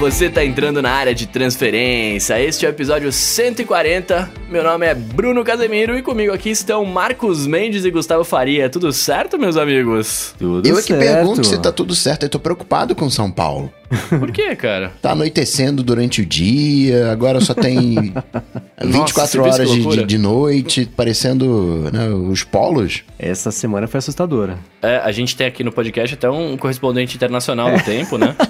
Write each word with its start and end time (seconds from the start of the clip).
você 0.00 0.30
tá 0.30 0.42
entrando 0.42 0.80
na 0.80 0.90
área 0.92 1.14
de 1.14 1.26
transferência. 1.26 2.40
Este 2.42 2.64
é 2.64 2.70
o 2.70 2.72
episódio 2.72 3.12
140. 3.12 4.30
Meu 4.48 4.64
nome 4.64 4.86
é 4.86 4.94
Bruno 4.94 5.44
Casemiro 5.44 5.94
e 5.94 6.00
comigo 6.00 6.32
aqui 6.32 6.48
estão 6.48 6.86
Marcos 6.86 7.46
Mendes 7.46 7.84
e 7.84 7.90
Gustavo 7.90 8.24
Faria. 8.24 8.70
Tudo 8.70 8.94
certo, 8.94 9.38
meus 9.38 9.58
amigos? 9.58 10.34
Tudo 10.38 10.66
Eu 10.66 10.78
é 10.78 10.80
certo. 10.80 10.98
que 10.98 11.06
pergunto 11.06 11.44
se 11.44 11.58
tá 11.60 11.70
tudo 11.70 11.94
certo. 11.94 12.22
Eu 12.22 12.30
tô 12.30 12.40
preocupado 12.40 12.94
com 12.94 13.10
São 13.10 13.30
Paulo. 13.30 13.70
Por 14.08 14.30
quê, 14.30 14.54
cara? 14.54 14.92
Tá 15.02 15.12
anoitecendo 15.12 15.82
durante 15.82 16.22
o 16.22 16.26
dia, 16.26 17.10
agora 17.10 17.40
só 17.40 17.54
tem 17.54 18.14
24 18.80 19.14
você 19.14 19.38
viu 19.38 19.48
isso 19.48 19.56
que 19.56 19.62
horas 19.62 19.70
de, 19.70 19.98
de, 19.98 20.04
de 20.04 20.18
noite, 20.18 20.86
parecendo 20.96 21.90
né, 21.92 22.08
os 22.08 22.44
polos. 22.44 23.02
Essa 23.18 23.50
semana 23.50 23.86
foi 23.88 23.98
assustadora. 23.98 24.58
É, 24.80 24.98
a 24.98 25.10
gente 25.10 25.36
tem 25.36 25.46
aqui 25.46 25.64
no 25.64 25.72
podcast 25.72 26.14
até 26.14 26.30
um 26.30 26.56
correspondente 26.56 27.16
internacional 27.16 27.76
do 27.76 27.82
tempo, 27.82 28.16
né? 28.16 28.34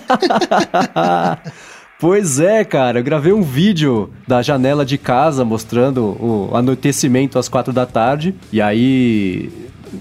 Pois 2.01 2.41
é, 2.41 2.65
cara, 2.65 3.01
eu 3.01 3.05
gravei 3.05 3.31
um 3.31 3.43
vídeo 3.43 4.11
da 4.27 4.41
janela 4.41 4.87
de 4.87 4.97
casa 4.97 5.45
mostrando 5.45 6.17
o 6.19 6.51
anoitecimento 6.57 7.39
às 7.39 7.47
quatro 7.47 7.75
da 7.75 7.85
tarde. 7.85 8.35
E 8.51 8.59
aí, 8.59 9.53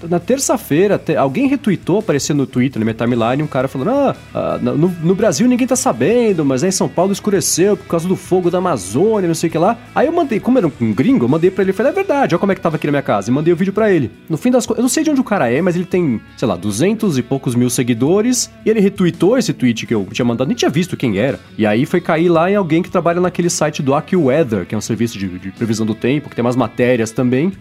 na 0.08 0.18
terça-feira, 0.18 0.98
te- 0.98 1.16
alguém 1.16 1.46
retweetou, 1.48 1.98
apareceu 1.98 2.34
no 2.34 2.46
Twitter, 2.46 2.78
na 2.78 2.84
minha 2.84 2.94
timeline, 2.94 3.42
um 3.42 3.46
cara 3.46 3.68
falando: 3.68 3.90
Ah, 3.90 4.16
ah, 4.34 4.58
no, 4.62 4.88
no 4.88 5.14
Brasil 5.14 5.46
ninguém 5.48 5.66
tá 5.66 5.76
sabendo, 5.76 6.44
mas 6.44 6.62
aí 6.62 6.68
em 6.68 6.72
São 6.72 6.88
Paulo 6.88 7.12
escureceu 7.12 7.76
por 7.76 7.86
causa 7.86 8.08
do 8.08 8.16
fogo 8.16 8.50
da 8.50 8.58
Amazônia, 8.58 9.26
não 9.28 9.34
sei 9.34 9.48
o 9.48 9.52
que 9.52 9.58
lá. 9.58 9.76
Aí 9.94 10.06
eu 10.06 10.12
mandei, 10.12 10.38
como 10.40 10.58
era 10.58 10.66
um 10.80 10.92
gringo, 10.92 11.24
eu 11.24 11.28
mandei 11.28 11.50
pra 11.50 11.62
ele 11.62 11.72
falei: 11.72 11.92
É 11.92 11.94
verdade, 11.94 12.34
olha 12.34 12.38
como 12.40 12.52
é 12.52 12.54
que 12.54 12.60
tava 12.60 12.76
aqui 12.76 12.86
na 12.86 12.92
minha 12.92 13.02
casa. 13.02 13.30
E 13.30 13.34
mandei 13.34 13.52
o 13.52 13.56
vídeo 13.56 13.72
pra 13.72 13.90
ele. 13.92 14.10
No 14.28 14.36
fim 14.36 14.50
das 14.50 14.66
contas, 14.66 14.78
eu 14.78 14.82
não 14.82 14.88
sei 14.88 15.02
de 15.04 15.10
onde 15.10 15.20
o 15.20 15.24
cara 15.24 15.50
é, 15.50 15.60
mas 15.60 15.76
ele 15.76 15.84
tem, 15.84 16.20
sei 16.36 16.46
lá, 16.48 16.56
200 16.56 17.18
e 17.18 17.22
poucos 17.22 17.54
mil 17.54 17.70
seguidores. 17.70 18.50
E 18.64 18.70
ele 18.70 18.80
retweetou 18.80 19.36
esse 19.38 19.52
tweet 19.52 19.86
que 19.86 19.94
eu 19.94 20.06
tinha 20.12 20.24
mandado, 20.24 20.48
nem 20.48 20.56
tinha 20.56 20.70
visto 20.70 20.96
quem 20.96 21.18
era. 21.18 21.38
E 21.58 21.66
aí 21.66 21.84
foi 21.86 22.00
cair 22.00 22.28
lá 22.28 22.50
em 22.50 22.54
alguém 22.56 22.82
que 22.82 22.90
trabalha 22.90 23.20
naquele 23.20 23.50
site 23.50 23.82
do 23.82 23.94
AccuWeather, 23.94 24.66
que 24.66 24.74
é 24.74 24.78
um 24.78 24.80
serviço 24.80 25.18
de, 25.18 25.28
de 25.38 25.50
previsão 25.50 25.84
do 25.86 25.94
tempo, 25.94 26.28
que 26.28 26.36
tem 26.36 26.44
umas 26.44 26.56
matérias 26.56 27.10
também. 27.10 27.52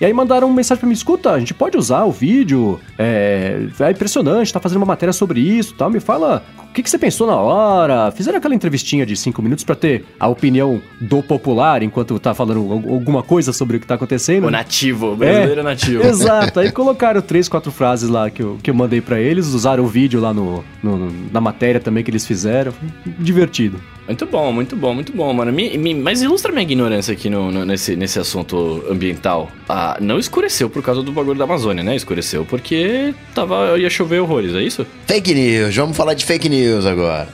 E 0.00 0.04
aí 0.04 0.12
mandaram 0.12 0.48
uma 0.48 0.56
mensagem 0.56 0.80
pra 0.80 0.86
mim, 0.86 0.94
escuta, 0.94 1.32
a 1.32 1.38
gente 1.38 1.54
pode 1.54 1.76
usar 1.76 2.04
o 2.04 2.12
vídeo, 2.12 2.78
é, 2.98 3.66
é 3.80 3.90
impressionante, 3.90 4.52
tá 4.52 4.60
fazendo 4.60 4.78
uma 4.78 4.86
matéria 4.86 5.12
sobre 5.12 5.40
isso 5.40 5.74
tal, 5.74 5.88
me 5.88 6.00
fala 6.00 6.44
que, 6.76 6.82
que 6.82 6.90
você 6.90 6.98
pensou 6.98 7.26
na 7.26 7.36
hora? 7.36 8.10
Fizeram 8.12 8.36
aquela 8.38 8.54
entrevistinha 8.54 9.06
de 9.06 9.16
cinco 9.16 9.40
minutos 9.42 9.64
pra 9.64 9.74
ter 9.74 10.04
a 10.20 10.28
opinião 10.28 10.80
do 11.00 11.22
popular 11.22 11.82
enquanto 11.82 12.18
tá 12.18 12.34
falando 12.34 12.60
al- 12.70 12.94
alguma 12.94 13.22
coisa 13.22 13.52
sobre 13.52 13.78
o 13.78 13.80
que 13.80 13.86
tá 13.86 13.94
acontecendo. 13.94 14.46
O 14.46 14.50
nativo, 14.50 15.12
o 15.12 15.16
brasileiro 15.16 15.62
nativo. 15.62 16.02
Exato, 16.06 16.60
aí 16.60 16.70
colocaram 16.72 17.22
três, 17.22 17.48
quatro 17.48 17.72
frases 17.72 18.08
lá 18.10 18.28
que 18.30 18.42
eu, 18.42 18.58
que 18.62 18.70
eu 18.70 18.74
mandei 18.74 19.00
pra 19.00 19.18
eles, 19.18 19.46
usaram 19.48 19.84
o 19.84 19.86
vídeo 19.88 20.20
lá 20.20 20.34
no, 20.34 20.62
no- 20.82 21.10
na 21.32 21.40
matéria 21.40 21.80
também 21.80 22.04
que 22.04 22.10
eles 22.10 22.26
fizeram. 22.26 22.72
Divertido. 23.18 23.80
Muito 24.06 24.24
bom, 24.26 24.52
muito 24.52 24.76
bom, 24.76 24.94
muito 24.94 25.12
bom, 25.12 25.32
mano. 25.32 25.52
Me- 25.52 25.76
me- 25.76 25.94
mas 25.94 26.22
ilustra 26.22 26.52
minha 26.52 26.62
ignorância 26.62 27.12
aqui 27.12 27.28
no, 27.28 27.50
no- 27.50 27.64
nesse, 27.64 27.96
nesse 27.96 28.18
assunto 28.20 28.84
ambiental. 28.88 29.50
Ah, 29.68 29.96
não 30.00 30.18
escureceu 30.18 30.70
por 30.70 30.82
causa 30.82 31.02
do 31.02 31.10
bagulho 31.10 31.36
da 31.38 31.44
Amazônia, 31.44 31.82
né? 31.82 31.96
Escureceu 31.96 32.44
porque 32.44 33.14
tava, 33.34 33.76
ia 33.78 33.90
chover 33.90 34.20
horrores, 34.20 34.54
é 34.54 34.62
isso? 34.62 34.86
Fake 35.06 35.34
news, 35.34 35.74
vamos 35.74 35.96
falar 35.96 36.14
de 36.14 36.24
fake 36.24 36.48
news 36.48 36.65
agora. 36.86 37.28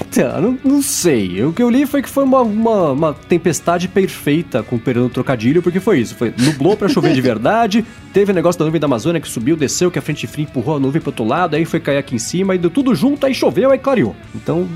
Então, 0.00 0.40
não, 0.40 0.58
não 0.64 0.82
sei. 0.82 1.42
O 1.44 1.52
que 1.52 1.62
eu 1.62 1.68
li 1.70 1.86
foi 1.86 2.02
que 2.02 2.08
foi 2.08 2.24
uma, 2.24 2.40
uma, 2.42 2.92
uma 2.92 3.14
tempestade 3.14 3.88
perfeita, 3.88 4.62
com 4.62 4.78
perdão 4.78 5.04
do 5.04 5.08
trocadilho, 5.10 5.62
porque 5.62 5.80
foi 5.80 6.00
isso. 6.00 6.14
Foi, 6.14 6.32
nublou 6.38 6.76
pra 6.76 6.88
chover 6.88 7.12
de 7.14 7.20
verdade, 7.20 7.84
teve 8.12 8.30
o 8.32 8.34
negócio 8.34 8.58
da 8.58 8.64
nuvem 8.64 8.80
da 8.80 8.86
Amazônia 8.86 9.20
que 9.20 9.28
subiu, 9.28 9.56
desceu, 9.56 9.90
que 9.90 9.98
a 9.98 10.02
frente 10.02 10.26
fria 10.26 10.44
empurrou 10.44 10.76
a 10.76 10.80
nuvem 10.80 11.00
pro 11.00 11.10
outro 11.10 11.24
lado, 11.24 11.56
aí 11.56 11.64
foi 11.64 11.80
cair 11.80 11.98
aqui 11.98 12.14
em 12.14 12.18
cima, 12.18 12.54
e 12.54 12.58
deu 12.58 12.70
tudo 12.70 12.94
junto, 12.94 13.24
aí 13.26 13.34
choveu, 13.34 13.70
aí 13.70 13.78
clareou. 13.78 14.14
Então, 14.34 14.68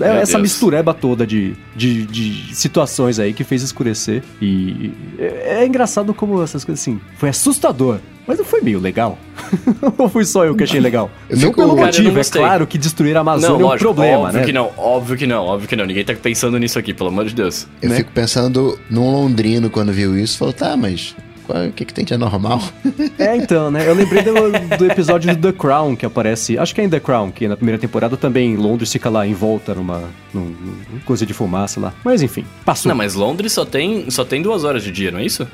é, 0.00 0.04
é- 0.04 0.08
é 0.18 0.20
essa 0.20 0.32
Deus. 0.32 0.42
mistureba 0.42 0.92
toda 0.94 1.26
de, 1.26 1.54
de, 1.74 2.04
de 2.06 2.54
situações 2.54 3.18
aí 3.18 3.32
que 3.32 3.44
fez 3.44 3.62
escurecer. 3.62 4.22
E 4.40 4.92
é, 5.18 5.62
é 5.62 5.66
engraçado 5.66 6.12
como 6.14 6.42
essas 6.42 6.64
coisas 6.64 6.82
assim. 6.82 7.00
Foi 7.18 7.28
assustador. 7.28 7.98
Mas 8.26 8.38
não 8.38 8.44
foi 8.44 8.60
meio 8.60 8.80
legal? 8.80 9.18
Ou 9.96 10.08
fui 10.08 10.24
só 10.24 10.44
eu 10.44 10.56
que 10.56 10.64
achei 10.64 10.80
legal? 10.80 11.10
Eu 11.28 11.36
não 11.36 11.48
fico- 11.48 11.54
pelo 11.54 11.76
Cara, 11.76 11.96
eu 11.96 12.02
não 12.04 12.12
motivo, 12.12 12.18
é 12.18 12.24
claro 12.24 12.66
que 12.66 12.76
destruir 12.76 13.16
a 13.16 13.20
Amazônia 13.20 13.50
não, 13.50 13.60
é 13.60 13.64
um 13.64 13.68
lógico, 13.68 13.84
problema, 13.84 14.18
óbvio 14.18 14.40
né? 14.40 14.46
que 14.46 14.52
não, 14.52 14.72
óbvio 14.76 15.16
que 15.16 15.26
não, 15.26 15.44
óbvio 15.44 15.68
que 15.68 15.76
não. 15.76 15.86
Ninguém 15.86 16.04
tá 16.04 16.14
pensando 16.14 16.58
nisso 16.58 16.78
aqui, 16.78 16.92
pelo 16.92 17.10
amor 17.10 17.26
de 17.26 17.34
Deus. 17.34 17.68
Eu 17.80 17.90
né? 17.90 17.96
fico 17.96 18.10
pensando 18.12 18.78
num 18.90 19.10
londrino 19.12 19.70
quando 19.70 19.92
viu 19.92 20.18
isso, 20.18 20.38
falou, 20.38 20.52
tá, 20.52 20.76
mas 20.76 21.14
o 21.48 21.72
que, 21.72 21.84
que 21.84 21.94
tem 21.94 22.04
de 22.04 22.14
anormal? 22.14 22.60
É, 23.18 23.34
então, 23.36 23.70
né? 23.70 23.88
Eu 23.88 23.94
lembrei 23.94 24.22
do, 24.22 24.32
do 24.76 24.84
episódio 24.86 25.34
do 25.34 25.52
The 25.52 25.58
Crown, 25.58 25.96
que 25.96 26.04
aparece. 26.04 26.58
Acho 26.58 26.74
que 26.74 26.80
é 26.82 26.84
em 26.84 26.88
The 26.88 27.00
Crown, 27.00 27.30
que 27.30 27.48
na 27.48 27.56
primeira 27.56 27.80
temporada 27.80 28.14
também 28.16 28.54
Londres 28.56 28.92
fica 28.92 29.08
lá 29.08 29.26
em 29.26 29.32
volta 29.32 29.74
numa, 29.74 30.04
num, 30.34 30.54
num 30.92 31.00
coisa 31.04 31.24
de 31.24 31.32
fumaça 31.32 31.80
lá. 31.80 31.94
Mas 32.04 32.20
enfim, 32.20 32.44
passou. 32.64 32.90
Não, 32.90 32.96
mas 32.96 33.14
Londres 33.14 33.52
só 33.52 33.64
tem, 33.64 34.10
só 34.10 34.22
tem 34.24 34.42
duas 34.42 34.64
horas 34.64 34.82
de 34.82 34.92
dia, 34.92 35.10
não 35.10 35.18
é 35.18 35.24
isso? 35.24 35.48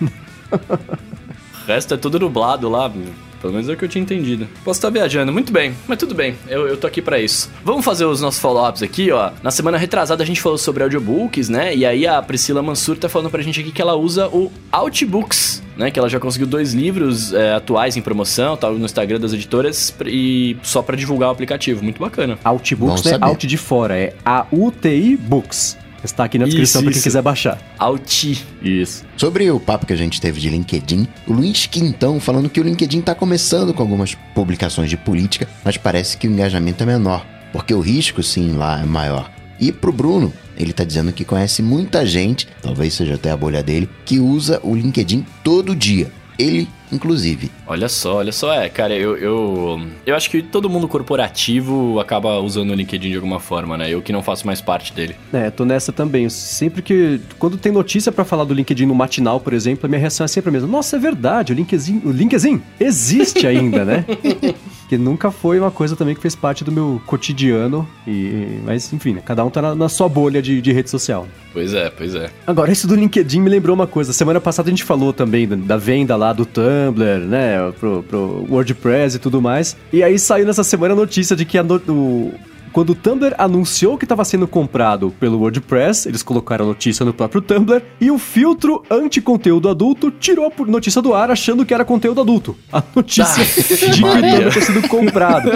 o 1.66 1.72
resto 1.72 1.94
é 1.94 1.96
tudo 1.96 2.18
nublado 2.18 2.68
lá. 2.68 2.90
Pelo 3.40 3.52
menos 3.52 3.68
é 3.68 3.74
o 3.74 3.76
que 3.76 3.84
eu 3.84 3.88
tinha 3.88 4.02
entendido. 4.02 4.48
Posso 4.64 4.78
estar 4.78 4.90
viajando, 4.90 5.32
muito 5.32 5.52
bem, 5.52 5.74
mas 5.86 5.98
tudo 5.98 6.14
bem, 6.14 6.36
eu, 6.48 6.66
eu 6.66 6.76
tô 6.76 6.86
aqui 6.86 7.02
pra 7.02 7.20
isso. 7.20 7.50
Vamos 7.62 7.84
fazer 7.84 8.04
os 8.04 8.20
nossos 8.20 8.40
follow-ups 8.40 8.82
aqui, 8.82 9.12
ó. 9.12 9.30
Na 9.42 9.50
semana 9.50 9.76
retrasada 9.76 10.22
a 10.22 10.26
gente 10.26 10.40
falou 10.40 10.56
sobre 10.56 10.82
audiobooks, 10.82 11.48
né? 11.48 11.74
E 11.74 11.84
aí 11.84 12.06
a 12.06 12.20
Priscila 12.22 12.62
Mansur 12.62 12.96
tá 12.96 13.08
falando 13.08 13.30
pra 13.30 13.42
gente 13.42 13.60
aqui 13.60 13.70
que 13.70 13.82
ela 13.82 13.94
usa 13.94 14.26
o 14.28 14.50
Outbooks, 14.72 15.62
né? 15.76 15.90
Que 15.90 15.98
ela 15.98 16.08
já 16.08 16.18
conseguiu 16.18 16.46
dois 16.46 16.72
livros 16.72 17.32
é, 17.32 17.54
atuais 17.54 17.96
em 17.96 18.02
promoção, 18.02 18.56
tal, 18.56 18.74
no 18.74 18.84
Instagram 18.84 19.20
das 19.20 19.32
editoras, 19.32 19.94
e 20.06 20.56
só 20.62 20.82
pra 20.82 20.96
divulgar 20.96 21.28
o 21.28 21.32
aplicativo. 21.32 21.84
Muito 21.84 22.00
bacana. 22.00 22.38
Outbooks 22.42 22.78
Bom 22.78 22.86
não 22.86 22.94
é 22.94 23.14
saber. 23.14 23.26
Out 23.26 23.46
de 23.46 23.56
fora, 23.56 23.96
é 23.96 24.14
A-U-T-I 24.24 25.16
Books. 25.16 25.76
Está 26.06 26.24
aqui 26.24 26.38
na 26.38 26.46
descrição 26.46 26.82
pra 26.82 26.92
quem 26.92 27.02
quiser 27.02 27.20
baixar. 27.20 27.60
Outi. 27.80 28.44
Isso. 28.62 29.04
Sobre 29.16 29.50
o 29.50 29.58
papo 29.60 29.86
que 29.86 29.92
a 29.92 29.96
gente 29.96 30.20
teve 30.20 30.40
de 30.40 30.48
LinkedIn, 30.48 31.06
o 31.26 31.32
Luiz 31.32 31.66
Quintão 31.66 32.20
falando 32.20 32.48
que 32.48 32.60
o 32.60 32.62
LinkedIn 32.62 33.00
tá 33.00 33.14
começando 33.14 33.74
com 33.74 33.82
algumas 33.82 34.14
publicações 34.34 34.88
de 34.88 34.96
política, 34.96 35.48
mas 35.64 35.76
parece 35.76 36.16
que 36.16 36.28
o 36.28 36.30
engajamento 36.30 36.82
é 36.82 36.86
menor, 36.86 37.26
porque 37.52 37.74
o 37.74 37.80
risco, 37.80 38.22
sim, 38.22 38.52
lá 38.52 38.80
é 38.80 38.84
maior. 38.84 39.30
E 39.58 39.72
pro 39.72 39.92
Bruno, 39.92 40.32
ele 40.56 40.72
tá 40.72 40.84
dizendo 40.84 41.12
que 41.12 41.24
conhece 41.24 41.62
muita 41.62 42.06
gente, 42.06 42.46
talvez 42.62 42.94
seja 42.94 43.14
até 43.14 43.30
a 43.30 43.36
bolha 43.36 43.62
dele, 43.62 43.88
que 44.04 44.18
usa 44.18 44.60
o 44.62 44.74
LinkedIn 44.74 45.26
todo 45.42 45.74
dia. 45.74 46.10
Ele, 46.38 46.68
inclusive. 46.92 47.50
Olha 47.66 47.88
só, 47.88 48.16
olha 48.16 48.32
só, 48.32 48.52
é, 48.52 48.68
cara, 48.68 48.94
eu, 48.94 49.16
eu, 49.16 49.80
eu 50.04 50.14
acho 50.14 50.30
que 50.30 50.42
todo 50.42 50.68
mundo 50.68 50.86
corporativo 50.86 51.98
acaba 51.98 52.38
usando 52.40 52.70
o 52.70 52.74
LinkedIn 52.74 53.10
de 53.10 53.16
alguma 53.16 53.40
forma, 53.40 53.76
né? 53.76 53.88
Eu 53.88 54.02
que 54.02 54.12
não 54.12 54.22
faço 54.22 54.46
mais 54.46 54.60
parte 54.60 54.92
dele. 54.92 55.16
É, 55.32 55.50
tô 55.50 55.64
nessa 55.64 55.92
também. 55.92 56.28
Sempre 56.28 56.82
que. 56.82 57.20
Quando 57.38 57.56
tem 57.56 57.72
notícia 57.72 58.12
pra 58.12 58.24
falar 58.24 58.44
do 58.44 58.54
LinkedIn 58.54 58.86
no 58.86 58.94
matinal, 58.94 59.40
por 59.40 59.52
exemplo, 59.52 59.86
a 59.86 59.88
minha 59.88 60.00
reação 60.00 60.24
é 60.24 60.28
sempre 60.28 60.50
a 60.50 60.52
mesma. 60.52 60.68
Nossa, 60.68 60.96
é 60.96 60.98
verdade, 60.98 61.52
o 61.52 61.56
LinkedIn, 61.56 62.02
o 62.04 62.10
LinkedIn 62.10 62.62
existe 62.78 63.46
ainda, 63.46 63.84
né? 63.84 64.04
que 64.88 64.96
nunca 64.96 65.30
foi 65.30 65.58
uma 65.58 65.70
coisa 65.70 65.96
também 65.96 66.14
que 66.14 66.20
fez 66.20 66.34
parte 66.34 66.62
do 66.62 66.70
meu 66.72 67.00
cotidiano. 67.06 67.86
E, 68.06 68.60
mas, 68.64 68.92
enfim, 68.92 69.14
né? 69.14 69.22
cada 69.24 69.44
um 69.44 69.50
tá 69.50 69.60
na, 69.60 69.74
na 69.74 69.88
sua 69.88 70.08
bolha 70.08 70.40
de, 70.40 70.60
de 70.62 70.72
rede 70.72 70.88
social. 70.90 71.26
Pois 71.52 71.72
é, 71.74 71.90
pois 71.90 72.14
é. 72.14 72.30
Agora, 72.46 72.70
isso 72.70 72.86
do 72.86 72.94
LinkedIn 72.94 73.40
me 73.40 73.50
lembrou 73.50 73.74
uma 73.74 73.86
coisa. 73.86 74.12
Semana 74.12 74.40
passada 74.40 74.68
a 74.68 74.70
gente 74.70 74.84
falou 74.84 75.12
também 75.12 75.46
da, 75.48 75.56
da 75.56 75.76
venda 75.76 76.14
lá 76.16 76.32
do 76.32 76.46
Tumblr, 76.46 77.20
né? 77.26 77.72
Pro, 77.80 78.02
pro 78.02 78.46
WordPress 78.48 79.16
e 79.16 79.18
tudo 79.18 79.40
mais. 79.42 79.76
E 79.92 80.02
aí 80.02 80.18
saiu 80.18 80.46
nessa 80.46 80.62
semana 80.64 80.94
a 80.94 80.96
notícia 80.96 81.34
de 81.34 81.44
que 81.44 81.58
a 81.58 81.62
no- 81.62 81.82
o- 81.88 82.34
quando 82.76 82.90
o 82.90 82.94
Tumblr 82.94 83.34
anunciou 83.38 83.96
que 83.96 84.04
estava 84.04 84.22
sendo 84.22 84.46
comprado 84.46 85.10
pelo 85.18 85.38
WordPress, 85.38 86.06
eles 86.06 86.22
colocaram 86.22 86.66
a 86.66 86.68
notícia 86.68 87.06
no 87.06 87.14
próprio 87.14 87.40
Tumblr 87.40 87.80
e 87.98 88.10
o 88.10 88.18
filtro 88.18 88.82
anti-conteúdo 88.90 89.70
adulto 89.70 90.10
tirou 90.10 90.44
a 90.44 90.70
notícia 90.70 91.00
do 91.00 91.14
ar 91.14 91.30
achando 91.30 91.64
que 91.64 91.72
era 91.72 91.86
conteúdo 91.86 92.20
adulto. 92.20 92.54
A 92.70 92.82
notícia 92.94 93.42
de 93.64 94.02
que 94.02 94.02
o. 94.02 94.20
Tumblr 94.20 94.50
tinha 94.50 94.64
sido 94.66 94.86
comprado. 94.88 95.50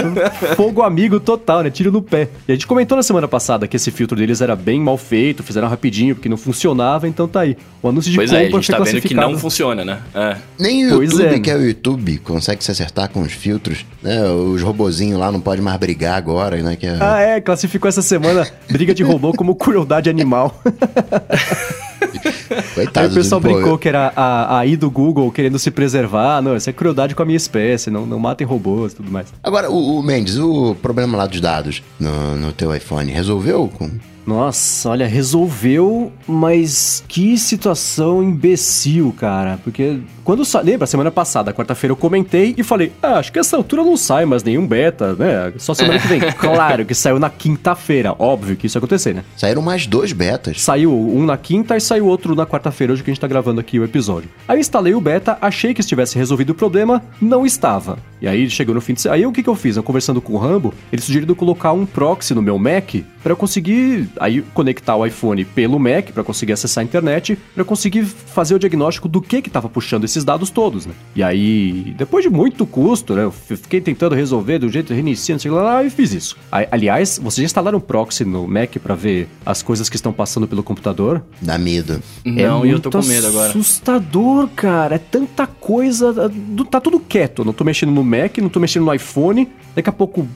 Fogo 0.57 0.81
amigo 0.81 1.21
total, 1.21 1.63
né? 1.63 1.69
Tiro 1.69 1.93
no 1.93 2.01
pé. 2.01 2.31
E 2.49 2.53
a 2.53 2.55
gente 2.55 2.67
comentou 2.67 2.97
na 2.97 3.03
semana 3.03 3.29
passada 3.29 3.69
que 3.69 3.77
esse 3.77 3.91
filtro 3.91 4.17
deles 4.17 4.41
era 4.41 4.57
bem 4.57 4.81
mal 4.81 4.97
feito, 4.97 5.43
fizeram 5.43 5.69
rapidinho 5.69 6.15
porque 6.15 6.29
não 6.29 6.39
funcionava, 6.39 7.07
então 7.07 7.29
tá 7.29 7.41
aí. 7.41 7.55
O 7.83 7.89
anúncio 7.91 8.11
de 8.11 8.17
Pois 8.17 8.33
é, 8.33 8.39
a 8.39 8.45
compra 8.45 8.63
gente 8.63 8.67
foi 8.67 8.79
tá 8.79 8.85
vendo 8.85 9.03
que 9.03 9.13
não 9.13 9.39
funciona, 9.39 9.85
né? 9.85 10.01
É. 10.15 10.37
Nem 10.59 10.87
o 10.87 10.97
Pois 10.97 11.11
YouTube, 11.11 11.35
é. 11.35 11.39
que 11.39 11.51
é 11.51 11.57
o 11.57 11.67
YouTube, 11.67 12.17
consegue 12.21 12.65
se 12.65 12.71
acertar 12.71 13.11
com 13.11 13.21
os 13.21 13.33
filtros, 13.33 13.85
né? 14.03 14.25
Os 14.25 14.63
robozinhos 14.63 15.21
lá 15.21 15.31
não 15.31 15.41
podem 15.41 15.63
mais 15.63 15.77
brigar 15.79 16.17
agora, 16.17 16.57
né? 16.63 16.77
Que 16.77 16.87
é... 16.87 17.10
Ah, 17.10 17.10
é, 17.19 17.41
classificou 17.41 17.89
essa 17.89 18.03
semana 18.03 18.47
briga 18.71 18.95
de 18.95 19.03
robô 19.03 19.33
como 19.33 19.55
crueldade 19.55 20.09
animal. 20.11 20.55
Coitado 22.75 23.07
Aí 23.07 23.13
o 23.13 23.15
pessoal 23.15 23.41
brincou 23.41 23.79
que 23.79 23.89
era 23.89 24.13
a, 24.17 24.59
a 24.59 24.67
I 24.67 24.77
do 24.77 24.91
Google 24.91 25.31
querendo 25.31 25.59
se 25.59 25.71
preservar. 25.71 26.41
Não, 26.43 26.57
isso 26.57 26.69
é 26.69 26.73
crueldade 26.73 27.15
com 27.15 27.23
a 27.23 27.27
minha 27.27 27.37
espécie, 27.37 27.91
não, 27.91 28.07
não 28.07 28.19
matem 28.19 28.47
robôs 28.47 28.93
e 28.93 28.97
tudo 28.97 29.11
mais. 29.11 29.33
Agora, 29.43 29.71
o, 29.71 29.99
o 29.99 30.03
Mendes, 30.03 30.39
o 30.39 30.75
problema 30.77 31.17
lá 31.17 31.27
dos 31.27 31.41
dados 31.41 31.83
no, 31.99 32.37
no 32.37 32.53
teu 32.53 32.75
iPhone, 32.75 33.11
resolveu 33.11 33.69
com, 33.69 33.91
Nossa, 34.27 34.91
olha, 34.91 35.07
resolveu, 35.07 36.13
mas 36.27 37.03
que 37.09 37.37
situação 37.37 38.23
imbecil, 38.23 39.15
cara. 39.19 39.59
Porque 39.65 39.99
quando 40.23 40.45
sa... 40.45 40.61
lembra, 40.61 40.87
semana 40.87 41.11
passada, 41.11 41.53
quarta-feira, 41.53 41.93
eu 41.93 41.97
comentei 41.97 42.55
e 42.57 42.63
falei: 42.63 42.93
ah, 43.03 43.19
acho 43.19 43.33
que 43.33 43.39
essa 43.39 43.57
altura 43.57 43.83
não 43.83 43.97
sai 43.97 44.25
mais 44.25 44.45
nenhum 44.45 44.65
beta, 44.67 45.15
né? 45.15 45.53
Só 45.59 45.75
semana 45.75 45.99
que 45.99 46.07
vem. 46.07 46.21
claro 46.39 46.85
que 46.85 46.95
saiu 46.95 47.19
na 47.19 47.29
quinta-feira. 47.29 48.15
Óbvio 48.19 48.57
que 48.57 48.67
isso 48.67 48.77
ia 48.77 48.81
acontecer, 48.81 49.15
né? 49.15 49.25
Saíram 49.37 49.63
mais 49.63 49.87
dois 49.87 50.13
betas. 50.13 50.63
Saiu 50.63 50.93
um 50.93 51.25
na 51.25 51.37
quinta 51.37 51.77
e 51.77 51.81
saiu 51.91 52.07
outro 52.07 52.37
na 52.37 52.47
quarta-feira, 52.47 52.93
hoje 52.93 53.03
que 53.03 53.11
a 53.11 53.13
gente 53.13 53.21
tá 53.21 53.27
gravando 53.27 53.61
aqui 53.61 53.77
o 53.81 53.83
episódio. 53.83 54.31
Aí 54.47 54.61
instalei 54.61 54.95
o 54.95 55.01
beta, 55.01 55.37
achei 55.41 55.75
que 55.75 55.81
estivesse 55.81 56.17
resolvido 56.17 56.51
o 56.51 56.55
problema, 56.55 57.03
não 57.21 57.45
estava. 57.45 57.99
E 58.23 58.29
aí 58.29 58.49
chegou 58.49 58.73
no 58.73 58.81
fim 58.81 58.95
de 58.95 59.09
Aí 59.09 59.27
o 59.27 59.33
que, 59.33 59.43
que 59.43 59.49
eu 59.49 59.57
fiz? 59.57 59.77
Eu 59.77 59.83
conversando 59.83 60.21
com 60.21 60.35
o 60.35 60.39
Rambo, 60.39 60.73
ele 60.93 61.03
sugeriu 61.03 61.35
colocar 61.35 61.73
um 61.73 61.85
proxy 61.85 62.33
no 62.33 62.41
meu 62.41 62.57
Mac 62.59 62.95
para 63.23 63.33
eu 63.33 63.37
conseguir 63.37 64.09
aí 64.19 64.43
conectar 64.55 64.97
o 64.97 65.07
iPhone 65.07 65.45
pelo 65.45 65.79
Mac 65.79 66.11
para 66.13 66.25
conseguir 66.25 66.53
acessar 66.53 66.83
a 66.83 66.85
internet, 66.85 67.39
para 67.55 67.65
conseguir 67.65 68.05
fazer 68.05 68.55
o 68.55 68.59
diagnóstico 68.59 69.09
do 69.09 69.21
que 69.21 69.43
que 69.43 69.49
estava 69.49 69.69
puxando 69.69 70.05
esses 70.05 70.25
dados 70.25 70.51
todos, 70.51 70.87
né? 70.87 70.95
E 71.15 71.23
aí, 71.23 71.95
depois 71.97 72.23
de 72.25 72.31
muito 72.31 72.67
custo, 72.67 73.15
né, 73.15 73.25
eu 73.25 73.31
fiquei 73.31 73.81
tentando 73.81 74.15
resolver 74.15 74.59
do 74.59 74.69
jeito 74.69 74.93
reiniciando, 74.93 75.43
sei 75.43 75.51
lá, 75.51 75.83
e 75.83 75.91
fiz 75.91 76.13
isso. 76.13 76.37
Aí, 76.51 76.67
aliás, 76.71 77.19
vocês 77.23 77.43
já 77.43 77.45
instalaram 77.45 77.79
um 77.79 77.81
proxy 77.81 78.25
no 78.25 78.47
Mac 78.47 78.77
para 78.79 78.95
ver 78.95 79.29
as 79.45 79.63
coisas 79.63 79.89
que 79.89 79.97
estão 79.97 80.13
passando 80.13 80.47
pelo 80.47 80.63
computador? 80.63 81.23
Dá 81.41 81.59
medo. 81.59 82.03
Não, 82.25 82.65
é 82.65 82.69
e 82.69 82.71
eu 82.71 82.81
tô 82.81 82.91
com 82.91 83.03
medo 83.03 83.27
agora. 83.27 83.51
Assustador, 83.51 84.49
cara. 84.49 84.97
É 84.97 84.99
tanta 84.99 85.47
coisa. 85.47 86.31
Tá 86.71 86.81
tudo 86.81 87.01
quieto. 87.01 87.45
Não 87.45 87.53
tô 87.53 87.65
mexendo 87.65 87.93
no 87.93 88.05
Mac, 88.05 88.39
não 88.39 88.49
tô 88.49 88.61
mexendo 88.61 88.85
no 88.85 88.95
iPhone. 88.95 89.49
Daqui 89.75 89.89
a 89.89 89.93
pouco, 89.93 90.29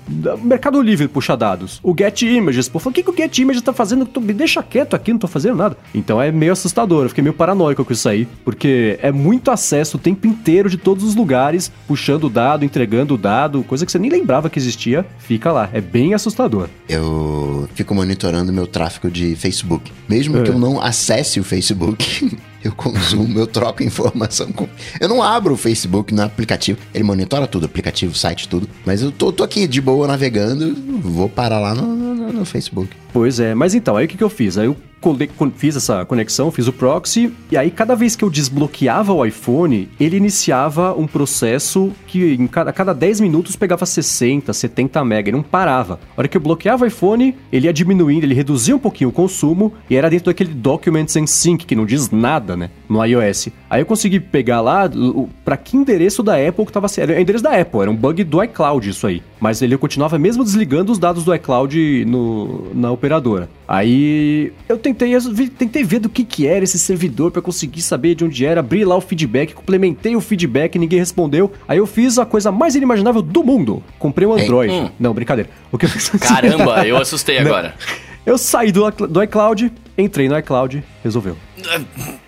Mercado 0.43 0.81
Livre 0.81 1.09
puxa 1.09 1.37
dados. 1.37 1.81
O 1.83 1.95
Get 1.97 2.23
Images, 2.23 2.69
pô, 2.81 2.89
o 2.89 2.93
que, 2.93 3.03
que 3.03 3.11
o 3.11 3.17
Get 3.17 3.37
Images 3.39 3.63
tá 3.63 3.73
fazendo? 3.73 4.09
Me 4.21 4.33
deixa 4.33 4.63
quieto 4.63 4.95
aqui, 4.95 5.13
não 5.13 5.19
tô 5.19 5.27
fazendo 5.27 5.57
nada. 5.57 5.77
Então 5.95 6.21
é 6.21 6.31
meio 6.33 6.53
assustador, 6.53 7.05
eu 7.05 7.09
fiquei 7.09 7.23
meio 7.23 7.35
paranoico 7.35 7.85
com 7.85 7.93
isso 7.93 8.09
aí, 8.09 8.27
porque 8.45 8.99
é 9.03 9.11
muito 9.13 9.51
acesso 9.51 9.97
o 9.97 10.01
tempo 10.01 10.27
inteiro 10.27 10.69
de 10.69 10.77
todos 10.77 11.05
os 11.05 11.15
lugares, 11.15 11.71
puxando 11.87 12.25
o 12.25 12.31
dado, 12.31 12.65
entregando 12.65 13.15
o 13.15 13.19
dado, 13.19 13.63
coisa 13.65 13.85
que 13.87 13.93
você 13.93 13.99
nem 13.99 14.11
lembrava 14.11 14.49
que 14.51 14.59
existia, 14.59 15.05
fica 15.19 15.51
lá. 15.53 15.69
É 15.73 15.81
bem 15.81 16.15
assustador. 16.15 16.69
Eu 16.89 17.69
fico 17.75 17.95
monitorando 17.95 18.53
meu 18.53 18.67
tráfego 18.67 19.11
de 19.11 19.35
Facebook. 19.37 19.93
Mesmo 20.09 20.39
É. 20.39 20.43
que 20.43 20.51
eu 20.51 20.59
não 20.59 20.81
acesse 20.81 21.41
o 21.41 21.45
Facebook, 21.45 22.39
eu 22.65 22.73
consumo, 22.73 23.39
eu 23.39 23.47
troco 23.47 23.83
informação 23.83 24.51
com. 24.51 24.67
Eu 25.01 25.09
não 25.09 25.23
abro 25.23 25.55
o 25.55 25.57
Facebook 25.57 26.13
no 26.15 26.23
aplicativo. 26.23 26.79
Ele 26.93 27.05
monitora 27.05 27.47
tudo, 27.47 27.67
aplicativo, 27.67 28.15
site, 28.17 28.49
tudo. 28.49 28.69
Mas 28.85 29.03
eu 29.03 29.13
tô, 29.13 29.31
tô 29.33 29.45
aqui 29.45 29.67
de 29.67 29.81
boa 29.81 30.07
navegando, 30.09 30.75
vou 31.01 31.29
parar 31.29 31.61
lá 31.61 31.75
no, 31.75 31.87
no- 31.95 32.33
no 32.33 32.45
Facebook. 32.45 32.91
Pois 33.15 33.39
é, 33.39 33.55
mas 33.55 33.77
então, 33.77 33.97
aí 33.97 34.07
o 34.07 34.09
que, 34.09 34.17
que 34.17 34.25
eu 34.25 34.29
fiz? 34.29 34.59
Aí 34.59 34.67
eu 34.67 34.77
fiz 35.55 35.77
essa 35.77 36.05
conexão, 36.05 36.51
fiz 36.51 36.67
o 36.67 36.73
proxy, 36.73 37.33
e 37.51 37.57
aí 37.57 37.71
cada 37.71 37.95
vez 37.95 38.17
que 38.17 38.25
eu 38.25 38.31
desbloqueava 38.31 39.13
o 39.13 39.25
iPhone, 39.25 39.89
ele 40.01 40.17
iniciava 40.17 40.95
um 40.95 41.07
processo 41.07 41.93
que 42.07 42.35
em 42.35 42.47
cada, 42.47 42.71
a 42.71 42.73
cada 42.73 42.95
10 42.95 43.21
minutos 43.21 43.55
pegava 43.55 43.85
60, 43.85 44.53
70 44.53 45.05
mega, 45.05 45.29
ele 45.29 45.37
não 45.37 45.45
parava. 45.45 46.01
A 46.17 46.21
hora 46.21 46.29
que 46.29 46.37
eu 46.37 46.41
bloqueava 46.41 46.85
o 46.85 46.89
iPhone, 46.89 47.37
ele 47.53 47.67
ia 47.67 47.73
diminuindo, 47.73 48.25
ele 48.25 48.35
reduzia 48.35 48.75
um 48.75 48.79
pouquinho 48.79 49.11
o 49.11 49.13
consumo, 49.13 49.75
e 49.91 49.97
era 49.97 50.09
dentro 50.09 50.27
daquele 50.27 50.55
Documents 50.55 51.17
and 51.17 51.27
Sync, 51.27 51.67
que 51.67 51.77
não 51.77 51.85
diz 51.85 52.11
nada, 52.11 52.57
né, 52.57 52.71
no 52.89 53.05
iOS. 53.05 53.51
Aí 53.69 53.83
eu 53.83 53.87
consegui 53.87 54.19
pegar 54.19 54.61
lá, 54.61 54.91
pra 55.45 55.57
que 55.57 55.77
endereço 55.77 56.23
da 56.23 56.35
Apple 56.35 56.65
que 56.65 56.73
tava... 56.73 56.87
Era 56.97 57.13
o 57.13 57.21
endereço 57.21 57.45
da 57.45 57.61
Apple, 57.61 57.81
era 57.81 57.91
um 57.91 57.97
bug 57.97 58.25
do 58.25 58.43
iCloud 58.43 58.89
isso 58.89 59.07
aí. 59.07 59.23
Mas 59.39 59.61
ele 59.61 59.77
continuava 59.77 60.19
mesmo 60.19 60.43
desligando 60.43 60.91
os 60.91 60.99
dados 60.99 61.25
do 61.25 61.35
iCloud 61.35 62.05
no, 62.07 62.75
na 62.75 62.91
operadora. 63.05 63.49
Aí 63.69 64.53
eu 64.69 64.79
tentei, 64.79 65.13
tentei 65.59 65.85
ver 65.85 65.99
do 65.99 66.09
que, 66.09 66.25
que 66.25 66.47
era 66.47 66.65
esse 66.65 66.79
servidor 66.79 67.31
pra 67.31 67.43
conseguir 67.43 67.83
saber 67.83 68.15
de 68.15 68.25
onde 68.25 68.45
era, 68.45 68.61
abri 68.61 68.85
lá 68.85 68.97
o 68.97 69.01
feedback, 69.01 69.53
complementei 69.53 70.17
o 70.17 70.21
feedback, 70.21 70.79
ninguém 70.79 70.99
respondeu. 70.99 71.53
Aí 71.69 71.79
eu 71.79 71.87
fiz 71.87 72.19
a 72.19 72.25
coisa 72.25 72.51
mais 72.51 72.75
inimaginável 72.75 73.21
do 73.21 73.45
mundo. 73.45 73.83
Comprei 73.99 74.27
um 74.27 74.33
Android. 74.33 74.73
hum. 74.73 74.91
Não, 74.99 75.13
brincadeira. 75.13 75.51
O 75.71 75.79
que 75.79 75.87
eu? 75.87 75.91
Caramba, 76.19 76.85
eu 76.89 76.97
assustei 76.97 77.39
agora. 77.39 77.75
Eu 78.25 78.39
saí 78.39 78.73
do, 78.73 78.91
do 78.91 79.23
iCloud, 79.23 79.71
entrei 79.97 80.29
no 80.29 80.39
iCloud, 80.39 80.83
resolveu. 81.03 81.37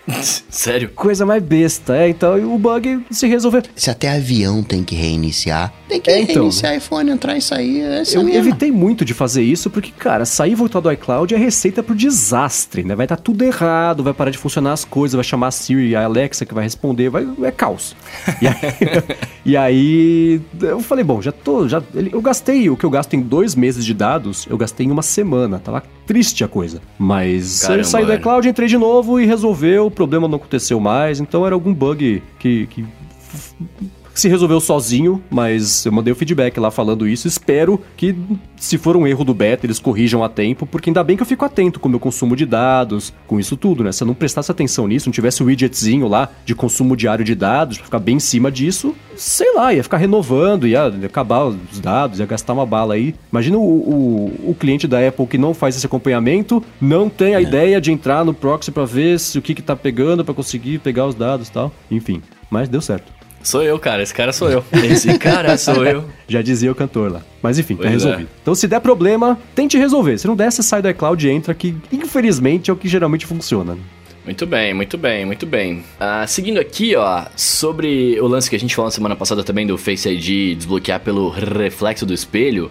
Sério? 0.49 0.91
Coisa 0.95 1.27
mais 1.27 1.43
besta, 1.43 1.97
é. 1.97 2.09
Então 2.09 2.55
o 2.55 2.59
bug 2.59 3.05
se 3.11 3.27
resolveu. 3.27 3.63
Se 3.75 3.91
até 3.91 4.09
avião 4.09 4.63
tem 4.63 4.85
que 4.85 4.95
reiniciar, 4.95 5.73
tem 5.89 6.01
que 6.01 6.11
É, 6.11 6.21
então. 6.21 6.35
reiniciar 6.37 6.77
iPhone, 6.77 7.11
entrar 7.11 7.37
e 7.37 7.43
sair. 7.43 7.81
É 7.81 8.01
essa 8.01 8.17
Eu 8.17 8.29
evitei 8.29 8.71
muito 8.71 9.05
de 9.05 9.13
fazer 9.13 9.43
isso, 9.43 9.69
porque, 9.69 9.91
cara, 9.91 10.25
sair 10.25 10.53
e 10.53 10.55
voltar 10.55 10.81
do 10.81 10.91
iCloud 10.93 11.35
é 11.35 11.39
receita 11.39 11.83
pro 11.83 11.95
desastre, 11.95 12.85
né? 12.85 12.95
Vai 12.95 13.05
estar 13.05 13.17
tudo 13.17 13.43
errado, 13.45 14.03
vai 14.03 14.15
parar 14.15 14.31
de 14.31 14.39
funcionar 14.39 14.73
as 14.73 14.85
coisas, 14.85 15.15
vai 15.15 15.25
chamar 15.25 15.49
a 15.49 15.51
Siri, 15.51 15.97
a 15.97 16.05
Alexa 16.05 16.47
que 16.47 16.55
vai 16.55 16.65
responder, 16.65 17.09
vai, 17.11 17.27
é 17.43 17.51
caos. 17.51 17.97
E 18.41 18.47
aí, 18.47 18.55
e 19.45 19.57
aí, 19.57 20.41
eu 20.63 20.81
falei, 20.81 21.05
bom, 21.05 21.21
já 21.21 21.33
tô, 21.33 21.69
já, 21.69 21.83
eu 21.95 22.21
gastei 22.21 22.71
o 22.71 22.77
que 22.77 22.85
eu 22.85 22.91
gasto 22.91 23.15
em 23.15 23.21
dois 23.21 23.55
meses 23.55 23.85
de 23.85 23.93
dados, 23.93 24.47
eu 24.49 24.57
gastei 24.57 24.87
em 24.87 24.91
uma 24.91 25.03
semana, 25.03 25.59
tava 25.59 25.83
triste 26.07 26.45
a 26.45 26.49
coisa. 26.49 26.81
Mas 26.99 27.61
Caramba, 27.63 27.81
eu 27.81 27.85
saí 27.85 28.07
do 28.07 28.13
iCloud, 28.15 28.49
entrei 28.49 28.69
de 28.69 28.79
novo 28.79 29.21
e 29.21 29.27
resolveu, 29.27 29.87
o 29.87 29.91
problema 29.91 30.29
não 30.29 30.37
aconteceu 30.37 30.79
mais, 30.81 31.21
então 31.21 31.45
era 31.45 31.55
algum 31.55 31.75
bug 31.75 32.23
que- 32.39 32.67
que 32.69 32.85
se 34.21 34.29
resolveu 34.29 34.61
sozinho, 34.61 35.23
mas 35.31 35.85
eu 35.85 35.93
mandei 35.93 36.13
o 36.13 36.17
feedback 36.17 36.59
lá 36.59 36.71
falando 36.71 37.07
isso. 37.07 37.29
Espero 37.29 37.81
que, 37.97 38.15
se 38.57 38.79
for 38.79 38.97
um 38.97 39.07
erro 39.07 39.25
do 39.25 39.35
beta, 39.35 39.67
eles 39.67 39.79
corrijam 39.79 40.25
a 40.25 40.29
tempo, 40.29 40.67
porque 40.67 40.91
ainda 40.91 41.05
bem 41.05 41.17
que 41.17 41.23
eu 41.23 41.27
fico 41.27 41.45
atento 41.45 41.79
com 41.79 41.89
o 41.89 41.91
meu 41.91 42.01
consumo 42.01 42.35
de 42.35 42.47
dados, 42.47 43.13
com 43.27 43.39
isso 43.39 43.57
tudo, 43.57 43.85
né? 43.85 43.93
Se 43.93 44.03
eu 44.03 44.07
não 44.07 44.15
prestasse 44.15 44.51
atenção 44.51 44.87
nisso, 44.87 45.09
não 45.09 45.13
tivesse 45.13 45.43
o 45.43 45.47
widgetzinho 45.47 46.09
lá 46.09 46.31
de 46.45 46.55
consumo 46.55 46.97
diário 46.97 47.25
de 47.25 47.35
dados, 47.35 47.77
pra 47.77 47.85
ficar 47.85 47.99
bem 47.99 48.17
em 48.17 48.21
cima 48.21 48.51
disso, 48.51 48.95
sei 49.17 49.55
lá, 49.55 49.73
ia 49.73 49.83
ficar 49.83 49.99
renovando, 49.99 50.67
ia 50.67 50.87
acabar 51.05 51.45
os 51.45 51.81
dados, 51.81 52.21
ia 52.21 52.27
gastar 52.27 52.53
uma 52.53 52.67
bala 52.67 52.95
aí. 52.95 53.15
Imagina 53.31 53.59
o, 53.59 53.61
o, 53.61 54.51
o 54.51 54.55
cliente 54.55 54.87
da 54.87 55.07
Apple 55.07 55.27
que 55.27 55.39
não 55.39 55.55
faz 55.55 55.77
esse 55.77 55.87
acompanhamento, 55.87 56.63
não 56.81 57.09
tem 57.09 57.35
a 57.35 57.41
ideia 57.41 57.81
de 57.81 57.93
entrar 57.93 58.25
no 58.25 58.35
proxy 58.35 58.71
pra 58.71 58.85
ver 58.85 59.19
se 59.19 59.39
o 59.39 59.43
que 59.43 59.55
que 59.55 59.63
tá 59.63 59.77
pegando, 59.77 60.25
pra 60.25 60.35
conseguir 60.35 60.79
pegar 60.79 61.07
os 61.07 61.15
dados 61.15 61.49
e 61.49 61.53
tal. 61.53 61.73
Enfim, 61.91 62.23
mas 62.51 62.69
deu 62.69 62.81
certo. 62.81 63.16
Sou 63.47 63.63
eu, 63.63 63.79
cara. 63.79 64.03
Esse 64.03 64.13
cara 64.13 64.33
sou 64.33 64.51
eu. 64.51 64.65
Esse 64.91 65.17
cara 65.19 65.57
sou 65.57 65.85
eu. 65.87 66.05
Já 66.27 66.43
dizia 66.43 66.71
o 66.73 66.75
cantor 66.75 67.13
lá. 67.13 67.23
Mas 67.41 67.59
enfim, 67.61 67.77
tá 67.77 67.83
Pois 67.83 67.93
é. 67.93 67.93
resolvido. 67.95 68.29
Então 68.43 68.55
se 68.57 68.67
der 68.67 68.81
problema, 68.81 69.39
tente 69.55 69.79
resolver. 69.79 70.19
Se 70.19 70.27
não 70.27 70.35
der, 70.35 70.51
você 70.51 70.63
sai 70.65 70.83
do 70.83 70.89
iCloud 70.91 71.27
e 71.27 71.31
entra, 71.31 71.55
que 71.55 71.77
infelizmente 71.93 72.71
é 72.71 72.75
o 72.75 72.77
que 72.77 72.89
geralmente 72.89 73.25
funciona. 73.25 73.75
né? 73.75 73.81
Muito 74.25 74.45
bem, 74.45 74.75
muito 74.75 74.99
bem, 74.99 75.25
muito 75.25 75.47
bem. 75.47 75.85
Ah, 76.01 76.27
seguindo 76.27 76.59
aqui, 76.59 76.97
ó, 76.97 77.27
sobre 77.37 78.19
o 78.21 78.27
lance 78.27 78.51
que 78.51 78.57
a 78.57 78.59
gente 78.59 78.75
falou 78.75 78.89
na 78.89 78.91
semana 78.91 79.15
passada 79.15 79.45
também 79.45 79.65
do 79.65 79.79
Face 79.79 80.09
ID 80.09 80.57
desbloquear 80.57 80.99
pelo 80.99 81.29
reflexo 81.29 82.05
do 82.05 82.13
espelho, 82.13 82.69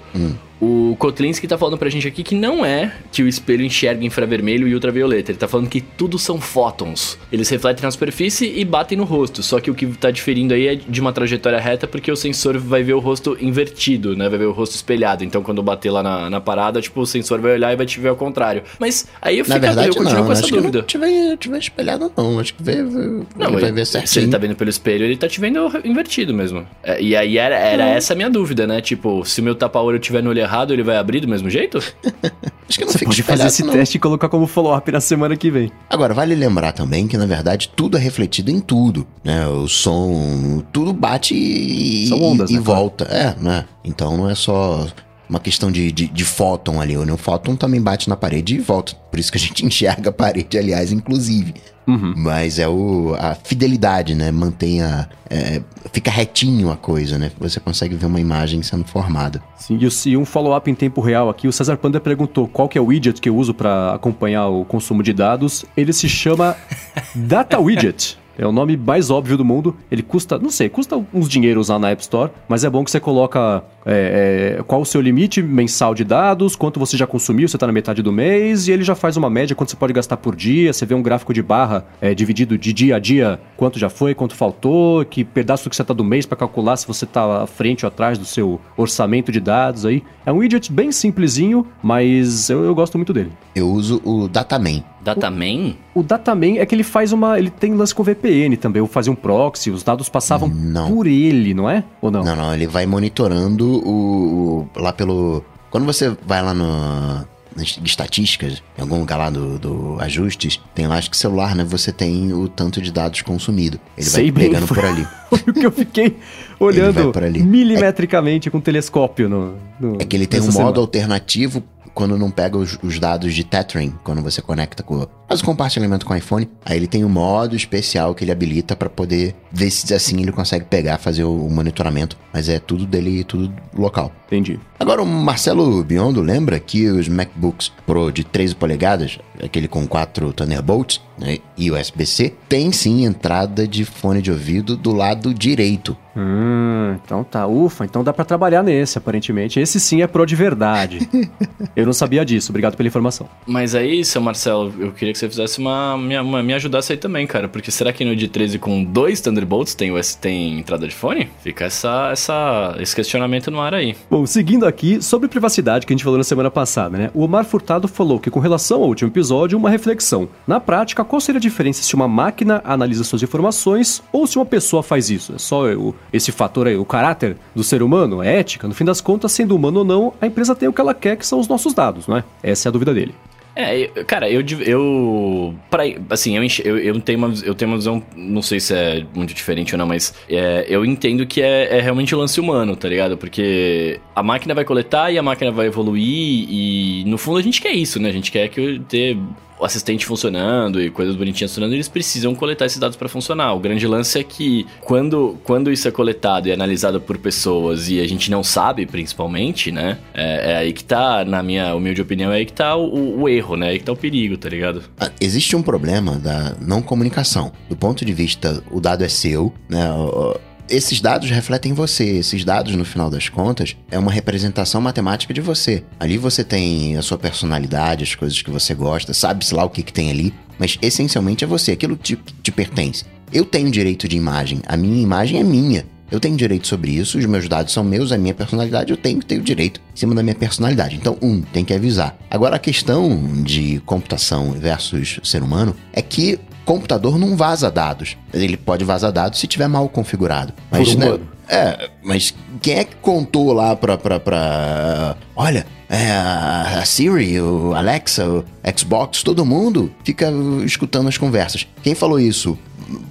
o 0.62 0.96
Kotlinski 0.98 1.48
tá 1.48 1.58
falando 1.58 1.78
pra 1.78 1.90
gente 1.90 2.08
aqui 2.08 2.24
que 2.24 2.36
não 2.36 2.66
é 2.66 2.94
que 3.12 3.22
o 3.22 3.28
espelho 3.28 3.64
enxerga 3.64 4.04
infravermelho 4.06 4.68
e 4.68 4.74
ultravioleta. 4.74 5.32
Ele 5.32 5.38
tá 5.38 5.48
falando 5.48 5.70
que 5.70 5.82
tudo 5.82 6.18
são 6.18 6.40
fótons. 6.40 7.18
Eles 7.32 7.50
refletem 7.50 7.84
na 7.84 7.92
superfície 7.92 8.54
e 8.58 8.64
batem 8.64 8.98
no 8.98 9.04
rosto. 9.04 9.44
Só 9.44 9.60
que 9.60 9.70
o 9.70 9.76
que 9.76 9.86
tá 9.88 10.12
diferindo 10.12 10.54
aí 10.54 10.68
é 10.68 10.76
de 10.76 11.02
uma 11.02 11.12
trajetória 11.12 11.60
reta, 11.60 11.88
porque 11.88 12.12
o 12.12 12.16
sensor 12.16 12.58
vai 12.58 12.84
ver 12.84 12.94
o 12.94 13.00
rosto 13.00 13.38
invertido, 13.42 14.16
né? 14.16 14.30
Vai 14.30 14.40
ver 14.40 14.46
o 14.46 14.52
rosto 14.52 14.76
espelhado. 14.76 15.24
Então 15.24 15.44
quando 15.44 15.62
bater 15.62 15.92
lá 15.92 16.02
na, 16.02 16.30
na 16.30 16.42
parada, 16.42 16.82
tipo, 16.82 17.02
o 17.02 17.06
sensor 17.06 17.40
vai 17.42 17.54
olhar 17.54 17.74
e 17.74 17.76
vai 17.76 17.86
te 17.86 18.00
ver 18.00 18.10
ao 18.10 18.16
contrário. 18.16 18.64
Mas 18.80 19.08
aí 19.22 19.40
eu, 19.40 19.46
fico, 19.46 19.60
verdade, 19.60 19.90
eu 19.90 19.96
continuo 19.96 20.20
não. 20.20 20.26
com 20.26 20.32
essa 20.32 20.48
dúvida. 20.48 20.80
não 20.80 20.86
tiver, 20.86 21.38
tiver 21.38 21.58
espelhado, 21.58 22.12
não. 22.16 22.40
Acho 22.40 22.54
que 22.54 22.64
vê, 22.64 22.84
vê, 22.84 23.26
Não, 23.36 23.48
ele 23.50 23.62
vai 23.62 23.72
ver 23.72 23.86
se 23.86 23.98
ele 23.98 24.08
certinho. 24.08 24.32
tá 24.32 24.38
vendo 24.38 24.56
pelo 24.56 24.70
espelho, 24.70 25.04
ele 25.04 25.18
tá 25.18 25.28
te 25.28 25.40
vendo 25.40 25.70
invertido 25.84 26.34
mesmo. 26.34 26.66
É, 26.82 27.02
e 27.02 27.16
aí 27.16 27.38
era, 27.38 27.58
era 27.58 27.86
essa 27.90 28.14
a 28.14 28.16
minha 28.16 28.30
dúvida, 28.30 28.66
né? 28.66 28.80
Tipo, 28.80 29.26
se 29.26 29.42
o 29.42 29.44
meu 29.44 29.56
tapa-olho 29.56 30.00
tiver 30.00 30.22
no 30.22 30.30
olho 30.30 30.45
errado, 30.46 30.72
ele 30.74 30.84
vai 30.84 30.98
abrir 30.98 31.20
do 31.20 31.28
mesmo 31.28 31.50
jeito? 31.50 31.78
Acho 32.68 32.80
que 32.80 32.86
não 32.86 32.92
Você 32.92 33.00
fica 33.00 33.12
pode 33.12 33.24
fazer 33.24 33.48
esse 33.48 33.64
não. 33.64 33.74
teste 33.74 33.98
e 33.98 34.00
colocar 34.00 34.30
como 34.30 34.48
follow-up 34.48 34.92
na 34.92 35.00
semana 35.00 35.36
que 35.36 35.52
vem. 35.52 35.72
Agora, 35.90 36.14
vale 36.14 36.34
lembrar 36.34 36.72
também 36.72 37.08
que, 37.08 37.18
na 37.18 37.26
verdade, 37.26 37.70
tudo 37.76 37.98
é 37.98 38.00
refletido 38.00 38.50
em 38.50 38.60
tudo, 38.60 39.06
né? 39.24 39.48
O 39.48 39.68
som, 39.68 40.64
tudo 40.72 40.94
bate 40.94 41.36
e, 41.36 42.08
São 42.08 42.22
ondas, 42.22 42.50
e 42.50 42.54
né, 42.54 42.62
claro. 42.64 42.80
volta. 42.82 43.04
É, 43.06 43.36
né? 43.42 43.66
Então 43.84 44.18
não 44.18 44.30
é 44.30 44.36
só 44.36 44.88
uma 45.30 45.40
questão 45.40 45.72
de, 45.72 45.92
de, 45.92 46.08
de 46.08 46.24
fóton 46.24 46.82
ali, 46.82 46.96
né? 46.98 47.14
O 47.14 47.18
fóton 47.18 47.56
também 47.56 47.82
bate 47.82 48.10
na 48.10 48.16
parede 48.16 48.56
e 48.56 48.60
volta. 48.60 48.96
Por 48.96 49.20
isso 49.20 49.32
que 49.32 49.38
a 49.38 49.42
gente 49.42 49.66
enxerga 49.66 50.10
a 50.10 50.14
parede, 50.14 50.58
aliás, 50.58 50.92
inclusive. 50.92 51.54
Uhum. 51.88 52.14
Mas 52.18 52.60
é 52.60 52.68
o, 52.68 53.16
a 53.20 53.36
fidelidade, 53.36 54.16
né? 54.16 54.32
Mantém 54.32 54.82
a... 54.82 55.08
é, 55.30 55.62
fica 55.92 56.10
retinho 56.10 56.72
a 56.72 56.78
coisa, 56.78 57.18
né? 57.18 57.32
Você 57.40 57.60
consegue 57.60 57.96
ver 57.96 58.08
uma 58.08 58.20
imagem 58.20 58.62
sendo 58.64 58.86
formada. 58.86 59.42
Sim, 59.56 59.78
e 59.80 60.10
e 60.10 60.18
um 60.18 60.26
follow-up 60.26 60.70
em 60.70 60.76
tempo 60.76 61.02
real 61.02 61.30
aqui, 61.30 61.48
o 61.48 61.52
Cesar 61.52 61.78
Panda 61.78 62.00
perguntou 62.00 62.48
qual 62.48 62.68
que 62.68 62.78
é 62.78 62.82
o 62.82 62.86
widget 62.86 63.22
que 63.22 63.30
eu 63.30 63.36
uso 63.36 63.54
para 63.54 63.94
acompanhar 63.94 64.48
o 64.48 64.66
consumo 64.66 65.04
de 65.04 65.14
dados. 65.14 65.66
Ele 65.78 65.94
se 65.94 66.10
chama 66.10 66.56
Data 67.16 67.60
Widget. 67.60 68.18
É 68.38 68.46
o 68.46 68.52
nome 68.52 68.78
mais 68.78 69.10
óbvio 69.10 69.38
do 69.38 69.46
mundo. 69.46 69.76
Ele 69.92 70.02
custa, 70.02 70.38
não 70.38 70.50
sei, 70.50 70.70
custa 70.70 71.02
uns 71.14 71.30
dinheiros 71.30 71.70
lá 71.70 71.80
na 71.80 71.90
App 71.90 72.02
Store, 72.02 72.32
mas 72.48 72.64
é 72.64 72.70
bom 72.70 72.84
que 72.84 72.92
você 72.92 73.00
coloca 73.00 73.64
é, 73.86 74.58
é, 74.60 74.64
qual 74.64 74.82
o 74.82 74.86
seu 74.86 75.00
limite 75.00 75.42
mensal 75.42 75.94
de 75.94 76.04
dados, 76.04 76.56
quanto 76.56 76.80
você 76.80 76.98
já 76.98 77.06
consumiu, 77.06 77.48
você 77.48 77.56
está 77.56 77.68
na 77.68 77.74
metade 77.74 78.02
do 78.02 78.12
mês, 78.12 78.68
e 78.68 78.72
ele 78.72 78.84
já 78.84 78.96
faz 78.96 79.16
uma 79.16 79.30
média, 79.30 79.56
quanto 79.56 79.70
você 79.70 79.78
pode 79.78 79.94
gastar 79.94 80.18
por 80.18 80.36
dia, 80.36 80.74
você 80.74 80.86
vê 80.86 80.96
um 80.96 81.02
gráfico 81.02 81.34
de 81.34 81.42
barra 81.42 81.86
é, 82.02 82.14
dividido 82.14 82.58
de 82.58 82.74
dia 82.74 82.96
a 82.96 83.00
dia, 83.00 83.40
quanto 83.56 83.78
já 83.78 83.90
foi, 83.90 84.16
quanto 84.16 84.36
faltou, 84.36 85.06
que 85.06 85.24
pedaço 85.24 85.70
que 85.70 85.76
você 85.76 85.82
está 85.82 85.94
do 85.94 86.04
mês 86.04 86.26
para 86.26 86.38
calcular 86.38 86.76
se 86.78 86.88
você 86.88 87.06
está 87.06 87.44
à 87.44 87.48
frente 87.48 87.86
ou 87.86 87.88
atrás 87.88 88.18
do 88.18 88.26
seu 88.26 88.60
orçamento 88.76 89.32
de 89.32 89.40
dados 89.40 89.86
aí. 89.86 90.04
É 90.26 90.32
um 90.32 90.38
widget 90.38 90.72
bem 90.72 90.92
simplesinho, 90.92 91.66
mas 91.84 92.50
eu, 92.50 92.64
eu 92.64 92.74
gosto 92.74 92.98
muito 92.98 93.14
dele. 93.14 93.32
Eu 93.56 93.70
uso 93.70 94.02
o 94.04 94.28
Dataman. 94.28 94.84
Dataman? 95.06 95.76
O 95.94 96.04
Dataman 96.04 96.58
é 96.58 96.66
que 96.66 96.74
ele 96.76 96.84
faz 96.84 97.14
uma. 97.14 97.38
Ele 97.40 97.50
tem 97.50 97.74
lance 97.74 97.94
com 97.94 98.04
VPN 98.04 98.58
também, 98.58 98.82
ou 98.82 98.88
fazia 98.88 99.12
um 99.12 99.16
proxy, 99.16 99.70
os 99.72 99.84
dados 99.84 100.10
passavam 100.10 100.48
Não. 100.50 100.90
por 100.94 101.08
ele, 101.08 101.54
não 101.54 101.70
é? 101.70 101.84
Ou 102.02 102.10
não? 102.12 102.24
Não, 102.24 102.36
não, 102.36 102.54
ele 102.54 102.68
vai 102.68 102.86
monitorando 102.86 103.66
o, 103.88 104.68
o- 104.76 104.80
lá 104.82 104.92
pelo. 104.92 105.44
Quando 105.70 105.86
você 105.86 106.16
vai 106.26 106.42
lá 106.42 106.54
no 106.54 107.26
nas 107.56 107.80
estatísticas, 107.86 108.62
em 108.78 108.82
algum 108.82 109.00
lugar 109.00 109.16
lá 109.16 109.30
do, 109.30 109.58
do 109.58 109.96
ajustes, 110.02 110.60
tem 110.74 110.88
lá 110.88 110.98
acho 110.98 111.10
que 111.10 111.16
celular, 111.16 111.56
né? 111.56 111.64
Você 111.64 111.90
tem 111.90 112.34
o 112.34 112.50
tanto 112.50 112.82
de 112.82 112.92
dados 112.92 113.22
consumido. 113.22 113.80
Ele 113.98 114.06
Sei 114.06 114.24
vai 114.30 114.32
bem, 114.32 114.50
pegando 114.50 114.68
foi- 114.68 114.76
por 114.76 114.84
ali. 114.86 115.08
Foi 115.30 115.40
o 115.48 115.54
que 115.54 115.66
eu 115.66 115.72
fiquei 115.72 116.18
olhando 116.60 117.14
ali. 117.18 117.42
milimetricamente 117.42 118.50
com 118.50 118.58
o 118.58 118.62
telescópio 118.62 119.30
no, 119.30 119.56
no- 119.80 119.96
É 120.02 120.06
que 120.06 120.16
ele 120.18 120.28
tem 120.28 120.42
um 120.42 120.46
nessa 120.46 120.58
modo 120.60 120.68
semana. 120.76 120.82
alternativo 120.86 121.64
quando 121.96 122.18
não 122.18 122.30
pega 122.30 122.58
os, 122.58 122.78
os 122.84 123.00
dados 123.00 123.34
de 123.34 123.44
tethering, 123.44 123.96
quando 124.04 124.22
você 124.22 124.42
conecta 124.42 124.84
com 124.84 125.08
faz 125.28 125.42
o 125.42 125.46
compartilhamento 125.46 126.06
com 126.06 126.14
o 126.14 126.18
iPhone, 126.18 126.48
aí 126.64 126.78
ele 126.78 126.88
tem 126.88 127.04
um 127.04 127.10
modo 127.10 127.56
especial 127.56 128.14
que 128.14 128.24
ele 128.24 128.32
habilita 128.32 128.76
para 128.76 128.90
poder 128.90 129.36
ver 129.52 129.72
se 129.72 129.92
assim 129.94 130.22
ele 130.22 130.32
consegue 130.32 130.66
pegar, 130.66 130.98
fazer 131.00 131.24
o, 131.24 131.48
o 131.48 131.50
monitoramento, 131.50 132.18
mas 132.32 132.50
é 132.50 132.60
tudo 132.60 132.86
dele, 132.86 133.24
tudo 133.24 133.52
local. 133.74 134.12
Entendi. 134.28 134.60
Agora, 134.80 135.02
o 135.02 135.06
Marcelo 135.06 135.84
Biondo 135.84 136.22
lembra 136.22 136.60
que 136.60 136.88
os 136.90 137.08
MacBooks 137.08 137.72
Pro 137.86 138.12
de 138.12 138.24
13 138.24 138.56
polegadas, 138.56 139.18
aquele 139.42 139.68
com 139.68 139.88
4 139.88 140.34
Thunderbolts 140.34 141.02
né, 141.18 141.38
e 141.58 141.72
USB-C, 141.72 142.34
tem 142.50 142.72
sim 142.72 143.06
entrada 143.06 143.68
de 143.68 143.86
fone 143.86 144.22
de 144.22 144.32
ouvido 144.32 144.76
do 144.76 144.94
lado 144.94 145.34
direito. 145.34 145.96
Hum, 146.18 146.96
então 147.04 147.24
tá, 147.26 147.46
ufa, 147.46 147.84
então 147.84 148.02
dá 148.04 148.14
pra 148.14 148.24
trabalhar 148.24 148.64
nesse, 148.64 148.98
aparentemente. 148.98 149.60
Esse 149.60 149.80
sim 149.82 150.02
é 150.02 150.08
pro 150.08 150.26
de 150.26 150.36
verdade. 150.36 151.10
eu 151.76 151.86
não 151.86 151.92
sabia 151.94 152.24
disso, 152.26 152.52
obrigado 152.52 152.78
pela 152.78 152.88
informação. 152.88 153.28
Mas 153.46 153.76
aí, 153.76 154.04
seu 154.06 154.22
Marcelo, 154.22 154.74
eu 154.80 154.92
queria 154.94 155.12
que 155.12 155.20
você 155.20 155.28
fizesse 155.28 155.60
uma. 155.60 155.98
Me, 155.98 156.18
uma- 156.18 156.42
me 156.42 156.54
ajudasse 156.54 156.94
aí 156.94 156.98
também, 156.98 157.28
cara. 157.28 157.50
Porque 157.50 157.70
será 157.70 157.92
que 157.92 158.06
no 158.06 158.16
de 158.16 158.28
13 158.30 158.58
com 158.60 158.84
dois 158.84 159.20
Thunderbolts 159.20 159.76
tem, 159.76 159.92
US, 159.92 160.16
tem 160.16 160.58
entrada 160.60 160.88
de 160.88 160.96
fone? 160.96 161.30
Fica 161.44 161.66
essa, 161.66 162.10
essa, 162.12 162.76
esse 162.80 162.96
questionamento 162.96 163.52
no 163.52 163.60
ar 163.60 163.74
aí. 163.74 163.96
Bom, 164.10 164.26
seguindo 164.26 164.66
aqui, 164.66 165.02
sobre 165.02 165.28
privacidade 165.28 165.86
que 165.86 165.92
a 165.92 165.96
gente 165.96 166.04
falou 166.04 166.18
na 166.18 166.24
semana 166.24 166.50
passada, 166.50 166.98
né? 166.98 167.12
O 167.14 167.24
Omar 167.24 167.44
Furtado 167.46 167.88
falou 167.90 168.20
que 168.20 168.32
com 168.32 168.40
relação 168.40 168.82
ao 168.82 168.88
último 168.88 169.10
episódio, 169.12 169.58
uma 169.58 169.70
reflexão. 169.70 170.30
Na 170.48 170.60
prática, 170.60 171.04
qual 171.06 171.22
seria 171.22 171.38
a 171.38 171.42
diferença 171.42 171.84
se 171.84 171.96
uma 171.96 172.08
máquina 172.08 172.62
analisa 172.66 173.04
suas 173.04 173.24
informações 173.24 174.04
ou 174.12 174.28
se 174.28 174.38
uma 174.38 174.46
pessoa 174.46 174.84
faz 174.84 175.10
isso? 175.10 175.34
É 175.34 175.38
só 175.38 175.64
esse 176.12 176.32
fator 176.32 176.68
aí, 176.68 176.76
o 176.76 176.86
caráter 176.86 177.38
do 177.56 177.64
ser 177.64 177.82
humano, 177.82 178.22
a 178.22 178.26
ética? 178.26 178.68
No 178.68 178.74
fim 178.74 178.86
das 178.86 179.02
contas, 179.02 179.32
sendo 179.32 179.56
humano 179.56 179.80
ou 179.80 179.86
não, 179.86 180.14
a 180.20 180.28
empresa 180.28 180.56
tem 180.56 180.68
o 180.68 180.74
que 180.74 180.82
ela 180.82 180.94
quer, 180.94 181.16
que 181.16 181.26
são 181.26 181.40
os 181.40 181.48
nossos 181.48 181.74
dados, 181.74 182.08
não 182.08 182.18
é? 182.18 182.24
Essa 182.44 182.68
é 182.68 182.70
a 182.70 182.72
dúvida 182.72 182.94
dele. 182.94 183.16
É, 183.56 183.88
cara, 184.04 184.30
eu. 184.30 184.44
eu 184.66 185.56
pra, 185.70 185.84
assim, 186.10 186.36
eu, 186.36 186.44
eu, 186.66 186.78
eu, 186.78 187.00
tenho 187.00 187.18
uma, 187.18 187.34
eu 187.44 187.56
tenho 187.56 187.72
uma 187.72 187.78
visão. 187.78 188.04
Não 188.14 188.42
sei 188.42 188.60
se 188.60 188.74
é 188.74 189.06
muito 189.16 189.34
diferente 189.34 189.74
ou 189.74 189.80
não, 189.80 189.88
mas 189.88 190.14
é, 190.30 190.66
eu 190.68 190.84
entendo 190.84 191.26
que 191.26 191.42
é, 191.42 191.78
é 191.78 191.82
realmente 191.82 192.14
o 192.14 192.18
lance 192.18 192.38
humano, 192.40 192.76
tá 192.76 192.90
ligado? 192.90 193.18
Porque 193.18 194.00
a 194.14 194.22
máquina 194.22 194.54
vai 194.54 194.66
coletar 194.66 195.10
e 195.12 195.18
a 195.18 195.24
máquina 195.24 195.52
vai 195.52 195.68
evoluir 195.68 196.46
e 196.50 197.04
no 197.08 197.18
fundo 197.18 197.38
a 197.38 197.42
gente 197.42 197.62
quer 197.62 197.72
isso, 197.72 197.98
né? 197.98 198.10
A 198.10 198.14
gente 198.14 198.30
quer 198.30 198.50
que 198.50 198.80
ter 198.90 199.18
o 199.60 199.66
assistente 199.66 200.06
funcionando 200.06 200.82
e 200.82 200.90
coisas 200.90 201.16
bonitinhas 201.16 201.52
funcionando, 201.52 201.74
eles 201.74 201.88
precisam 201.88 202.36
coletar 202.36 202.66
esses 202.66 202.78
dados 202.78 202.98
para 202.98 203.08
funcionar. 203.08 203.54
O 203.54 203.60
grande 203.60 203.88
lance 203.88 204.20
é 204.20 204.24
que 204.24 204.66
quando, 204.82 205.38
quando 205.44 205.72
isso 205.72 205.88
é 205.88 205.92
coletado 205.92 206.48
e 206.48 206.52
analisado 206.52 207.00
por 207.00 207.18
pessoas 207.18 207.90
e 207.90 208.00
a 208.02 208.08
gente 208.08 208.30
não 208.30 208.44
sabe, 208.44 208.86
principalmente, 208.86 209.72
né? 209.72 209.98
É, 210.14 210.52
é 210.52 210.58
aí 210.58 210.74
que 210.74 210.84
tá, 210.84 211.24
na 211.24 211.42
minha 211.42 211.74
humilde 211.76 212.02
opinião, 212.02 212.32
é 212.32 212.38
aí 212.38 212.46
que 212.46 212.54
tá 212.54 212.76
o, 212.76 213.22
o 213.22 213.30
erro, 213.30 213.56
né? 213.56 213.68
É 213.68 213.70
aí 213.72 213.80
que 213.80 213.86
tá 213.86 213.92
o 213.94 213.98
perigo, 213.98 214.38
tá 214.38 214.50
ligado? 214.50 214.84
Ah, 215.00 215.10
Existe 215.22 215.56
um 215.56 215.62
problema 215.62 216.18
da 216.18 216.56
não 216.60 216.82
comunicação. 216.82 217.52
Do 217.70 217.76
ponto 217.76 218.04
de 218.04 218.14
vista, 218.14 218.62
o 218.72 218.80
dado 218.82 219.04
é 219.04 219.10
seu, 219.10 219.54
né? 219.70 219.90
o- 219.92 220.36
Esses 220.68 221.00
dados 221.00 221.30
refletem 221.30 221.74
você. 221.74 222.04
Esses 222.18 222.44
dados, 222.44 222.76
no 222.76 222.84
final 222.84 223.10
das 223.10 223.30
contas, 223.30 223.76
é 223.92 224.00
uma 224.00 224.12
representação 224.12 224.82
matemática 224.82 225.34
de 225.34 225.42
você. 225.42 225.84
Ali 226.00 226.18
você 226.18 226.44
tem 226.44 226.98
a 226.98 227.02
sua 227.04 227.18
personalidade, 227.18 228.04
as 228.04 228.16
coisas 228.16 228.42
que 228.42 228.50
você 228.50 228.74
gosta, 228.74 229.14
sabe-se 229.14 229.54
lá 229.54 229.64
o 229.64 229.70
que, 229.70 229.84
que 229.84 229.94
tem 229.94 230.10
ali, 230.10 230.34
mas 230.58 230.78
essencialmente 230.82 231.44
é 231.44 231.48
você, 231.48 231.72
aquilo 231.72 231.96
te, 231.96 232.18
te 232.42 232.52
pertence. 232.52 233.06
Eu 233.32 233.46
tenho 233.46 233.70
direito 233.70 234.08
de 234.08 234.18
imagem, 234.18 234.62
a 234.68 234.76
minha 234.76 235.02
imagem 235.02 235.40
é 235.40 235.44
minha. 235.44 235.86
Eu 236.10 236.20
tenho 236.20 236.38
direito 236.38 236.68
sobre 236.68 236.92
isso, 236.92 237.18
os 237.18 237.26
meus 237.26 237.48
dados 237.48 237.74
são 237.74 237.84
meus, 237.84 238.12
a 238.12 238.18
minha 238.18 238.34
personalidade, 238.34 238.92
eu 238.92 238.98
tenho 238.98 239.20
que 239.20 239.26
ter 239.26 239.40
o 239.40 239.44
direito 239.44 239.82
em 239.94 239.98
cima 239.98 240.14
da 240.14 240.22
minha 240.22 240.36
personalidade. 240.36 240.96
Então, 240.96 241.18
um, 241.22 241.42
tem 241.42 241.66
que 241.66 241.74
avisar. 241.74 242.16
Agora, 242.30 242.56
a 242.56 242.60
questão 242.60 243.44
de 243.44 243.82
computação 243.86 244.52
versus 244.52 245.20
ser 245.24 245.42
humano 245.42 245.76
é 245.92 246.02
que 246.02 246.40
computador 246.66 247.18
não 247.18 247.38
vaza 247.38 247.70
dados. 247.72 248.18
Ele 248.34 248.58
pode 248.58 248.84
vazar 248.84 249.12
dados 249.12 249.40
se 249.40 249.48
tiver 249.48 249.68
mal 249.68 249.88
configurado. 249.88 250.54
Mas, 250.72 250.90
Por 250.90 250.98
né, 250.98 251.06
humano. 251.06 251.28
é, 251.48 251.90
mas 252.04 252.34
quem 252.62 252.76
é 252.80 252.84
que 252.84 252.96
contou 252.98 253.54
lá 253.54 253.76
pra. 253.76 253.98
pra, 253.98 254.20
pra 254.20 255.16
olha, 255.36 255.66
é, 255.90 256.12
a 256.12 256.84
Siri, 256.86 257.40
o 257.40 257.74
Alexa, 257.74 258.28
o 258.28 258.44
Xbox, 258.78 259.22
todo 259.24 259.46
mundo 259.46 259.92
fica 260.04 260.32
escutando 260.66 261.08
as 261.08 261.18
conversas. 261.18 261.68
Quem 261.84 261.94
falou 261.94 262.20
isso 262.20 262.58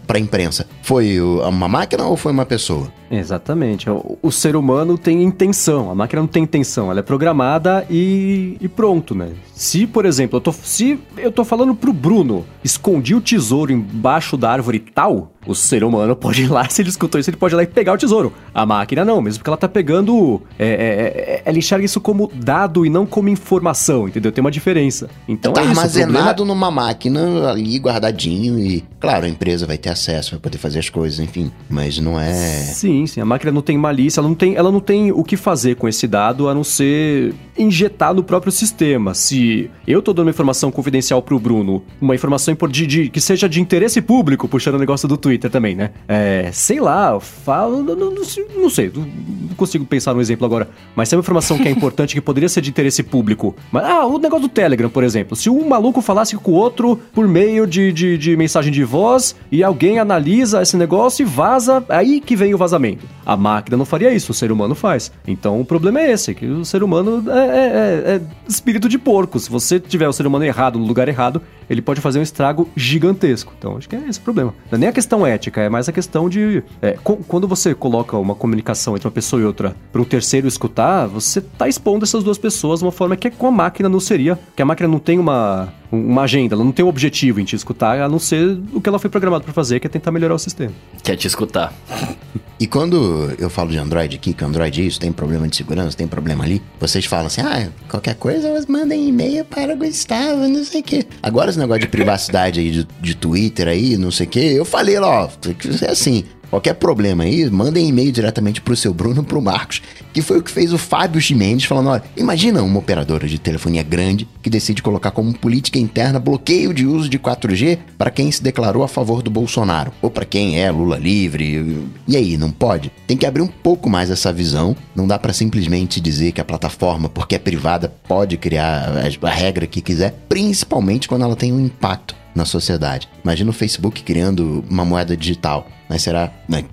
pra 0.07 0.19
imprensa? 0.19 0.67
Foi 0.83 1.21
uma 1.21 1.69
máquina 1.69 2.05
ou 2.05 2.17
foi 2.17 2.33
uma 2.33 2.45
pessoa? 2.45 2.93
Exatamente. 3.19 3.89
O, 3.89 4.19
o 4.23 4.33
ser 4.33 4.57
humano 4.57 4.97
tem 4.99 5.23
intenção, 5.23 5.91
a 5.91 5.95
máquina 5.95 6.23
não 6.23 6.29
tem 6.29 6.43
intenção, 6.43 6.91
ela 6.91 7.01
é 7.01 7.03
programada 7.03 7.87
e, 7.91 8.57
e 8.61 8.69
pronto, 8.69 9.15
né? 9.15 9.31
Se, 9.55 9.87
por 9.87 10.05
exemplo, 10.05 10.37
eu 10.37 10.41
tô, 10.41 10.53
se 10.53 10.99
eu 11.17 11.31
tô 11.31 11.45
falando 11.45 11.75
pro 11.75 11.93
Bruno, 11.93 12.45
escondi 12.63 13.15
o 13.15 13.21
tesouro 13.21 13.73
embaixo 13.73 14.37
da 14.37 14.51
árvore 14.51 14.79
tal, 14.79 15.33
o 15.47 15.55
ser 15.55 15.85
humano 15.85 16.17
pode 16.17 16.43
ir 16.43 16.49
lá, 16.49 16.69
se 16.69 16.83
ele 16.83 16.89
escutou 16.89 17.21
isso, 17.21 17.31
ele 17.31 17.37
pode 17.37 17.55
ir 17.55 17.57
lá 17.57 17.63
e 17.63 17.67
pegar 17.67 17.93
o 17.93 17.99
tesouro. 17.99 18.33
A 18.53 18.65
máquina 18.65 19.05
não, 19.05 19.21
mesmo 19.21 19.39
porque 19.39 19.51
ela 19.51 19.57
tá 19.57 19.69
pegando. 19.69 20.43
é, 20.59 20.67
é, 20.67 20.69
é, 20.69 21.43
ela 21.45 21.59
enxerga 21.59 21.85
isso 21.85 22.01
como 22.01 22.31
dado 22.35 22.87
e 22.87 22.91
não 22.91 23.05
como 23.07 23.29
informação, 23.29 24.09
entendeu? 24.09 24.33
Tem 24.33 24.41
uma 24.41 24.51
diferença. 24.51 25.09
Então 25.29 25.53
tá 25.53 25.61
é 25.61 25.65
isso, 25.65 25.75
o 25.75 25.79
armazenado 25.79 26.45
numa 26.45 26.71
máquina 26.71 27.51
ali 27.51 27.79
guardadinho 27.79 28.59
e, 28.59 28.83
claro, 28.99 29.27
a 29.27 29.29
empresa 29.29 29.67
vai 29.67 29.79
ter 29.79 29.91
acesso, 29.91 30.33
vai 30.33 30.41
poder 30.41 30.59
fazer 30.59 30.79
as 30.79 30.89
coisas, 30.89 31.21
enfim. 31.21 31.51
Mas 31.69 31.99
não 31.99 32.19
é. 32.19 32.33
Sim, 32.33 33.04
sim. 33.07 33.21
A 33.21 33.25
máquina 33.25 33.51
não 33.53 33.63
tem 33.63 33.77
malícia, 33.79 34.21
ela 34.21 34.29
não 34.29 34.35
tem, 34.35 34.55
ela 34.57 34.71
não 34.73 34.81
tem 34.81 35.13
o 35.13 35.23
que 35.25 35.37
fazer 35.37 35.77
com 35.77 35.89
esse 35.89 36.07
dado 36.07 36.49
a 36.49 36.55
não 36.55 36.65
ser 36.65 37.35
injetar 37.57 38.13
no 38.15 38.23
próprio 38.23 38.51
sistema. 38.53 39.15
Se 39.15 39.71
eu 39.87 40.03
tô 40.03 40.13
dando 40.13 40.27
uma 40.27 40.31
informação 40.31 40.71
confidencial 40.71 41.23
pro 41.23 41.39
Bruno, 41.39 41.83
uma 42.01 42.15
informação 42.15 42.55
de, 42.71 42.87
de- 42.87 43.09
que 43.09 43.21
seja 43.21 43.49
de 43.49 43.61
interesse 43.61 44.01
público, 44.03 44.49
puxando 44.49 44.75
o 44.75 44.79
negócio 44.79 45.07
do 45.09 45.17
Twitter 45.17 45.51
também, 45.51 45.75
né? 45.75 45.91
É, 46.09 46.51
sei 46.53 46.81
lá, 46.81 47.19
falo. 47.21 47.83
Não, 47.83 47.95
não- 47.97 48.11
não 48.13 48.25
sei- 48.71 48.91
não 48.95 49.55
consigo 49.57 49.85
pensar 49.85 50.15
num 50.15 50.21
exemplo 50.21 50.45
agora. 50.45 50.69
Mas 50.97 51.09
se 51.09 51.15
é 51.15 51.17
uma 51.17 51.23
informação 51.23 51.59
que 51.59 51.69
é 51.69 51.71
importante, 51.73 52.15
que 52.15 52.21
poderia 52.21 52.49
ser 52.49 52.61
de 52.61 52.71
interesse 52.71 53.03
público. 53.03 53.55
Mas, 53.71 53.85
ah, 53.85 54.05
o 54.07 54.19
negócio 54.19 54.49
do 54.49 54.53
Telegram, 54.53 54.89
por 54.91 55.05
exemplo. 55.05 55.37
Se 55.37 55.49
um 55.49 55.69
maluco 55.69 56.01
falasse 56.03 56.37
com 56.37 56.51
o 56.53 56.55
outro 56.55 56.99
por 57.13 57.27
meio 57.29 57.67
de, 57.67 57.93
de, 57.93 58.19
de 58.19 58.37
mensagem 58.37 58.73
de 58.73 58.83
voz 58.85 59.35
e 59.51 59.63
alguém 59.63 59.99
analisa 59.99 60.61
esse 60.63 60.77
negócio 60.77 61.23
e 61.23 61.27
vaza, 61.27 61.85
aí 61.89 62.21
que 62.21 62.35
vem 62.37 62.55
o 62.55 62.59
vazamento. 62.59 62.94
A 63.25 63.37
máquina 63.37 63.77
não 63.77 63.85
faria 63.85 64.13
isso, 64.13 64.33
o 64.33 64.35
ser 64.35 64.51
humano 64.53 64.75
faz. 64.75 65.11
Então 65.27 65.61
o 65.61 65.65
problema 65.65 66.01
é 66.01 66.13
esse, 66.13 66.35
que 66.35 66.47
o 66.47 66.65
ser 66.65 66.83
humano 66.83 67.25
é, 67.31 67.39
é- 67.39 67.43
é- 67.43 68.15
é 68.17 68.21
espírito 68.49 68.89
de 68.89 68.99
porco. 68.99 69.39
Se 69.39 69.51
você 69.51 69.79
tiver 69.81 70.09
o 70.09 70.13
ser 70.13 70.27
humano 70.27 70.45
errado 70.45 70.79
no 70.79 70.87
lugar 70.87 71.09
errado, 71.09 71.41
ele 71.69 71.83
pode 71.83 72.01
fazer 72.01 72.19
um 72.19 72.23
estrago 72.23 72.69
gigantesco. 72.77 73.53
Então 73.59 73.77
acho 73.77 73.89
que 73.89 73.97
é 73.97 74.09
esse 74.09 74.19
o 74.19 74.23
problema. 74.23 74.55
Não 74.71 74.77
é 74.77 74.79
nem 74.79 74.89
a 74.89 74.93
questão 74.93 75.27
ética, 75.27 75.61
é 75.61 75.69
mais 75.69 75.89
a 75.89 75.93
questão 75.93 76.29
de. 76.29 76.63
é, 76.81 76.97
quando 77.03 77.47
você 77.49 77.75
coloca 77.75 78.17
uma 78.17 78.35
comunicação 78.35 78.95
entre 78.97 79.07
uma 79.07 79.13
pessoa 79.13 79.41
e 79.41 79.45
outra 79.45 79.75
para 79.93 80.01
um 80.01 80.05
terceiro 80.05 80.47
escutar, 80.47 81.07
você 81.07 81.41
tá 81.41 81.69
expondo 81.69 82.05
essas 82.05 82.23
duas 82.23 82.39
pessoas 82.39 82.81
de 82.81 82.85
uma 82.85 82.93
forma 82.93 83.17
que 83.17 83.31
com 83.31 83.47
a 83.47 83.53
máquina 83.53 83.89
não 83.89 84.01
seria. 84.01 84.39
Que 84.55 84.63
a 84.63 84.65
máquina 84.65 84.89
não 84.89 84.99
tem 84.99 85.19
uma, 85.19 85.73
uma 85.91 86.23
agenda, 86.23 86.55
ela 86.55 86.65
não 86.65 86.73
tem 86.73 86.85
um 86.85 86.89
objetivo 86.89 87.41
em 87.41 87.45
te 87.45 87.57
escutar, 87.57 88.01
a 88.01 88.09
não 88.09 88.19
ser 88.19 88.59
o 88.73 88.81
que 88.81 88.89
ela 88.89 88.99
foi 88.99 89.11
programada 89.11 89.45
para 89.45 89.53
fazer, 89.53 89.81
que 89.81 89.87
é 89.87 89.91
tentar 89.91 90.11
melhorar 90.11 90.35
o 90.35 90.39
sistema. 90.39 90.73
Quer 91.03 91.17
te 91.17 91.27
escutar. 91.27 91.73
E 92.59 92.69
quando 92.69 93.35
eu 93.37 93.51
falo 93.51 93.71
de 93.71 93.77
Android 93.77 94.15
aqui, 94.15 94.33
que 94.33 94.45
Android 94.45 94.81
é 94.81 94.85
isso, 94.85 95.01
tem 95.01 95.13
problema 95.13 95.49
de 95.49 95.57
segurança, 95.57 95.97
tem 95.97 96.07
problema 96.07 96.45
ali, 96.45 96.63
vocês 96.79 97.05
falam 97.05 97.27
assim, 97.27 97.41
ah, 97.41 97.69
qualquer 97.89 98.15
coisa, 98.15 98.49
mandem 98.69 99.09
e-mail 99.09 99.45
para 99.45 99.75
o 99.75 99.77
Gustavo, 99.77 100.47
não 100.49 100.65
sei 100.65 100.81
o 100.81 100.85
quê. 100.85 101.05
Agora 101.23 101.51
esse 101.55 101.59
negócio 101.59 101.83
de 101.83 101.89
privacidade 101.89 102.61
aí, 102.61 102.71
de, 102.71 102.89
de 103.01 103.15
Twitter 103.15 103.69
aí, 103.69 103.97
não 103.97 104.11
sei 104.11 104.27
o 104.27 104.29
quê, 104.29 104.55
eu 104.57 104.65
falei 104.65 104.99
lá, 104.99 105.25
ó, 105.25 105.27
tem 105.29 105.55
que 105.55 105.69
assim. 105.87 106.25
Qualquer 106.55 106.75
problema 106.75 107.25
aí, 107.25 107.51
mandem 107.51 107.89
e-mail 107.89 108.13
diretamente 108.13 108.61
pro 108.61 108.77
seu 108.77 108.95
Bruno, 108.95 109.25
pro 109.25 109.43
Marcos, 109.43 109.83
que 110.13 110.23
foi 110.23 110.39
o 110.39 110.43
que 110.43 110.53
fez 110.53 110.73
o 110.73 110.79
Fábio 110.79 111.21
Chimendes 111.21 111.67
falando: 111.67 111.89
olha, 111.89 112.05
imagina 112.17 112.63
uma 112.63 112.79
operadora 112.79 113.27
de 113.27 113.41
telefonia 113.41 113.83
grande 113.83 114.29
que 114.41 114.49
decide 114.49 114.81
colocar 114.81 115.11
como 115.11 115.37
política 115.37 115.81
interna 115.81 116.21
bloqueio 116.21 116.73
de 116.73 116.87
uso 116.87 117.09
de 117.09 117.19
4G 117.19 117.81
para 117.99 118.09
quem 118.09 118.31
se 118.31 118.41
declarou 118.41 118.85
a 118.85 118.89
favor 118.89 119.21
do 119.21 119.33
Bolsonaro, 119.33 119.93
ou 120.01 120.09
para 120.09 120.25
quem 120.25 120.61
é 120.63 120.71
Lula 120.71 120.97
livre. 120.97 121.89
E 122.07 122.17
aí, 122.17 122.37
não 122.37 122.53
pode? 122.53 122.93
Tem 123.05 123.17
que 123.17 123.27
abrir 123.27 123.43
um 123.43 123.49
pouco 123.49 123.91
mais 123.91 124.09
essa 124.09 124.33
visão. 124.33 124.77
Não 124.95 125.09
dá 125.09 125.19
para 125.19 125.33
simplesmente 125.33 126.01
dizer 126.01 126.31
que 126.31 126.41
a 126.41 126.45
plataforma, 126.45 127.09
porque 127.09 127.35
é 127.35 127.39
privada, 127.41 127.93
pode 128.07 128.37
criar 128.37 128.93
a 129.23 129.31
regra 129.31 129.67
que 129.67 129.81
quiser, 129.81 130.15
principalmente 130.29 131.09
quando 131.09 131.25
ela 131.25 131.35
tem 131.35 131.53
um 131.53 131.59
impacto 131.59 132.15
na 132.35 132.45
sociedade. 132.45 133.09
Imagina 133.23 133.51
o 133.51 133.55
Facebook 133.55 134.03
criando 134.03 134.65
uma 134.69 134.85
moeda 134.85 135.17
digital. 135.17 135.69
Mas 135.89 136.03
será. 136.03 136.33
Né, 136.49 136.65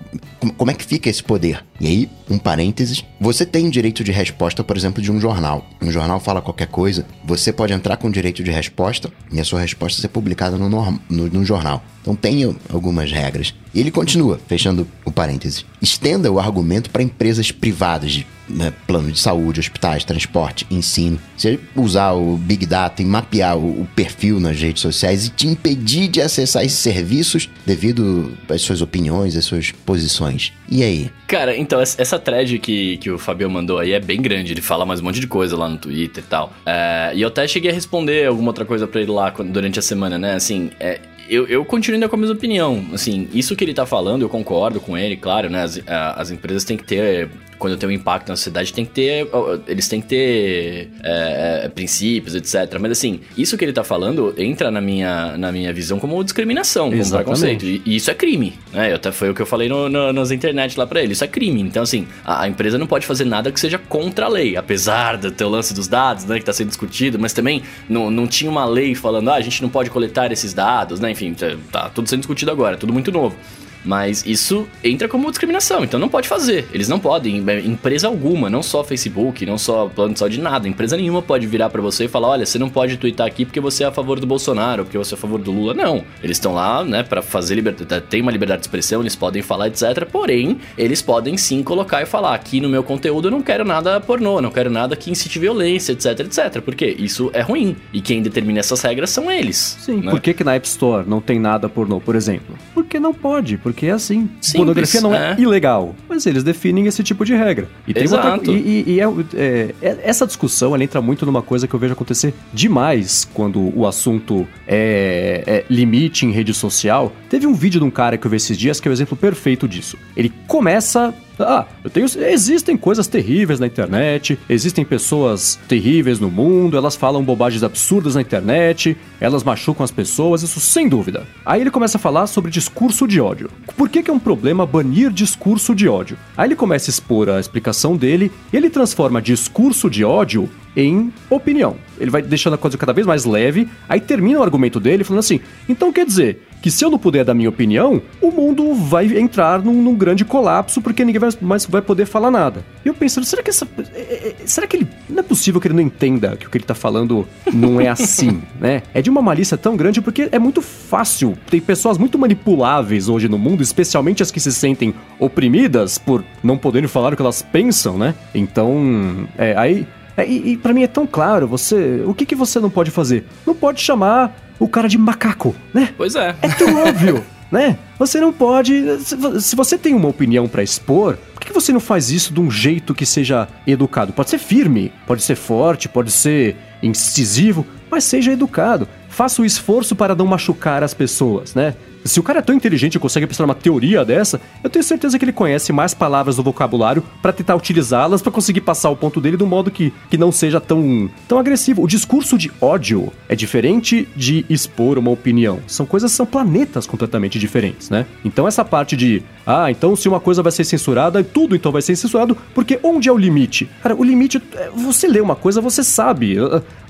como 0.57 0.71
é 0.71 0.73
que 0.73 0.85
fica 0.85 1.09
esse 1.09 1.21
poder? 1.21 1.63
E 1.79 1.87
aí, 1.87 2.09
um 2.29 2.37
parênteses: 2.37 3.03
você 3.19 3.45
tem 3.45 3.69
direito 3.69 4.03
de 4.03 4.11
resposta, 4.11 4.63
por 4.63 4.77
exemplo, 4.77 5.01
de 5.01 5.11
um 5.11 5.19
jornal. 5.19 5.65
Um 5.81 5.91
jornal 5.91 6.19
fala 6.19 6.41
qualquer 6.41 6.67
coisa, 6.67 7.05
você 7.23 7.51
pode 7.51 7.73
entrar 7.73 7.97
com 7.97 8.09
direito 8.09 8.41
de 8.41 8.51
resposta 8.51 9.11
e 9.31 9.39
a 9.39 9.43
sua 9.43 9.59
resposta 9.59 10.01
ser 10.01 10.07
publicada 10.07 10.57
no, 10.57 10.69
no, 10.69 11.27
no 11.27 11.45
jornal. 11.45 11.83
Então 12.01 12.15
tem 12.15 12.55
algumas 12.71 13.11
regras. 13.11 13.53
E 13.73 13.79
ele 13.79 13.91
continua, 13.91 14.39
fechando 14.47 14.87
o 15.05 15.11
parêntese. 15.11 15.65
Estenda 15.81 16.31
o 16.31 16.39
argumento 16.39 16.89
para 16.89 17.01
empresas 17.01 17.51
privadas 17.51 18.11
de 18.11 18.27
né, 18.51 18.73
plano 18.85 19.11
de 19.11 19.19
saúde, 19.19 19.59
hospitais, 19.59 20.03
transporte, 20.03 20.67
ensino. 20.69 21.19
Você 21.37 21.59
usar 21.75 22.11
o 22.11 22.37
Big 22.37 22.65
Data 22.65 23.01
e 23.01 23.05
mapear 23.05 23.57
o, 23.57 23.81
o, 23.81 23.87
perfil 23.95 24.39
nas 24.39 24.59
redes 24.59 24.81
sociais 24.81 25.25
e 25.25 25.29
te 25.29 25.47
impedir 25.47 26.07
de 26.07 26.21
acessar 26.21 26.63
esses 26.63 26.79
serviços 26.79 27.49
devido 27.65 28.33
às 28.49 28.61
suas 28.61 28.81
opiniões, 28.81 29.35
às 29.35 29.45
suas 29.45 29.71
posições. 29.71 30.53
E 30.69 30.83
aí? 30.83 31.09
Cara, 31.27 31.55
então 31.55 31.79
essa 31.79 32.19
thread 32.19 32.59
que, 32.59 32.97
que 32.97 33.09
o 33.09 33.17
Fabio 33.17 33.49
mandou 33.49 33.79
aí 33.79 33.93
é 33.93 33.99
bem 33.99 34.21
grande. 34.21 34.51
Ele 34.53 34.61
fala 34.61 34.85
mais 34.85 34.99
um 34.99 35.03
monte 35.03 35.19
de 35.19 35.27
coisa 35.27 35.55
lá 35.55 35.67
no 35.67 35.77
Twitter 35.77 36.23
e 36.23 36.27
tal. 36.27 36.53
É, 36.65 37.11
e 37.15 37.21
eu 37.21 37.29
até 37.29 37.47
cheguei 37.47 37.71
a 37.71 37.73
responder 37.73 38.27
alguma 38.27 38.49
outra 38.49 38.65
coisa 38.65 38.85
para 38.85 39.01
ele 39.01 39.11
lá 39.11 39.29
durante 39.29 39.79
a 39.79 39.81
semana, 39.81 40.17
né? 40.17 40.35
Assim, 40.35 40.71
é, 40.79 40.99
eu, 41.31 41.47
eu 41.47 41.63
continuo 41.63 41.95
ainda 41.95 42.09
com 42.09 42.17
a 42.17 42.19
mesma 42.19 42.35
opinião. 42.35 42.85
Assim, 42.91 43.29
isso 43.33 43.55
que 43.55 43.63
ele 43.63 43.73
tá 43.73 43.85
falando, 43.85 44.23
eu 44.23 44.29
concordo 44.29 44.81
com 44.81 44.97
ele, 44.97 45.15
claro, 45.15 45.49
né? 45.49 45.63
As, 45.63 45.81
as 45.87 46.29
empresas 46.29 46.65
têm 46.65 46.75
que 46.75 46.83
ter 46.83 47.29
quando 47.61 47.77
tem 47.77 47.87
um 47.87 47.91
impacto 47.91 48.29
na 48.29 48.35
sociedade, 48.35 48.73
tem 48.73 48.83
que 48.83 48.91
ter. 48.91 49.29
Eles 49.67 49.87
têm 49.87 50.01
que 50.01 50.07
ter 50.07 50.89
é, 51.03 51.65
é, 51.65 51.69
princípios, 51.69 52.33
etc. 52.33 52.79
Mas 52.79 52.93
assim, 52.93 53.19
isso 53.37 53.55
que 53.55 53.63
ele 53.63 53.71
tá 53.71 53.83
falando 53.83 54.33
entra 54.35 54.71
na 54.71 54.81
minha, 54.81 55.37
na 55.37 55.51
minha 55.51 55.71
visão 55.71 55.99
como 55.99 56.21
discriminação, 56.23 56.89
como 56.89 56.99
Exatamente. 56.99 57.23
preconceito. 57.23 57.65
E, 57.65 57.81
e, 57.85 57.95
isso 57.95 58.09
é 58.09 58.15
crime. 58.15 58.57
Né? 58.73 58.95
Até 58.95 59.11
foi 59.11 59.29
o 59.29 59.35
que 59.35 59.43
eu 59.43 59.45
falei 59.45 59.69
no, 59.69 59.87
no, 59.87 60.11
nas 60.11 60.31
internet 60.31 60.77
lá 60.77 60.87
pra 60.87 61.03
ele. 61.03 61.13
Isso 61.13 61.23
é 61.23 61.27
crime. 61.27 61.61
Então, 61.61 61.83
assim, 61.83 62.07
a, 62.25 62.41
a, 62.41 62.47
empresa 62.47 62.79
não 62.79 62.87
pode 62.87 63.05
fazer 63.05 63.25
nada 63.25 63.51
que 63.51 63.59
seja 63.59 63.77
contra 63.77 64.25
a 64.25 64.29
lei. 64.29 64.57
Apesar 64.57 65.17
do 65.17 65.29
teu 65.29 65.47
lance 65.47 65.71
dos 65.71 65.87
dados, 65.87 66.25
né? 66.25 66.39
Que 66.39 66.45
tá 66.45 66.53
sendo 66.53 66.69
discutido, 66.69 67.19
mas 67.19 67.31
também 67.31 67.61
não, 67.87 68.09
não 68.09 68.25
tinha 68.25 68.49
uma 68.49 68.65
lei 68.65 68.95
falando, 68.95 69.29
ah, 69.29 69.35
a 69.35 69.41
gente 69.41 69.61
não 69.61 69.69
pode 69.69 69.91
coletar 69.91 70.31
esses 70.31 70.51
dados, 70.51 70.99
né? 70.99 71.11
Enfim, 71.11 71.35
tá, 71.35 71.55
tá 71.71 71.89
tudo 71.89 72.09
sendo 72.09 72.21
discutido 72.21 72.49
agora, 72.49 72.75
tudo 72.75 72.91
muito 72.91 73.11
novo. 73.11 73.35
Mas 73.83 74.25
isso 74.25 74.67
entra 74.83 75.07
como 75.07 75.29
discriminação, 75.29 75.83
então 75.83 75.99
não 75.99 76.09
pode 76.09 76.27
fazer. 76.27 76.67
Eles 76.73 76.87
não 76.87 76.99
podem, 76.99 77.43
é, 77.47 77.59
empresa 77.59 78.07
alguma, 78.07 78.49
não 78.49 78.61
só 78.61 78.83
Facebook, 78.83 79.45
não 79.45 79.57
só 79.57 79.87
plano 79.87 80.13
de 80.13 80.19
saúde, 80.19 80.39
nada. 80.39 80.67
Empresa 80.67 80.95
nenhuma 80.95 81.21
pode 81.21 81.47
virar 81.47 81.69
para 81.69 81.81
você 81.81 82.05
e 82.05 82.07
falar: 82.07 82.29
olha, 82.29 82.45
você 82.45 82.59
não 82.59 82.69
pode 82.69 82.97
twittar 82.97 83.27
aqui 83.27 83.45
porque 83.45 83.59
você 83.59 83.83
é 83.83 83.87
a 83.87 83.91
favor 83.91 84.19
do 84.19 84.27
Bolsonaro, 84.27 84.83
porque 84.83 84.97
você 84.97 85.13
é 85.13 85.17
a 85.17 85.19
favor 85.19 85.39
do 85.39 85.51
Lula. 85.51 85.73
Não. 85.73 86.03
Eles 86.23 86.37
estão 86.37 86.53
lá, 86.53 86.83
né, 86.83 87.03
para 87.03 87.21
fazer 87.21 87.55
liberdade. 87.55 88.05
Tem 88.09 88.21
uma 88.21 88.31
liberdade 88.31 88.61
de 88.61 88.67
expressão, 88.67 89.01
eles 89.01 89.15
podem 89.15 89.41
falar, 89.41 89.67
etc. 89.67 90.05
Porém, 90.11 90.59
eles 90.77 91.01
podem 91.01 91.37
sim 91.37 91.63
colocar 91.63 92.01
e 92.01 92.05
falar: 92.05 92.35
aqui 92.35 92.59
no 92.59 92.69
meu 92.69 92.83
conteúdo 92.83 93.27
eu 93.27 93.31
não 93.31 93.41
quero 93.41 93.65
nada 93.65 93.99
pornô, 93.99 94.41
não 94.41 94.51
quero 94.51 94.69
nada 94.69 94.95
que 94.95 95.09
incite 95.09 95.39
violência, 95.39 95.93
etc, 95.93 96.19
etc. 96.19 96.61
Porque 96.61 96.85
isso 96.85 97.29
é 97.33 97.41
ruim. 97.41 97.75
E 97.93 98.01
quem 98.01 98.21
determina 98.21 98.59
essas 98.59 98.81
regras 98.81 99.09
são 99.09 99.31
eles. 99.31 99.77
Sim, 99.81 100.01
né? 100.01 100.11
por 100.11 100.19
que, 100.19 100.33
que 100.33 100.43
na 100.43 100.55
App 100.55 100.67
Store 100.67 101.07
não 101.07 101.21
tem 101.21 101.39
nada 101.39 101.67
pornô, 101.69 101.99
por 101.99 102.15
exemplo? 102.15 102.57
Porque 102.73 102.99
não 102.99 103.13
pode, 103.13 103.57
porque 103.57 103.70
porque 103.71 103.87
é 103.87 103.91
assim. 103.91 104.29
Simples, 104.41 104.53
Pornografia 104.53 105.01
não 105.01 105.15
é, 105.15 105.35
é, 105.37 105.41
ilegal, 105.41 105.95
mas 106.07 106.25
eles 106.25 106.43
definem 106.43 106.85
esse 106.87 107.01
tipo 107.01 107.25
de 107.25 107.33
regra. 107.33 107.67
E 107.87 107.93
tem 107.93 108.03
Exato. 108.03 108.27
outra, 108.27 108.51
e, 108.51 108.83
e, 108.85 108.91
e 108.91 108.99
é, 108.99 109.05
é, 109.33 109.75
é, 109.81 109.99
essa 110.03 110.27
discussão 110.27 110.75
ela 110.75 110.83
entra 110.83 111.01
muito 111.01 111.25
numa 111.25 111.41
coisa 111.41 111.67
que 111.67 111.73
eu 111.73 111.79
vejo 111.79 111.93
acontecer 111.93 112.33
demais 112.53 113.27
quando 113.33 113.75
o 113.77 113.87
assunto 113.87 114.47
é, 114.67 115.43
é, 115.47 115.65
limite 115.69 116.25
em 116.25 116.31
rede 116.31 116.53
social. 116.53 117.11
Teve 117.29 117.47
um 117.47 117.53
vídeo 117.53 117.79
de 117.79 117.85
um 117.85 117.91
cara 117.91 118.17
que 118.17 118.27
eu 118.27 118.29
vi 118.29 118.37
esses 118.37 118.57
dias 118.57 118.79
que 118.79 118.87
é 118.87 118.91
o 118.91 118.93
exemplo 118.93 119.15
perfeito 119.15 119.67
disso. 119.67 119.97
Ele 120.15 120.31
começa 120.47 121.13
ah, 121.43 121.65
eu 121.83 121.89
tenho. 121.89 122.05
Existem 122.05 122.77
coisas 122.77 123.07
terríveis 123.07 123.59
na 123.59 123.67
internet, 123.67 124.37
existem 124.49 124.83
pessoas 124.83 125.59
terríveis 125.67 126.19
no 126.19 126.29
mundo, 126.29 126.77
elas 126.77 126.95
falam 126.95 127.23
bobagens 127.23 127.63
absurdas 127.63 128.15
na 128.15 128.21
internet, 128.21 128.97
elas 129.19 129.43
machucam 129.43 129.83
as 129.83 129.91
pessoas, 129.91 130.43
isso 130.43 130.59
sem 130.59 130.87
dúvida. 130.87 131.25
Aí 131.45 131.61
ele 131.61 131.71
começa 131.71 131.97
a 131.97 132.01
falar 132.01 132.27
sobre 132.27 132.51
discurso 132.51 133.07
de 133.07 133.19
ódio. 133.19 133.49
Por 133.75 133.89
que, 133.89 134.03
que 134.03 134.11
é 134.11 134.13
um 134.13 134.19
problema 134.19 134.65
banir 134.65 135.11
discurso 135.11 135.75
de 135.75 135.87
ódio? 135.87 136.17
Aí 136.37 136.47
ele 136.47 136.55
começa 136.55 136.89
a 136.89 136.91
expor 136.91 137.29
a 137.29 137.39
explicação 137.39 137.95
dele 137.95 138.31
e 138.51 138.57
ele 138.57 138.69
transforma 138.69 139.21
discurso 139.21 139.89
de 139.89 140.03
ódio 140.03 140.49
em 140.75 141.11
opinião. 141.29 141.75
Ele 141.99 142.09
vai 142.09 142.21
deixando 142.21 142.53
a 142.53 142.57
coisa 142.57 142.77
cada 142.77 142.93
vez 142.93 143.05
mais 143.05 143.25
leve, 143.25 143.67
aí 143.87 143.99
termina 143.99 144.39
o 144.39 144.43
argumento 144.43 144.79
dele 144.79 145.03
falando 145.03 145.19
assim: 145.19 145.39
então 145.67 145.91
quer 145.91 146.05
dizer 146.05 146.47
que 146.61 146.69
se 146.69 146.85
eu 146.85 146.91
não 146.91 146.99
puder 146.99 147.25
dar 147.25 147.33
minha 147.33 147.49
opinião, 147.49 148.01
o 148.21 148.31
mundo 148.31 148.73
vai 148.73 149.17
entrar 149.17 149.61
num, 149.61 149.73
num 149.81 149.95
grande 149.95 150.23
colapso 150.23 150.81
porque 150.81 151.03
ninguém 151.03 151.19
vai, 151.19 151.29
mais 151.41 151.65
vai 151.65 151.81
poder 151.81 152.05
falar 152.05 152.29
nada. 152.29 152.63
E 152.85 152.87
eu 152.87 152.93
pensando, 152.93 153.25
será 153.25 153.41
que 153.41 153.49
essa. 153.49 153.67
É, 153.93 153.99
é, 153.99 154.35
será 154.45 154.67
que 154.67 154.77
ele. 154.77 154.87
Não 155.09 155.19
é 155.19 155.23
possível 155.23 155.59
que 155.59 155.67
ele 155.67 155.75
não 155.75 155.81
entenda 155.81 156.37
que 156.37 156.47
o 156.47 156.49
que 156.49 156.57
ele 156.57 156.65
tá 156.65 156.75
falando 156.75 157.27
não 157.51 157.81
é 157.81 157.87
assim, 157.87 158.41
né? 158.59 158.83
É 158.93 159.01
de 159.01 159.09
uma 159.09 159.21
malícia 159.21 159.57
tão 159.57 159.75
grande 159.75 160.01
porque 160.01 160.29
é 160.31 160.39
muito 160.39 160.61
fácil. 160.61 161.37
Tem 161.49 161.59
pessoas 161.59 161.97
muito 161.97 162.17
manipuláveis 162.17 163.09
hoje 163.09 163.27
no 163.27 163.37
mundo, 163.37 163.63
especialmente 163.63 164.21
as 164.21 164.31
que 164.31 164.39
se 164.39 164.51
sentem 164.51 164.93
oprimidas 165.19 165.97
por 165.97 166.23
não 166.43 166.57
poderem 166.57 166.87
falar 166.87 167.13
o 167.13 167.15
que 167.15 167.21
elas 167.21 167.41
pensam, 167.41 167.97
né? 167.97 168.13
Então, 168.33 169.27
é, 169.37 169.55
aí 169.57 169.87
é, 170.15 170.25
e, 170.25 170.53
e 170.53 170.57
para 170.57 170.73
mim 170.73 170.83
é 170.83 170.87
tão 170.87 171.07
claro, 171.07 171.47
você. 171.47 172.03
O 172.05 172.13
que, 172.13 172.25
que 172.25 172.35
você 172.35 172.59
não 172.59 172.69
pode 172.69 172.91
fazer? 172.91 173.25
Não 173.45 173.55
pode 173.55 173.81
chamar 173.81 174.35
o 174.59 174.67
cara 174.67 174.87
de 174.87 174.97
macaco, 174.97 175.55
né? 175.73 175.93
Pois 175.97 176.15
é. 176.15 176.35
É 176.41 176.49
tão 176.49 176.75
óbvio, 176.87 177.23
né? 177.51 177.77
Você 177.97 178.19
não 178.19 178.31
pode. 178.31 178.99
Se 179.39 179.55
você 179.55 179.77
tem 179.77 179.93
uma 179.93 180.07
opinião 180.07 180.47
para 180.47 180.63
expor, 180.63 181.17
por 181.33 181.41
que 181.41 181.53
você 181.53 181.71
não 181.71 181.79
faz 181.79 182.09
isso 182.09 182.33
de 182.33 182.39
um 182.39 182.49
jeito 182.49 182.93
que 182.93 183.05
seja 183.05 183.47
educado? 183.65 184.13
Pode 184.13 184.29
ser 184.29 184.37
firme, 184.37 184.91
pode 185.07 185.23
ser 185.23 185.35
forte, 185.35 185.89
pode 185.89 186.11
ser 186.11 186.55
incisivo, 186.83 187.65
mas 187.89 188.03
seja 188.03 188.31
educado. 188.31 188.87
Faça 189.09 189.41
o 189.41 189.45
esforço 189.45 189.95
para 189.95 190.15
não 190.15 190.25
machucar 190.25 190.83
as 190.83 190.93
pessoas, 190.93 191.53
né? 191.53 191.75
Se 192.03 192.19
o 192.19 192.23
cara 192.23 192.39
é 192.39 192.41
tão 192.41 192.55
inteligente 192.55 192.95
e 192.95 192.99
consegue 192.99 193.27
pensar 193.27 193.45
uma 193.45 193.55
teoria 193.55 194.03
dessa, 194.03 194.41
eu 194.63 194.69
tenho 194.69 194.83
certeza 194.83 195.17
que 195.17 195.25
ele 195.25 195.31
conhece 195.31 195.71
mais 195.71 195.93
palavras 195.93 196.35
do 196.35 196.43
vocabulário 196.43 197.03
para 197.21 197.33
tentar 197.33 197.55
utilizá-las 197.55 198.21
para 198.21 198.31
conseguir 198.31 198.61
passar 198.61 198.89
o 198.89 198.95
ponto 198.95 199.21
dele 199.21 199.37
de 199.37 199.43
um 199.43 199.47
modo 199.47 199.69
que, 199.69 199.93
que 200.09 200.17
não 200.17 200.31
seja 200.31 200.59
tão, 200.59 201.09
tão 201.27 201.37
agressivo. 201.37 201.83
O 201.83 201.87
discurso 201.87 202.37
de 202.37 202.51
ódio 202.59 203.11
é 203.29 203.35
diferente 203.35 204.07
de 204.15 204.45
expor 204.49 204.97
uma 204.97 205.11
opinião. 205.11 205.59
São 205.67 205.85
coisas, 205.85 206.11
são 206.11 206.25
planetas 206.25 206.87
completamente 206.87 207.37
diferentes, 207.37 207.89
né? 207.89 208.05
Então 208.25 208.47
essa 208.47 208.65
parte 208.65 208.95
de, 208.95 209.23
ah, 209.45 209.69
então 209.69 209.95
se 209.95 210.09
uma 210.09 210.19
coisa 210.19 210.41
vai 210.41 210.51
ser 210.51 210.63
censurada, 210.63 211.23
tudo 211.23 211.55
então 211.55 211.71
vai 211.71 211.81
ser 211.81 211.95
censurado, 211.95 212.35
porque 212.53 212.79
onde 212.83 213.09
é 213.09 213.11
o 213.11 213.17
limite? 213.17 213.69
Cara, 213.81 213.95
o 213.95 214.03
limite, 214.03 214.41
é, 214.55 214.69
você 214.75 215.07
lê 215.07 215.19
uma 215.19 215.35
coisa, 215.35 215.61
você 215.61 215.83
sabe. 215.83 216.35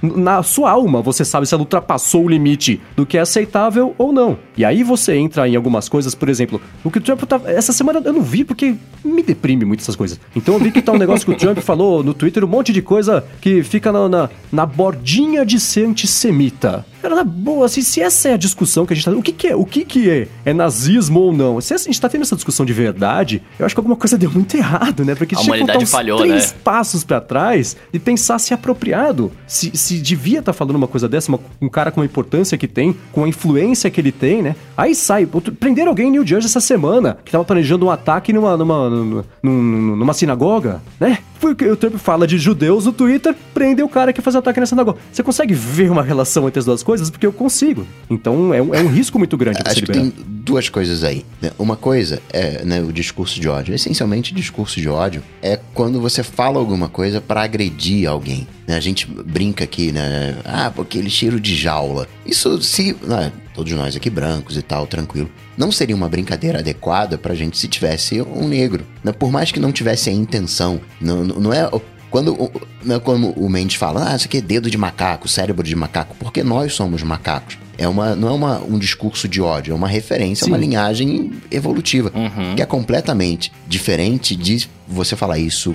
Na 0.02 0.42
sua 0.42 0.72
alma, 0.72 1.00
você 1.00 1.24
sabe 1.24 1.46
se 1.46 1.54
ela 1.54 1.62
ultrapassou 1.62 2.26
o 2.26 2.30
limite 2.30 2.82
do 2.96 3.06
que 3.06 3.20
é 3.20 3.22
aceitável 3.22 3.94
ou 4.00 4.12
não. 4.12 4.38
E 4.58 4.66
aí 4.66 4.84
você 4.84 5.02
você 5.02 5.16
entra 5.16 5.48
em 5.48 5.56
algumas 5.56 5.90
coisas, 5.90 6.16
por 6.16 6.30
exemplo, 6.30 6.62
o 6.84 6.92
que 6.92 7.00
o 7.00 7.02
Trump 7.02 7.24
tá. 7.24 7.42
Essa 7.46 7.74
semana 7.74 8.02
eu 8.04 8.14
não 8.14 8.22
vi 8.22 8.44
porque 8.44 8.76
me 9.04 9.24
deprime 9.24 9.66
muito 9.66 9.82
essas 9.82 9.96
coisas. 9.96 10.20
Então 10.36 10.54
eu 10.54 10.60
vi 10.60 10.72
que 10.72 10.82
tá 10.82 10.92
um 10.92 10.98
negócio 10.98 11.26
que 11.26 11.32
o 11.32 11.36
Trump 11.36 11.58
falou 11.60 12.04
no 12.04 12.14
Twitter, 12.14 12.44
um 12.46 12.48
monte 12.48 12.72
de 12.72 12.82
coisa 12.82 13.24
que 13.42 13.64
fica 13.64 13.92
na, 13.92 14.08
na, 14.08 14.30
na 14.52 14.66
bordinha 14.66 15.46
de 15.46 15.60
ser 15.60 15.86
antissemita. 15.86 16.86
Cara, 17.02 17.16
na 17.16 17.24
boa, 17.24 17.66
assim, 17.66 17.82
se 17.82 18.00
essa 18.02 18.30
é 18.30 18.34
a 18.34 18.38
discussão 18.38 18.86
que 18.86 18.94
a 18.94 18.96
gente 18.96 19.06
tá. 19.06 19.12
O 19.12 19.22
que, 19.22 19.32
que 19.32 19.48
é? 19.48 19.56
O 19.56 19.66
que, 19.66 19.84
que 19.86 20.10
é? 20.10 20.28
É 20.46 20.54
nazismo 20.54 21.20
ou 21.20 21.34
não? 21.34 21.60
Se 21.60 21.74
a 21.74 21.78
gente 21.78 22.00
tá 22.00 22.08
tendo 22.08 22.22
essa 22.22 22.36
discussão 22.36 22.66
de 22.66 22.74
verdade, 22.74 23.42
eu 23.58 23.66
acho 23.66 23.74
que 23.76 23.80
alguma 23.80 23.96
coisa 23.96 24.18
deu 24.20 24.30
muito 24.32 24.56
errado, 24.56 25.04
né? 25.04 25.16
Porque 25.16 25.36
A 25.36 25.40
tinha 25.40 25.54
que 25.54 25.60
voltar 25.60 25.78
uns 25.80 25.92
falhou, 25.92 26.20
três 26.20 26.52
né? 26.52 26.58
passos 26.64 27.04
pra 27.04 27.20
trás 27.20 27.76
e 27.92 28.00
pensar 28.00 28.38
se 28.40 28.54
é 28.54 28.56
apropriado. 28.56 29.32
Se, 29.48 29.72
se 29.76 29.98
devia 30.00 30.40
estar 30.40 30.54
falando 30.54 30.76
uma 30.76 30.88
coisa 30.88 31.08
dessa, 31.10 31.30
uma- 31.32 31.40
um 31.62 31.68
cara 31.70 31.92
com 31.92 32.02
a 32.02 32.06
importância 32.06 32.58
que 32.58 32.68
tem, 32.68 32.96
com 33.12 33.24
a 33.24 33.28
influência 33.28 33.90
que 33.90 34.00
ele 34.00 34.12
tem, 34.12 34.42
né? 34.42 34.56
Aí 34.78 34.94
sai. 34.96 35.28
Prenderam 35.60 35.90
alguém 35.90 36.08
em 36.10 36.12
New 36.12 36.26
Jersey 36.26 36.48
essa 36.50 36.62
semana 36.62 37.18
que 37.26 37.32
tava 37.32 37.44
planejando 37.44 37.86
um 37.86 37.90
ataque 37.90 38.32
numa, 38.34 38.56
numa, 38.58 38.90
numa, 38.90 39.26
num- 39.42 39.96
numa 39.96 40.14
sinagoga, 40.14 40.82
né? 41.00 41.18
Foi 41.42 41.54
o 41.54 41.56
que 41.56 41.66
o 41.66 41.76
Trump 41.76 41.96
fala 41.96 42.28
de 42.28 42.38
judeus 42.38 42.86
no 42.86 42.94
Twitter, 42.94 43.36
prende 43.52 43.82
o 43.82 43.90
cara 43.90 44.14
que 44.14 44.22
faz 44.22 44.36
ataque 44.36 44.60
na 44.60 44.68
sinagoga. 44.68 45.00
Você 45.12 45.24
consegue 45.24 45.56
ver 45.56 45.90
uma 45.90 46.04
relação 46.04 46.48
entre 46.48 46.60
as 46.60 46.66
duas 46.66 46.84
coisas? 46.84 47.10
Porque 47.10 47.26
eu 47.26 47.34
consigo. 47.34 47.84
Então 48.08 48.54
é 48.54 48.62
um, 48.62 48.76
é 48.76 48.80
um 48.80 48.88
risco 48.88 49.18
muito 49.18 49.36
grande 49.36 49.58
você 49.58 49.70
Acho 49.70 49.82
que 49.82 49.92
tem 49.92 50.14
duas 50.28 50.70
coisas 50.70 51.04
aí. 51.04 51.26
né? 51.42 51.52
Uma 51.58 51.76
coisa 51.76 52.22
é 52.32 52.64
né, 52.64 52.80
o 52.80 52.94
discurso 52.94 53.40
de 53.40 53.50
ódio. 53.50 53.74
Essencialmente, 53.74 54.36
discurso 54.36 54.80
de 54.80 54.88
ódio 54.88 55.24
é 55.42 55.60
quando 55.74 56.00
você 56.00 56.22
fala 56.22 56.60
alguma 56.60 56.88
coisa 56.88 57.20
pra 57.20 57.42
agredir 57.42 58.08
alguém. 58.08 58.48
Né? 58.68 58.76
A 58.76 58.80
gente 58.80 59.08
brinca 59.08 59.64
aqui, 59.64 59.92
né? 59.92 60.38
Ah, 60.46 60.72
porque 60.74 60.98
ele 60.98 61.10
cheiro 61.10 61.40
de 61.40 61.56
jaula. 61.56 62.08
Isso 62.26 62.62
se. 62.62 62.96
né, 63.04 63.32
todos 63.54 63.72
nós 63.74 63.96
aqui 63.96 64.10
brancos 64.10 64.58
e 64.58 64.62
tal, 64.62 64.88
tranquilo. 64.88 65.30
Não 65.58 65.72
seria 65.72 65.96
uma 65.96 66.10
brincadeira 66.10 66.60
adequada 66.60 67.18
pra 67.18 67.36
gente 67.36 67.58
se 67.58 67.68
tivesse 67.68 68.22
um 68.22 68.48
negro. 68.48 68.86
né? 69.04 69.12
Por 69.12 69.32
mais 69.32 69.52
que 69.52 69.60
não 69.60 69.72
tivesse 69.72 70.10
a 70.10 70.14
intenção. 70.14 70.80
Não, 71.00 71.24
não 71.24 71.54
é. 71.54 71.70
Quando, 72.10 72.52
né, 72.84 73.00
como 73.00 73.30
o 73.32 73.50
Mendes 73.50 73.78
fala, 73.78 74.12
ah, 74.12 74.16
isso 74.16 74.26
aqui 74.26 74.38
é 74.38 74.42
dedo 74.42 74.70
de 74.70 74.78
macaco, 74.78 75.30
cérebro 75.30 75.66
de 75.66 75.74
macaco, 75.76 76.14
porque 76.20 76.44
nós 76.44 76.74
somos 76.74 77.02
macacos. 77.04 77.58
É 77.82 77.88
uma, 77.88 78.16
não 78.16 78.28
é 78.28 78.32
uma, 78.32 78.60
um 78.64 78.78
discurso 78.78 79.28
de 79.28 79.42
ódio, 79.42 79.72
é 79.72 79.76
uma 79.76 79.88
referência, 79.88 80.46
é 80.46 80.48
uma 80.48 80.58
Sim. 80.58 80.64
linhagem 80.66 81.32
evolutiva, 81.50 82.12
Uhum. 82.14 82.56
que 82.56 82.62
é 82.62 82.66
completamente 82.66 83.52
diferente 83.68 84.36
de 84.36 84.70
você 84.88 85.16
falar 85.16 85.40
isso 85.40 85.74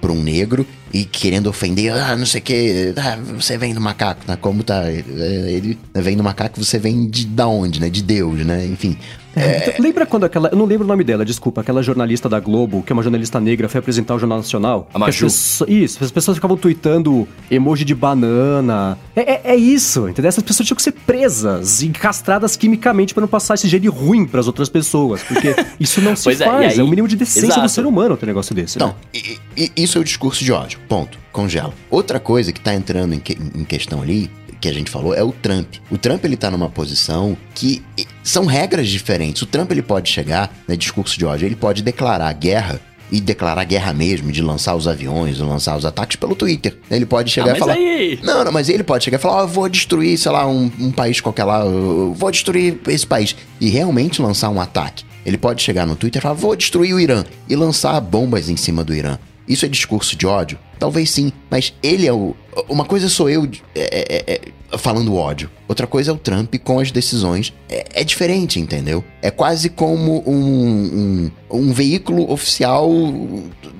pra 0.00 0.12
um 0.12 0.22
negro 0.22 0.66
e 0.92 1.04
querendo 1.04 1.48
ofender, 1.48 1.92
ah, 1.92 2.16
não 2.16 2.26
sei 2.26 2.40
o 2.40 2.44
que, 2.44 2.94
ah, 2.96 3.18
você 3.36 3.56
vem 3.58 3.74
do 3.74 3.80
macaco, 3.80 4.20
né? 4.28 4.36
Como 4.40 4.62
tá, 4.62 4.84
é, 4.90 5.02
ele 5.50 5.78
vem 5.94 6.16
do 6.16 6.22
macaco, 6.22 6.62
você 6.62 6.78
vem 6.78 7.08
de 7.08 7.26
da 7.26 7.46
onde, 7.48 7.80
né? 7.80 7.88
De 7.90 8.02
Deus, 8.02 8.44
né? 8.44 8.64
Enfim, 8.66 8.96
É, 9.36 9.68
então, 9.68 9.74
lembra 9.84 10.04
quando 10.04 10.24
aquela. 10.24 10.48
Eu 10.48 10.56
não 10.58 10.64
lembro 10.64 10.84
o 10.84 10.88
nome 10.88 11.04
dela, 11.04 11.24
desculpa. 11.24 11.60
Aquela 11.60 11.80
jornalista 11.80 12.28
da 12.28 12.40
Globo, 12.40 12.82
que 12.82 12.92
é 12.92 12.94
uma 12.94 13.02
jornalista 13.04 13.38
negra, 13.38 13.68
foi 13.68 13.78
apresentar 13.78 14.16
o 14.16 14.18
Jornal 14.18 14.38
Nacional. 14.38 14.88
A 14.92 14.96
as 14.96 15.00
Maju. 15.00 15.24
pessoas- 15.26 15.70
isso, 15.70 16.02
as 16.02 16.10
pessoas 16.10 16.36
ficavam 16.36 16.56
tweetando 16.56 17.28
emoji 17.48 17.84
de 17.84 17.94
banana. 17.94 18.98
É, 19.14 19.34
é- 19.34 19.40
é 19.52 19.56
isso, 19.56 20.08
entendeu? 20.08 20.28
Essas 20.28 20.42
pessoas 20.42 20.66
tinham 20.66 20.76
que 20.76 20.82
ser 20.82 20.90
presas 20.92 21.47
e 21.82 21.88
castradas 21.90 22.56
quimicamente 22.56 23.12
pra 23.14 23.20
não 23.20 23.28
passar 23.28 23.54
esse 23.54 23.68
gene 23.68 23.88
ruim 23.88 24.26
pras 24.26 24.46
outras 24.46 24.68
pessoas. 24.68 25.22
Porque 25.22 25.54
isso 25.78 26.00
não 26.00 26.14
se 26.16 26.24
Pois 26.24 26.40
é, 26.40 26.44
faz. 26.44 26.72
É, 26.72 26.80
aí- 26.80 26.82
o 26.82 26.88
mínimo 26.88 27.08
de 27.08 27.16
decência 27.16 27.46
Exato. 27.46 27.62
do 27.62 27.68
ser 27.68 27.86
humano 27.86 28.16
ter 28.16 28.26
um 28.26 28.28
negócio 28.28 28.54
desse. 28.54 28.76
Então, 28.78 28.88
né? 28.88 28.94
e- 29.14 29.38
e- 29.56 29.72
isso 29.84 29.98
é 29.98 30.00
o 30.00 30.04
discurso 30.04 30.44
de 30.44 30.52
ódio. 30.52 30.78
Ponto. 30.88 31.18
Congela. 31.32 31.72
Outra 31.90 32.18
coisa 32.18 32.52
que 32.52 32.60
tá 32.60 32.74
entrando 32.74 33.14
em, 33.14 33.18
que- 33.20 33.38
em 33.54 33.64
questão 33.64 34.02
ali, 34.02 34.30
que 34.60 34.68
a 34.68 34.72
gente 34.72 34.90
falou, 34.90 35.14
é 35.14 35.22
o 35.22 35.30
Trump. 35.30 35.74
O 35.90 35.96
Trump, 35.96 36.24
ele 36.24 36.36
tá 36.36 36.50
numa 36.50 36.68
posição 36.68 37.36
que 37.54 37.80
são 38.24 38.44
regras 38.44 38.88
diferentes. 38.88 39.42
O 39.42 39.46
Trump, 39.46 39.70
ele 39.70 39.82
pode 39.82 40.10
chegar, 40.10 40.52
né, 40.66 40.74
discurso 40.76 41.16
de 41.16 41.24
ódio, 41.24 41.46
ele 41.46 41.54
pode 41.54 41.80
declarar 41.82 42.32
guerra 42.32 42.80
e 43.10 43.20
declarar 43.20 43.64
guerra 43.64 43.92
mesmo, 43.92 44.30
de 44.32 44.42
lançar 44.42 44.74
os 44.74 44.86
aviões, 44.88 45.38
lançar 45.38 45.76
os 45.76 45.84
ataques 45.84 46.16
pelo 46.16 46.34
Twitter. 46.34 46.76
Ele 46.90 47.06
pode 47.06 47.30
chegar 47.30 47.52
Ah, 47.52 47.56
e 47.56 47.58
falar... 47.58 47.72
aí- 47.74 48.18
Não, 48.22 48.44
não, 48.44 48.52
mas 48.52 48.68
ele 48.68 48.82
pode 48.82 49.04
chegar 49.04 49.18
e 49.18 49.20
falar, 49.20 49.36
ó, 49.36 49.40
eu 49.42 49.48
vou 49.48 49.68
destruir, 49.68 50.18
sei 50.18 50.30
lá, 50.32 50.46
um, 50.46 50.70
um 50.78 50.90
país 50.90 51.20
qualquer 51.20 51.44
lá, 51.44 51.60
eu 51.64 52.12
vou 52.16 52.30
destruir 52.30 52.78
esse 52.88 53.06
país. 53.06 53.34
E 53.60 53.68
realmente 53.68 54.20
lançar 54.22 54.50
um 54.50 54.60
ataque. 54.60 55.04
Ele 55.26 55.36
pode 55.38 55.62
chegar 55.62 55.86
no 55.86 55.96
Twitter 55.96 56.20
e 56.20 56.22
falar, 56.22 56.34
vou 56.34 56.54
destruir 56.56 56.94
o 56.94 57.00
Irã. 57.00 57.24
E 57.48 57.56
lançar 57.56 58.00
bombas 58.00 58.48
em 58.48 58.56
cima 58.56 58.82
do 58.84 58.94
Irã. 58.94 59.18
Isso 59.46 59.64
é 59.64 59.68
discurso 59.68 60.14
de 60.16 60.26
ódio? 60.26 60.58
Talvez 60.78 61.10
sim, 61.10 61.32
mas 61.50 61.72
ele 61.82 62.06
é 62.06 62.12
o. 62.12 62.36
Uma 62.68 62.84
coisa 62.84 63.08
sou 63.08 63.28
eu 63.28 63.48
é, 63.74 64.22
é, 64.26 64.40
é, 64.72 64.78
falando 64.78 65.14
ódio, 65.14 65.50
outra 65.66 65.86
coisa 65.86 66.10
é 66.10 66.14
o 66.14 66.18
Trump 66.18 66.54
com 66.64 66.78
as 66.80 66.90
decisões. 66.90 67.52
É, 67.68 67.84
é 68.00 68.04
diferente, 68.04 68.58
entendeu? 68.58 69.04
É 69.20 69.30
quase 69.30 69.68
como 69.68 70.22
um, 70.28 71.30
um, 71.50 71.58
um 71.68 71.72
veículo 71.72 72.30
oficial 72.32 72.88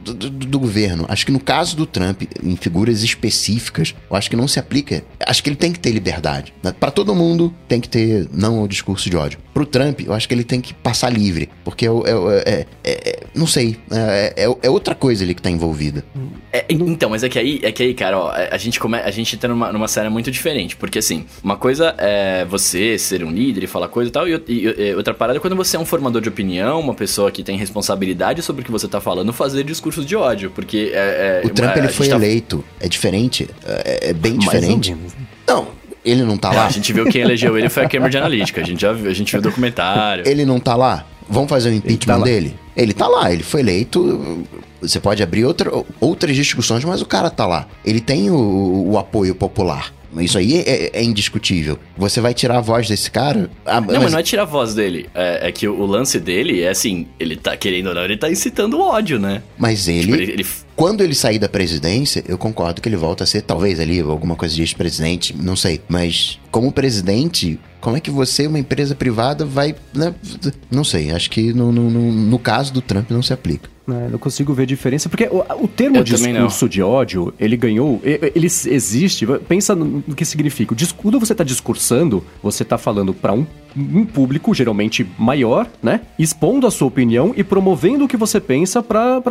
do, 0.04 0.14
do- 0.14 0.30
do 0.30 0.58
governo. 0.58 1.04
Acho 1.08 1.24
que 1.26 1.32
no 1.32 1.40
caso 1.40 1.76
do 1.76 1.86
Trump, 1.86 2.22
em 2.42 2.56
figuras 2.56 3.02
específicas, 3.02 3.94
eu 4.10 4.16
acho 4.16 4.28
que 4.28 4.36
não 4.36 4.46
se 4.48 4.58
aplica. 4.58 5.02
Acho 5.26 5.42
que 5.42 5.48
ele 5.50 5.56
tem 5.56 5.72
que 5.72 5.78
ter 5.80 5.90
liberdade. 5.90 6.52
né? 6.62 6.74
Pra 6.78 6.90
todo 6.90 7.14
mundo 7.14 7.52
tem 7.66 7.80
que 7.80 7.88
ter 7.88 8.28
não 8.32 8.62
o 8.62 8.68
discurso 8.68 9.08
de 9.08 9.16
ódio. 9.16 9.38
Pro 9.54 9.64
Trump, 9.66 10.00
eu 10.00 10.12
acho 10.12 10.28
que 10.28 10.34
ele 10.34 10.44
tem 10.44 10.60
que 10.60 10.72
passar 10.74 11.10
livre, 11.10 11.48
porque 11.64 11.86
é, 11.86 11.90
o- 11.90 12.04
é 12.06 12.38
é- 12.46 12.66
é- 12.84 13.10
é- 13.10 13.20
não 13.34 13.46
sei, 13.46 13.76
é, 13.90 14.34
é- 14.44 14.56
é 14.62 14.70
outra 14.70 14.94
coisa 14.94 15.24
ali 15.24 15.34
que 15.34 15.42
tá 15.42 15.50
envolvida. 15.50 16.04
É, 16.52 16.64
então, 16.68 17.08
mas 17.10 17.22
é 17.24 17.28
que 17.28 17.38
aí, 17.38 17.60
é 17.62 17.72
que 17.72 17.82
aí, 17.82 17.94
cara, 17.94 18.18
ó, 18.18 18.30
a 18.30 18.56
gente 18.58 18.67
come, 18.76 18.98
a 18.98 19.10
gente 19.12 19.36
tá 19.36 19.46
numa, 19.46 19.72
numa 19.72 19.86
série 19.86 20.08
muito 20.08 20.32
diferente, 20.32 20.74
porque 20.74 20.98
assim, 20.98 21.24
uma 21.44 21.56
coisa 21.56 21.94
é 21.96 22.44
você 22.44 22.98
ser 22.98 23.22
um 23.22 23.30
líder 23.30 23.62
e 23.62 23.66
falar 23.68 23.86
coisa 23.86 24.08
e 24.08 24.12
tal, 24.12 24.26
e, 24.28 24.34
e- 24.48 24.74
e 24.90 24.94
outra 24.96 25.14
parada 25.14 25.38
é 25.38 25.40
quando 25.40 25.54
você 25.54 25.76
é 25.76 25.78
um 25.80 25.84
formador 25.84 26.20
de 26.20 26.28
opinião, 26.28 26.80
uma 26.80 26.94
pessoa 26.94 27.30
que 27.30 27.44
tem 27.44 27.56
responsabilidade 27.56 28.42
sobre 28.42 28.62
o 28.62 28.64
que 28.64 28.72
você 28.72 28.88
tá 28.88 29.00
falando, 29.00 29.32
fazer 29.32 29.62
discursos 29.62 30.04
de 30.04 30.16
ódio, 30.16 30.50
porque 30.50 30.90
é, 30.92 31.42
é, 31.44 31.46
O 31.46 31.50
Trump 31.50 31.70
a- 31.70 31.72
ele 31.74 31.80
a 31.82 31.84
gente 31.84 31.96
foi 31.96 32.08
tá- 32.08 32.16
eleito, 32.16 32.64
é 32.80 32.88
diferente, 32.88 33.48
é, 33.64 34.08
é 34.10 34.12
bem 34.12 34.32
Mais 34.34 34.40
diferente. 34.44 34.90
menos. 34.94 35.12
Não, 35.46 35.68
ele 36.04 36.22
não 36.24 36.36
tá 36.36 36.50
lá. 36.50 36.66
a 36.66 36.70
gente 36.70 36.92
viu 36.92 37.04
quem 37.06 37.22
elegeu 37.22 37.56
ele 37.56 37.68
foi 37.68 37.84
a 37.84 37.88
Cambridge 37.88 38.16
Analytica, 38.18 38.60
a 38.60 38.64
gente 38.64 38.80
já 38.80 38.92
viu, 38.92 39.10
a 39.10 39.14
gente 39.14 39.30
viu 39.30 39.40
o 39.40 39.42
documentário. 39.42 40.26
Ele 40.26 40.44
não 40.44 40.58
tá 40.58 40.74
lá. 40.74 41.04
Vamos 41.30 41.50
fazer 41.50 41.68
o 41.68 41.74
impeachment 41.74 42.14
tá 42.14 42.16
lá. 42.16 42.24
dele? 42.24 42.56
Ele 42.78 42.92
tá 42.94 43.06
lá, 43.08 43.32
ele 43.32 43.42
foi 43.42 43.60
eleito. 43.60 44.46
Você 44.80 45.00
pode 45.00 45.22
abrir 45.22 45.44
outra, 45.44 45.70
outras 46.00 46.36
discussões, 46.36 46.84
mas 46.84 47.02
o 47.02 47.06
cara 47.06 47.28
tá 47.28 47.44
lá. 47.46 47.66
Ele 47.84 48.00
tem 48.00 48.30
o, 48.30 48.90
o 48.90 48.96
apoio 48.98 49.34
popular. 49.34 49.92
Isso 50.18 50.38
aí 50.38 50.60
é, 50.60 50.90
é 50.98 51.02
indiscutível. 51.04 51.78
Você 51.96 52.20
vai 52.20 52.32
tirar 52.32 52.58
a 52.58 52.60
voz 52.62 52.88
desse 52.88 53.10
cara? 53.10 53.50
Ah, 53.66 53.80
Não, 53.80 54.00
mas 54.00 54.12
não 54.12 54.18
é 54.20 54.22
tirar 54.22 54.42
a 54.42 54.46
voz 54.46 54.74
dele. 54.74 55.06
É, 55.14 55.48
é 55.48 55.52
que 55.52 55.68
o, 55.68 55.78
o 55.78 55.84
lance 55.84 56.18
dele 56.18 56.62
é 56.62 56.70
assim, 56.70 57.06
ele 57.20 57.36
tá, 57.36 57.56
querendo 57.56 57.88
ou 57.88 57.94
não, 57.94 58.02
ele 58.04 58.16
tá 58.16 58.30
incitando 58.30 58.78
o 58.78 58.80
ódio, 58.80 59.18
né? 59.18 59.42
mas 59.58 59.86
ele, 59.86 60.00
Tipo, 60.02 60.14
ele, 60.14 60.32
ele- 60.32 60.46
quando 60.78 61.02
ele 61.02 61.12
sair 61.12 61.40
da 61.40 61.48
presidência, 61.48 62.22
eu 62.28 62.38
concordo 62.38 62.80
que 62.80 62.88
ele 62.88 62.94
volta 62.96 63.24
a 63.24 63.26
ser, 63.26 63.42
talvez 63.42 63.80
ali, 63.80 63.98
alguma 63.98 64.36
coisa 64.36 64.54
de 64.54 64.62
ex-presidente, 64.62 65.34
não 65.36 65.56
sei. 65.56 65.80
Mas, 65.88 66.38
como 66.52 66.70
presidente, 66.70 67.58
como 67.80 67.96
é 67.96 68.00
que 68.00 68.12
você, 68.12 68.46
uma 68.46 68.60
empresa 68.60 68.94
privada, 68.94 69.44
vai. 69.44 69.74
Né? 69.92 70.14
Não 70.70 70.84
sei, 70.84 71.10
acho 71.10 71.30
que 71.30 71.52
no, 71.52 71.72
no, 71.72 71.90
no- 71.90 72.12
no 72.12 72.38
caso 72.38 72.72
do 72.72 72.80
Trump 72.80 73.10
não 73.10 73.22
se 73.22 73.32
aplica. 73.32 73.68
Né, 73.88 74.08
não 74.12 74.18
consigo 74.18 74.52
ver 74.52 74.66
diferença, 74.66 75.08
porque 75.08 75.24
o, 75.32 75.42
o 75.64 75.66
termo 75.66 75.96
Eu 75.96 76.04
discurso 76.04 76.68
de 76.68 76.82
ódio, 76.82 77.32
ele 77.40 77.56
ganhou, 77.56 77.98
ele 78.04 78.46
existe, 78.46 79.26
pensa 79.48 79.74
no 79.74 80.02
que 80.14 80.26
significa. 80.26 80.76
Quando 80.98 81.18
você 81.18 81.32
está 81.32 81.42
discursando, 81.42 82.22
você 82.42 82.64
está 82.64 82.76
falando 82.76 83.14
para 83.14 83.32
um, 83.32 83.46
um 83.74 84.04
público 84.04 84.54
geralmente 84.54 85.06
maior, 85.18 85.66
né? 85.82 86.02
Expondo 86.18 86.66
a 86.66 86.70
sua 86.70 86.86
opinião 86.86 87.32
e 87.34 87.42
promovendo 87.42 88.04
o 88.04 88.08
que 88.08 88.16
você 88.16 88.40
pensa 88.40 88.82
para 88.82 89.22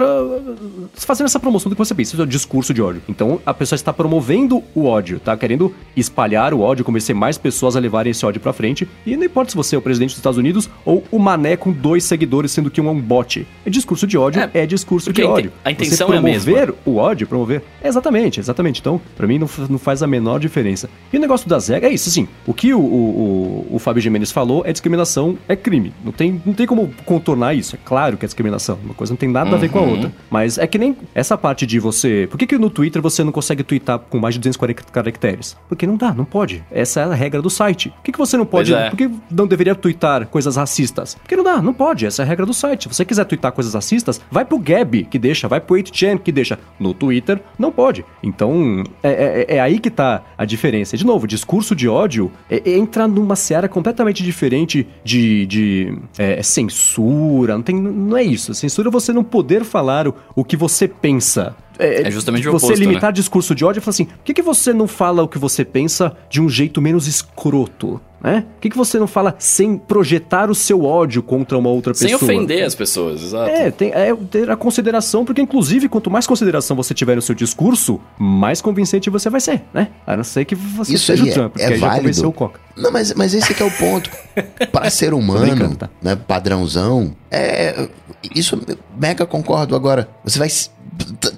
fazendo 0.95 1.27
essa 1.27 1.39
promoção 1.39 1.69
do 1.69 1.75
que 1.75 1.79
você 1.79 1.93
pensa. 1.93 2.13
Isso 2.13 2.21
é 2.21 2.25
o 2.25 2.27
discurso 2.27 2.73
de 2.73 2.81
ódio. 2.81 3.01
Então, 3.07 3.39
a 3.45 3.53
pessoa 3.53 3.75
está 3.75 3.93
promovendo 3.93 4.63
o 4.73 4.85
ódio, 4.85 5.19
tá 5.19 5.37
querendo 5.37 5.73
espalhar 5.95 6.53
o 6.53 6.61
ódio, 6.61 6.83
convencer 6.83 7.13
mais 7.13 7.37
pessoas 7.37 7.75
a 7.75 7.79
levarem 7.79 8.09
esse 8.09 8.25
ódio 8.25 8.41
para 8.41 8.53
frente. 8.53 8.87
E 9.05 9.15
não 9.15 9.25
importa 9.25 9.51
se 9.51 9.57
você 9.57 9.75
é 9.75 9.79
o 9.79 9.81
presidente 9.81 10.09
dos 10.09 10.17
Estados 10.17 10.37
Unidos 10.37 10.69
ou 10.83 11.03
o 11.11 11.19
mané 11.19 11.55
com 11.55 11.71
dois 11.71 12.03
seguidores, 12.03 12.51
sendo 12.51 12.71
que 12.71 12.81
um 12.81 12.87
é 12.87 12.91
um 12.91 12.99
bot. 12.99 13.45
É 13.65 13.69
discurso 13.69 14.07
de 14.07 14.17
ódio, 14.17 14.41
É, 14.41 14.46
é, 14.53 14.65
discurso 14.65 15.05
porque 15.07 15.21
de 15.21 15.27
ódio. 15.27 15.51
a 15.63 15.71
intenção 15.71 16.13
é 16.13 16.17
a 16.17 16.21
mesma. 16.21 16.51
promover 16.51 16.75
o 16.85 16.97
ódio, 16.97 17.27
promover. 17.27 17.63
Exatamente, 17.83 18.39
exatamente. 18.39 18.79
Então, 18.79 18.99
pra 19.15 19.27
mim, 19.27 19.37
não, 19.39 19.49
não 19.69 19.77
faz 19.79 20.01
a 20.03 20.07
menor 20.07 20.39
diferença. 20.39 20.89
E 21.11 21.17
o 21.17 21.19
negócio 21.19 21.47
das 21.49 21.67
regras 21.67 21.91
é 21.91 21.95
isso, 21.95 22.09
assim. 22.09 22.27
O 22.45 22.53
que 22.53 22.73
o, 22.73 22.79
o, 22.79 23.65
o, 23.71 23.75
o 23.75 23.79
Fábio 23.79 24.01
Jimenez 24.01 24.31
falou 24.31 24.63
é 24.65 24.71
discriminação, 24.71 25.37
é 25.47 25.55
crime. 25.55 25.93
Não 26.03 26.11
tem, 26.11 26.41
não 26.45 26.53
tem 26.53 26.65
como 26.67 26.91
contornar 27.05 27.53
isso. 27.53 27.75
É 27.75 27.79
claro 27.83 28.17
que 28.17 28.25
é 28.25 28.27
discriminação. 28.27 28.77
Uma 28.83 28.93
coisa 28.93 29.13
não 29.13 29.17
tem 29.17 29.29
nada 29.29 29.55
a 29.55 29.57
ver 29.57 29.69
com 29.69 29.79
a 29.79 29.81
Uhum. 29.81 29.91
outra. 29.91 30.11
Mas 30.29 30.57
é 30.57 30.67
que 30.67 30.77
nem 30.77 30.95
essa 31.15 31.37
parte 31.37 31.65
de 31.65 31.79
você. 31.79 32.27
Por 32.29 32.37
que, 32.37 32.45
que 32.47 32.57
no 32.57 32.69
Twitter 32.69 33.01
você 33.01 33.23
não 33.23 33.31
consegue 33.31 33.63
twittar 33.63 33.99
com 33.99 34.17
mais 34.19 34.35
de 34.35 34.39
240 34.39 34.83
caracteres? 34.91 35.55
Porque 35.69 35.85
não 35.87 35.95
dá, 35.95 36.13
não 36.13 36.25
pode. 36.25 36.63
Essa 36.71 37.01
é 37.01 37.03
a 37.03 37.13
regra 37.13 37.41
do 37.41 37.49
site. 37.49 37.89
Por 37.89 38.03
que, 38.03 38.11
que 38.11 38.17
você 38.17 38.35
não 38.37 38.45
pode. 38.45 38.73
É. 38.73 38.89
Por 38.89 38.97
que 38.97 39.09
não 39.31 39.47
deveria 39.47 39.75
twittar 39.75 40.27
coisas 40.27 40.55
racistas? 40.55 41.15
Porque 41.15 41.35
não 41.35 41.43
dá, 41.43 41.61
não 41.61 41.73
pode. 41.73 42.05
Essa 42.05 42.21
é 42.21 42.25
a 42.25 42.27
regra 42.27 42.45
do 42.45 42.53
site. 42.53 42.83
Se 42.83 42.95
você 42.95 43.05
quiser 43.05 43.25
twittar 43.25 43.51
coisas 43.51 43.73
racistas, 43.73 44.19
vai 44.37 44.45
pro 44.45 44.59
Gab, 44.59 45.03
que 45.05 45.17
deixa, 45.17 45.47
vai 45.47 45.59
pro 45.59 45.75
8chan, 45.75 46.19
que 46.19 46.31
deixa. 46.31 46.59
No 46.79 46.93
Twitter, 46.93 47.41
não 47.57 47.71
pode. 47.71 48.05
Então, 48.21 48.83
é, 49.01 49.45
é- 49.49 49.55
é 49.55 49.59
aí 49.59 49.79
que 49.79 49.89
tá 49.89 50.23
a 50.37 50.45
diferença. 50.45 50.95
De 50.95 51.03
novo, 51.03 51.25
discurso 51.25 51.75
de 51.75 51.87
ódio 51.89 52.31
é- 52.47 52.61
é 52.63 52.77
entra 52.77 53.07
numa 53.07 53.35
seara 53.35 53.67
completamente 53.67 54.21
diferente 54.23 54.87
de, 55.03 55.47
de 55.47 55.97
é, 56.19 56.43
censura. 56.43 57.55
Não, 57.55 57.63
tem, 57.63 57.75
não 57.75 58.15
é 58.15 58.21
isso. 58.21 58.53
Censura 58.53 58.89
é 58.89 58.91
você 58.91 59.11
não 59.11 59.23
poder 59.23 59.63
falar 59.63 60.07
o, 60.07 60.13
o 60.35 60.43
que 60.43 60.55
você 60.55 60.87
pensa 60.87 61.55
é, 61.79 62.07
É 62.07 62.11
justamente 62.11 62.47
o 62.47 62.51
você 62.51 62.65
oposto, 62.67 62.79
limitar 62.79 63.09
né? 63.09 63.13
discurso 63.13 63.53
de 63.55 63.63
ódio 63.65 63.79
e 63.79 63.81
falar 63.81 63.91
assim: 63.91 64.05
por 64.05 64.23
que, 64.23 64.33
que 64.33 64.41
você 64.41 64.73
não 64.73 64.87
fala 64.87 65.23
o 65.23 65.27
que 65.27 65.37
você 65.37 65.63
pensa 65.65 66.15
de 66.29 66.41
um 66.41 66.49
jeito 66.49 66.81
menos 66.81 67.07
escroto? 67.07 67.99
Né? 68.19 68.41
Por 68.55 68.61
que, 68.61 68.69
que 68.71 68.77
você 68.77 68.97
não 68.97 69.05
fala 69.05 69.35
sem 69.37 69.77
projetar 69.77 70.49
o 70.49 70.55
seu 70.55 70.83
ódio 70.83 71.21
contra 71.21 71.55
uma 71.55 71.69
outra 71.69 71.93
Sem 71.93 72.09
pessoa? 72.09 72.31
ofender 72.31 72.63
as 72.65 72.73
pessoas, 72.73 73.21
exato. 73.21 73.47
É, 73.51 73.69
tem, 73.69 73.91
é 73.91 74.11
ter 74.31 74.49
a 74.49 74.55
consideração, 74.55 75.23
porque 75.23 75.39
inclusive 75.39 75.87
quanto 75.87 76.09
mais 76.09 76.25
consideração 76.25 76.75
você 76.75 76.95
tiver 76.95 77.15
no 77.15 77.21
seu 77.21 77.35
discurso, 77.35 78.01
mais 78.17 78.59
convincente 78.59 79.07
você 79.11 79.29
vai 79.29 79.39
ser, 79.39 79.61
né? 79.71 79.89
A 80.05 80.17
não 80.17 80.23
ser 80.23 80.45
que 80.45 80.55
você 80.55 80.95
Isso 80.95 81.05
seja 81.05 81.23
aí 81.23 81.29
o 81.29 81.31
é- 81.31 81.33
Trump, 81.35 81.51
porque 81.51 81.63
é 81.63 81.67
aí 81.73 81.77
já 81.79 81.95
convenceu 81.95 82.29
o 82.29 82.33
Coca. 82.33 82.59
Não, 82.75 82.91
mas, 82.91 83.13
mas 83.13 83.35
esse 83.35 83.53
que 83.53 83.61
é 83.61 83.65
o 83.65 83.71
ponto. 83.71 84.09
Para 84.71 84.89
ser 84.89 85.13
humano, 85.13 85.75
tá? 85.75 85.87
né, 86.01 86.15
padrãozão, 86.15 87.15
é, 87.29 87.87
isso 88.33 88.59
mega 88.99 89.27
concordo. 89.27 89.75
Agora, 89.75 90.09
você 90.23 90.39
vai 90.39 90.49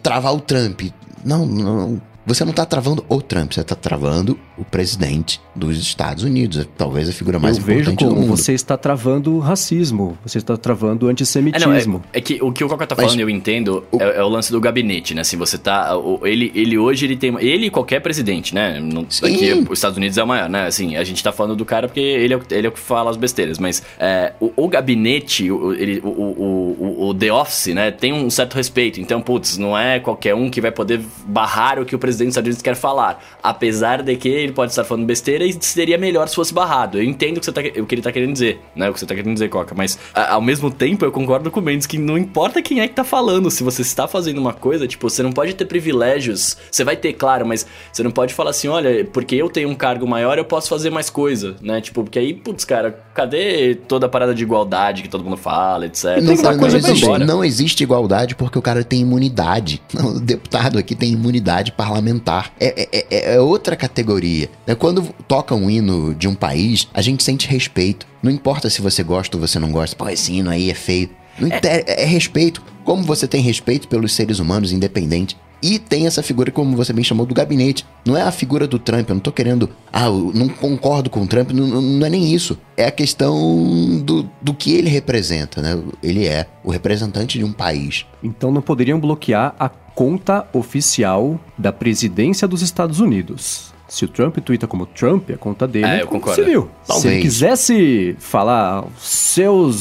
travar 0.09 0.33
o 0.33 0.39
Trump. 0.41 0.81
Não, 1.23 1.45
não. 1.45 2.01
Você 2.25 2.43
não 2.43 2.51
tá 2.51 2.65
travando 2.65 3.05
o 3.07 3.21
Trump, 3.21 3.53
você 3.53 3.63
tá 3.63 3.75
travando 3.75 4.39
o 4.57 4.65
presidente 4.65 5.39
dos 5.59 5.77
Estados 5.77 6.23
Unidos. 6.23 6.67
Talvez 6.77 7.07
a 7.09 7.11
figura 7.11 7.37
mais 7.39 7.57
Eu 7.57 7.63
vejo 7.63 7.79
importante 7.91 8.03
do 8.05 8.09
como 8.09 8.21
mundo. 8.21 8.37
você 8.37 8.53
está 8.53 8.75
travando 8.77 9.37
racismo, 9.39 10.17
você 10.25 10.37
está 10.39 10.57
travando 10.57 11.05
É, 11.05 11.07
não, 11.07 11.11
antissemitismo. 11.11 12.01
é, 12.13 12.17
é 12.17 12.21
que 12.21 12.39
o 12.41 12.51
que 12.51 12.63
o 12.63 12.67
Coca 12.69 12.87
tá 12.87 12.95
Mas 12.97 13.05
falando, 13.05 13.19
eu 13.19 13.29
entendo, 13.29 13.83
é, 13.99 14.17
é 14.19 14.23
o 14.23 14.27
lance 14.29 14.51
do 14.51 14.59
gabinete, 14.59 15.13
né? 15.13 15.21
Assim, 15.21 15.37
você 15.37 15.57
tá. 15.57 15.97
o- 15.97 16.25
ele, 16.25 16.51
ele 16.55 16.77
hoje 16.77 17.05
ele 17.05 17.15
tem. 17.15 17.35
Ele 17.39 17.67
e 17.67 17.69
qualquer 17.69 17.99
presidente, 17.99 18.55
né? 18.55 18.79
Não, 18.79 19.01
aqui 19.01 19.65
os 19.69 19.77
Estados 19.77 19.97
Unidos 19.97 20.17
é 20.17 20.23
o 20.23 20.27
maior, 20.27 20.49
né? 20.49 20.65
Assim, 20.65 20.95
a 20.95 21.03
gente 21.03 21.23
tá 21.23 21.31
falando 21.31 21.55
do 21.55 21.65
cara 21.65 21.87
porque 21.87 21.99
ele 21.99 22.33
é, 22.33 22.37
o- 22.37 22.41
ele 22.51 22.67
é 22.67 22.69
o 22.69 22.73
que 22.73 22.79
fala 22.79 23.09
as 23.09 23.17
besteiras. 23.17 23.59
Mas 23.59 23.83
é, 23.99 24.33
o, 24.39 24.51
o 24.55 24.67
gabinete, 24.67 25.51
o, 25.51 25.73
ele, 25.73 25.99
o, 26.03 26.07
o, 26.07 26.77
o, 27.03 27.07
o 27.09 27.13
The 27.13 27.31
Office, 27.33 27.67
né? 27.73 27.91
Tem 27.91 28.13
um 28.13 28.29
certo 28.29 28.55
respeito. 28.55 28.99
Então, 29.01 29.21
putz, 29.21 29.57
não 29.57 29.77
é 29.77 29.99
qualquer 29.99 30.33
um 30.35 30.49
que 30.49 30.61
vai 30.61 30.71
poder 30.71 31.01
barrar 31.25 31.79
o 31.79 31.85
que 31.85 31.95
o 31.95 31.99
presidente 31.99 32.27
dos 32.27 32.31
Estados 32.33 32.47
Unidos 32.47 32.61
quer 32.61 32.75
falar. 32.75 33.23
Apesar 33.43 34.01
de 34.03 34.15
que 34.15 34.29
ele 34.29 34.51
pode 34.53 34.71
estar 34.71 34.83
falando 34.83 35.05
besteira 35.05 35.45
e 35.49 35.57
seria 35.61 35.97
melhor 35.97 36.27
se 36.27 36.35
fosse 36.35 36.53
barrado. 36.53 36.97
Eu 36.97 37.03
entendo 37.03 37.37
o 37.37 37.39
que, 37.39 37.45
você 37.45 37.51
tá, 37.51 37.61
o 37.81 37.85
que 37.85 37.95
ele 37.95 38.01
tá 38.01 38.11
querendo 38.11 38.33
dizer, 38.33 38.59
né? 38.75 38.89
O 38.89 38.93
que 38.93 38.99
você 38.99 39.05
tá 39.05 39.15
querendo 39.15 39.33
dizer, 39.33 39.49
Coca. 39.49 39.73
Mas 39.75 39.97
a- 40.13 40.33
ao 40.33 40.41
mesmo 40.41 40.69
tempo 40.71 41.03
eu 41.05 41.11
concordo 41.11 41.49
com 41.51 41.59
o 41.59 41.63
Mendes 41.63 41.85
que 41.87 41.97
não 41.97 42.17
importa 42.17 42.61
quem 42.61 42.79
é 42.79 42.87
que 42.87 42.93
tá 42.93 43.03
falando. 43.03 43.49
Se 43.51 43.63
você 43.63 43.81
está 43.81 44.07
fazendo 44.07 44.37
uma 44.39 44.53
coisa, 44.53 44.87
tipo, 44.87 45.09
você 45.09 45.21
não 45.23 45.31
pode 45.31 45.53
ter 45.53 45.65
privilégios. 45.65 46.57
Você 46.71 46.83
vai 46.83 46.95
ter, 46.95 47.13
claro, 47.13 47.45
mas 47.45 47.65
você 47.91 48.03
não 48.03 48.11
pode 48.11 48.33
falar 48.33 48.51
assim, 48.51 48.67
olha, 48.67 49.05
porque 49.05 49.35
eu 49.35 49.49
tenho 49.49 49.69
um 49.69 49.75
cargo 49.75 50.07
maior, 50.07 50.37
eu 50.37 50.45
posso 50.45 50.69
fazer 50.69 50.89
mais 50.89 51.09
coisa, 51.09 51.55
né? 51.61 51.81
Tipo, 51.81 52.03
porque 52.03 52.19
aí, 52.19 52.33
putz, 52.33 52.63
cara, 52.65 52.97
cadê 53.13 53.75
toda 53.75 54.05
a 54.05 54.09
parada 54.09 54.33
de 54.33 54.43
igualdade 54.43 55.01
que 55.03 55.09
todo 55.09 55.23
mundo 55.23 55.37
fala, 55.37 55.85
etc. 55.85 56.17
Não, 56.21 56.33
não, 56.51 56.59
existe, 56.89 57.05
não 57.25 57.43
existe 57.43 57.83
igualdade 57.83 58.35
porque 58.35 58.57
o 58.57 58.61
cara 58.61 58.83
tem 58.83 59.01
imunidade. 59.01 59.81
O 60.09 60.19
deputado 60.19 60.77
aqui 60.79 60.95
tem 60.95 61.11
imunidade 61.11 61.71
parlamentar. 61.71 62.51
É, 62.59 62.87
é- 62.91 63.05
é- 63.11 63.35
é 63.35 63.39
outra 63.41 63.75
categoria. 63.75 64.49
né? 64.65 64.73
Quando 64.75 65.03
toca 65.39 65.55
um 65.55 65.69
hino 65.69 66.13
de 66.13 66.27
um 66.27 66.35
país, 66.35 66.87
a 66.93 67.01
gente 67.01 67.23
sente 67.23 67.47
respeito. 67.47 68.05
Não 68.21 68.29
importa 68.29 68.69
se 68.69 68.81
você 68.81 69.01
gosta 69.03 69.37
ou 69.37 69.41
você 69.47 69.57
não 69.57 69.71
gosta. 69.71 69.95
Pô, 69.95 70.09
esse 70.09 70.33
hino 70.33 70.49
aí 70.49 70.69
é 70.69 70.73
feio. 70.73 71.09
Não 71.39 71.47
inter- 71.47 71.85
é 71.87 72.03
respeito. 72.03 72.61
Como 72.83 73.03
você 73.03 73.25
tem 73.25 73.41
respeito 73.41 73.87
pelos 73.87 74.11
seres 74.13 74.39
humanos 74.39 74.73
independentes. 74.73 75.37
E 75.61 75.77
tem 75.79 76.07
essa 76.07 76.21
figura, 76.23 76.51
como 76.51 76.75
você 76.75 76.91
bem 76.93 77.03
chamou, 77.03 77.25
do 77.25 77.33
gabinete. 77.33 77.85
Não 78.05 78.15
é 78.17 78.21
a 78.21 78.31
figura 78.31 78.67
do 78.67 78.77
Trump. 78.79 79.07
Eu 79.09 79.15
não 79.15 79.21
tô 79.21 79.31
querendo. 79.31 79.69
Ah, 79.93 80.05
eu 80.07 80.31
não 80.35 80.49
concordo 80.49 81.09
com 81.09 81.21
o 81.21 81.27
Trump. 81.27 81.51
Não, 81.51 81.67
não- 81.67 81.81
não 81.81 82.05
é 82.05 82.09
nem 82.09 82.33
isso. 82.33 82.57
É 82.75 82.85
a 82.85 82.91
questão 82.91 84.01
do, 84.03 84.29
do 84.41 84.53
que 84.53 84.73
ele 84.73 84.89
representa, 84.89 85.61
né? 85.61 85.81
Ele 86.03 86.27
é 86.27 86.47
o 86.65 86.69
representante 86.71 87.37
de 87.37 87.45
um 87.45 87.53
país. 87.53 88.05
Então 88.21 88.51
não 88.51 88.61
poderiam 88.61 88.99
bloquear 88.99 89.55
a 89.57 89.69
conta 89.69 90.45
oficial 90.53 91.39
da 91.57 91.71
presidência 91.71 92.45
dos 92.47 92.61
Estados 92.61 92.99
Unidos. 92.99 93.73
Se 93.89 94.05
o 94.05 94.07
Trump 94.07 94.37
twitta 94.37 94.67
como 94.67 94.85
Trump, 94.85 95.29
a 95.31 95.37
conta 95.37 95.67
dele 95.67 95.85
É, 95.85 95.97
é 95.97 96.01
eu 96.03 96.07
concordo. 96.07 96.41
civil. 96.41 96.69
Se 96.83 96.87
Talvez. 96.87 97.05
ele 97.13 97.21
quisesse 97.23 98.15
falar 98.19 98.85
seus, 98.99 99.75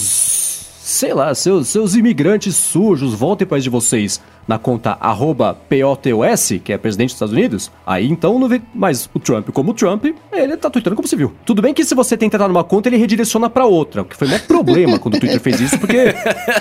sei 0.81 1.12
lá, 1.14 1.35
seus, 1.35 1.68
seus 1.68 1.94
imigrantes 1.94 2.57
sujos, 2.57 3.14
voltem 3.14 3.47
para 3.47 3.57
país 3.57 3.64
de 3.64 3.71
vocês 3.71 4.21
na 4.49 4.59
conta 4.59 4.97
arroba 4.99 5.55
POTOS, 5.69 6.55
que 6.65 6.73
é 6.73 6.79
presidente 6.79 7.09
dos 7.11 7.17
Estados 7.17 7.35
Unidos, 7.35 7.71
aí 7.87 8.09
então 8.11 8.39
não 8.39 8.49
vê 8.49 8.61
mais 8.75 9.09
o 9.15 9.19
Trump 9.21 9.51
como 9.51 9.75
Trump, 9.75 10.07
ele 10.33 10.57
tá 10.57 10.71
tweetando 10.71 10.97
como 10.97 11.07
civil. 11.07 11.33
Tudo 11.45 11.61
bem 11.63 11.75
que 11.75 11.85
se 11.85 11.95
você 11.95 12.17
tenta 12.17 12.37
entrar 12.37 12.49
numa 12.49 12.65
conta, 12.65 12.89
ele 12.89 12.97
redireciona 12.97 13.51
para 13.51 13.67
outra, 13.67 14.03
o 14.03 14.05
que 14.07 14.17
foi 14.17 14.27
um 14.27 14.39
problema 14.41 14.99
quando 14.99 15.17
o 15.17 15.21
Twitter 15.21 15.39
fez 15.41 15.61
isso, 15.61 15.79
porque 15.79 16.15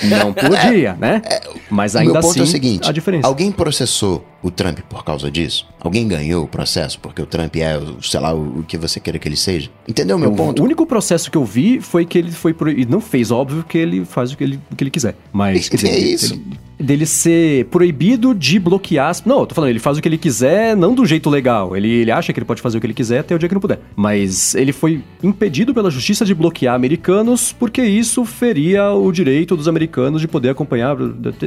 não 0.04 0.34
podia, 0.34 0.94
né? 1.00 1.22
Mas 1.70 1.96
o 1.96 2.00
ainda 2.00 2.14
meu 2.14 2.22
ponto 2.22 2.32
assim, 2.32 2.40
é 2.42 2.44
o 2.44 2.48
seguinte: 2.48 2.90
a 2.90 2.92
diferença. 2.92 3.26
alguém 3.28 3.52
processou 3.52 4.26
o 4.44 4.52
Trump 4.52 4.80
por 4.90 5.04
causa 5.06 5.32
disso? 5.32 5.66
Alguém 5.80 6.08
ganhou 6.08 6.44
o 6.44 6.48
processo 6.48 7.00
porque 7.00 7.22
o 7.22 7.26
Trump 7.26 7.56
é, 7.56 7.78
o- 7.78 8.02
sei 8.04 8.20
lá, 8.20 8.34
o 8.34 8.58
o 8.60 8.64
que 8.64 8.78
você 8.78 9.00
queira 9.00 9.18
que 9.20 9.28
ele 9.28 9.38
seja? 9.38 9.70
Entendeu 9.88 10.16
o 10.18 10.20
meu 10.20 10.30
Eu- 10.32 10.36
ponto? 10.36 10.62
O 10.62 10.66
único 10.66 10.86
processo 10.86 11.30
que 11.32 11.38
eu 11.38 11.46
vi 11.46 11.80
foi 11.80 12.06
que 12.06 12.18
ele 12.18 12.32
foi 12.32 12.54
pro... 12.54 12.70
e 12.70 12.86
não 12.86 13.00
fez, 13.00 13.30
óbvio 13.32 13.64
que 13.64 13.78
ele 13.78 14.04
faz 14.04 14.32
o 14.32 14.38
que 14.38 14.44
ele, 14.44 14.60
o 14.72 14.76
que 14.76 14.84
ele 14.84 14.92
quiser. 14.92 15.16
Mas 15.32 15.70
dizer, 15.70 15.88
É 15.90 15.98
isso. 16.00 16.34
Ele, 16.34 16.44
dele 16.80 17.06
ser 17.06 17.66
proibido 17.66 18.34
de 18.34 18.60
bloquear. 18.60 19.16
Não, 19.26 19.42
eu 19.42 19.46
tô 19.46 19.56
falando, 19.56 19.70
ele 19.70 19.80
faz 19.80 19.98
o 19.98 20.02
que 20.02 20.08
ele 20.08 20.18
quiser, 20.18 20.76
não 20.76 20.94
do 20.94 21.06
jeito 21.06 21.30
legal. 21.30 21.76
Ele, 21.76 21.90
ele 21.90 22.12
acha 22.12 22.32
que 22.32 22.40
ele 22.40 22.46
pode 22.46 22.62
fazer 22.62 22.78
o 22.78 22.82
que 22.82 22.88
ele 22.88 22.94
quiser 22.94 23.20
até 23.20 23.36
o 23.36 23.40
dia 23.40 23.48
que 23.48 23.56
não 23.56 23.62
puder. 23.62 23.80
Mas 23.96 24.54
ele 24.56 24.72
foi 24.72 25.04
impedido 25.24 25.74
pela 25.74 25.90
justiça 25.90 26.26
de 26.26 26.34
bloquear 26.34 26.76
americanos 26.76 27.52
porque 27.52 27.82
isso 27.82 28.24
feria 28.26 28.92
o 28.92 29.12
direito 29.12 29.56
dos 29.56 29.68
americanos 29.68 30.22
de 30.22 30.28
poder 30.28 30.50
acompanhar 30.50 30.96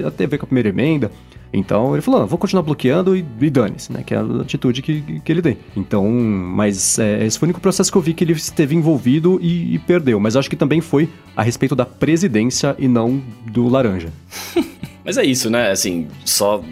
a 0.07 0.11
TV 0.11 0.39
com 0.39 0.45
a 0.45 0.47
primeira 0.47 0.69
emenda. 0.69 1.11
Então 1.53 1.95
ele 1.95 2.03
falou, 2.03 2.27
vou 2.27 2.39
continuar 2.39 2.63
bloqueando 2.63 3.17
e, 3.17 3.25
e 3.41 3.51
dane-se, 3.51 3.93
né? 3.93 4.03
Que 4.05 4.15
é 4.15 4.19
a 4.19 4.23
atitude 4.23 4.83
que, 4.83 5.21
que 5.21 5.33
ele 5.33 5.43
tem. 5.43 5.59
Então, 5.77 6.09
mas 6.09 6.99
é, 6.99 7.27
esse 7.27 7.39
foi 7.39 7.47
o 7.47 7.49
único 7.49 7.61
processo 7.61 7.91
que 7.91 7.99
eu 7.99 8.03
vi 8.03 8.15
que 8.15 8.23
ele 8.23 8.33
esteve 8.33 8.75
envolvido 8.75 9.39
e, 9.43 9.75
e 9.75 9.79
perdeu. 9.81 10.21
Mas 10.21 10.37
acho 10.37 10.49
que 10.49 10.57
também 10.57 10.81
foi 10.81 11.09
a 11.37 11.43
respeito 11.43 11.75
da 11.75 11.85
presidência 11.85 12.77
e 12.79 12.87
não 12.87 13.21
do 13.47 13.69
laranja. 13.69 14.13
Mas 15.05 15.17
é 15.17 15.25
isso, 15.25 15.49
né? 15.49 15.71
Assim, 15.71 16.09
só 16.25 16.63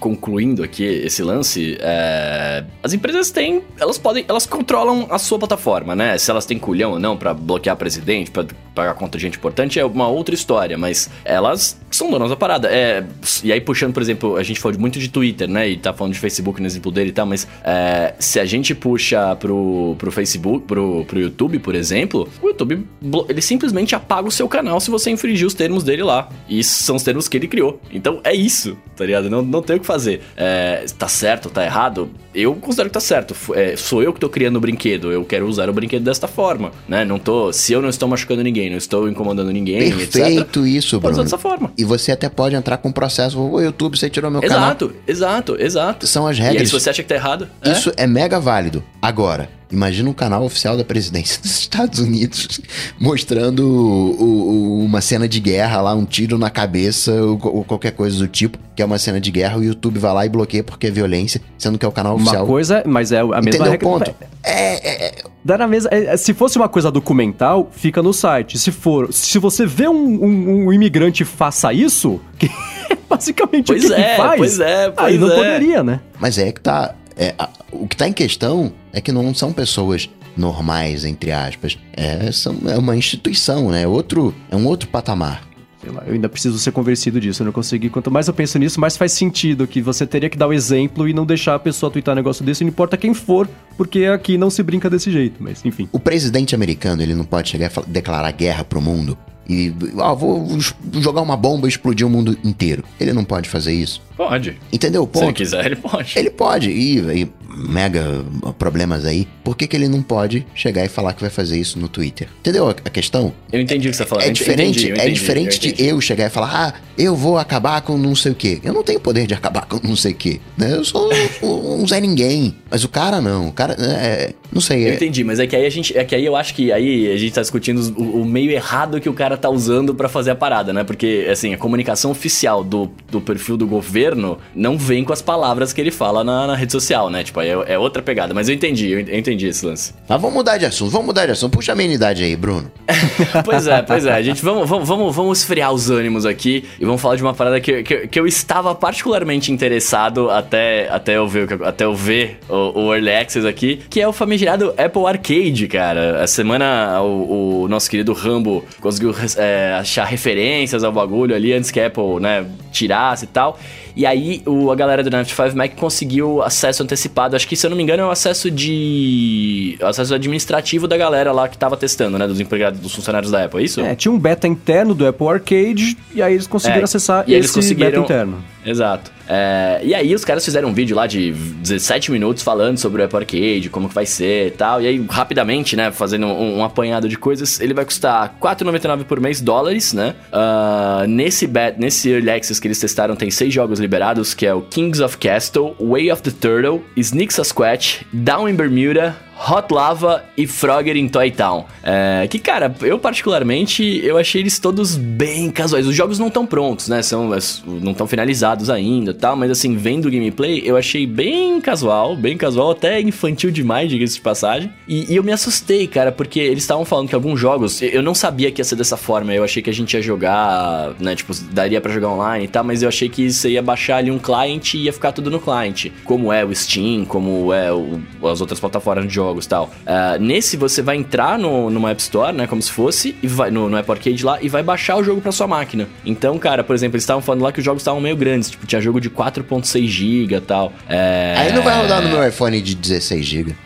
concluindo 0.00 0.62
aqui 0.62 0.84
esse 0.84 1.22
lance, 1.22 1.76
é, 1.80 2.64
as 2.82 2.92
empresas 2.92 3.30
têm, 3.30 3.62
elas 3.78 3.98
podem, 3.98 4.24
elas 4.28 4.46
controlam 4.46 5.06
a 5.10 5.18
sua 5.18 5.38
plataforma, 5.38 5.94
né? 5.94 6.16
Se 6.18 6.30
elas 6.30 6.46
têm 6.46 6.58
culhão 6.58 6.92
ou 6.92 6.98
não 6.98 7.16
pra 7.16 7.34
bloquear 7.34 7.76
presidente, 7.76 8.30
pra 8.30 8.46
pagar 8.76 8.94
conta 8.94 9.16
de 9.16 9.22
gente 9.22 9.38
importante, 9.38 9.80
é 9.80 9.84
uma 9.84 10.06
outra 10.06 10.34
história, 10.34 10.76
mas 10.76 11.10
elas 11.24 11.80
são 11.90 12.10
donas 12.10 12.28
da 12.28 12.36
parada. 12.36 12.68
É, 12.68 13.02
e 13.42 13.50
aí 13.50 13.60
puxando, 13.60 13.94
por 13.94 14.02
exemplo, 14.02 14.36
a 14.36 14.42
gente 14.42 14.60
falou 14.60 14.78
muito 14.78 14.98
de 14.98 15.08
Twitter, 15.08 15.48
né? 15.48 15.70
E 15.70 15.78
tá 15.78 15.94
falando 15.94 16.12
de 16.12 16.20
Facebook 16.20 16.60
no 16.60 16.66
exemplo 16.66 16.92
dele 16.92 17.08
e 17.08 17.12
tal, 17.12 17.24
mas 17.24 17.48
é, 17.64 18.14
se 18.18 18.38
a 18.38 18.44
gente 18.44 18.74
puxa 18.74 19.34
pro, 19.36 19.96
pro 19.98 20.12
Facebook, 20.12 20.66
pro, 20.66 21.04
pro 21.06 21.18
YouTube, 21.18 21.58
por 21.58 21.74
exemplo, 21.74 22.28
o 22.42 22.48
YouTube, 22.48 22.86
ele 23.28 23.40
simplesmente 23.40 23.94
apaga 23.94 24.28
o 24.28 24.30
seu 24.30 24.46
canal 24.46 24.78
se 24.78 24.90
você 24.90 25.10
infringir 25.10 25.46
os 25.46 25.54
termos 25.54 25.82
dele 25.82 26.02
lá. 26.02 26.28
E 26.48 26.62
são 26.62 26.96
os 26.96 27.02
termos 27.02 27.28
que 27.28 27.36
ele 27.36 27.48
criou. 27.48 27.80
Então 27.90 28.20
é 28.22 28.34
isso, 28.34 28.76
tá 28.94 29.06
ligado? 29.06 29.30
Não, 29.30 29.40
não 29.40 29.62
tem 29.62 29.76
o 29.76 29.80
que 29.80 29.86
fazer. 29.86 30.20
É, 30.36 30.84
tá 30.98 31.08
certo, 31.08 31.48
tá 31.48 31.64
errado? 31.64 32.10
Eu 32.34 32.54
considero 32.54 32.90
que 32.90 32.92
tá 32.92 33.00
certo. 33.00 33.34
É, 33.54 33.76
sou 33.76 34.02
eu 34.02 34.12
que 34.12 34.20
tô 34.20 34.28
criando 34.28 34.56
o 34.56 34.60
brinquedo. 34.60 35.10
Eu 35.10 35.24
quero 35.24 35.46
usar 35.46 35.70
o 35.70 35.72
brinquedo 35.72 36.02
desta 36.04 36.28
forma, 36.28 36.70
né? 36.86 37.02
Não 37.02 37.18
tô. 37.18 37.50
Se 37.50 37.72
eu 37.72 37.80
não 37.80 37.88
estou 37.88 38.06
machucando 38.06 38.42
ninguém, 38.42 38.65
não 38.70 38.76
estou 38.78 39.08
incomodando 39.08 39.50
ninguém, 39.52 39.88
etc. 39.88 40.10
Perfeito 40.12 40.66
isso, 40.66 41.00
Pode 41.00 41.12
usar 41.12 41.22
Bruno. 41.22 41.24
dessa 41.24 41.38
forma. 41.38 41.72
E 41.76 41.84
você 41.84 42.12
até 42.12 42.28
pode 42.28 42.54
entrar 42.54 42.76
com 42.78 42.90
processo. 42.92 43.38
O 43.40 43.60
YouTube, 43.60 43.98
você 43.98 44.08
tirou 44.10 44.30
meu 44.30 44.40
canal. 44.40 44.58
Exato, 44.58 44.92
exato, 45.06 45.56
exato. 45.60 46.06
São 46.06 46.26
as 46.26 46.36
E 46.38 46.42
aí, 46.42 46.48
regras. 46.48 46.68
se 46.68 46.74
você 46.74 46.90
acha 46.90 47.02
que 47.02 47.08
tá 47.08 47.14
errado, 47.14 47.48
é. 47.62 47.70
Isso 47.72 47.92
é 47.96 48.06
mega 48.06 48.38
válido. 48.40 48.82
Agora, 49.00 49.48
imagina 49.70 50.08
um 50.08 50.12
canal 50.12 50.44
oficial 50.44 50.76
da 50.76 50.84
presidência 50.84 51.40
dos 51.42 51.58
Estados 51.58 51.98
Unidos 52.00 52.60
mostrando 53.00 53.60
o- 53.66 54.22
o- 54.22 54.84
uma 54.84 55.00
cena 55.00 55.28
de 55.28 55.40
guerra 55.40 55.80
lá, 55.80 55.94
um 55.94 56.04
tiro 56.04 56.38
na 56.38 56.50
cabeça 56.50 57.12
ou, 57.12 57.38
ou 57.42 57.64
qualquer 57.64 57.92
coisa 57.92 58.18
do 58.18 58.28
tipo, 58.28 58.58
que 58.74 58.82
é 58.82 58.84
uma 58.84 58.98
cena 58.98 59.20
de 59.20 59.30
guerra, 59.30 59.58
o 59.58 59.64
YouTube 59.64 59.98
vai 59.98 60.12
lá 60.12 60.26
e 60.26 60.28
bloqueia 60.28 60.62
porque 60.62 60.86
é 60.86 60.90
violência, 60.90 61.40
sendo 61.58 61.78
que 61.78 61.84
é 61.84 61.88
o 61.88 61.92
canal 61.92 62.14
Uma 62.14 62.22
oficial. 62.22 62.46
coisa, 62.46 62.82
mas 62.86 63.12
é 63.12 63.20
a 63.20 63.24
mesma 63.24 63.38
Entendeu 63.40 63.66
o 63.66 63.70
regra. 63.70 63.88
ponto? 63.88 64.14
É, 64.42 64.54
é, 64.54 65.06
é, 65.08 65.14
Dá 65.44 65.56
na 65.58 65.66
mesa, 65.68 65.88
é, 65.92 66.06
é, 66.06 66.16
se 66.16 66.34
fosse 66.34 66.56
uma 66.58 66.68
coisa 66.68 66.90
documental, 66.90 67.68
fica 67.72 68.02
no 68.02 68.12
site. 68.12 68.58
Se 68.58 68.72
for, 68.72 69.12
se 69.12 69.38
você 69.38 69.64
vê 69.64 69.88
um, 69.88 69.94
um- 70.24 70.66
um 70.66 70.72
imigrante 70.72 71.24
faça 71.24 71.72
isso, 71.72 72.20
que 72.38 72.46
é 72.90 72.96
basicamente 73.08 73.66
Pois 73.68 73.84
o 73.84 73.86
que 73.88 73.94
é, 73.94 74.08
ele 74.08 74.16
faz, 74.16 74.38
pois 74.38 74.60
é, 74.60 74.90
pois 74.90 75.06
aí 75.08 75.18
não 75.18 75.30
é. 75.30 75.34
poderia, 75.36 75.82
né? 75.84 76.00
Mas 76.20 76.36
é 76.38 76.50
que 76.52 76.60
tá. 76.60 76.94
É, 77.16 77.34
a- 77.38 77.48
o 77.72 77.86
que 77.88 77.96
tá 77.96 78.06
em 78.08 78.12
questão 78.12 78.72
é 78.92 79.00
que 79.00 79.10
não 79.12 79.34
são 79.34 79.52
pessoas 79.52 80.08
normais, 80.36 81.04
entre 81.04 81.32
aspas. 81.32 81.78
É, 81.96 82.30
são, 82.30 82.56
é 82.66 82.76
uma 82.76 82.96
instituição, 82.96 83.70
né? 83.70 83.82
É, 83.82 83.86
outro, 83.86 84.34
é 84.50 84.56
um 84.56 84.66
outro 84.66 84.88
patamar. 84.88 85.42
Sei 85.80 85.90
lá, 85.90 86.02
eu 86.06 86.14
ainda 86.14 86.28
preciso 86.28 86.58
ser 86.58 86.72
convencido 86.72 87.20
disso, 87.20 87.42
eu 87.42 87.44
não 87.44 87.52
consegui. 87.52 87.88
Quanto 87.88 88.10
mais 88.10 88.26
eu 88.28 88.34
penso 88.34 88.58
nisso, 88.58 88.80
mais 88.80 88.96
faz 88.96 89.12
sentido 89.12 89.66
que 89.66 89.80
você 89.80 90.06
teria 90.06 90.28
que 90.28 90.36
dar 90.36 90.48
o 90.48 90.52
exemplo 90.52 91.08
e 91.08 91.12
não 91.12 91.24
deixar 91.24 91.54
a 91.54 91.58
pessoa 91.58 91.90
twittar 91.92 92.12
um 92.12 92.16
negócio 92.16 92.44
desse, 92.44 92.64
não 92.64 92.68
importa 92.70 92.96
quem 92.96 93.14
for, 93.14 93.48
porque 93.76 94.04
aqui 94.06 94.36
não 94.36 94.50
se 94.50 94.62
brinca 94.62 94.90
desse 94.90 95.10
jeito, 95.12 95.36
mas 95.42 95.64
enfim. 95.64 95.88
O 95.92 95.98
presidente 96.00 96.54
americano, 96.54 97.02
ele 97.02 97.14
não 97.14 97.24
pode 97.24 97.48
chegar 97.50 97.70
fala- 97.70 97.86
declarar 97.88 98.30
guerra 98.32 98.64
pro 98.64 98.80
mundo. 98.80 99.16
e 99.48 99.72
ah, 100.00 100.12
vou 100.12 100.58
jogar 101.00 101.20
uma 101.22 101.36
bomba 101.36 101.68
e 101.68 101.70
explodir 101.70 102.04
o 102.04 102.10
mundo 102.10 102.36
inteiro. 102.42 102.82
Ele 102.98 103.12
não 103.12 103.22
pode 103.24 103.48
fazer 103.48 103.72
isso. 103.72 104.02
Pode. 104.16 104.58
Entendeu 104.72 105.02
o 105.02 105.06
ponto? 105.06 105.20
Se 105.20 105.26
ele 105.26 105.32
quiser, 105.34 105.66
ele 105.66 105.76
pode. 105.76 106.18
Ele 106.18 106.30
pode. 106.30 106.70
E, 106.70 106.98
e 107.22 107.28
mega 107.56 108.24
problemas 108.58 109.04
aí. 109.04 109.26
Por 109.42 109.56
que, 109.56 109.66
que 109.66 109.76
ele 109.76 109.88
não 109.88 110.02
pode 110.02 110.46
chegar 110.54 110.84
e 110.84 110.88
falar 110.88 111.12
que 111.14 111.20
vai 111.20 111.30
fazer 111.30 111.58
isso 111.58 111.78
no 111.78 111.88
Twitter? 111.88 112.28
Entendeu 112.40 112.68
a, 112.68 112.74
questão? 112.74 113.32
Eu 113.52 113.60
entendi 113.60 113.88
o 113.88 113.90
que 113.90 113.96
você 113.96 114.04
falando. 114.04 114.26
É 114.26 114.30
diferente, 114.30 114.78
entendi, 114.78 114.92
entendi, 114.92 115.08
é 115.08 115.10
diferente 115.10 115.68
eu 115.68 115.74
de 115.74 115.86
eu 115.86 116.00
chegar 116.00 116.26
e 116.26 116.30
falar, 116.30 116.52
ah, 116.54 116.80
eu 116.98 117.14
vou 117.14 117.38
acabar 117.38 117.80
com 117.80 117.96
não 117.96 118.14
sei 118.14 118.32
o 118.32 118.34
quê. 118.34 118.60
Eu 118.62 118.72
não 118.72 118.82
tenho 118.82 119.00
poder 119.00 119.26
de 119.26 119.34
acabar 119.34 119.66
com 119.66 119.80
não 119.86 119.96
sei 119.96 120.12
o 120.12 120.14
quê. 120.14 120.40
Né? 120.56 120.74
Eu 120.74 120.84
sou 120.84 121.10
um, 121.42 121.86
Zé 121.86 122.00
Ninguém. 122.00 122.56
Mas 122.70 122.84
o 122.84 122.88
cara 122.88 123.20
não. 123.20 123.48
O 123.48 123.52
cara, 123.52 123.74
é, 123.78 124.34
não 124.52 124.60
sei. 124.60 124.84
Eu 124.84 124.92
é... 124.92 124.94
entendi, 124.94 125.24
mas 125.24 125.38
é 125.38 125.46
que 125.46 125.56
aí 125.56 125.66
a 125.66 125.70
gente. 125.70 125.96
É 125.96 126.04
que 126.04 126.14
aí 126.14 126.24
eu 126.24 126.36
acho 126.36 126.54
que 126.54 126.72
aí 126.72 127.12
a 127.12 127.16
gente 127.16 127.32
tá 127.32 127.40
discutindo 127.40 127.80
o, 127.96 128.22
o 128.22 128.24
meio 128.24 128.50
errado 128.50 129.00
que 129.00 129.08
o 129.08 129.14
cara 129.14 129.36
tá 129.36 129.48
usando 129.48 129.94
para 129.94 130.08
fazer 130.08 130.30
a 130.30 130.34
parada, 130.34 130.72
né? 130.72 130.84
Porque, 130.84 131.26
assim, 131.30 131.54
a 131.54 131.58
comunicação 131.58 132.10
oficial 132.10 132.62
do, 132.64 132.90
do 133.10 133.20
perfil 133.20 133.56
do 133.56 133.66
governo 133.66 134.05
não 134.14 134.78
vem 134.78 135.04
com 135.04 135.12
as 135.12 135.22
palavras 135.22 135.72
que 135.72 135.80
ele 135.80 135.90
fala 135.90 136.22
na, 136.22 136.46
na 136.46 136.54
rede 136.54 136.72
social, 136.72 137.10
né? 137.10 137.24
Tipo, 137.24 137.40
é, 137.40 137.48
é, 137.66 137.78
outra 137.78 138.02
pegada. 138.02 138.34
Mas 138.34 138.48
eu 138.48 138.54
entendi, 138.54 138.90
eu 138.90 139.00
entendi 139.00 139.46
esse 139.46 139.64
lance. 139.64 139.94
Mas 140.08 140.20
vamos 140.20 140.34
mudar 140.34 140.58
de 140.58 140.66
assunto, 140.66 140.90
vamos 140.90 141.06
mudar 141.06 141.26
de 141.26 141.32
assunto. 141.32 141.52
Puxa 141.52 141.72
a 141.72 141.74
amenidade 141.74 142.22
aí, 142.22 142.36
Bruno. 142.36 142.70
pois 143.44 143.66
é, 143.66 143.82
pois 143.82 144.06
é. 144.06 144.12
A 144.12 144.22
gente 144.22 144.42
vamos, 144.42 144.68
vamos, 144.68 144.88
vamos, 144.88 145.16
vamos 145.16 145.38
esfriar 145.38 145.72
os 145.72 145.90
ânimos 145.90 146.26
aqui 146.26 146.64
e 146.78 146.84
vamos 146.84 147.00
falar 147.00 147.16
de 147.16 147.22
uma 147.22 147.34
parada 147.34 147.60
que, 147.60 147.82
que, 147.82 148.06
que 148.08 148.20
eu 148.20 148.26
estava 148.26 148.74
particularmente 148.74 149.50
interessado 149.50 150.30
até, 150.30 150.88
até 150.90 151.16
eu 151.16 151.26
ver, 151.26 151.48
até 151.64 151.84
eu 151.84 151.94
ver 151.94 152.38
o, 152.48 152.86
o 152.86 152.94
Early 152.94 153.10
Access 153.10 153.46
aqui, 153.46 153.80
que 153.88 154.00
é 154.00 154.06
o 154.06 154.12
famigerado 154.12 154.74
Apple 154.76 155.06
Arcade, 155.06 155.66
cara. 155.68 156.22
A 156.22 156.26
semana 156.26 157.00
o, 157.02 157.62
o 157.62 157.68
nosso 157.68 157.90
querido 157.90 158.12
Rambo 158.12 158.64
conseguiu 158.80 159.14
é, 159.36 159.76
achar 159.78 160.04
referências 160.04 160.84
ao 160.84 160.92
bagulho 160.92 161.34
ali 161.34 161.52
antes 161.52 161.70
que 161.70 161.80
a 161.80 161.86
Apple, 161.86 162.20
né, 162.20 162.46
tirasse 162.72 163.24
e 163.24 163.28
tal. 163.28 163.58
E 163.96 164.04
aí 164.04 164.42
o, 164.44 164.70
a 164.70 164.74
galera 164.74 165.02
do 165.02 165.10
95 165.10 165.56
Mac 165.56 165.74
conseguiu 165.74 166.42
acesso 166.42 166.82
antecipado. 166.82 167.34
Acho 167.34 167.48
que, 167.48 167.56
se 167.56 167.64
eu 167.66 167.70
não 167.70 167.76
me 167.78 167.82
engano, 167.82 168.02
é 168.02 168.06
o 168.06 168.10
acesso 168.10 168.50
de. 168.50 169.78
O 169.80 169.86
acesso 169.86 170.14
administrativo 170.14 170.86
da 170.86 170.98
galera 170.98 171.32
lá 171.32 171.48
que 171.48 171.56
tava 171.56 171.78
testando, 171.78 172.18
né? 172.18 172.26
Dos 172.26 172.38
empregados, 172.38 172.78
dos 172.78 172.94
funcionários 172.94 173.32
da 173.32 173.44
Apple, 173.44 173.60
é 173.60 173.64
isso? 173.64 173.80
É, 173.80 173.94
tinha 173.94 174.12
um 174.12 174.18
beta 174.18 174.46
interno 174.46 174.94
do 174.94 175.06
Apple 175.06 175.26
Arcade 175.26 175.96
e 176.14 176.20
aí 176.20 176.34
eles 176.34 176.46
conseguiram 176.46 176.82
é, 176.82 176.84
acessar 176.84 177.24
e 177.26 177.32
esse 177.32 177.38
eles 177.38 177.50
conseguiram... 177.50 178.02
beta 178.02 178.04
interno. 178.04 178.44
Exato. 178.66 179.12
É, 179.28 179.80
e 179.84 179.94
aí 179.94 180.12
os 180.12 180.24
caras 180.24 180.44
fizeram 180.44 180.68
um 180.68 180.74
vídeo 180.74 180.96
lá 180.96 181.06
de 181.06 181.32
17 181.32 182.10
minutos 182.10 182.42
falando 182.42 182.78
sobre 182.78 183.00
o 183.00 183.04
Apple 183.04 183.18
Arcade, 183.18 183.70
como 183.70 183.88
que 183.88 183.94
vai 183.94 184.04
ser 184.04 184.48
e 184.48 184.50
tal. 184.50 184.82
E 184.82 184.86
aí, 184.88 185.06
rapidamente, 185.08 185.76
né, 185.76 185.92
fazendo 185.92 186.26
um, 186.26 186.58
um 186.58 186.64
apanhado 186.64 187.08
de 187.08 187.16
coisas, 187.16 187.60
ele 187.60 187.72
vai 187.72 187.84
custar 187.84 188.36
4,99 188.40 189.04
por 189.04 189.20
mês 189.20 189.40
dólares, 189.40 189.92
né? 189.92 190.16
Uh, 190.32 191.06
nesse, 191.06 191.48
nesse 191.78 192.10
Early 192.10 192.30
Access 192.30 192.60
que 192.60 192.66
eles 192.66 192.80
testaram, 192.80 193.14
tem 193.14 193.30
seis 193.30 193.54
jogos 193.54 193.78
liberados, 193.78 194.34
que 194.34 194.44
é 194.44 194.52
o 194.52 194.62
Kings 194.62 195.02
of 195.02 195.16
Castle, 195.18 195.76
Way 195.80 196.10
of 196.10 196.22
the 196.22 196.32
Turtle, 196.32 196.82
Sneak 196.96 197.32
Sasquatch, 197.32 198.04
Down 198.12 198.48
in 198.48 198.56
Bermuda, 198.56 199.16
Hot 199.38 199.72
Lava 199.72 200.24
e 200.36 200.46
Frogger 200.46 200.96
em 200.96 201.08
Toy 201.08 201.30
Town. 201.30 201.64
É, 201.82 202.26
que, 202.28 202.38
cara, 202.38 202.74
eu 202.80 202.98
particularmente, 202.98 204.00
eu 204.02 204.16
achei 204.16 204.40
eles 204.40 204.58
todos 204.58 204.96
bem 204.96 205.50
casuais. 205.50 205.86
Os 205.86 205.94
jogos 205.94 206.18
não 206.18 206.28
estão 206.28 206.46
prontos, 206.46 206.88
né? 206.88 207.02
São, 207.02 207.28
não 207.66 207.92
estão 207.92 208.06
finalizados 208.06 208.70
ainda 208.70 209.12
tal, 209.12 209.36
mas 209.36 209.50
assim, 209.50 209.76
vendo 209.76 210.06
o 210.06 210.10
gameplay, 210.10 210.62
eu 210.64 210.76
achei 210.76 211.06
bem 211.06 211.60
casual, 211.60 212.16
bem 212.16 212.36
casual, 212.36 212.70
até 212.70 213.00
infantil 213.00 213.50
demais, 213.50 213.90
diga-se 213.90 214.14
de 214.14 214.20
passagem. 214.20 214.72
E, 214.88 215.12
e, 215.12 215.16
eu 215.16 215.22
me 215.22 215.32
assustei, 215.32 215.86
cara, 215.86 216.10
porque 216.10 216.40
eles 216.40 216.62
estavam 216.62 216.84
falando 216.84 217.08
que 217.08 217.14
alguns 217.14 217.38
jogos, 217.38 217.82
eu 217.82 218.02
não 218.02 218.14
sabia 218.14 218.50
que 218.50 218.60
ia 218.60 218.64
ser 218.64 218.76
dessa 218.76 218.96
forma, 218.96 219.34
eu 219.34 219.44
achei 219.44 219.62
que 219.62 219.70
a 219.70 219.72
gente 219.72 219.94
ia 219.94 220.02
jogar, 220.02 220.94
né, 220.98 221.14
tipo, 221.14 221.32
daria 221.52 221.80
para 221.80 221.92
jogar 221.92 222.08
online 222.08 222.44
e 222.44 222.48
tal, 222.48 222.64
mas 222.64 222.82
eu 222.82 222.88
achei 222.88 223.08
que 223.08 223.30
você 223.30 223.50
ia 223.50 223.62
baixar 223.62 223.98
ali 223.98 224.10
um 224.10 224.18
client 224.18 224.74
e 224.74 224.84
ia 224.84 224.92
ficar 224.92 225.12
tudo 225.12 225.30
no 225.30 225.40
client, 225.40 225.86
como 226.04 226.32
é 226.32 226.44
o 226.44 226.54
Steam, 226.54 227.04
como 227.04 227.52
é 227.52 227.72
o, 227.72 228.00
as 228.24 228.40
outras 228.40 228.58
plataformas 228.58 229.06
de 229.06 229.14
jogos 229.14 229.25
jogos 229.26 229.46
tal. 229.46 229.70
Uh, 229.82 230.20
nesse 230.20 230.56
você 230.56 230.82
vai 230.82 230.96
entrar 230.96 231.38
no, 231.38 231.70
numa 231.70 231.90
App 231.90 232.00
Store, 232.00 232.34
né? 232.34 232.46
Como 232.46 232.62
se 232.62 232.70
fosse, 232.70 233.16
e 233.22 233.26
vai, 233.26 233.50
no, 233.50 233.68
no 233.68 233.76
Apple 233.76 233.92
Arcade 233.92 234.24
lá, 234.24 234.38
e 234.40 234.48
vai 234.48 234.62
baixar 234.62 234.96
o 234.96 235.04
jogo 235.04 235.20
pra 235.20 235.32
sua 235.32 235.46
máquina. 235.46 235.88
Então, 236.04 236.38
cara, 236.38 236.62
por 236.62 236.74
exemplo, 236.74 236.96
eles 236.96 237.02
estavam 237.02 237.22
falando 237.22 237.42
lá 237.42 237.52
que 237.52 237.58
os 237.58 237.64
jogos 237.64 237.82
estavam 237.82 238.00
meio 238.00 238.16
grandes, 238.16 238.50
tipo, 238.50 238.66
tinha 238.66 238.80
jogo 238.80 239.00
de 239.00 239.10
4.6 239.10 239.86
GB 239.86 240.34
e 240.34 240.40
tal. 240.40 240.72
É... 240.88 241.34
Aí 241.36 241.52
não 241.52 241.62
vai 241.62 241.80
rodar 241.80 242.02
no 242.02 242.08
meu 242.08 242.26
iPhone 242.26 242.60
de 242.60 242.74
16 242.74 243.24
GB. 243.24 243.56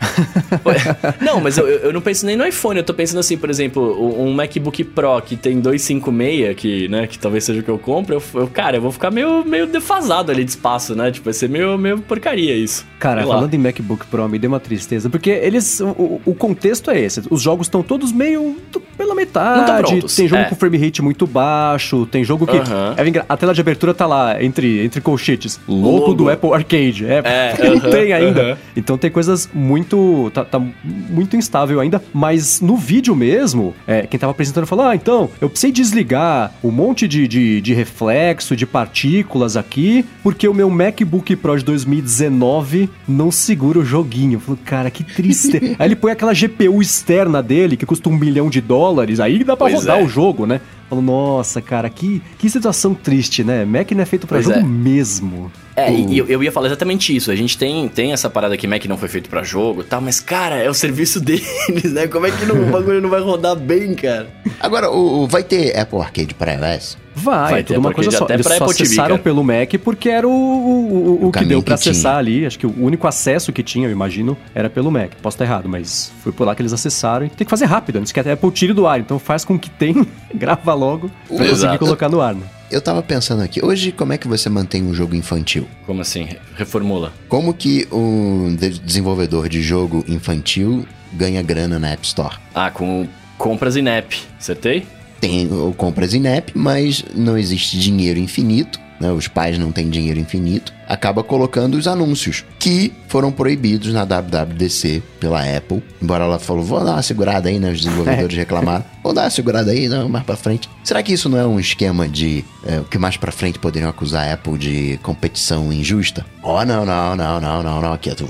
não, 1.21 1.39
mas 1.39 1.57
eu, 1.57 1.67
eu 1.67 1.93
não 1.93 2.01
penso 2.01 2.25
nem 2.25 2.35
no 2.35 2.45
iPhone, 2.45 2.79
eu 2.79 2.83
tô 2.83 2.93
pensando 2.93 3.19
assim, 3.19 3.37
por 3.37 3.49
exemplo, 3.49 4.21
um 4.21 4.33
MacBook 4.33 4.83
Pro 4.83 5.21
que 5.21 5.35
tem 5.35 5.59
256, 5.59 6.55
que, 6.55 6.87
né, 6.87 7.07
que 7.07 7.19
talvez 7.19 7.43
seja 7.43 7.61
o 7.61 7.63
que 7.63 7.69
eu 7.69 7.79
compro, 7.79 8.15
eu, 8.15 8.41
eu, 8.41 8.47
cara, 8.47 8.77
eu 8.77 8.81
vou 8.81 8.91
ficar 8.91 9.11
meio, 9.11 9.45
meio 9.45 9.67
defasado 9.67 10.31
ali 10.31 10.43
de 10.43 10.51
espaço, 10.51 10.95
né? 10.95 11.11
Tipo, 11.11 11.25
vai 11.25 11.33
ser 11.33 11.49
meio, 11.49 11.77
meio 11.77 11.99
porcaria 11.99 12.55
isso. 12.55 12.85
Cara, 12.99 13.23
falando 13.25 13.53
em 13.53 13.57
MacBook 13.57 14.05
Pro, 14.07 14.27
me 14.29 14.39
deu 14.39 14.49
uma 14.49 14.59
tristeza, 14.59 15.09
porque 15.09 15.29
eles. 15.51 15.79
O, 15.79 16.21
o 16.25 16.35
contexto 16.35 16.89
é 16.89 16.99
esse. 16.99 17.21
Os 17.29 17.41
jogos 17.41 17.67
estão 17.67 17.83
todos 17.83 18.11
meio 18.11 18.57
pela 18.97 19.15
metade. 19.15 20.01
tem 20.15 20.27
jogo 20.27 20.41
é. 20.41 20.45
com 20.45 20.55
frame 20.55 20.77
rate 20.77 21.01
muito 21.01 21.27
baixo, 21.27 22.05
tem 22.05 22.23
jogo 22.23 22.45
que. 22.45 22.57
É, 22.57 23.23
a 23.27 23.37
tela 23.37 23.53
de 23.53 23.61
abertura 23.61 23.93
tá 23.93 24.05
lá, 24.05 24.41
entre, 24.43 24.83
entre 24.83 25.01
colchetes. 25.01 25.59
Logo, 25.67 26.13
do 26.13 26.29
Apple 26.29 26.53
Arcade. 26.53 27.05
É, 27.05 27.21
é 27.59 27.69
não 27.69 27.79
tem 27.79 28.13
ainda. 28.13 28.57
Então 28.75 28.97
tem 28.97 29.11
coisas 29.11 29.49
muito. 29.53 30.31
Tá, 30.33 30.43
tá, 30.45 30.61
muito 30.83 31.35
instável 31.35 31.79
ainda. 31.79 32.01
Mas 32.13 32.61
no 32.61 32.77
vídeo 32.77 33.15
mesmo, 33.15 33.73
é, 33.87 34.03
quem 34.07 34.19
tava 34.19 34.31
apresentando 34.31 34.65
falou: 34.65 34.85
Ah, 34.85 34.95
então, 34.95 35.29
eu 35.39 35.49
precisei 35.49 35.71
desligar 35.71 36.53
um 36.63 36.71
monte 36.71 37.07
de, 37.07 37.27
de, 37.27 37.61
de 37.61 37.73
reflexo, 37.73 38.55
de 38.55 38.65
partículas 38.65 39.57
aqui, 39.57 40.05
porque 40.23 40.47
o 40.47 40.53
meu 40.53 40.69
MacBook 40.69 41.35
Pro 41.35 41.57
de 41.57 41.65
2019 41.65 42.89
não 43.07 43.31
segura 43.31 43.79
o 43.79 43.85
joguinho. 43.85 44.35
Eu 44.35 44.39
falei, 44.39 44.59
cara, 44.63 44.91
que 44.91 45.03
triste. 45.03 45.40
Aí 45.79 45.87
ele 45.87 45.95
põe 45.95 46.11
aquela 46.11 46.33
GPU 46.33 46.81
externa 46.81 47.41
dele, 47.41 47.77
que 47.77 47.85
custa 47.85 48.09
um 48.09 48.17
milhão 48.17 48.49
de 48.49 48.61
dólares, 48.61 49.19
aí 49.19 49.43
dá 49.43 49.55
pra 49.55 49.67
pois 49.67 49.75
rodar 49.75 49.99
é. 49.99 50.03
o 50.03 50.07
jogo, 50.07 50.45
né? 50.45 50.61
Falo, 50.91 51.01
nossa, 51.01 51.61
cara, 51.61 51.89
que, 51.89 52.21
que 52.37 52.49
situação 52.49 52.93
triste, 52.93 53.45
né? 53.45 53.63
Mac 53.63 53.89
não 53.93 54.01
é 54.01 54.05
feito 54.05 54.27
para 54.27 54.41
jogo 54.41 54.59
é. 54.59 54.61
mesmo. 54.61 55.49
É, 55.73 55.89
e 55.89 56.17
eu, 56.17 56.27
eu 56.27 56.43
ia 56.43 56.51
falar 56.51 56.67
exatamente 56.67 57.15
isso. 57.15 57.31
A 57.31 57.35
gente 57.35 57.57
tem, 57.57 57.87
tem 57.87 58.11
essa 58.11 58.29
parada 58.29 58.57
que 58.57 58.67
Mac 58.67 58.83
não 58.87 58.97
foi 58.97 59.07
feito 59.07 59.29
para 59.29 59.41
jogo 59.41 59.85
tá? 59.85 60.01
mas, 60.01 60.19
cara, 60.19 60.57
é 60.57 60.69
o 60.69 60.73
serviço 60.73 61.21
deles, 61.23 61.93
né? 61.93 62.07
Como 62.07 62.25
é 62.27 62.31
que 62.31 62.45
não, 62.45 62.61
o 62.61 62.65
bagulho 62.69 62.99
não 62.99 63.09
vai 63.09 63.21
rodar 63.21 63.55
bem, 63.55 63.95
cara? 63.95 64.29
Agora, 64.59 64.91
o, 64.91 65.23
o 65.23 65.27
vai 65.27 65.43
ter 65.43 65.79
Apple 65.79 65.99
Arcade 65.99 66.33
para 66.33 66.55
iOS? 66.55 66.97
Vai, 67.13 67.51
vai 67.51 67.63
tudo 67.63 67.79
uma 67.79 67.93
coisa 67.93 68.11
só. 68.11 68.25
Eles 68.29 68.45
só 68.45 68.65
acessaram 68.65 69.17
TV, 69.17 69.23
pelo 69.23 69.43
Mac 69.43 69.73
porque 69.83 70.09
era 70.09 70.27
o, 70.27 70.31
o, 70.31 71.23
o, 71.23 71.27
o 71.27 71.31
que 71.31 71.43
deu 71.43 71.61
para 71.61 71.75
acessar 71.75 72.17
ali. 72.17 72.45
Acho 72.45 72.57
que 72.57 72.65
o 72.65 72.73
único 72.83 73.05
acesso 73.07 73.51
que 73.51 73.61
tinha, 73.61 73.87
eu 73.87 73.91
imagino, 73.91 74.37
era 74.55 74.69
pelo 74.69 74.89
Mac. 74.89 75.11
Posso 75.21 75.35
estar 75.35 75.45
errado, 75.45 75.67
mas 75.67 76.11
foi 76.23 76.31
por 76.31 76.45
lá 76.45 76.55
que 76.55 76.61
eles 76.61 76.73
acessaram. 76.73 77.25
E 77.25 77.29
tem 77.29 77.45
que 77.45 77.49
fazer 77.49 77.65
rápido, 77.65 77.97
antes 77.97 78.11
que 78.11 78.19
a 78.19 78.33
Apple 78.33 78.51
tire 78.51 78.73
do 78.73 78.87
ar. 78.87 78.99
Então 78.99 79.19
faz 79.19 79.43
com 79.43 79.59
que 79.59 79.69
tem, 79.69 80.07
grava 80.33 80.73
logo 80.81 81.11
pra 81.27 81.47
conseguir 81.47 81.77
colocar 81.77 82.09
no 82.09 82.19
ar, 82.19 82.33
né? 82.35 82.43
Eu 82.71 82.81
tava 82.81 83.03
pensando 83.03 83.41
aqui, 83.43 83.63
hoje 83.63 83.91
como 83.91 84.13
é 84.13 84.17
que 84.17 84.27
você 84.27 84.49
mantém 84.49 84.81
um 84.83 84.93
jogo 84.93 85.13
infantil? 85.15 85.67
Como 85.85 86.01
assim? 86.01 86.29
Reformula. 86.55 87.11
Como 87.27 87.53
que 87.53 87.87
um 87.91 88.55
desenvolvedor 88.55 89.47
de 89.49 89.61
jogo 89.61 90.03
infantil 90.07 90.85
ganha 91.13 91.41
grana 91.41 91.77
na 91.77 91.89
App 91.89 92.05
Store? 92.05 92.35
Ah, 92.55 92.71
com 92.71 93.07
compras 93.37 93.75
in 93.75 93.87
app, 93.87 94.17
acertei? 94.39 94.85
tem 95.21 95.47
compras 95.77 96.15
INEP, 96.15 96.51
mas 96.55 97.05
não 97.13 97.37
existe 97.37 97.77
dinheiro 97.77 98.19
infinito, 98.19 98.79
né? 99.01 99.11
os 99.11 99.27
pais 99.27 99.57
não 99.57 99.71
têm 99.71 99.89
dinheiro 99.89 100.19
infinito, 100.19 100.71
acaba 100.87 101.23
colocando 101.23 101.75
os 101.75 101.87
anúncios, 101.87 102.45
que 102.59 102.93
foram 103.07 103.31
proibidos 103.31 103.91
na 103.91 104.03
WWDC 104.03 105.01
pela 105.19 105.41
Apple. 105.41 105.81
Embora 106.01 106.23
ela 106.23 106.37
falou, 106.39 106.63
vou 106.63 106.83
dar 106.83 106.93
uma 106.93 107.01
segurada 107.01 107.49
aí, 107.49 107.59
né? 107.59 107.71
Os 107.71 107.81
desenvolvedores 107.81 108.35
reclamaram. 108.37 108.85
Vou 109.03 109.13
dar 109.13 109.23
uma 109.23 109.29
segurada 109.29 109.71
aí, 109.71 109.89
não, 109.89 110.07
mais 110.07 110.23
pra 110.23 110.35
frente. 110.35 110.69
Será 110.83 111.01
que 111.01 111.11
isso 111.11 111.27
não 111.27 111.37
é 111.37 111.45
um 111.45 111.59
esquema 111.59 112.07
de 112.07 112.45
é, 112.65 112.81
que 112.89 112.97
mais 112.97 113.17
pra 113.17 113.31
frente 113.31 113.57
poderiam 113.57 113.89
acusar 113.89 114.27
a 114.27 114.33
Apple 114.33 114.57
de 114.57 114.99
competição 115.01 115.73
injusta? 115.73 116.25
Oh, 116.43 116.63
não, 116.63 116.85
não, 116.85 117.15
não, 117.15 117.41
não, 117.41 117.63
não, 117.63 117.81
não. 117.81 117.93
Aqui, 117.93 118.13
tu... 118.13 118.27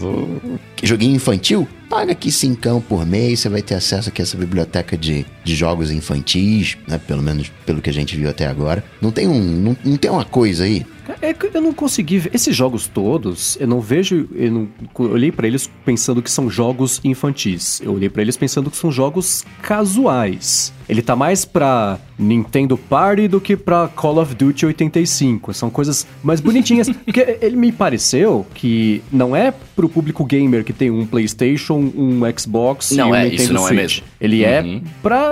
joguinho 0.82 1.16
infantil? 1.16 1.68
paga 1.92 2.14
aqui 2.14 2.32
cincão 2.32 2.80
por 2.80 3.06
mês, 3.06 3.42
você 3.42 3.50
vai 3.50 3.62
ter 3.62 3.76
acesso 3.76 4.08
aqui 4.08 4.22
a 4.22 4.24
essa 4.24 4.38
biblioteca 4.38 4.98
de, 4.98 5.26
de 5.44 5.56
jogos 5.56 5.92
infantis, 5.92 6.78
né? 6.88 6.98
Pelo 6.98 7.22
menos 7.22 7.52
pelo 7.66 7.82
que 7.82 7.90
a 7.90 7.94
gente 7.94 8.16
viu 8.16 8.30
até 8.30 8.48
agora. 8.48 8.84
Não 9.02 9.12
tem 9.12 9.28
um. 9.28 9.40
Não, 9.42 9.78
não 9.84 9.98
tem 9.98 10.12
uma 10.12 10.26
coisa 10.26 10.64
aí 10.64 10.86
é 11.22 11.34
que 11.34 11.50
eu 11.54 11.62
não 11.62 11.74
consegui 11.74 12.20
ver. 12.20 12.32
Esses 12.34 12.56
jogos 12.56 12.88
todos, 12.88 13.58
eu 13.60 13.68
não 13.68 13.82
vejo. 13.82 14.30
Eu, 14.36 14.52
não, 14.52 14.68
eu 15.00 15.12
olhei 15.12 15.32
para 15.32 15.48
eles 15.48 15.70
pensando 15.84 16.22
que 16.22 16.30
são 16.30 16.50
jogos 16.50 17.02
infantis. 17.04 17.82
Eu 17.84 17.94
olhei 17.94 18.10
para 18.10 18.22
eles 18.22 18.38
pensando 18.38 18.70
que 18.70 18.78
são 18.78 18.92
jogos 18.92 19.44
casuais. 19.62 20.72
Ele 20.88 21.02
tá 21.02 21.16
mais 21.16 21.46
pra 21.46 22.00
Nintendo 22.20 22.78
Party 22.78 23.28
do 23.28 23.40
que 23.40 23.56
pra 23.56 23.88
Call 23.88 24.18
of 24.18 24.36
Duty 24.36 24.66
85. 24.66 25.54
São 25.54 25.70
coisas 25.70 26.06
mais 26.22 26.42
bonitinhas. 26.42 26.90
Porque 27.06 27.38
ele 27.42 27.56
me 27.56 27.72
pareceu 27.72 28.46
que 28.54 29.02
não 29.12 29.36
é 29.36 29.54
pro 29.76 29.88
público 29.88 30.26
gamer 30.26 30.66
que 30.66 30.74
tem 30.74 30.92
um 30.92 31.06
PlayStation, 31.06 31.76
um 31.96 32.22
Xbox 32.38 32.92
não 32.92 33.10
e 33.10 33.12
um 33.12 33.16
é, 33.16 33.24
Nintendo 33.24 33.42
isso 33.42 33.54
não 33.54 33.62
Switch. 33.62 33.72
é 33.72 33.82
mesmo. 33.82 34.04
Ele 34.20 34.44
é 34.44 34.62
uhum. 34.62 34.82
é 34.86 34.90
pra 35.02 35.31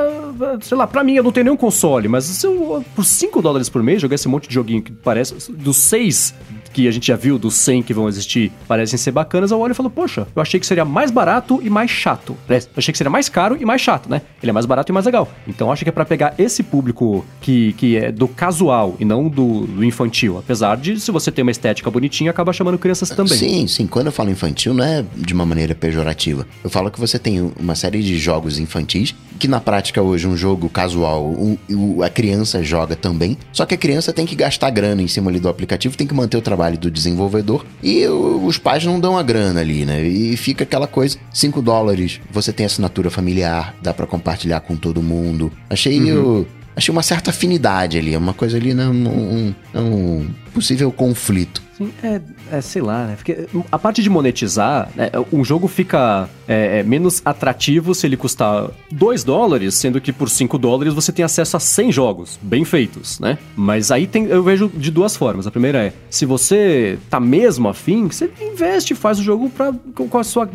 sei 0.62 0.78
lá, 0.78 0.88
pra 0.88 1.04
mim 1.04 1.14
eu 1.14 1.24
não 1.24 1.32
tenho 1.32 1.46
nenhum 1.46 1.58
console, 1.58 2.08
mas 2.08 2.26
se 2.26 2.46
eu, 2.46 2.84
por 2.96 3.04
5 3.04 3.42
dólares 3.42 3.70
por 3.70 3.84
mês 3.84 4.02
jogar 4.02 4.16
esse 4.16 4.28
monte 4.28 4.48
de 4.48 4.54
joguinho 4.54 4.82
que 4.82 4.92
parece. 4.92 5.52
Dos 5.52 5.78
6 5.78 6.34
que 6.72 6.88
a 6.88 6.92
gente 6.92 7.08
já 7.08 7.16
viu, 7.16 7.38
dos 7.38 7.56
100 7.56 7.84
que 7.84 7.94
vão 7.94 8.08
existir, 8.08 8.52
parecem 8.68 8.98
ser 8.98 9.12
bacanas, 9.12 9.52
eu 9.52 9.60
olho 9.60 9.72
e 9.72 9.76
falo, 9.76 9.90
poxa, 9.90 10.28
eu 10.36 10.42
achei 10.42 10.60
que 10.60 10.66
seria 10.66 10.86
mais 10.86 11.12
barato 11.12 11.60
e 11.64 11.70
mais 11.70 11.90
chato. 11.90 12.38
Eu 12.48 12.58
achei 12.78 12.92
que 12.92 12.98
seria 12.98 13.10
mais 13.10 13.28
caro 13.28 13.58
e 13.60 13.66
mais 13.66 13.82
chato, 13.82 14.10
né? 14.10 14.22
Ele 14.42 14.50
é 14.50 14.54
mais 14.54 14.66
barato 14.66 14.92
e 14.92 14.94
mais 14.94 15.06
legal. 15.06 15.28
Então 15.48 15.72
acho 15.72 15.84
que 15.84 15.90
é 15.90 15.92
para 15.92 16.06
pegar 16.06 16.34
esse 16.38 16.64
público 16.64 17.26
que, 17.42 17.74
que 17.74 17.98
é 17.98 18.12
do 18.12 18.28
casual 18.28 18.96
e 19.00 19.06
não 19.06 19.28
do, 19.28 19.66
do, 19.66 19.84
infantil. 19.84 20.38
Apesar 20.38 20.78
de, 20.78 21.00
se 21.00 21.12
você 21.12 21.32
tem 21.32 21.44
uma 21.44 21.52
estética 21.52 21.90
bonitinha, 21.90 22.32
acaba 22.32 22.54
chamando 22.54 22.78
crianças 22.78 23.10
também. 23.10 23.38
Sim, 23.38 23.68
sim. 23.68 23.88
Quando 23.88 24.08
eu 24.08 24.12
falo 24.12 24.30
infantil, 24.30 24.74
não 24.74 24.84
é 24.84 25.04
de 25.16 25.34
uma 25.34 25.46
maneira 25.46 25.74
pejorativa. 25.74 26.46
Eu 26.64 26.70
falo 26.70 26.92
que 26.92 27.00
você 27.00 27.18
tem 27.18 27.52
uma 27.60 27.76
série 27.76 28.02
de 28.02 28.18
jogos 28.18 28.60
infantis 28.60 29.16
que 29.40 29.48
na 29.48 29.60
prática 29.60 30.02
hoje 30.02 30.28
um 30.28 30.36
jogo 30.36 30.70
casual, 30.70 31.24
o, 31.24 31.58
o, 31.72 32.04
a 32.04 32.10
criança 32.10 32.62
joga 32.62 32.96
também. 32.96 33.38
Só 33.52 33.66
que 33.66 33.74
a 33.74 33.78
criança 33.78 34.12
tem 34.12 34.26
que 34.26 34.36
gastar 34.36 34.70
grana 34.70 35.02
em 35.02 35.08
cima 35.08 35.32
ali 35.32 35.40
do 35.40 35.48
aplicativo, 35.48 35.98
tem 35.98 36.06
que 36.06 36.14
manter 36.14 36.38
o 36.38 36.42
trabalho 36.42 36.78
do 36.78 36.92
desenvolvedor 36.92 37.66
e 37.82 38.06
o, 38.06 38.46
os 38.46 38.58
pais 38.58 38.84
não 38.86 39.00
dão 39.00 39.18
a 39.18 39.24
grana 39.24 39.62
ali, 39.62 39.86
né? 39.86 40.06
E 40.06 40.36
fica 40.36 40.64
aquela 40.64 40.88
coisa, 40.88 41.18
5 41.34 41.62
dólares, 41.62 42.20
você 42.30 42.52
tem 42.52 42.66
assinatura 42.66 43.10
familiar, 43.10 43.74
dá 43.82 43.94
para 43.94 44.06
compartilhar 44.06 44.60
com 44.60 44.76
todo 44.76 45.02
mundo. 45.02 45.52
Achei 45.70 46.00
uhum. 46.00 46.08
eu, 46.08 46.48
achei 46.76 46.92
uma 46.92 47.04
certa 47.04 47.30
afinidade 47.30 47.98
ali, 47.98 48.16
uma 48.16 48.34
coisa 48.34 48.58
ali, 48.58 48.74
né? 48.74 48.88
Um, 48.88 49.08
um, 49.08 49.56
um 49.76 50.28
possível 50.54 50.92
conflito. 50.92 51.69
Sim, 51.80 51.94
é, 52.04 52.22
é, 52.52 52.62
sei 52.62 52.82
lá, 52.82 53.06
né? 53.06 53.16
Porque 53.16 53.48
a 53.72 53.80
parte 53.80 54.04
de 54.04 54.10
monetizar, 54.10 54.90
né, 54.94 55.10
um 55.32 55.46
jogo 55.46 55.66
fica 55.66 56.30
é, 56.46 56.80
é, 56.80 56.84
menos 56.84 57.22
atrativo 57.24 57.96
se 57.96 58.06
ele 58.06 58.18
custar 58.18 58.70
2 58.92 59.24
dólares, 59.24 59.76
sendo 59.76 60.02
que 60.02 60.12
por 60.12 60.30
5 60.30 60.58
dólares 60.58 60.94
você 60.94 61.14
tem 61.14 61.24
acesso 61.24 61.56
a 61.56 61.60
100 61.60 61.92
jogos 61.94 62.38
bem 62.42 62.66
feitos, 62.66 63.18
né? 63.22 63.38
Mas 63.56 63.92
aí 63.92 64.06
tem, 64.06 64.26
eu 64.26 64.44
vejo 64.44 64.68
de 64.68 64.92
duas 64.92 65.16
formas. 65.16 65.48
A 65.48 65.52
primeira 65.52 65.78
é, 65.86 65.94
se 66.10 66.26
você 66.26 67.00
tá 67.10 67.18
mesmo 67.18 67.70
afim, 67.70 68.08
você 68.08 68.30
investe, 68.42 68.94
faz 68.94 69.18
o 69.18 69.24
jogo 69.24 69.50
pra, 69.50 69.74
com, 69.96 70.18
a 70.18 70.24
sua... 70.24 70.50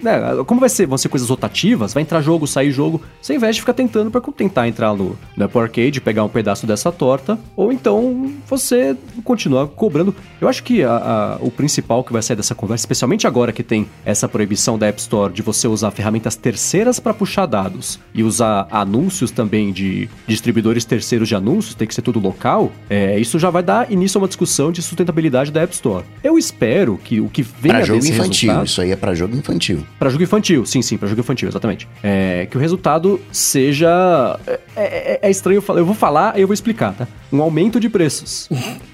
Né, 0.00 0.20
como 0.46 0.60
vai 0.60 0.68
ser? 0.68 0.86
Vão 0.86 0.96
ser 0.96 1.08
coisas 1.08 1.28
rotativas? 1.28 1.92
Vai 1.92 2.04
entrar 2.04 2.20
jogo, 2.20 2.46
sair 2.46 2.70
jogo. 2.70 3.02
Você 3.20 3.34
investe 3.34 3.58
e 3.58 3.62
fica 3.62 3.74
tentando 3.74 4.08
para 4.08 4.20
tentar 4.20 4.68
entrar 4.68 4.94
no, 4.94 5.18
no 5.36 5.44
Apple 5.44 5.60
Arcade, 5.60 6.00
pegar 6.00 6.22
um 6.22 6.28
pedaço 6.28 6.64
dessa 6.64 6.92
torta, 6.92 7.36
ou 7.56 7.72
então 7.72 8.30
você 8.46 8.96
continuar 9.24 9.66
cobrando. 9.66 10.14
Eu 10.40 10.48
acho 10.48 10.59
que 10.62 10.82
a, 10.82 10.90
a, 10.90 11.36
o 11.40 11.50
principal 11.50 12.04
que 12.04 12.12
vai 12.12 12.22
sair 12.22 12.36
dessa 12.36 12.54
conversa, 12.54 12.82
especialmente 12.82 13.26
agora 13.26 13.52
que 13.52 13.62
tem 13.62 13.86
essa 14.04 14.28
proibição 14.28 14.78
da 14.78 14.86
App 14.86 15.00
Store 15.00 15.32
de 15.32 15.42
você 15.42 15.66
usar 15.68 15.90
ferramentas 15.90 16.36
terceiras 16.36 16.98
para 17.00 17.14
puxar 17.14 17.46
dados 17.46 17.98
e 18.14 18.22
usar 18.22 18.66
anúncios 18.70 19.30
também 19.30 19.72
de 19.72 20.08
distribuidores 20.26 20.84
terceiros 20.84 21.28
de 21.28 21.34
anúncios, 21.34 21.74
tem 21.74 21.86
que 21.86 21.94
ser 21.94 22.02
tudo 22.02 22.18
local, 22.18 22.72
é, 22.88 23.18
isso 23.18 23.38
já 23.38 23.50
vai 23.50 23.62
dar 23.62 23.90
início 23.90 24.18
a 24.18 24.22
uma 24.22 24.28
discussão 24.28 24.72
de 24.72 24.82
sustentabilidade 24.82 25.50
da 25.50 25.62
App 25.62 25.72
Store. 25.74 26.04
Eu 26.22 26.38
espero 26.38 26.98
que 27.02 27.20
o 27.20 27.28
que 27.28 27.42
venha 27.42 27.76
pra 27.76 27.84
jogo 27.84 28.04
infantil, 28.04 28.62
isso 28.64 28.80
aí 28.80 28.90
é 28.90 28.96
para 28.96 29.14
jogo 29.14 29.36
infantil. 29.36 29.84
Para 29.98 30.10
jogo 30.10 30.22
infantil, 30.22 30.66
sim, 30.66 30.82
sim, 30.82 30.96
para 30.96 31.08
jogo 31.08 31.20
infantil, 31.20 31.48
exatamente. 31.48 31.88
É, 32.02 32.46
que 32.50 32.56
o 32.56 32.60
resultado 32.60 33.20
seja 33.32 34.38
é, 34.46 34.60
é, 34.76 35.20
é 35.22 35.30
estranho 35.30 35.60
falar, 35.60 35.80
eu 35.80 35.86
vou 35.86 35.94
falar 35.94 36.38
e 36.38 36.42
eu 36.42 36.46
vou 36.46 36.54
explicar, 36.54 36.92
tá? 36.94 37.06
Um 37.32 37.40
aumento 37.42 37.78
de 37.78 37.88
preços. 37.88 38.48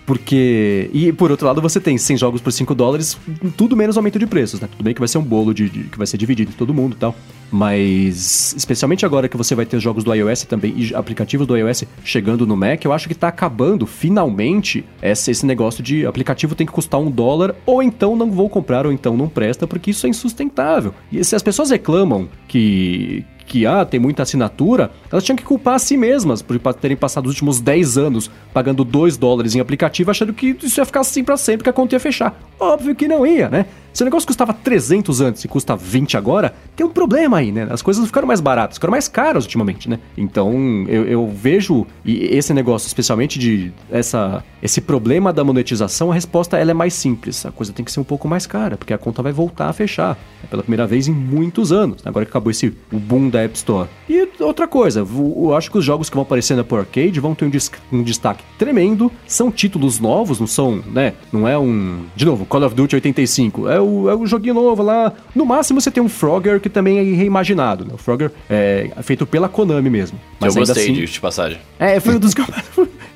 Porque. 0.05 0.91
E 0.93 1.13
por 1.13 1.31
outro 1.31 1.47
lado, 1.47 1.61
você 1.61 1.81
tem 1.81 1.97
100 1.99 2.17
jogos 2.17 2.41
por 2.41 2.53
5 2.53 2.75
dólares, 2.75 3.19
tudo 3.57 3.77
menos 3.77 3.97
aumento 3.97 4.19
de 4.19 4.27
preços, 4.27 4.61
né? 4.61 4.69
Tudo 4.71 4.85
bem 4.85 4.95
que 4.95 5.01
vai 5.01 5.09
ser 5.09 5.19
um 5.19 5.23
bolo 5.23 5.53
de, 5.53 5.69
de 5.69 5.85
que 5.85 5.99
vai 5.99 6.07
ser 6.07 6.17
dividido 6.17 6.51
em 6.51 6.55
todo 6.55 6.73
mundo 6.75 6.95
e 6.95 6.99
tal. 6.99 7.15
Mas, 7.51 8.55
especialmente 8.57 9.07
agora 9.07 9.29
que 9.29 9.37
você 9.37 9.55
vai 9.55 9.65
ter 9.65 9.79
jogos 9.79 10.05
do 10.05 10.13
iOS 10.13 10.45
também 10.45 10.75
e 10.77 10.95
aplicativos 10.95 11.47
do 11.47 11.57
iOS 11.57 11.85
chegando 12.05 12.47
no 12.47 12.57
Mac, 12.57 12.85
eu 12.85 12.93
acho 12.93 13.09
que 13.09 13.15
tá 13.15 13.29
acabando 13.29 13.87
finalmente 13.87 14.85
esse, 15.01 15.31
esse 15.31 15.47
negócio 15.47 15.83
de 15.83 16.07
aplicativo 16.07 16.55
tem 16.55 16.67
que 16.67 16.73
custar 16.73 17.01
um 17.01 17.11
dólar, 17.11 17.55
ou 17.65 17.83
então 17.83 18.17
não 18.17 18.31
vou 18.31 18.49
comprar, 18.49 18.87
ou 18.87 18.93
então 18.93 19.17
não 19.17 19.29
presta, 19.29 19.67
porque 19.67 19.91
isso 19.91 20.07
é 20.07 20.11
insustentável. 20.11 20.93
E 21.11 21.25
se 21.25 21.37
as 21.37 21.43
pessoas 21.43 21.71
reclamam 21.71 22.29
que, 22.49 23.25
que 23.47 23.67
ah, 23.67 23.85
tem 23.85 24.01
muita 24.01 24.23
assinatura, 24.23 24.91
elas 25.11 25.25
tinham 25.25 25.37
que 25.37 25.45
culpar 25.45 25.75
a 25.75 25.79
si 25.79 25.97
mesmas 25.97 26.43
por 26.43 26.59
terem 26.75 26.97
passado 26.97 27.27
os 27.27 27.33
últimos 27.33 27.61
10 27.61 27.97
anos 27.97 28.31
pagando 28.53 28.85
2 28.85 29.17
dólares 29.17 29.55
em 29.55 29.61
aplicativo, 29.61 30.11
achando 30.11 30.33
que 30.33 30.57
isso 30.63 30.81
ia 30.81 30.85
ficar 30.85 31.01
assim 31.01 31.23
para 31.23 31.37
sempre, 31.37 31.65
que 31.65 31.71
a 31.71 31.73
conta 31.73 31.95
ia 31.95 32.01
fechar. 32.01 32.39
Óbvio 32.59 32.95
que 32.95 33.07
não 33.07 33.27
ia, 33.27 33.49
né? 33.49 33.67
Se 33.97 34.03
o 34.03 34.05
negócio 34.05 34.27
custava 34.27 34.53
300 34.53 35.23
antes 35.23 35.43
e 35.43 35.49
custa 35.49 35.75
20 35.75 36.19
agora, 36.19 36.53
tem 36.77 36.85
um 36.85 36.91
problema 36.91 37.39
aí, 37.39 37.51
né? 37.51 37.67
As 37.71 37.81
coisas 37.81 38.05
ficaram 38.05 38.29
mais 38.29 38.43
baratas, 38.43 38.77
ficaram 38.77 38.91
mais 38.91 39.09
caras 39.09 39.45
ultimamente, 39.45 39.89
né? 39.89 39.99
Então, 40.19 40.85
eu, 40.87 41.05
eu 41.05 41.29
vejo 41.29 41.87
esse 42.05 42.53
negócio, 42.53 42.87
especialmente 42.87 43.39
de 43.39 43.73
essa, 43.91 44.45
esse 44.63 44.83
problema 44.83 45.33
da 45.33 45.43
monetização, 45.43 46.11
a 46.11 46.15
resposta 46.15 46.59
ela 46.59 46.73
é 46.73 46.75
mais 46.75 46.93
simples. 46.93 47.47
A 47.47 47.51
coisa 47.51 47.73
tem 47.73 47.83
que 47.83 47.91
ser 47.91 48.01
um 48.01 48.05
pouco 48.05 48.29
mais 48.29 48.47
cara, 48.47 48.77
porque 48.77 48.93
a 48.93 48.99
conta 48.99 49.23
vai 49.23 49.33
voltar 49.33 49.71
a 49.71 49.73
fechar. 49.73 50.19
É 50.45 50.47
pela 50.47 50.63
primeira 50.63 50.87
vez 50.87 51.09
em 51.09 51.13
muitos 51.13 51.73
anos, 51.73 52.03
agora 52.05 52.27
que 52.27 52.31
acabou 52.31 52.51
esse 52.51 52.77
o 52.93 52.99
boom 52.99 53.31
da 53.37 53.43
App 53.43 53.55
Store. 53.57 53.89
E 54.09 54.29
outra 54.41 54.67
coisa, 54.67 55.01
eu 55.01 55.55
acho 55.55 55.71
que 55.71 55.77
os 55.77 55.85
jogos 55.85 56.09
que 56.09 56.17
vão 56.17 56.23
aparecendo 56.23 56.65
por 56.65 56.79
arcade 56.79 57.21
vão 57.21 57.35
ter 57.35 57.45
um, 57.45 57.51
um 57.93 58.03
destaque 58.03 58.43
tremendo. 58.59 59.13
São 59.27 59.51
títulos 59.51 60.01
novos, 60.01 60.41
não 60.41 60.47
são, 60.47 60.83
né? 60.87 61.13
Não 61.33 61.47
é 61.47 61.59
um. 61.59 62.05
De 62.15 62.25
novo, 62.25 62.47
Call 62.47 62.65
of 62.65 62.75
Duty 62.75 62.97
85. 62.97 63.69
É 63.69 63.81
o, 63.81 64.09
é 64.09 64.15
o 64.15 64.27
joguinho 64.27 64.55
novo 64.55 64.83
lá. 64.83 65.13
No 65.35 65.45
máximo 65.45 65.81
você 65.81 65.91
tem 65.91 66.03
um 66.03 66.09
Frogger 66.09 66.61
que 66.61 66.71
também 66.71 66.99
é 66.99 67.03
reimaginado, 67.03 67.85
né? 67.85 67.91
O 67.95 67.99
Frogger 67.99 68.33
é 68.49 68.91
feito 69.03 69.27
pela 69.27 69.49
Konami 69.49 69.91
mesmo. 69.91 70.19
Mas 70.41 70.55
eu 70.55 70.61
gostei 70.61 70.85
assim, 70.85 70.93
disso, 70.95 71.13
de 71.15 71.21
passagem. 71.21 71.59
É, 71.79 72.01
foi 72.01 72.15
um 72.15 72.19
dos 72.19 72.33
que 72.33 72.43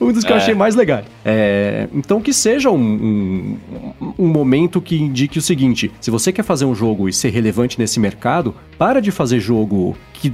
um 0.01 0.13
dos 0.13 0.25
que 0.25 0.33
é. 0.33 0.33
eu 0.33 0.39
achei 0.39 0.55
mais 0.55 0.75
legais. 0.75 1.05
É, 1.25 1.89
então 1.95 2.21
que 2.21 2.33
seja 2.33 2.71
um, 2.71 3.59
um, 4.01 4.15
um 4.19 4.29
momento 4.29 4.81
que 4.81 4.97
indique 4.97 5.39
o 5.39 5.43
seguinte: 5.43 5.91
se 6.01 6.11
você 6.11 6.33
quer 6.33 6.43
fazer 6.43 6.65
um 6.65 6.75
jogo 6.75 7.09
e 7.09 7.13
ser 7.13 7.31
relevante 7.31 7.79
nesse 7.79 8.01
mercado, 8.01 8.55
para 8.79 9.01
de 9.01 9.11
fazer 9.11 9.41
jogo 9.41 9.97
que 10.13 10.33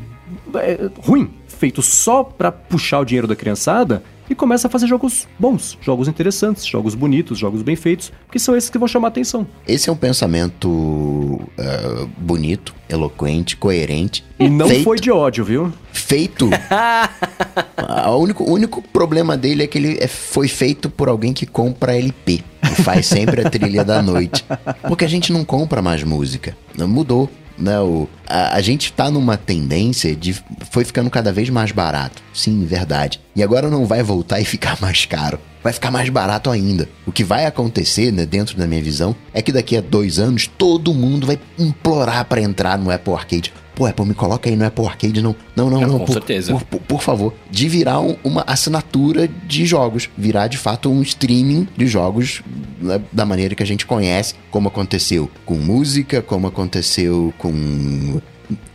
é 0.55 0.91
ruim, 1.03 1.31
feito 1.47 1.83
só 1.83 2.23
para 2.23 2.51
puxar 2.53 3.01
o 3.01 3.05
dinheiro 3.05 3.27
da 3.27 3.37
criançada 3.37 4.03
e 4.29 4.35
começa 4.35 4.67
a 4.67 4.71
fazer 4.71 4.87
jogos 4.87 5.27
bons, 5.39 5.79
jogos 5.81 6.09
interessantes, 6.09 6.67
jogos 6.67 6.95
bonitos, 6.95 7.39
jogos 7.39 7.63
bem 7.63 7.77
feitos, 7.77 8.13
que 8.31 8.39
são 8.39 8.57
esses 8.57 8.71
que 8.71 8.79
vão 8.79 8.89
chamar 8.89 9.09
a 9.09 9.11
atenção. 9.11 9.47
Esse 9.67 9.89
é 9.89 9.93
um 9.93 9.97
pensamento 9.97 10.69
uh, 10.69 12.07
bonito, 12.19 12.75
eloquente, 12.89 13.57
coerente. 13.57 14.25
E 14.39 14.49
não 14.49 14.69
feito, 14.69 14.85
foi 14.85 14.99
de 14.99 15.11
ódio, 15.11 15.45
viu? 15.45 15.73
Feito. 15.93 16.49
o 18.09 18.17
único, 18.17 18.45
único 18.51 18.83
problema 18.83 19.37
dele 19.37 19.63
é 19.63 19.67
que 19.67 19.79
ele 19.79 19.99
é, 20.01 20.07
foi 20.07 20.49
feito 20.49 20.91
por 20.91 21.09
alguém 21.09 21.33
que 21.33 21.47
compra 21.47 21.97
LP. 21.97 22.43
E 22.63 22.83
faz 22.83 23.07
sempre 23.07 23.41
a 23.41 23.49
trilha 23.49 23.85
da 23.85 24.03
noite. 24.03 24.45
Porque 24.89 25.05
a 25.05 25.09
gente 25.09 25.33
não 25.33 25.45
compra 25.45 25.81
mais 25.81 26.03
música. 26.03 26.57
Mudou 26.77 27.31
né? 27.59 27.79
O, 27.81 28.09
a, 28.27 28.57
a, 28.57 28.61
gente 28.61 28.93
tá 28.93 29.11
numa 29.11 29.37
tendência 29.37 30.15
de. 30.15 30.35
Foi 30.71 30.85
ficando 30.85 31.11
cada 31.11 31.33
vez 31.33 31.49
mais 31.49 31.73
barato. 31.73 32.23
Sim, 32.33 32.65
verdade. 32.65 33.21
E 33.35 33.43
agora 33.43 33.71
não 33.71 33.87
vai 33.87 34.03
voltar 34.03 34.39
e 34.41 34.45
ficar 34.45 34.81
mais 34.81 35.05
caro. 35.07 35.39
Vai 35.63 35.73
ficar 35.73 35.91
mais 35.91 36.09
barato 36.09 36.51
ainda. 36.51 36.89
O 37.05 37.11
que 37.11 37.25
vai 37.25 37.45
acontecer, 37.45 38.13
né, 38.13 38.25
dentro 38.25 38.57
da 38.57 38.67
minha 38.67 38.83
visão, 38.83 39.17
é 39.35 39.43
que 39.43 39.51
daqui 39.51 39.77
a 39.77 39.81
dois 39.81 40.19
anos 40.19 40.47
todo 40.47 40.95
mundo 40.95 41.27
vai 41.27 41.41
implorar 41.59 42.25
para 42.27 42.41
entrar 42.41 42.79
no 42.79 42.91
Apple 42.91 43.15
Arcade. 43.15 43.53
Pô, 43.77 43.85
Apple, 43.85 44.07
me 44.07 44.15
coloca 44.15 44.49
aí 44.49 44.57
no 44.57 44.65
Apple 44.65 44.87
Arcade, 44.87 45.21
não. 45.21 45.37
Não, 45.55 45.69
não, 45.69 45.81
não. 45.83 45.89
não 45.89 45.99
com 45.99 46.07
por, 46.07 46.13
certeza. 46.15 46.51
Por, 46.51 46.65
por, 46.65 46.81
por, 46.81 47.03
favor. 47.03 47.35
De 47.51 47.69
virar 47.69 48.01
um, 48.01 48.17
uma 48.25 48.43
assinatura 48.47 49.29
de 49.29 49.67
jogos. 49.67 50.09
Virar, 50.17 50.49
de 50.49 50.57
fato, 50.57 50.91
um 50.91 51.03
streaming 51.03 51.69
de 51.77 51.87
jogos 51.87 52.43
né, 52.81 53.03
da 53.13 53.27
maneira 53.27 53.55
que 53.55 53.63
a 53.63 53.67
gente 53.67 53.85
conhece, 53.85 54.35
como 54.51 54.69
aconteceu 54.69 55.31
com 55.45 55.57
música, 55.57 56.23
como 56.23 56.47
aconteceu 56.47 57.35
com. 57.37 58.19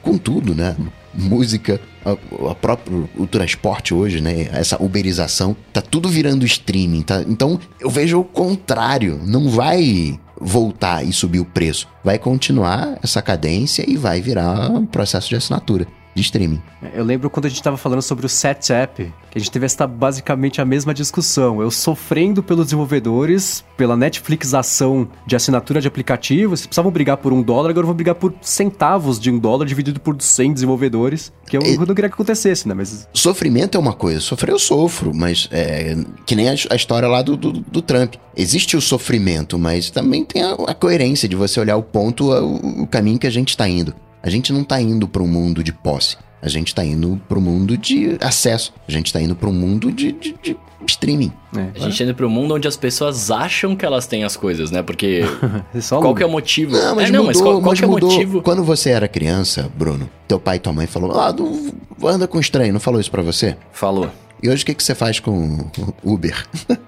com 0.03 0.19
tudo, 0.19 0.53
né? 0.53 0.77
Música, 1.15 1.81
a, 2.05 2.11
a 2.51 2.53
próprio 2.53 3.09
o 3.17 3.25
transporte 3.25 3.95
hoje, 3.95 4.21
né? 4.21 4.49
Essa 4.51 4.79
uberização, 4.79 5.55
tá 5.73 5.81
tudo 5.81 6.09
virando 6.09 6.45
streaming, 6.45 7.01
tá? 7.01 7.23
Então 7.27 7.59
eu 7.79 7.89
vejo 7.89 8.19
o 8.19 8.23
contrário. 8.23 9.19
Não 9.25 9.49
vai 9.49 10.19
voltar 10.41 11.05
e 11.05 11.13
subir 11.13 11.39
o 11.39 11.45
preço. 11.45 11.87
Vai 12.03 12.17
continuar 12.17 12.97
essa 13.03 13.21
cadência 13.21 13.85
e 13.87 13.95
vai 13.95 14.19
virar 14.19 14.71
um 14.71 14.85
processo 14.85 15.29
de 15.29 15.35
assinatura 15.35 15.87
de 16.13 16.21
streaming. 16.21 16.61
Eu 16.93 17.03
lembro 17.03 17.29
quando 17.29 17.45
a 17.45 17.49
gente 17.49 17.59
estava 17.59 17.77
falando 17.77 18.01
sobre 18.01 18.25
o 18.25 18.29
Setup, 18.29 18.95
que 19.29 19.37
a 19.37 19.39
gente 19.39 19.51
teve 19.51 19.65
esta 19.65 19.87
basicamente 19.87 20.61
a 20.61 20.65
mesma 20.65 20.93
discussão. 20.93 21.61
Eu 21.61 21.71
sofrendo 21.71 22.43
pelos 22.43 22.65
desenvolvedores, 22.65 23.63
pela 23.77 23.95
Netflixação 23.95 25.07
de 25.25 25.35
assinatura 25.35 25.79
de 25.79 25.87
aplicativos, 25.87 26.65
precisavam 26.65 26.91
brigar 26.91 27.17
por 27.17 27.31
um 27.31 27.41
dólar, 27.41 27.69
agora 27.69 27.83
eu 27.83 27.87
vou 27.87 27.95
brigar 27.95 28.15
por 28.15 28.33
centavos 28.41 29.19
de 29.19 29.31
um 29.31 29.39
dólar 29.39 29.65
dividido 29.65 29.99
por 29.99 30.21
100 30.21 30.53
desenvolvedores, 30.53 31.31
que 31.47 31.57
eu, 31.57 31.61
é, 31.61 31.77
não 31.77 31.95
queria 31.95 32.09
que 32.09 32.15
acontecesse, 32.15 32.67
né? 32.67 32.73
Mas... 32.73 33.07
Sofrimento 33.13 33.77
é 33.77 33.79
uma 33.79 33.93
coisa, 33.93 34.19
sofrer 34.19 34.51
eu 34.51 34.59
sofro, 34.59 35.13
mas 35.13 35.47
é 35.51 35.95
que 36.25 36.35
nem 36.35 36.49
a, 36.49 36.55
a 36.69 36.75
história 36.75 37.07
lá 37.07 37.21
do, 37.21 37.35
do, 37.35 37.51
do, 37.51 37.81
Trump. 37.81 38.15
Existe 38.35 38.77
o 38.77 38.81
sofrimento, 38.81 39.57
mas 39.57 39.89
também 39.89 40.23
tem 40.23 40.41
a, 40.41 40.53
a 40.67 40.73
coerência 40.73 41.27
de 41.27 41.35
você 41.35 41.59
olhar 41.59 41.77
o 41.77 41.83
ponto, 41.83 42.31
o, 42.31 42.83
o 42.83 42.87
caminho 42.87 43.19
que 43.19 43.27
a 43.27 43.31
gente 43.31 43.49
está 43.49 43.67
indo. 43.67 43.93
A 44.23 44.29
gente 44.29 44.53
não 44.53 44.61
está 44.61 44.79
indo 44.79 45.07
para 45.07 45.23
um 45.23 45.27
mundo 45.27 45.63
de 45.63 45.73
posse. 45.73 46.17
A 46.41 46.49
gente 46.49 46.73
tá 46.73 46.83
indo 46.83 47.21
pro 47.29 47.39
mundo 47.39 47.77
de 47.77 48.17
acesso. 48.19 48.73
A 48.87 48.91
gente 48.91 49.11
tá 49.13 49.21
indo 49.21 49.35
pro 49.35 49.51
mundo 49.51 49.91
de, 49.91 50.11
de, 50.11 50.35
de 50.41 50.57
streaming. 50.87 51.31
É, 51.55 51.67
a 51.75 51.79
gente 51.79 51.97
tá 51.97 52.03
indo 52.03 52.15
pro 52.15 52.29
mundo 52.29 52.55
onde 52.55 52.67
as 52.67 52.75
pessoas 52.75 53.29
acham 53.29 53.75
que 53.75 53.85
elas 53.85 54.07
têm 54.07 54.23
as 54.23 54.35
coisas, 54.35 54.71
né? 54.71 54.81
Porque 54.81 55.21
qual 55.89 56.15
que 56.15 56.23
é 56.23 56.25
o 56.25 56.29
motivo? 56.29 56.73
Não, 56.73 56.95
mas 56.95 57.09
é, 57.09 57.11
não, 57.11 57.23
mudou, 57.23 57.27
mas 57.27 57.41
qual, 57.41 57.53
qual 57.53 57.71
mas 57.71 57.79
que 57.79 57.85
é 57.85 57.87
o 57.87 57.91
mudou. 57.91 58.11
motivo? 58.11 58.41
Quando 58.41 58.63
você 58.63 58.89
era 58.89 59.07
criança, 59.07 59.71
Bruno, 59.75 60.09
teu 60.27 60.39
pai 60.39 60.57
e 60.57 60.59
tua 60.59 60.73
mãe 60.73 60.87
falou, 60.87 61.19
ah, 61.19 61.33
não, 61.33 61.73
anda 62.09 62.27
com 62.27 62.39
estranho, 62.39 62.73
não 62.73 62.79
falou 62.79 62.99
isso 62.99 63.11
pra 63.11 63.21
você? 63.21 63.55
Falou. 63.71 64.09
E 64.43 64.49
hoje 64.49 64.63
o 64.63 64.65
que, 64.65 64.73
que 64.73 64.83
você 64.83 64.95
faz 64.95 65.19
com 65.19 65.69
Uber? 66.03 66.35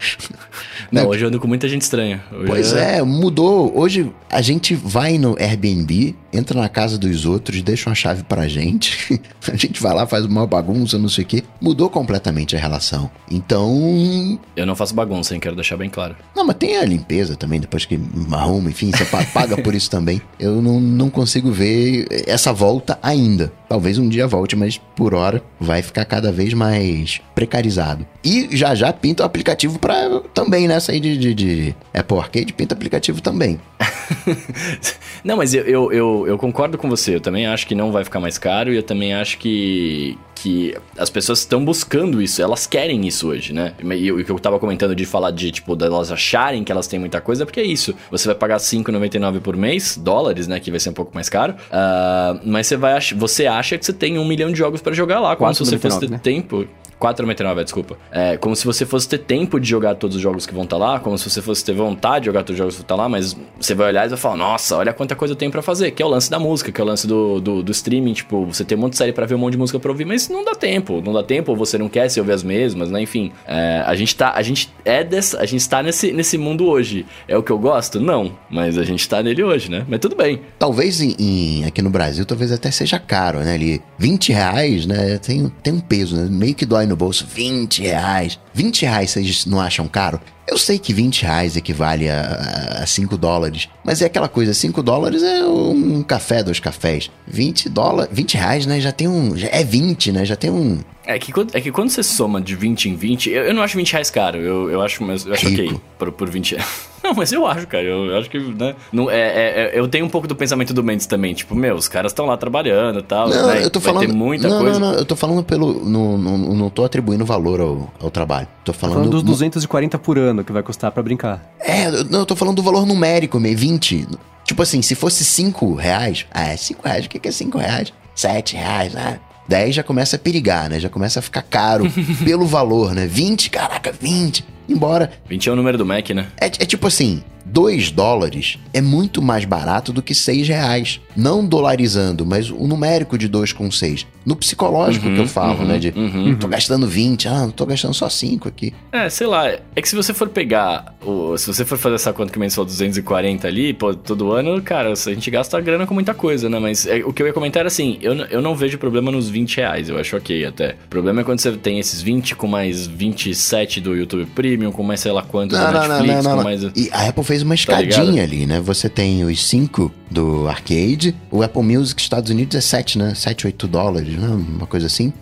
Não, 0.92 1.08
hoje 1.08 1.24
eu 1.24 1.28
ando 1.28 1.40
com 1.40 1.48
muita 1.48 1.68
gente 1.68 1.84
estranha. 1.84 2.24
Hoje 2.32 2.48
Pois 2.48 2.74
é, 2.74 3.02
mudou. 3.04 3.72
Hoje 3.78 4.12
a 4.30 4.42
gente 4.42 4.74
vai 4.74 5.20
no 5.20 5.36
Airbnb, 5.40 6.16
entra 6.34 6.60
na 6.60 6.68
casa 6.70 6.98
dos 6.98 7.26
outros, 7.26 7.62
deixa 7.62 7.90
uma 7.90 7.96
chave 7.96 8.24
pra 8.24 8.48
gente. 8.48 9.22
A 9.52 9.56
gente 9.56 9.82
vai 9.82 9.94
lá, 9.94 10.08
faz 10.08 10.26
uma 10.26 10.48
bagunça, 10.48 10.98
não 10.98 11.10
sei 11.10 11.24
o 11.24 11.28
quê. 11.28 11.44
Mudou 11.62 11.90
completamente 11.90 12.56
a 12.56 12.60
relação. 12.60 13.12
Então. 13.30 14.40
Eu 14.56 14.66
não 14.66 14.76
faço 14.76 14.94
bagunça, 14.96 15.34
hein? 15.34 15.40
Quero 15.40 15.56
deixar 15.56 15.76
bem 15.78 15.90
claro. 15.90 16.16
Não, 16.36 16.46
mas 16.46 16.56
tem 16.56 16.78
a 16.78 16.86
limpeza 16.86 17.36
também, 17.36 17.60
depois 17.60 17.84
que 17.86 18.00
arruma, 18.32 18.70
enfim, 18.70 18.90
você 18.92 19.04
pa- 19.06 19.26
paga 19.26 19.58
por 19.62 19.76
isso 19.76 19.90
também. 19.90 20.22
Eu 20.40 20.62
não, 20.62 20.80
não 20.80 21.10
consigo 21.10 21.52
ver 21.52 22.08
essa 22.26 22.54
volta 22.54 22.98
ainda. 23.04 23.52
Talvez 23.68 23.98
um 23.98 24.08
dia 24.08 24.28
volte, 24.28 24.56
mas 24.56 24.78
por 24.96 25.14
hora 25.14 25.44
vai 25.60 25.82
ficar 25.82 26.06
cada 26.06 26.32
vez 26.32 26.54
mais 26.54 27.20
precarizado. 27.36 28.06
E 28.24 28.48
já 28.56 28.74
já 28.76 28.94
pinta 28.94 29.24
o 29.24 29.26
aplicativo 29.26 29.78
pra 29.80 30.22
também, 30.34 30.68
nessa 30.68 30.92
aí 30.94 31.00
de, 31.00 31.18
de, 31.18 31.34
de 31.34 31.76
Apple 31.94 32.18
Arcade, 32.18 32.54
pinta 32.54 32.74
aplicativo 32.76 33.22
também. 33.22 33.60
Não, 35.24 35.38
mas 35.38 35.53
eu, 35.53 35.63
eu, 35.63 35.91
eu, 35.91 36.26
eu 36.28 36.38
concordo 36.38 36.78
com 36.78 36.89
você. 36.89 37.15
Eu 37.15 37.21
também 37.21 37.45
acho 37.47 37.65
que 37.65 37.74
não 37.74 37.91
vai 37.91 38.03
ficar 38.03 38.19
mais 38.19 38.38
caro 38.38 38.74
e 38.74 38.76
eu 38.76 38.84
também 38.84 39.13
acho 39.13 39.38
que, 39.38 40.17
que 40.36 40.76
as 40.97 41.09
pessoas 41.09 41.39
estão 41.39 41.63
buscando 41.63 42.21
isso. 42.21 42.41
Elas 42.41 42.67
querem 42.67 43.07
isso 43.07 43.30
hoje, 43.30 43.53
né? 43.53 43.74
E 43.82 44.11
o 44.11 44.24
que 44.24 44.30
eu 44.30 44.39
tava 44.39 44.59
comentando 44.59 44.93
de 44.93 45.05
falar 45.05 45.32
de, 45.32 45.51
tipo, 45.51 45.76
delas 45.76 46.11
acharem 46.11 46.63
que 46.63 46.71
elas 46.71 46.88
têm 46.88 46.99
muita 46.99 47.21
coisa, 47.21 47.43
é 47.43 47.45
porque 47.45 47.61
é 47.61 47.65
isso. 47.65 47.95
Você 48.11 48.28
vai 48.28 48.36
pagar 48.36 48.55
R$5,99 48.55 49.39
por 49.39 49.55
mês, 49.55 49.97
dólares, 49.97 50.47
né? 50.47 50.59
Que 50.59 50.69
vai 50.69 50.80
ser 50.80 50.89
um 50.89 50.93
pouco 50.93 51.11
mais 51.13 51.30
caro. 51.30 51.55
Ah, 51.71 52.38
mas 52.43 52.67
você 52.67 52.76
vai 52.76 52.99
você 53.15 53.47
acha 53.47 53.78
que 53.78 53.86
você 53.86 53.93
tem 53.93 54.17
um 54.19 54.26
milhão 54.26 54.51
de 54.51 54.57
jogos 54.57 54.82
pra 54.82 54.93
jogar 54.93 55.19
lá, 55.19 55.36
como 55.36 55.53
se 55.53 55.65
você 55.65 55.78
fosse 55.78 55.97
4,99, 55.97 55.99
ter 55.99 56.09
né? 56.09 56.19
tempo. 56.21 56.67
4,99, 57.04 57.64
desculpa. 57.64 57.97
É, 58.12 58.38
como 58.38 58.56
se 58.56 58.66
você 58.66 58.86
fosse 58.86 59.08
ter 59.10 59.18
tempo 59.20 59.60
de 59.60 59.68
jogar 59.70 59.95
todos 59.95 60.16
os 60.16 60.22
jogos 60.22 60.45
que 60.45 60.54
vão 60.54 60.64
estar 60.64 60.78
lá, 60.78 60.99
como 60.99 61.18
se 61.18 61.30
você 61.30 61.41
fosse 61.41 61.64
ter 61.66 61.74
vontade 61.74 62.22
de 62.22 62.26
jogar 62.28 62.39
todos 62.43 62.54
os 62.54 62.58
jogos 62.58 62.76
que 62.76 62.80
vão 62.82 62.86
estar 62.86 62.95
lá, 62.95 63.10
mas 63.10 63.36
você 63.60 63.76
vai 63.76 63.88
olhar 63.88 64.06
e 64.06 64.10
vai 64.10 64.18
falar, 64.18 64.38
nossa, 64.38 64.78
olha 64.78 64.93
quanta 64.93 65.16
coisa 65.16 65.34
eu 65.34 65.36
tenho 65.36 65.51
pra 65.51 65.62
fazer, 65.62 65.91
que 65.91 66.01
é 66.01 66.06
o 66.06 66.10
lance 66.10 66.30
da 66.32 66.39
música, 66.39 66.72
que 66.72 66.80
é 66.80 66.84
o 66.84 66.88
lance 66.88 67.06
do, 67.06 67.41
do, 67.41 67.62
do 67.64 67.72
streaming, 67.72 68.14
tipo, 68.14 68.45
você 68.45 68.64
tem 68.64 68.78
um 68.78 68.82
monte 68.82 68.91
de 68.93 68.97
série 68.97 69.12
pra 69.12 69.26
ver, 69.26 69.36
um 69.36 69.39
monte 69.39 69.54
de 69.54 69.58
música 69.58 69.80
pra 69.80 69.91
ouvir, 69.91 70.06
mas 70.06 70.30
não 70.30 70.43
dá 70.45 70.56
tempo, 70.56 71.01
não 71.04 71.12
dá 71.14 71.24
tempo, 71.24 71.51
ou 71.51 71.58
você 71.58 71.78
não 71.78 71.89
quer 71.89 72.08
se 72.10 72.20
ouvir 72.20 72.32
as 72.32 72.43
mesmas, 72.43 72.89
né, 72.89 73.01
enfim. 73.01 73.32
É, 73.45 73.84
a 73.86 73.95
gente 73.95 74.16
tá, 74.16 74.32
a 74.36 74.41
gente 74.41 74.72
é 74.86 75.04
dessa, 75.04 75.39
a 75.39 75.45
gente 75.45 75.68
tá 75.68 75.84
nesse, 75.84 76.12
nesse 76.12 76.38
mundo 76.38 76.66
hoje. 76.68 77.06
É 77.28 77.38
o 77.38 77.43
que 77.43 77.51
eu 77.51 77.58
gosto? 77.58 77.99
Não, 77.99 78.32
mas 78.49 78.78
a 78.78 78.84
gente 78.84 79.08
tá 79.10 79.22
nele 79.22 79.43
hoje, 79.43 79.70
né, 79.70 79.86
mas 79.88 79.99
tudo 79.99 80.16
bem. 80.16 80.41
Talvez 80.58 81.01
em, 81.01 81.16
em- 81.20 81.66
aqui 81.66 81.82
no 81.82 81.89
Brasil, 81.89 82.26
talvez 82.26 82.51
até 82.51 82.72
seja 82.72 82.99
caro, 82.99 83.39
né? 83.39 83.54
Ali, 83.56 83.82
20 83.97 84.32
reais, 84.32 84.86
né? 84.86 85.18
Tem, 85.18 85.51
tem 85.62 85.74
um 85.74 85.80
peso, 85.80 86.16
né? 86.16 86.28
Meio 86.30 86.56
que 86.56 86.66
dói 86.66 86.86
no 86.86 86.93
bolso. 86.96 87.26
20 87.26 87.82
reais. 87.82 88.39
20 88.54 88.84
reais 88.86 89.12
vocês 89.12 89.45
não 89.45 89.60
acham 89.60 89.88
caro? 89.88 90.20
Eu 90.45 90.58
sei 90.58 90.78
que 90.78 90.93
20 90.93 91.24
reais 91.24 91.56
equivale 91.56 92.10
a, 92.10 92.80
a 92.84 92.86
5 92.86 93.18
dólares, 93.18 93.70
mas 93.84 94.01
é 94.01 94.06
aquela 94.06 94.28
coisa, 94.28 94.54
5 94.54 94.84
dólares 94.84 95.24
é 95.24 95.45
um 95.45 96.04
café, 96.04 96.43
dois 96.43 96.60
cafés. 96.60 97.10
20 97.26 97.70
dólares, 97.70 98.10
20 98.14 98.36
reais, 98.36 98.66
né? 98.66 98.80
Já 98.82 98.91
tem 98.91 99.08
um. 99.08 99.36
Já 99.38 99.47
é 99.47 99.64
20, 99.64 100.12
né? 100.12 100.26
Já 100.26 100.36
tem 100.36 100.51
um. 100.51 100.80
É 101.06 101.18
que, 101.20 101.32
quando- 101.34 101.54
é 101.56 101.60
que 101.62 101.72
quando 101.72 101.89
você 101.89 102.01
soma 102.04 102.39
de 102.41 102.56
20 102.56 102.89
em 102.89 102.95
20, 102.95 103.30
eu, 103.30 103.43
eu 103.45 103.54
não 103.54 103.62
acho 103.62 103.76
20 103.78 103.91
reais 103.91 104.10
caro, 104.10 104.38
eu, 104.38 104.70
eu 104.70 104.82
acho, 104.82 105.04
mas 105.04 105.26
eu 105.26 105.34
acho 105.34 105.47
Rico. 105.47 105.64
ok 105.76 105.82
por, 105.97 106.12
por 106.14 106.30
20 106.30 106.56
reais. 106.56 106.68
Não, 107.04 107.14
mas 107.14 107.34
eu 107.34 107.45
acho, 107.45 107.68
cara, 107.68 107.84
eu, 107.84 108.06
eu 108.06 108.18
acho 108.18 108.30
que, 108.30 108.39
né, 108.39 108.74
não, 108.93 109.12
é, 109.12 109.18
é- 109.20 109.72
é- 109.76 109.78
eu 109.78 109.86
tenho 109.89 110.06
um 110.06 110.10
pouco 110.10 110.26
do 110.26 110.34
pensamento 110.38 110.74
do 110.74 110.82
Mendes 110.82 111.06
também, 111.06 111.34
tipo, 111.34 111.54
meu, 111.54 111.76
os 111.76 111.89
caras 111.89 112.14
estão 112.14 112.26
lá 112.26 112.38
trabalhando 112.38 112.99
e 112.99 113.04
tal, 113.04 113.28
Não, 113.28 113.47
né, 113.47 113.62
eu 113.62 113.70
tô 113.70 113.82
vai 113.82 113.91
falando. 113.93 114.08
ter 114.08 114.14
muita 114.14 114.47
não, 114.47 114.60
coisa. 114.62 114.80
não, 114.80 114.91
não, 114.93 114.97
eu 114.97 115.04
tô 115.04 115.14
falando 115.14 115.43
pelo. 115.43 115.84
Não, 115.84 116.18
não, 116.18 116.38
não 116.38 116.70
tô 116.70 116.86
atribuindo 116.86 117.26
valor 117.26 117.60
ao, 117.60 117.93
ao 117.99 118.10
trabalho. 118.10 118.43
Tô 118.64 118.74
falando. 118.74 118.96
Falando 118.96 119.12
dos 119.12 119.24
240 119.24 119.98
por 120.00 120.18
ano 120.18 120.44
que 120.44 120.52
vai 120.52 120.64
custar 120.64 120.91
pra 120.91 121.02
brincar. 121.04 121.44
É, 121.60 121.88
eu- 121.88 122.04
não, 122.06 122.20
eu 122.20 122.26
tô 122.26 122.36
falando 122.36 122.56
do 122.58 122.64
valor 122.64 122.86
numérico, 122.86 123.39
meio 123.39 123.58
20. 123.58 124.08
Tipo 124.46 124.62
assim, 124.62 124.82
se 124.82 124.96
fosse 124.96 125.24
5 125.24 125.74
reais, 125.76 126.26
ah, 126.32 126.48
é 126.50 126.58
5 126.58 126.82
reais, 126.88 127.06
o 127.06 127.10
que 127.10 127.20
que 127.20 127.28
é 127.30 127.32
5 127.32 127.58
reais? 127.58 127.94
7 128.16 128.56
reais, 128.56 128.96
ah. 128.96 129.18
10 129.48 129.76
já 129.76 129.84
começa 129.84 130.16
a 130.16 130.20
perigar, 130.20 130.70
né? 130.70 130.80
Já 130.80 130.89
começa 130.89 131.20
a 131.20 131.22
ficar 131.22 131.41
caro 131.41 131.86
pelo 132.24 132.46
valor, 132.46 132.94
né? 132.94 133.06
20, 133.08 133.50
caraca, 133.50 133.91
20. 133.91 134.46
Embora. 134.74 135.11
20 135.30 135.49
é 135.49 135.51
o 135.51 135.55
número 135.55 135.78
do 135.78 135.86
Mac, 135.86 136.09
né? 136.09 136.28
É, 136.39 136.47
é 136.47 136.65
tipo 136.65 136.88
assim, 136.88 137.24
2 137.45 137.91
dólares 137.91 138.57
é 138.74 138.82
muito 138.82 139.21
mais 139.21 139.45
barato 139.45 139.91
do 139.91 140.01
que 140.01 140.15
6 140.15 140.47
reais. 140.47 141.01
Não 141.15 141.45
dolarizando, 141.45 142.26
mas 142.26 142.49
o 142.49 142.65
numérico 142.67 143.17
de 143.17 143.30
2,6. 143.30 144.05
No 144.26 144.36
psicológico 144.36 145.09
que 145.09 145.19
eu 145.19 145.28
falo, 145.28 145.63
né? 145.65 145.78
De 145.78 145.93
uhum. 145.95 146.36
tô 146.36 146.47
gastando 146.47 146.88
20, 146.88 147.28
ah, 147.28 147.51
tô 147.55 147.65
gastando 147.65 147.93
só 147.93 148.09
5 148.09 148.47
aqui. 148.47 148.74
É, 148.91 149.09
sei 149.09 149.28
lá, 149.28 149.47
é 149.47 149.82
que 149.82 149.88
se 149.88 149.95
você 149.95 150.13
for 150.13 150.30
pegar, 150.30 150.95
o, 151.05 151.38
se 151.38 151.45
você 151.45 151.65
for 151.65 151.78
fazer 151.78 151.95
essa 151.95 152.13
conta 152.13 152.32
que 152.32 152.49
falou, 152.49 152.65
240 152.65 153.47
ali, 153.47 153.74
pô, 153.74 153.93
todo 153.93 154.32
ano, 154.32 154.61
cara, 154.61 154.91
a 154.91 154.95
gente 154.95 155.30
gasta 155.30 155.59
grana 155.59 155.86
com 155.86 155.93
muita 155.93 156.13
coisa, 156.13 156.49
né? 156.49 156.57
Mas 156.57 156.88
é, 156.88 157.03
o 157.03 157.11
que 157.11 157.21
eu 157.21 157.28
ia 157.28 157.34
comentar 157.34 157.61
era 157.61 157.67
assim, 157.67 157.97
eu, 158.01 158.13
eu 158.13 158.41
não 158.41 158.55
vejo 158.55 158.78
problema 158.78 159.11
nos 159.11 159.30
20 159.30 159.57
reais, 159.57 159.89
eu 159.89 159.99
acho 159.99 160.15
ok 160.15 160.45
até. 160.45 160.76
O 160.86 160.89
problema 160.89 161.21
é 161.21 161.24
quando 161.24 161.39
você 161.39 161.51
tem 161.51 161.80
esses 161.80 162.01
20 162.01 162.36
com 162.36 162.47
mais 162.47 162.88
27 162.88 163.82
do 163.82 163.95
YouTube 163.95 164.26
Premium, 164.34 164.62
com 164.72 164.84
mais 164.84 164.99
sei 164.99 165.11
lá 165.11 165.24
quantos 165.24 165.57
Não, 165.57 165.72
não, 165.72 165.88
Netflix, 165.88 166.24
não, 166.24 166.36
não, 166.36 166.43
mais... 166.43 166.64
E 166.64 166.89
a 166.91 167.09
Apple 167.09 167.24
fez 167.24 167.41
uma 167.41 167.55
Tá 167.55 167.82
escadinha 167.82 168.24
ali, 168.24 168.45
né? 168.45 168.59
Você 168.59 168.89
tem 168.89 169.24
os 169.24 169.45
5 169.45 169.91
do 170.09 170.47
arcade, 170.47 171.16
o 171.32 171.41
Apple 171.43 171.64
Music 171.64 172.01
Estados 172.01 172.30
Unidos 172.30 172.55
é 172.55 172.61
7, 172.61 172.97
né? 172.97 173.14
7, 173.16 173.47
8 173.47 173.68
dólares, 173.68 174.16
né? 174.18 174.28
Uma 174.28 174.68
coisa 174.68 174.88
assim. 174.88 175.14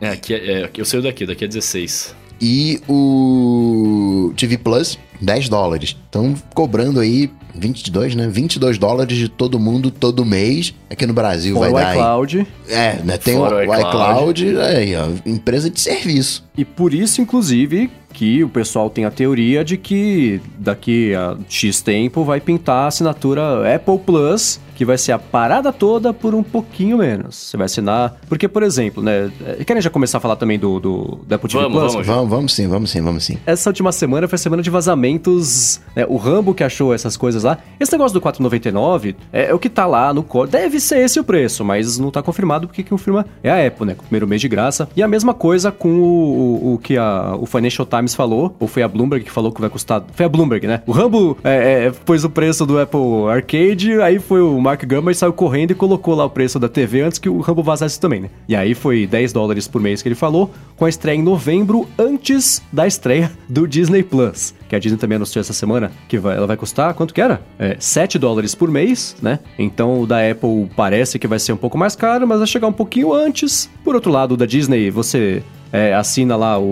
É, 0.00 0.08
aqui 0.10 0.34
é, 0.34 0.62
é, 0.62 0.70
eu 0.76 0.84
saio 0.84 1.02
daqui, 1.02 1.26
daqui 1.26 1.44
é 1.44 1.48
16. 1.48 2.14
E 2.40 2.80
o 2.88 4.32
TV 4.36 4.56
Plus, 4.56 4.98
10 5.20 5.48
dólares. 5.48 5.96
Então, 6.10 6.34
cobrando 6.52 6.98
aí 6.98 7.30
22, 7.54 8.16
né? 8.16 8.26
22 8.28 8.78
dólares 8.78 9.16
de 9.16 9.28
todo 9.28 9.58
mundo 9.60 9.90
todo 9.90 10.24
mês. 10.24 10.74
Aqui 10.90 11.06
no 11.06 11.14
Brasil 11.14 11.54
Fora 11.54 11.70
o 11.70 11.72
vai 11.72 11.82
dar. 11.84 11.90
aí- 11.90 11.96
iCloud. 11.98 12.46
É, 12.68 12.96
né? 13.04 13.16
Tem 13.16 13.36
o, 13.36 13.38
Fora 13.38 13.54
o 13.54 13.58
o 13.58 13.62
iCloud. 13.62 14.44
iCloud, 14.44 14.58
aí, 14.58 14.96
ó, 14.96 15.06
empresa 15.24 15.70
de 15.70 15.80
serviço. 15.80 16.44
E 16.56 16.64
por 16.64 16.92
isso, 16.92 17.20
inclusive, 17.22 17.88
que 18.12 18.42
o 18.42 18.48
pessoal 18.48 18.90
tem 18.90 19.04
a 19.04 19.10
teoria 19.10 19.64
de 19.64 19.76
que 19.76 20.40
daqui 20.58 21.14
a 21.14 21.36
X 21.48 21.80
tempo 21.80 22.24
vai 22.24 22.40
pintar 22.40 22.84
a 22.84 22.86
assinatura 22.88 23.72
Apple 23.74 23.98
Plus, 24.00 24.58
que 24.74 24.84
vai 24.84 24.98
ser 24.98 25.12
a 25.12 25.18
parada 25.18 25.72
toda 25.72 26.12
por 26.12 26.34
um 26.34 26.42
pouquinho 26.42 26.98
menos. 26.98 27.36
Você 27.36 27.56
vai 27.56 27.66
assinar. 27.66 28.16
Porque, 28.28 28.48
por 28.48 28.62
exemplo, 28.62 29.02
né? 29.02 29.30
é, 29.46 29.62
Querem 29.64 29.80
já 29.80 29.90
começar 29.90 30.18
a 30.18 30.20
falar 30.20 30.36
também 30.36 30.58
do, 30.58 30.80
do, 30.80 31.20
do 31.26 31.34
Apple 31.34 31.48
TV 31.48 31.62
Vamos, 31.64 31.78
Plus? 31.78 31.92
vamos. 31.92 32.06
Vamos, 32.06 32.30
vamos 32.30 32.54
sim, 32.54 32.66
vamos 32.66 32.90
sim, 32.90 33.00
vamos 33.00 33.24
sim. 33.24 33.38
Essa 33.46 33.70
última 33.70 33.92
semana 33.92 34.26
foi 34.26 34.36
a 34.36 34.38
semana 34.38 34.62
de 34.62 34.70
vazamentos. 34.70 35.80
Né, 36.00 36.06
o 36.08 36.16
Rambo 36.16 36.54
que 36.54 36.64
achou 36.64 36.94
essas 36.94 37.16
coisas 37.16 37.44
lá. 37.44 37.58
Esse 37.78 37.92
negócio 37.92 38.18
do 38.18 38.24
4,99 38.24 39.14
é, 39.32 39.50
é 39.50 39.54
o 39.54 39.58
que 39.58 39.68
tá 39.68 39.86
lá 39.86 40.12
no 40.12 40.22
código. 40.22 40.52
Deve 40.52 40.80
ser 40.80 40.98
esse 40.98 41.20
o 41.20 41.24
preço, 41.24 41.64
mas 41.64 41.98
não 41.98 42.10
tá 42.10 42.22
confirmado 42.22 42.66
porque 42.66 42.82
quem 42.82 42.90
confirma 42.90 43.26
é 43.42 43.50
a 43.50 43.66
Apple, 43.66 43.86
né? 43.86 43.94
Com 43.94 44.02
o 44.02 44.04
primeiro 44.04 44.26
mês 44.26 44.40
de 44.40 44.48
graça. 44.48 44.88
E 44.96 45.02
a 45.02 45.08
mesma 45.08 45.34
coisa 45.34 45.70
com 45.70 45.88
o, 45.88 46.02
o, 46.02 46.74
o 46.74 46.78
que 46.78 46.96
a, 46.96 47.36
o 47.38 47.46
Financial 47.46 47.86
Times 47.86 48.14
falou, 48.14 48.54
ou 48.58 48.66
foi 48.66 48.82
a 48.82 48.88
Bloomberg 48.88 49.24
que 49.24 49.30
falou 49.30 49.52
que 49.52 49.60
vai 49.60 49.70
custar. 49.70 50.02
Foi 50.14 50.26
a 50.26 50.28
Bloomberg, 50.28 50.66
né? 50.66 50.82
O 50.86 50.92
Rambo 50.92 51.36
é, 51.44 51.86
é, 51.86 51.90
pôs 51.90 52.24
o 52.24 52.30
preço 52.30 52.64
do 52.64 52.78
Apple 52.78 53.28
Arcade, 53.30 54.00
aí 54.00 54.18
foi 54.18 54.40
o 54.40 54.58
Mark 54.60 54.84
Gurman 54.84 55.14
saiu 55.14 55.32
correndo 55.32 55.72
e 55.72 55.74
colocou 55.74 56.14
lá 56.14 56.24
o 56.24 56.30
preço 56.30 56.58
da 56.58 56.68
TV 56.68 57.02
antes 57.02 57.18
que 57.18 57.28
o 57.28 57.40
Rambo 57.40 57.62
vazasse 57.62 58.00
também, 58.00 58.20
né? 58.20 58.30
E 58.48 58.56
aí 58.56 58.74
foi 58.74 59.06
10 59.06 59.32
dólares 59.32 59.68
por 59.68 59.80
mês 59.80 60.02
que 60.02 60.08
ele 60.08 60.14
falou, 60.14 60.50
com 60.76 60.84
a 60.84 60.88
estreia 60.88 61.16
em 61.16 61.22
novembro, 61.22 61.86
antes 61.98 62.62
da 62.72 62.86
estreia 62.86 63.30
do 63.48 63.66
Disney 63.66 64.02
Plus. 64.02 64.54
Que 64.70 64.76
a 64.76 64.78
Disney 64.78 64.96
também 64.98 65.16
anunciou 65.16 65.40
essa 65.40 65.52
semana 65.52 65.90
que 66.08 66.16
vai- 66.16 66.36
ela 66.36 66.46
vai 66.46 66.56
custar, 66.56 66.94
quanto 66.94 67.12
que 67.12 67.20
era? 67.20 67.42
É, 67.58 67.76
7 67.80 68.20
dólares 68.20 68.54
por 68.54 68.70
mês, 68.70 69.16
né? 69.20 69.40
Então 69.58 70.00
o 70.00 70.06
da 70.06 70.18
Apple 70.30 70.70
parece 70.76 71.18
que 71.18 71.26
vai 71.26 71.40
ser 71.40 71.52
um 71.52 71.56
pouco 71.56 71.76
mais 71.76 71.96
caro, 71.96 72.24
mas 72.24 72.38
vai 72.38 72.46
chegar 72.46 72.68
um 72.68 72.72
pouquinho 72.72 73.12
antes. 73.12 73.68
Por 73.82 73.96
outro 73.96 74.12
lado, 74.12 74.34
o 74.34 74.36
da 74.36 74.46
Disney, 74.46 74.88
você 74.88 75.42
é, 75.72 75.92
assina 75.92 76.36
lá 76.36 76.56
o, 76.56 76.62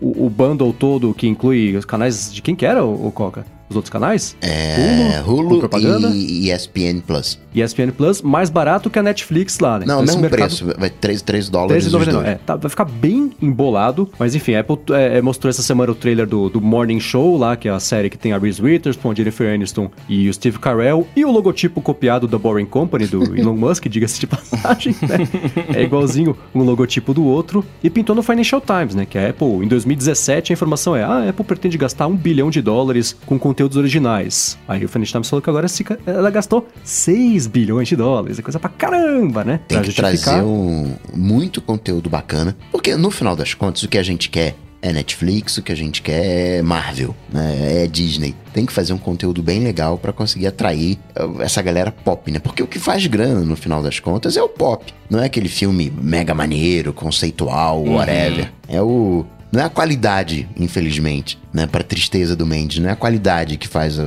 o, 0.00 0.24
o, 0.26 0.30
bundle 0.30 0.72
todo 0.72 1.12
que 1.12 1.28
inclui 1.28 1.76
os 1.76 1.84
canais 1.84 2.32
de 2.32 2.40
quem 2.40 2.56
que 2.56 2.64
era, 2.64 2.82
o, 2.82 3.08
o 3.08 3.12
Coca? 3.12 3.44
Os 3.68 3.76
outros 3.76 3.90
canais? 3.90 4.36
É, 4.40 5.22
Hulu 5.26 5.58
propaganda? 5.60 6.08
e 6.14 6.50
ESPN 6.50 7.00
Plus. 7.06 7.38
ESPN 7.54 7.90
Plus, 7.90 8.22
mais 8.22 8.50
barato 8.50 8.88
que 8.90 8.98
a 8.98 9.02
Netflix 9.02 9.58
lá, 9.58 9.78
né? 9.78 9.86
Não, 9.86 10.02
Então, 10.02 10.04
esse 10.04 10.12
mesmo 10.16 10.20
mercado- 10.22 10.48
preço, 10.48 10.66
vai 10.78 10.90
3, 10.90 11.22
3 11.22 11.48
dólares 11.48 11.86
os 11.86 11.92
13,99. 11.92 12.12
dois. 12.12 12.26
É, 12.26 12.34
tá, 12.46 12.56
vai 12.56 12.70
ficar 12.70 12.84
bem 12.84 13.30
embolado. 13.42 14.08
Mas 14.18 14.34
enfim, 14.34 14.54
a 14.54 14.60
Apple 14.60 14.78
é, 14.92 15.18
é, 15.18 15.22
mostrou 15.22 15.48
essa 15.50 15.62
semana 15.62 15.90
o 15.92 15.94
trailer 15.94 16.26
do, 16.26 16.48
do 16.48 16.60
Morning 16.60 17.00
Show 17.00 17.36
lá, 17.36 17.56
que 17.56 17.68
é 17.68 17.70
a 17.72 17.80
série 17.80 18.08
que 18.10 18.16
tem 18.18 18.32
a 18.32 18.38
Reese 18.38 18.62
Witherspoon, 18.62 19.10
a 19.10 19.14
Jennifer 19.14 19.52
Aniston 19.52 19.90
e 20.08 20.28
o 20.28 20.34
Steve 20.34 20.58
Carell. 20.58 21.06
E 21.16 21.24
o 21.24 21.30
logotipo 21.32 21.80
copiado 21.80 22.28
da 22.28 22.38
Boring 22.38 22.66
Company, 22.66 23.06
do 23.06 23.22
Elon 23.36 23.56
Musk, 23.56 23.86
diga-se 23.88 24.20
de 24.20 24.26
passagem, 24.26 24.94
né? 25.02 25.28
É 25.74 25.82
igualzinho 25.82 26.36
um 26.54 26.62
logotipo 26.62 27.12
do 27.12 27.24
outro. 27.24 27.64
E 27.82 27.90
pintou 27.90 28.14
no 28.14 28.22
Financial 28.22 28.60
Times, 28.60 28.94
né? 28.94 29.04
Que 29.06 29.18
a 29.18 29.30
Apple, 29.30 29.64
em 29.64 29.68
2017, 29.68 30.52
a 30.52 30.54
informação 30.54 30.94
é: 30.94 31.02
ah, 31.02 31.24
a 31.24 31.28
Apple 31.30 31.44
pretende 31.44 31.76
gastar 31.76 32.06
um 32.06 32.16
bilhão 32.16 32.50
de 32.50 32.60
dólares 32.62 33.16
com 33.26 33.38
conteúdos 33.58 33.76
originais. 33.76 34.56
Aí 34.68 34.84
o 34.84 34.88
Financial 34.88 35.14
Times 35.14 35.28
falou 35.28 35.42
que 35.42 35.50
agora 35.50 35.66
ela 36.06 36.30
gastou 36.30 36.68
6 36.84 37.48
bilhões 37.48 37.88
de 37.88 37.96
dólares. 37.96 38.38
É 38.38 38.42
coisa 38.42 38.60
pra 38.60 38.70
caramba, 38.70 39.42
né? 39.42 39.60
Tem 39.66 39.78
pra 39.78 39.80
que 39.80 39.90
justificar. 39.90 40.34
trazer 40.34 40.42
um, 40.44 40.94
muito 41.12 41.60
conteúdo 41.60 42.08
bacana. 42.08 42.56
Porque 42.70 42.94
no 42.94 43.10
final 43.10 43.34
das 43.34 43.54
contas, 43.54 43.82
o 43.82 43.88
que 43.88 43.98
a 43.98 44.02
gente 44.02 44.30
quer 44.30 44.54
é 44.80 44.92
Netflix, 44.92 45.58
o 45.58 45.62
que 45.62 45.72
a 45.72 45.74
gente 45.74 46.00
quer 46.02 46.58
é 46.58 46.62
Marvel, 46.62 47.16
né? 47.32 47.82
É 47.82 47.86
Disney. 47.88 48.32
Tem 48.52 48.64
que 48.64 48.72
fazer 48.72 48.92
um 48.92 48.98
conteúdo 48.98 49.42
bem 49.42 49.58
legal 49.58 49.98
pra 49.98 50.12
conseguir 50.12 50.46
atrair 50.46 50.96
uh, 51.18 51.42
essa 51.42 51.60
galera 51.60 51.90
pop, 51.90 52.30
né? 52.30 52.38
Porque 52.38 52.62
o 52.62 52.66
que 52.66 52.78
faz 52.78 53.04
grana 53.08 53.40
no 53.40 53.56
final 53.56 53.82
das 53.82 53.98
contas 53.98 54.36
é 54.36 54.42
o 54.42 54.48
pop. 54.48 54.94
Não 55.10 55.18
é 55.18 55.26
aquele 55.26 55.48
filme 55.48 55.92
mega 56.00 56.32
maneiro, 56.32 56.92
conceitual, 56.92 57.84
whatever. 57.84 58.52
É 58.68 58.80
o. 58.80 59.26
Não 59.50 59.62
é 59.62 59.64
a 59.64 59.70
qualidade, 59.70 60.48
infelizmente, 60.58 61.38
né? 61.52 61.66
Pra 61.66 61.82
tristeza 61.82 62.36
do 62.36 62.46
Mendes. 62.46 62.78
Não 62.78 62.88
é 62.88 62.92
a 62.92 62.96
qualidade 62.96 63.56
que 63.56 63.66
faz 63.66 63.98
a, 63.98 64.04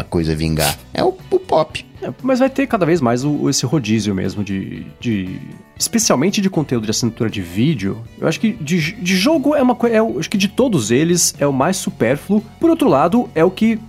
a 0.00 0.04
coisa 0.04 0.34
vingar. 0.34 0.78
É 0.92 1.02
o, 1.02 1.16
o 1.30 1.38
pop. 1.38 1.84
É, 2.02 2.12
mas 2.22 2.40
vai 2.40 2.50
ter 2.50 2.66
cada 2.66 2.84
vez 2.84 3.00
mais 3.00 3.24
o, 3.24 3.48
esse 3.48 3.64
rodízio 3.64 4.14
mesmo 4.14 4.44
de, 4.44 4.86
de. 5.00 5.38
Especialmente 5.82 6.40
de 6.40 6.48
conteúdo 6.48 6.84
de 6.84 6.90
assinatura 6.90 7.28
de 7.28 7.42
vídeo. 7.42 8.04
Eu 8.20 8.28
acho 8.28 8.38
que 8.38 8.52
de, 8.52 8.92
de 8.92 9.16
jogo 9.16 9.56
é 9.56 9.60
uma 9.60 9.74
coisa. 9.74 9.96
É, 9.96 10.18
acho 10.18 10.30
que 10.30 10.38
de 10.38 10.46
todos 10.46 10.92
eles 10.92 11.34
é 11.40 11.46
o 11.46 11.52
mais 11.52 11.76
supérfluo. 11.76 12.40
Por 12.60 12.70
outro 12.70 12.88
lado, 12.88 13.28
é 13.34 13.44
o 13.44 13.50
que, 13.50 13.80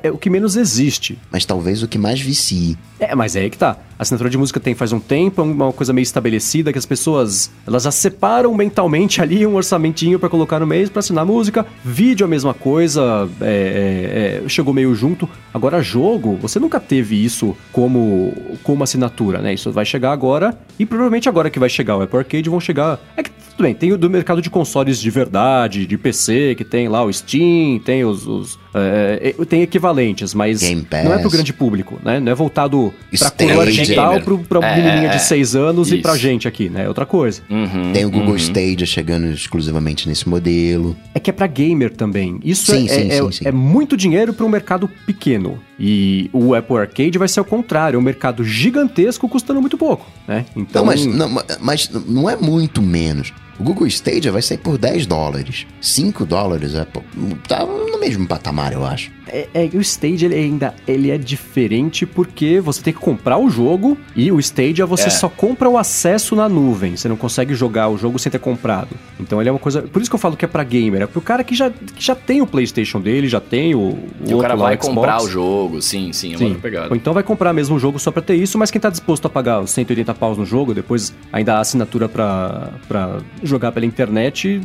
é 0.00 0.12
o 0.12 0.16
que 0.16 0.30
menos 0.30 0.54
existe. 0.54 1.18
Mas 1.28 1.44
talvez 1.44 1.82
o 1.82 1.88
que 1.88 1.98
mais 1.98 2.20
vicie. 2.20 2.78
É, 3.00 3.14
mas 3.16 3.34
é 3.34 3.40
aí 3.40 3.50
que 3.50 3.58
tá. 3.58 3.78
A 3.98 4.02
assinatura 4.02 4.30
de 4.30 4.38
música 4.38 4.60
tem 4.60 4.74
faz 4.74 4.92
um 4.92 5.00
tempo, 5.00 5.42
é 5.42 5.44
uma 5.44 5.72
coisa 5.72 5.92
meio 5.92 6.02
estabelecida 6.02 6.72
que 6.72 6.78
as 6.78 6.86
pessoas 6.86 7.50
elas 7.66 7.82
já 7.82 7.90
separam 7.90 8.54
mentalmente 8.54 9.20
ali 9.20 9.46
um 9.46 9.54
orçamentinho 9.54 10.18
pra 10.18 10.28
colocar 10.28 10.58
no 10.58 10.66
mês 10.66 10.88
pra 10.88 11.00
assinar 11.00 11.24
música. 11.26 11.66
Vídeo 11.84 12.24
a 12.24 12.28
mesma 12.28 12.54
coisa, 12.54 13.28
é, 13.40 14.40
é, 14.40 14.42
é, 14.44 14.48
chegou 14.48 14.72
meio 14.72 14.94
junto. 14.94 15.28
Agora 15.52 15.82
jogo, 15.82 16.36
você 16.36 16.58
nunca 16.58 16.78
teve 16.78 17.22
isso 17.22 17.56
como 17.72 18.32
como 18.62 18.82
assinatura, 18.82 19.40
né? 19.40 19.52
Isso 19.52 19.70
vai 19.72 19.84
chegar 19.84 20.12
agora 20.12 20.58
e 20.78 20.86
provavelmente 20.86 21.28
agora 21.28 21.39
que 21.48 21.58
vai 21.58 21.68
chegar 21.68 21.96
o 21.96 22.02
Apple 22.02 22.18
Arcade 22.18 22.50
vão 22.50 22.60
chegar. 22.60 22.98
É 23.16 23.22
que 23.22 23.30
tudo 23.30 23.62
bem, 23.62 23.74
tem 23.74 23.92
o 23.92 23.98
do 23.98 24.08
mercado 24.08 24.40
de 24.40 24.48
consoles 24.48 24.98
de 24.98 25.10
verdade, 25.10 25.86
de 25.86 25.98
PC, 25.98 26.54
que 26.54 26.64
tem 26.64 26.88
lá 26.88 27.04
o 27.04 27.12
Steam, 27.12 27.78
tem 27.78 28.04
os. 28.04 28.26
os, 28.26 28.58
é, 28.74 29.34
é, 29.38 29.44
tem 29.44 29.62
equivalentes, 29.62 30.32
mas 30.34 30.60
não 31.04 31.12
é 31.14 31.18
pro 31.18 31.30
grande 31.30 31.52
público, 31.52 31.98
né? 32.04 32.20
Não 32.20 32.30
é 32.30 32.34
voltado 32.34 32.92
pra 33.08 33.14
Stage 33.28 33.48
coroa 33.52 33.66
digital, 33.66 34.20
pro, 34.20 34.38
pra 34.38 34.60
É, 34.68 34.76
menininha 34.76 35.08
é, 35.10 35.16
de 35.16 35.22
6 35.22 35.56
anos 35.56 35.90
e 35.90 35.94
isso. 35.94 36.02
pra 36.02 36.16
gente 36.16 36.46
aqui, 36.46 36.68
né? 36.68 36.84
É 36.84 36.88
outra 36.88 37.04
coisa. 37.06 37.42
Uhum, 37.50 37.92
Tem 37.92 38.04
o 38.04 38.10
Google 38.10 38.30
uhum. 38.30 38.36
Stadia 38.36 38.86
chegando 38.86 39.26
exclusivamente 39.26 40.08
nesse 40.08 40.28
modelo. 40.28 40.96
É 41.14 41.20
que 41.20 41.30
é 41.30 41.32
pra 41.32 41.46
gamer 41.46 41.90
também. 41.90 42.38
Isso 42.44 42.70
Sim, 42.72 42.86
é, 42.86 42.88
sim, 42.88 43.08
é, 43.08 43.20
sim, 43.20 43.28
é- 43.28 43.32
sim. 43.32 43.48
é 43.48 43.52
muito 43.52 43.96
dinheiro 43.96 44.32
pra 44.32 44.46
um 44.46 44.48
mercado 44.48 44.88
pequeno. 45.06 45.58
E 45.78 46.28
o 46.32 46.54
Apple 46.54 46.76
Arcade 46.76 47.18
vai 47.18 47.26
ser 47.28 47.40
o 47.40 47.44
contrário, 47.44 47.96
é 47.96 47.98
um 47.98 48.02
mercado 48.02 48.44
gigantesco 48.44 49.28
custando 49.28 49.60
muito 49.60 49.78
pouco, 49.78 50.06
né? 50.28 50.44
Então, 50.54 50.82
Não, 50.82 50.86
mas 50.86 51.06
não, 51.06 51.28
ma- 51.28 51.44
mas 51.60 51.90
não 52.06 52.28
é 52.28 52.36
muito 52.36 52.82
menos. 52.82 53.32
O 53.60 53.62
Google 53.62 53.86
Stadia 53.86 54.32
vai 54.32 54.40
sair 54.42 54.58
por 54.58 54.78
10 54.78 55.06
dólares. 55.06 55.66
5 55.80 56.24
dólares 56.24 56.74
é, 56.74 56.84
pô, 56.84 57.02
tá 57.46 57.64
no 57.66 58.00
mesmo 58.00 58.26
patamar, 58.26 58.72
eu 58.72 58.84
acho. 58.84 59.10
É, 59.32 59.46
é, 59.54 59.64
o 59.74 59.80
Stage 59.80 60.24
ele 60.24 60.34
ainda 60.34 60.74
ele 60.88 61.08
é 61.08 61.16
diferente 61.16 62.04
porque 62.04 62.58
você 62.60 62.82
tem 62.82 62.92
que 62.92 62.98
comprar 62.98 63.38
o 63.38 63.48
jogo 63.48 63.96
e 64.16 64.32
o 64.32 64.40
Stadia 64.40 64.84
você 64.84 65.06
É. 65.06 65.10
só 65.10 65.28
compra 65.28 65.68
o 65.68 65.78
acesso 65.78 66.34
na 66.34 66.48
nuvem. 66.48 66.96
Você 66.96 67.06
não 67.08 67.16
consegue 67.16 67.54
jogar 67.54 67.88
o 67.88 67.96
jogo 67.96 68.18
sem 68.18 68.32
ter 68.32 68.40
comprado. 68.40 68.88
Então 69.20 69.38
ele 69.40 69.48
é 69.48 69.52
uma 69.52 69.58
coisa. 69.60 69.82
Por 69.82 70.00
isso 70.02 70.10
que 70.10 70.14
eu 70.16 70.18
falo 70.18 70.36
que 70.36 70.44
é 70.44 70.48
pra 70.48 70.64
gamer. 70.64 71.02
É 71.02 71.06
pro 71.06 71.20
cara 71.20 71.44
que 71.44 71.54
já, 71.54 71.70
que 71.70 72.02
já 72.04 72.14
tem 72.16 72.42
o 72.42 72.46
PlayStation 72.46 73.00
dele, 73.00 73.28
já 73.28 73.40
tem 73.40 73.72
o. 73.74 73.80
o 73.80 73.98
E 74.26 74.34
o 74.34 74.38
cara 74.38 74.56
vai 74.56 74.74
Xbox. 74.74 74.88
comprar 74.94 75.22
o 75.22 75.28
jogo, 75.28 75.80
sim, 75.80 76.12
sim, 76.12 76.34
é 76.34 76.38
Sim. 76.38 76.54
pegada. 76.54 76.88
Ou 76.90 76.96
então 76.96 77.12
vai 77.14 77.22
comprar 77.22 77.52
mesmo 77.52 77.76
o 77.76 77.78
jogo 77.78 78.00
só 78.00 78.10
pra 78.10 78.22
ter 78.22 78.34
isso, 78.34 78.58
mas 78.58 78.70
quem 78.70 78.80
tá 78.80 78.90
disposto 78.90 79.26
a 79.26 79.28
pagar 79.28 79.60
os 79.60 79.70
180 79.70 80.12
paus 80.14 80.36
no 80.38 80.44
jogo, 80.46 80.74
depois 80.74 81.14
ainda 81.32 81.54
a 81.56 81.60
assinatura 81.60 82.08
pra, 82.08 82.70
pra 82.88 83.18
jogar 83.50 83.72
pela 83.72 83.86
internet, 83.86 84.60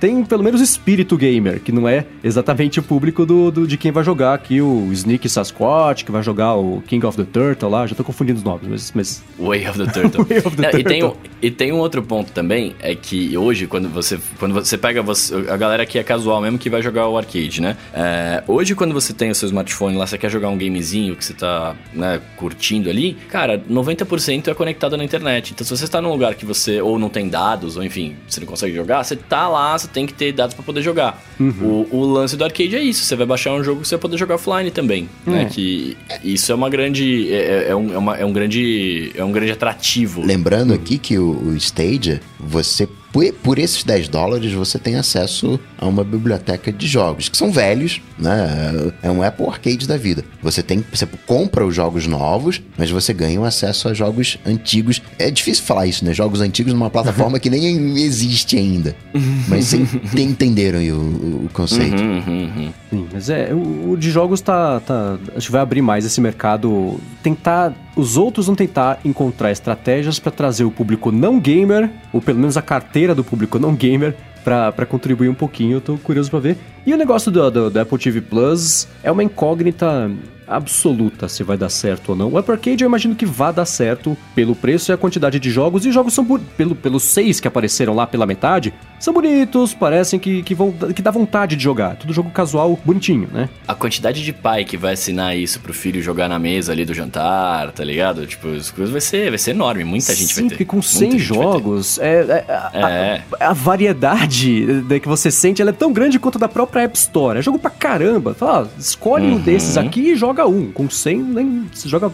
tem 0.00 0.24
pelo 0.24 0.42
menos 0.44 0.60
espírito 0.60 1.16
gamer, 1.16 1.60
que 1.60 1.72
não 1.72 1.88
é 1.88 2.04
exatamente 2.22 2.78
o 2.80 2.82
público 2.82 3.24
do, 3.26 3.50
do- 3.50 3.66
de 3.66 3.76
quem 3.76 3.90
vai 3.90 4.04
jogar 4.04 4.34
aqui 4.34 4.60
o 4.60 4.88
Sneak 4.92 5.28
Sasquatch, 5.28 6.04
que 6.04 6.12
vai 6.12 6.22
jogar 6.22 6.54
o 6.54 6.82
King 6.86 7.04
of 7.06 7.16
the 7.16 7.24
Turtle 7.24 7.68
lá, 7.70 7.86
já 7.86 7.94
tô 7.94 8.04
confundindo 8.04 8.38
os 8.38 8.44
nomes, 8.44 8.68
mas... 8.68 8.92
mas 8.94 9.24
Way 9.38 9.68
of 9.68 9.78
the 9.78 9.86
Turtle. 9.92 10.24
Way 10.24 10.38
of 10.38 10.56
the 10.56 10.62
Não, 10.72 10.78
E, 10.80 10.84
tem, 10.84 11.02
um- 11.02 11.08
Turtle. 11.10 11.30
e 11.42 11.50
tem 11.50 11.72
um 11.72 11.78
outro 11.78 12.02
ponto 12.02 12.32
também, 12.32 12.74
é 12.80 12.94
que 12.94 13.36
hoje, 13.36 13.66
quando 13.66 13.88
você, 13.88 14.18
quando 14.38 14.54
você 14.54 14.76
pega 14.78 15.02
você- 15.02 15.34
a 15.50 15.56
galera 15.56 15.84
que 15.86 15.98
é 15.98 16.02
casual 16.02 16.40
mesmo 16.40 16.58
que 16.58 16.70
vai 16.70 16.82
jogar 16.82 17.08
o 17.08 17.16
arcade, 17.16 17.60
né? 17.60 17.76
É, 17.92 18.42
hoje, 18.46 18.74
quando 18.74 18.92
você 18.94 19.12
tem 19.12 19.30
o 19.30 19.34
seu 19.34 19.46
smartphone 19.46 19.96
lá, 19.96 20.06
você 20.06 20.16
quer 20.18 20.30
jogar 20.30 20.48
um 20.48 20.56
gamezinho 20.58 21.16
que 21.16 21.24
você 21.24 21.34
tá 21.34 21.74
né, 21.92 22.20
curtindo 22.36 22.88
ali, 22.90 23.14
cara, 23.28 23.58
90% 23.70 24.48
é 24.48 24.54
conectado 24.54 24.96
na 24.96 25.04
internet. 25.04 25.52
Então, 25.52 25.64
se 25.66 25.76
você 25.76 25.84
está 25.84 26.00
num 26.00 26.10
lugar 26.10 26.34
que 26.34 26.44
você 26.44 26.80
ou 26.80 26.98
não 26.98 27.08
tem 27.08 27.28
dados, 27.28 27.76
ou 27.76 27.82
enfim, 27.84 28.16
você 28.28 28.40
não 28.40 28.46
consegue 28.46 28.74
jogar, 28.74 29.02
você 29.02 29.16
tá 29.16 29.48
lá, 29.48 29.76
você 29.78 29.87
tem 29.88 30.06
que 30.06 30.12
ter 30.14 30.32
dados 30.32 30.54
para 30.54 30.64
poder 30.64 30.82
jogar. 30.82 31.22
Uhum. 31.38 31.86
O, 31.90 31.96
o 31.98 32.04
lance 32.06 32.36
do 32.36 32.44
arcade 32.44 32.74
é 32.76 32.82
isso, 32.82 33.04
você 33.04 33.16
vai 33.16 33.26
baixar 33.26 33.52
um 33.52 33.62
jogo 33.64 33.82
que 33.82 33.88
você 33.88 33.96
vai 33.96 34.02
poder 34.02 34.16
jogar 34.16 34.34
offline 34.36 34.70
também, 34.70 35.08
né? 35.26 35.42
É. 35.42 35.44
Que 35.46 35.96
isso 36.22 36.50
é 36.52 36.54
uma 36.54 36.68
grande... 36.70 37.32
É, 37.32 37.68
é 37.70 37.76
um, 37.76 37.92
é 37.94 37.98
uma- 37.98 38.16
é 38.16 38.24
um 38.24 38.32
grande... 38.32 39.12
É 39.14 39.24
um 39.24 39.32
grande 39.32 39.52
atrativo. 39.52 40.24
Lembrando 40.24 40.72
aqui 40.74 40.98
que 40.98 41.18
o, 41.18 41.30
o 41.30 41.56
Stadia, 41.56 42.20
você 42.38 42.88
por, 43.12 43.32
por 43.42 43.58
esses 43.58 43.82
10 43.84 44.08
dólares 44.08 44.52
você 44.52 44.78
tem 44.78 44.96
acesso 44.96 45.58
a 45.78 45.86
uma 45.86 46.04
biblioteca 46.04 46.72
de 46.72 46.86
jogos 46.86 47.28
que 47.28 47.36
são 47.36 47.50
velhos, 47.50 48.00
né? 48.18 48.92
É 49.02 49.10
um 49.10 49.22
Apple 49.22 49.46
Arcade 49.46 49.86
da 49.86 49.96
vida. 49.96 50.24
Você 50.42 50.62
tem, 50.62 50.84
você 50.92 51.06
compra 51.26 51.64
os 51.64 51.74
jogos 51.74 52.06
novos, 52.06 52.60
mas 52.76 52.90
você 52.90 53.12
ganha 53.12 53.40
um 53.40 53.44
acesso 53.44 53.88
a 53.88 53.94
jogos 53.94 54.38
antigos. 54.46 55.02
É 55.18 55.30
difícil 55.30 55.64
falar 55.64 55.86
isso, 55.86 56.04
né? 56.04 56.12
Jogos 56.12 56.40
antigos 56.40 56.72
numa 56.72 56.90
plataforma 56.90 57.38
que 57.38 57.48
nem 57.48 57.98
existe 57.98 58.56
ainda. 58.56 58.94
Mas 59.48 59.66
vocês 59.66 59.88
entenderam 60.16 60.78
aí 60.78 60.92
o, 60.92 60.96
o 60.96 61.50
conceito. 61.52 62.00
Uhum, 62.00 62.18
uhum, 62.26 62.52
uhum. 62.56 62.72
Sim, 62.90 63.06
mas 63.12 63.28
é, 63.28 63.52
o, 63.52 63.90
o 63.90 63.96
de 63.96 64.10
jogos 64.10 64.40
tá, 64.40 64.80
tá. 64.80 65.18
Acho 65.36 65.46
que 65.46 65.52
vai 65.52 65.60
abrir 65.60 65.82
mais 65.82 66.04
esse 66.04 66.20
mercado. 66.20 66.98
Tentar. 67.22 67.74
Os 67.96 68.16
outros 68.16 68.46
vão 68.46 68.54
tentar 68.54 69.00
encontrar 69.04 69.50
estratégias 69.50 70.18
para 70.18 70.30
trazer 70.30 70.64
o 70.64 70.70
público 70.70 71.10
não 71.10 71.40
gamer, 71.40 71.90
ou 72.12 72.20
pelo 72.20 72.38
menos 72.38 72.56
a 72.56 72.62
carteira 72.62 72.97
do 73.14 73.24
público 73.24 73.58
não 73.58 73.74
gamer, 73.74 74.14
pra 74.44 74.86
contribuir 74.86 75.28
um 75.28 75.34
pouquinho. 75.34 75.76
Eu 75.76 75.80
tô 75.80 75.96
curioso 75.98 76.30
pra 76.30 76.40
ver. 76.40 76.56
E 76.88 76.94
o 76.94 76.96
negócio 76.96 77.30
do, 77.30 77.50
do, 77.50 77.68
do 77.68 77.78
Apple 77.80 77.98
TV 77.98 78.22
Plus 78.22 78.88
é 79.02 79.12
uma 79.12 79.22
incógnita 79.22 80.10
absoluta 80.50 81.28
se 81.28 81.42
vai 81.42 81.58
dar 81.58 81.68
certo 81.68 82.08
ou 82.08 82.16
não. 82.16 82.30
O 82.30 82.38
Apple 82.38 82.52
Arcade 82.54 82.82
eu 82.82 82.88
imagino 82.88 83.14
que 83.14 83.26
vai 83.26 83.52
dar 83.52 83.66
certo 83.66 84.16
pelo 84.34 84.54
preço 84.56 84.90
e 84.90 84.94
a 84.94 84.96
quantidade 84.96 85.38
de 85.38 85.50
jogos. 85.50 85.84
E 85.84 85.88
os 85.88 85.94
jogos 85.94 86.14
são, 86.14 86.24
pelo, 86.56 86.74
pelos 86.74 87.02
seis 87.02 87.38
que 87.38 87.46
apareceram 87.46 87.94
lá 87.94 88.06
pela 88.06 88.24
metade, 88.24 88.72
são 88.98 89.12
bonitos, 89.12 89.74
parecem 89.74 90.18
que, 90.18 90.42
que, 90.42 90.54
vão, 90.54 90.72
que 90.72 91.02
dá 91.02 91.10
vontade 91.10 91.54
de 91.54 91.62
jogar. 91.62 91.96
Tudo 91.96 92.14
jogo 92.14 92.30
casual, 92.30 92.78
bonitinho, 92.82 93.28
né? 93.30 93.50
A 93.66 93.74
quantidade 93.74 94.24
de 94.24 94.32
pai 94.32 94.64
que 94.64 94.78
vai 94.78 94.94
assinar 94.94 95.36
isso 95.36 95.60
pro 95.60 95.74
filho 95.74 96.00
jogar 96.00 96.30
na 96.30 96.38
mesa 96.38 96.72
ali 96.72 96.86
do 96.86 96.94
jantar, 96.94 97.70
tá 97.72 97.84
ligado? 97.84 98.26
Tipo, 98.26 98.48
as 98.48 98.70
coisas 98.70 98.90
vai 98.90 99.02
ser, 99.02 99.28
vai 99.28 99.38
ser 99.38 99.50
enorme. 99.50 99.84
Muita 99.84 100.14
gente 100.14 100.32
Sim, 100.32 100.40
vai 100.40 100.42
ter. 100.44 100.48
porque 100.54 100.64
com 100.64 100.76
Muita 100.76 100.88
100 100.88 101.10
gente 101.10 101.28
vai 101.28 101.36
ter. 101.36 101.44
jogos, 101.44 101.98
é, 101.98 102.20
é- 102.48 102.52
a, 102.52 102.70
a- 102.86 102.90
É. 102.90 103.22
a 103.38 103.52
variedade 103.52 104.62
né, 104.88 104.98
que 104.98 105.06
você 105.08 105.30
sente 105.30 105.60
ela 105.60 105.70
é 105.70 105.74
tão 105.74 105.92
grande 105.92 106.18
quanto 106.18 106.38
da 106.38 106.48
própria 106.48 106.77
App 106.82 106.96
Store. 106.96 107.38
É 107.38 107.42
jogo 107.42 107.58
pra 107.58 107.70
caramba. 107.70 108.34
Fala, 108.34 108.70
escolhe 108.78 109.26
um 109.26 109.32
Uhum. 109.34 109.40
desses 109.40 109.76
aqui 109.76 110.00
e 110.12 110.16
joga 110.16 110.46
um. 110.46 110.70
Com 110.72 110.88
100, 110.88 111.22
nem 111.22 111.64
se 111.72 111.88
joga 111.88 112.10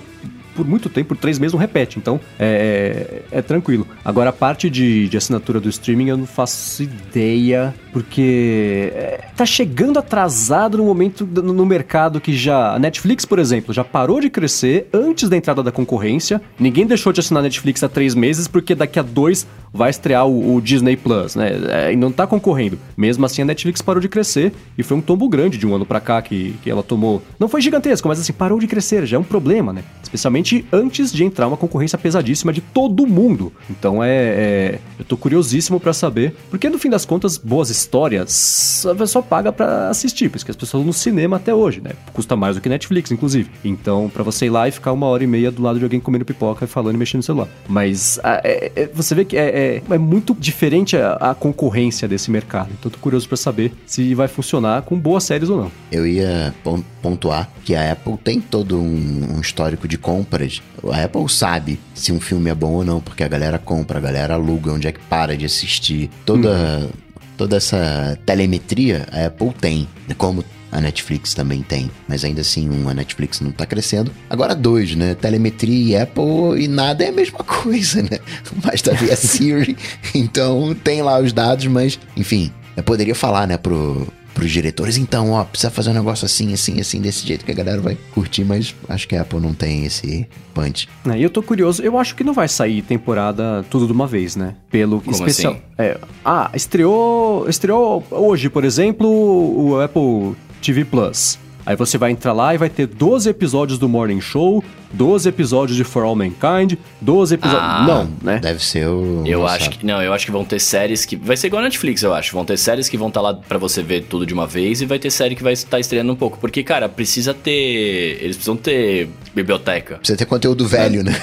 por 0.54 0.66
muito 0.66 0.88
tempo, 0.88 1.08
por 1.08 1.16
três 1.16 1.38
meses 1.38 1.52
não 1.52 1.60
repete. 1.60 1.98
Então, 1.98 2.20
é, 2.38 3.22
é 3.32 3.42
tranquilo. 3.42 3.86
Agora, 4.04 4.30
a 4.30 4.32
parte 4.32 4.70
de, 4.70 5.08
de 5.08 5.16
assinatura 5.16 5.58
do 5.60 5.68
streaming, 5.68 6.08
eu 6.10 6.16
não 6.16 6.26
faço 6.26 6.82
ideia. 6.82 7.74
Porque 7.94 8.90
é, 8.92 9.20
tá 9.36 9.46
chegando 9.46 10.00
atrasado 10.00 10.78
no 10.78 10.84
momento 10.84 11.24
no 11.24 11.64
mercado 11.64 12.20
que 12.20 12.36
já 12.36 12.74
a 12.74 12.78
Netflix, 12.78 13.24
por 13.24 13.38
exemplo, 13.38 13.72
já 13.72 13.84
parou 13.84 14.20
de 14.20 14.28
crescer 14.28 14.88
antes 14.92 15.28
da 15.28 15.36
entrada 15.36 15.62
da 15.62 15.70
concorrência. 15.70 16.42
Ninguém 16.58 16.88
deixou 16.88 17.12
de 17.12 17.20
assinar 17.20 17.40
a 17.40 17.44
Netflix 17.44 17.84
há 17.84 17.88
três 17.88 18.16
meses 18.16 18.48
porque 18.48 18.74
daqui 18.74 18.98
a 18.98 19.02
dois 19.02 19.46
vai 19.72 19.90
estrear 19.90 20.26
o, 20.26 20.56
o 20.56 20.60
Disney 20.60 20.96
Plus, 20.96 21.36
né? 21.36 21.52
É, 21.68 21.92
e 21.92 21.96
não 21.96 22.10
tá 22.10 22.26
concorrendo. 22.26 22.78
Mesmo 22.96 23.24
assim, 23.26 23.42
a 23.42 23.44
Netflix 23.44 23.80
parou 23.80 24.00
de 24.00 24.08
crescer 24.08 24.52
e 24.76 24.82
foi 24.82 24.96
um 24.96 25.00
tombo 25.00 25.28
grande 25.28 25.56
de 25.56 25.66
um 25.66 25.74
ano 25.74 25.86
pra 25.86 26.00
cá 26.00 26.20
que, 26.20 26.56
que 26.62 26.70
ela 26.70 26.82
tomou. 26.82 27.22
Não 27.38 27.48
foi 27.48 27.60
gigantesco, 27.60 28.08
mas 28.08 28.18
assim, 28.18 28.32
parou 28.32 28.58
de 28.58 28.66
crescer, 28.66 29.06
já 29.06 29.16
é 29.16 29.20
um 29.20 29.24
problema, 29.24 29.72
né? 29.72 29.84
Especialmente 30.02 30.64
antes 30.72 31.12
de 31.12 31.24
entrar 31.24 31.46
uma 31.46 31.56
concorrência 31.56 31.98
pesadíssima 31.98 32.52
de 32.52 32.60
todo 32.60 33.06
mundo. 33.06 33.52
Então 33.70 34.02
é. 34.02 34.08
é- 34.10 34.78
eu 34.98 35.04
tô 35.04 35.16
curiosíssimo 35.16 35.78
pra 35.78 35.92
saber. 35.92 36.34
Porque 36.50 36.68
no 36.68 36.78
fim 36.78 36.88
das 36.88 37.04
contas, 37.04 37.36
boas 37.36 37.68
histórias 37.84 38.84
a 38.90 38.94
pessoa 38.94 39.22
paga 39.22 39.52
pra 39.52 39.88
assistir, 39.88 40.28
porque 40.28 40.50
as 40.50 40.56
pessoas 40.56 40.84
no 40.84 40.92
cinema 40.92 41.36
até 41.36 41.54
hoje, 41.54 41.80
né? 41.80 41.92
Custa 42.12 42.34
mais 42.36 42.56
do 42.56 42.60
que 42.62 42.68
Netflix, 42.68 43.10
inclusive. 43.10 43.50
Então, 43.64 44.10
pra 44.12 44.22
você 44.22 44.46
ir 44.46 44.50
lá 44.50 44.66
e 44.68 44.70
ficar 44.72 44.92
uma 44.92 45.06
hora 45.06 45.22
e 45.24 45.26
meia 45.26 45.50
do 45.50 45.62
lado 45.62 45.78
de 45.78 45.84
alguém 45.84 46.00
comendo 46.00 46.24
pipoca 46.24 46.64
e 46.64 46.68
falando 46.68 46.94
e 46.96 46.98
mexendo 46.98 47.18
no 47.20 47.22
celular. 47.22 47.48
Mas 47.68 48.18
a- 48.22 48.40
é- 48.44 48.72
é- 48.74 48.90
você 48.92 49.14
vê 49.14 49.24
que 49.24 49.36
é, 49.36 49.80
é- 49.88 49.94
é 49.94 49.98
muito 49.98 50.34
diferente 50.38 50.96
a, 50.96 51.12
a 51.14 51.34
concorrência 51.34 52.06
desse 52.08 52.30
mercado. 52.30 52.70
Então, 52.78 52.90
tô 52.90 52.98
curioso 52.98 53.26
pra 53.28 53.36
saber 53.36 53.72
se 53.86 54.14
vai 54.14 54.28
funcionar 54.28 54.82
com 54.82 54.98
boas 54.98 55.24
séries 55.24 55.48
ou 55.48 55.56
não. 55.58 55.72
Eu 55.90 56.06
ia 56.06 56.54
pon- 56.62 56.82
pontuar 57.02 57.48
que 57.64 57.74
a 57.74 57.92
Apple 57.92 58.16
tem 58.22 58.40
todo 58.40 58.78
um, 58.78 59.36
um 59.36 59.40
histórico 59.40 59.86
de 59.88 59.96
compras. 59.98 60.62
A 60.92 61.04
Apple 61.04 61.28
sabe 61.28 61.78
se 61.94 62.12
um 62.12 62.20
filme 62.20 62.50
é 62.50 62.54
bom 62.54 62.72
ou 62.72 62.84
não, 62.84 63.00
porque 63.00 63.22
a 63.22 63.28
galera 63.28 63.58
compra, 63.58 63.98
a 63.98 64.00
galera 64.00 64.34
aluga, 64.34 64.72
onde 64.72 64.86
é 64.88 64.92
que 64.92 65.00
para 65.00 65.36
de 65.36 65.44
assistir. 65.44 66.10
Toda, 66.26 66.88
toda 67.36 67.56
essa 67.56 68.18
telemetria 68.24 69.06
a 69.12 69.26
Apple 69.26 69.52
tem, 69.60 69.88
como 70.16 70.44
a 70.74 70.80
Netflix 70.80 71.34
também 71.34 71.62
tem. 71.62 71.90
Mas 72.08 72.24
ainda 72.24 72.40
assim, 72.40 72.68
um, 72.68 72.88
a 72.88 72.94
Netflix 72.94 73.40
não 73.40 73.52
tá 73.52 73.64
crescendo. 73.64 74.10
Agora 74.28 74.54
dois, 74.54 74.94
né? 74.96 75.14
Telemetria 75.14 75.98
e 75.98 76.02
Apple 76.02 76.62
e 76.62 76.66
nada 76.66 77.04
é 77.04 77.08
a 77.08 77.12
mesma 77.12 77.38
coisa, 77.44 78.02
né? 78.02 78.18
Basta 78.56 78.92
ver 78.94 79.12
a 79.12 79.16
Siri. 79.16 79.76
Então 80.14 80.74
tem 80.82 81.02
lá 81.02 81.20
os 81.20 81.32
dados, 81.32 81.66
mas, 81.66 81.98
enfim, 82.16 82.50
eu 82.76 82.82
poderia 82.82 83.14
falar, 83.14 83.46
né, 83.46 83.56
pro, 83.56 84.06
pros 84.34 84.50
diretores, 84.50 84.96
então, 84.98 85.30
ó, 85.30 85.44
precisa 85.44 85.70
fazer 85.70 85.90
um 85.90 85.94
negócio 85.94 86.26
assim, 86.26 86.52
assim, 86.52 86.80
assim, 86.80 87.00
desse 87.00 87.26
jeito 87.26 87.44
que 87.44 87.52
a 87.52 87.54
galera 87.54 87.80
vai 87.80 87.96
curtir, 88.12 88.44
mas 88.44 88.74
acho 88.88 89.06
que 89.08 89.14
a 89.16 89.22
Apple 89.22 89.40
não 89.40 89.54
tem 89.54 89.84
esse 89.86 90.26
punch. 90.52 90.88
É, 91.06 91.16
E 91.18 91.22
eu 91.22 91.30
tô 91.30 91.42
curioso, 91.42 91.82
eu 91.82 91.96
acho 91.98 92.14
que 92.14 92.24
não 92.24 92.32
vai 92.34 92.48
sair 92.48 92.82
temporada 92.82 93.64
tudo 93.70 93.86
de 93.86 93.92
uma 93.92 94.06
vez, 94.06 94.34
né? 94.36 94.54
Pelo 94.70 95.00
Como 95.00 95.16
especial. 95.16 95.52
assim? 95.52 95.62
É, 95.78 95.98
ah, 96.24 96.50
estreou, 96.54 97.48
estreou 97.48 98.04
hoje, 98.10 98.48
por 98.50 98.64
exemplo, 98.64 99.08
o 99.08 99.80
Apple 99.80 100.34
TV 100.60 100.84
Plus. 100.84 101.38
Aí 101.66 101.76
você 101.76 101.96
vai 101.96 102.10
entrar 102.10 102.32
lá 102.32 102.54
e 102.54 102.58
vai 102.58 102.68
ter 102.68 102.86
12 102.86 103.28
episódios 103.30 103.78
do 103.78 103.88
Morning 103.88 104.20
Show, 104.20 104.62
12 104.92 105.28
episódios 105.28 105.76
de 105.76 105.82
For 105.84 106.04
All 106.04 106.14
Mankind, 106.14 106.74
12 107.00 107.34
episódios. 107.34 107.62
Ah, 107.62 107.84
não, 107.86 108.10
né? 108.22 108.38
Deve 108.38 108.62
ser 108.62 108.86
o. 108.86 109.22
Eu 109.26 109.40
lançado. 109.40 109.60
acho 109.60 109.70
que. 109.70 109.86
Não, 109.86 110.02
eu 110.02 110.12
acho 110.12 110.26
que 110.26 110.32
vão 110.32 110.44
ter 110.44 110.60
séries 110.60 111.06
que. 111.06 111.16
Vai 111.16 111.36
ser 111.36 111.46
igual 111.46 111.62
a 111.62 111.64
Netflix, 111.64 112.02
eu 112.02 112.12
acho. 112.12 112.34
Vão 112.34 112.44
ter 112.44 112.58
séries 112.58 112.88
que 112.88 112.98
vão 112.98 113.08
estar 113.08 113.20
lá 113.20 113.34
pra 113.34 113.56
você 113.56 113.82
ver 113.82 114.02
tudo 114.02 114.26
de 114.26 114.34
uma 114.34 114.46
vez 114.46 114.82
e 114.82 114.86
vai 114.86 114.98
ter 114.98 115.10
série 115.10 115.34
que 115.34 115.42
vai 115.42 115.54
estar 115.54 115.80
estreando 115.80 116.12
um 116.12 116.16
pouco. 116.16 116.38
Porque, 116.38 116.62
cara, 116.62 116.88
precisa 116.88 117.32
ter. 117.32 118.18
Eles 118.20 118.36
precisam 118.36 118.56
ter 118.56 119.08
biblioteca. 119.34 119.96
Precisa 119.96 120.18
ter 120.18 120.26
conteúdo 120.26 120.66
velho, 120.66 121.02
né? 121.02 121.20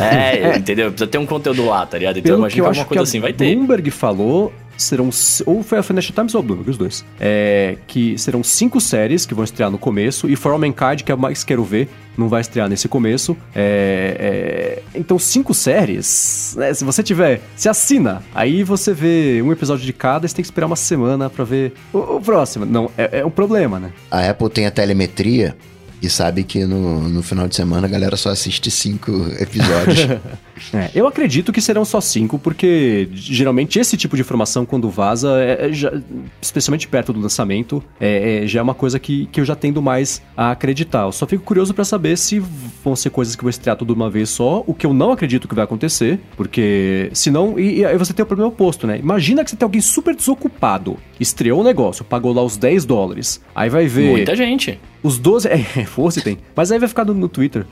É, 0.00 0.56
entendeu? 0.56 0.90
Precisa 0.90 1.08
ter 1.10 1.18
um 1.18 1.26
conteúdo 1.26 1.66
lá, 1.66 1.84
tá 1.84 1.98
ligado? 1.98 2.18
Então 2.18 2.30
Pelo 2.30 2.38
imagina 2.40 2.48
que 2.48 2.54
que 2.54 2.66
alguma 2.66 2.84
que 2.84 2.88
coisa 2.88 3.02
a 3.02 3.04
assim 3.04 3.20
vai 3.20 3.32
ter. 3.32 3.54
Bloomberg 3.54 3.90
falou, 3.90 4.52
serão. 4.78 5.10
Ou 5.44 5.62
foi 5.62 5.78
a 5.78 5.82
Financial 5.82 6.14
Times 6.14 6.34
ou 6.34 6.40
a 6.40 6.42
Bloomberg, 6.42 6.70
os 6.70 6.78
dois. 6.78 7.04
É, 7.20 7.76
que 7.86 8.16
serão 8.16 8.42
cinco 8.42 8.80
séries 8.80 9.26
que 9.26 9.34
vão 9.34 9.44
estrear 9.44 9.70
no 9.70 9.78
começo. 9.78 10.28
E 10.28 10.36
For 10.36 10.52
All 10.52 10.58
Mankind, 10.58 11.02
que 11.02 11.12
é 11.12 11.14
o 11.14 11.18
mais 11.18 11.44
quero 11.44 11.64
ver, 11.64 11.88
não 12.16 12.28
vai 12.28 12.40
estrear 12.40 12.68
nesse 12.68 12.88
começo. 12.88 13.36
É, 13.54 14.80
é, 14.94 14.98
então, 14.98 15.18
cinco 15.18 15.52
séries. 15.52 16.54
né, 16.56 16.72
se 16.72 16.84
você 16.84 17.02
tiver. 17.02 17.40
Se 17.56 17.68
assina. 17.68 18.22
Aí 18.34 18.62
você 18.62 18.94
vê 18.94 19.42
um 19.42 19.52
episódio 19.52 19.84
de 19.84 19.92
cada, 19.92 20.26
e 20.26 20.28
você 20.28 20.36
tem 20.36 20.42
que 20.42 20.46
esperar 20.46 20.66
uma 20.66 20.76
semana 20.76 21.28
pra 21.28 21.44
ver 21.44 21.74
o, 21.92 21.98
o 21.98 22.20
próximo. 22.20 22.64
Não, 22.64 22.90
é, 22.96 23.20
é 23.20 23.26
um 23.26 23.30
problema, 23.30 23.78
né? 23.78 23.92
A 24.10 24.28
Apple 24.30 24.48
tem 24.48 24.66
a 24.66 24.70
telemetria 24.70 25.56
e 26.00 26.08
sabe 26.08 26.44
que 26.44 26.64
no, 26.64 27.08
no 27.08 27.22
final 27.22 27.48
de 27.48 27.56
semana 27.56 27.86
a 27.86 27.90
galera 27.90 28.16
só 28.16 28.30
assiste 28.30 28.70
cinco 28.70 29.12
episódios. 29.38 30.06
É, 30.72 30.90
eu 30.94 31.06
acredito 31.06 31.52
que 31.52 31.60
serão 31.60 31.84
só 31.84 32.00
cinco, 32.00 32.38
porque 32.38 33.08
geralmente 33.12 33.78
esse 33.78 33.96
tipo 33.96 34.16
de 34.16 34.22
informação, 34.22 34.64
quando 34.66 34.88
vaza, 34.90 35.30
é- 35.40 35.66
é 35.68 35.72
já- 35.72 35.92
especialmente 36.40 36.86
perto 36.88 37.12
do 37.12 37.20
lançamento, 37.20 37.82
é, 38.00 38.42
é- 38.44 38.46
já 38.46 38.60
é 38.60 38.62
uma 38.62 38.74
coisa 38.74 38.98
que, 38.98 39.26
que 39.26 39.40
eu 39.40 39.44
já 39.44 39.54
tendo 39.56 39.80
mais 39.82 40.22
a 40.36 40.50
acreditar. 40.50 41.02
Eu 41.04 41.12
só 41.12 41.26
fico 41.26 41.42
curioso 41.44 41.72
pra 41.74 41.84
saber 41.84 42.16
se 42.16 42.42
vão 42.84 42.94
ser 42.96 43.10
coisas 43.10 43.34
que 43.36 43.42
vão 43.42 43.50
estrear 43.50 43.76
tudo 43.76 43.94
de 43.94 43.98
uma 44.00 44.10
vez 44.10 44.28
só, 44.30 44.62
o 44.66 44.74
que 44.74 44.86
eu 44.86 44.92
não 44.94 45.12
acredito 45.12 45.46
que 45.48 45.54
vai 45.54 45.64
acontecer, 45.64 46.18
porque 46.36 47.10
senão. 47.12 47.58
E, 47.58 47.78
e 47.80 47.84
aí 47.84 47.96
você 47.96 48.12
tem 48.12 48.22
o 48.22 48.26
problema 48.26 48.48
oposto, 48.50 48.86
né? 48.86 48.98
Imagina 48.98 49.44
que 49.44 49.50
você 49.50 49.56
tem 49.56 49.64
alguém 49.66 49.80
super 49.80 50.14
desocupado, 50.14 50.96
estreou 51.18 51.60
o 51.60 51.64
negócio, 51.64 52.04
pagou 52.04 52.32
lá 52.32 52.42
os 52.42 52.56
10 52.56 52.84
dólares, 52.84 53.40
aí 53.54 53.68
vai 53.68 53.86
ver. 53.86 54.10
Muita 54.10 54.36
gente. 54.36 54.78
Os 55.02 55.18
12. 55.18 55.48
É, 55.78 55.84
fosse 55.84 56.20
tem. 56.20 56.38
Mas 56.56 56.70
aí 56.72 56.78
vai 56.78 56.88
ficar 56.88 57.04
no, 57.04 57.14
no 57.14 57.28
Twitter. 57.28 57.64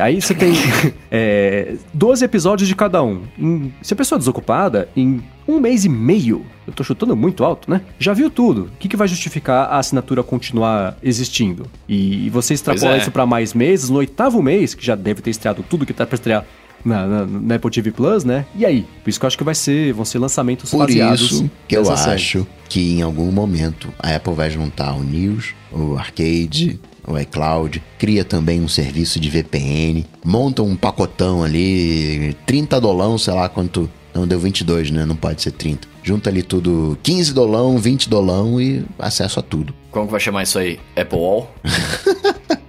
Aí 0.00 0.20
você 0.20 0.34
tem 0.34 0.52
é, 1.10 1.74
12 1.92 2.24
episódios 2.30 2.68
de 2.68 2.74
cada 2.76 3.02
um. 3.02 3.22
Em- 3.38 3.72
se 3.82 3.92
a 3.92 3.96
pessoa 3.96 4.16
é 4.16 4.20
desocupada, 4.20 4.88
em 4.96 5.22
um 5.46 5.58
mês 5.58 5.84
e 5.84 5.88
meio, 5.88 6.46
eu 6.66 6.72
tô 6.72 6.84
chutando 6.84 7.16
muito 7.16 7.44
alto, 7.44 7.68
né? 7.68 7.80
Já 7.98 8.12
viu 8.12 8.30
tudo. 8.30 8.62
O 8.66 8.70
que, 8.78 8.88
que 8.88 8.96
vai 8.96 9.08
justificar 9.08 9.68
a 9.68 9.78
assinatura 9.78 10.22
continuar 10.22 10.96
existindo? 11.02 11.66
E 11.88 12.30
você 12.30 12.54
extrapola 12.54 12.94
é. 12.94 12.98
isso 12.98 13.10
pra 13.10 13.26
mais 13.26 13.52
meses, 13.52 13.90
no 13.90 13.98
oitavo 13.98 14.40
mês, 14.42 14.74
que 14.74 14.84
já 14.84 14.94
deve 14.94 15.20
ter 15.20 15.30
estreado 15.30 15.64
tudo 15.68 15.84
que 15.84 15.92
tá 15.92 16.06
pra 16.06 16.14
estrear. 16.14 16.44
Na, 16.84 17.06
na- 17.06 17.26
na 17.26 17.54
Apple 17.56 17.70
TV 17.70 17.90
Plus, 17.90 18.24
né? 18.24 18.46
E 18.56 18.64
aí? 18.64 18.86
Por 19.04 19.10
isso 19.10 19.18
que 19.20 19.24
eu 19.24 19.28
acho 19.28 19.36
que 19.38 19.44
vai 19.44 19.54
ser, 19.54 19.92
vão 19.92 20.04
ser 20.04 20.18
lançamentos 20.18 20.70
Por 20.70 20.88
isso 20.88 21.50
que 21.68 21.76
eu 21.76 21.84
série. 21.84 22.10
acho 22.14 22.46
que 22.68 22.92
em 22.98 23.02
algum 23.02 23.30
momento 23.30 23.92
a 23.98 24.14
Apple 24.16 24.32
vai 24.34 24.50
juntar 24.50 24.94
o 24.94 25.02
News, 25.02 25.54
o 25.72 25.96
Arcade, 25.96 26.80
o 27.06 27.18
iCloud, 27.18 27.82
cria 27.98 28.24
também 28.24 28.60
um 28.60 28.68
serviço 28.68 29.18
de 29.20 29.28
VPN, 29.28 30.06
monta 30.24 30.62
um 30.62 30.74
pacotão 30.76 31.42
ali, 31.42 32.34
30 32.46 32.80
dolão, 32.80 33.18
sei 33.18 33.34
lá 33.34 33.48
quanto. 33.48 33.88
Não, 34.14 34.26
deu 34.26 34.40
22, 34.40 34.90
né? 34.90 35.04
Não 35.04 35.14
pode 35.14 35.40
ser 35.42 35.52
30. 35.52 35.86
Junta 36.02 36.30
ali 36.30 36.42
tudo, 36.42 36.98
15 37.02 37.32
dolão, 37.32 37.78
20 37.78 38.08
dolão 38.08 38.60
e 38.60 38.84
acesso 38.98 39.38
a 39.38 39.42
tudo. 39.42 39.72
Como 39.90 40.06
que 40.06 40.10
vai 40.12 40.20
chamar 40.20 40.42
isso 40.42 40.58
aí? 40.58 40.80
Apple 40.96 41.44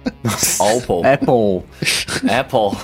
All? 0.58 0.78
Apple. 0.78 1.02
Apple. 1.04 1.62
Apple. 2.30 2.78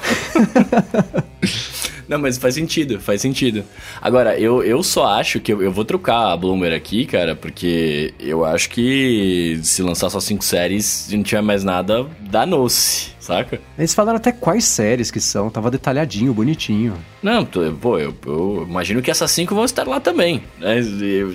Não, 2.09 2.19
mas 2.19 2.39
faz 2.39 2.55
sentido, 2.55 2.99
faz 2.99 3.21
sentido. 3.21 3.63
Agora, 4.01 4.39
eu, 4.39 4.63
eu 4.63 4.83
só 4.83 5.07
acho 5.07 5.41
que 5.41 5.53
eu, 5.53 5.63
eu 5.63 5.71
vou 5.71 5.85
trocar 5.85 6.33
a 6.33 6.37
Bloomer 6.37 6.73
aqui, 6.73 7.05
cara, 7.05 7.37
porque 7.37 8.15
eu 8.19 8.47
acho 8.47 8.71
que 8.71 9.61
se 9.63 9.83
lançar 9.83 10.09
só 10.09 10.19
cinco 10.19 10.43
séries 10.43 11.13
e 11.13 11.17
não 11.17 11.23
tiver 11.23 11.43
mais 11.43 11.63
nada, 11.63 12.07
danou-se, 12.23 13.11
saca? 13.29 13.61
Eles 13.79 13.95
falaram 13.95 14.17
até 14.17 14.33
quais 14.33 14.65
séries 14.65 15.11
que 15.11 15.21
são, 15.21 15.51
tava 15.51 15.71
detalhadinho, 15.71 16.33
bonitinho. 16.33 16.95
Não, 17.23 17.45
tô- 17.45 17.73
pô, 17.81 17.99
eu, 17.99 18.15
eu 18.27 18.67
imagino 18.69 19.03
que 19.03 19.11
essas 19.11 19.31
cinco 19.31 19.55
vão 19.55 19.65
estar 19.65 19.87
lá 19.87 20.01
também. 20.01 20.43
Né? 20.59 20.81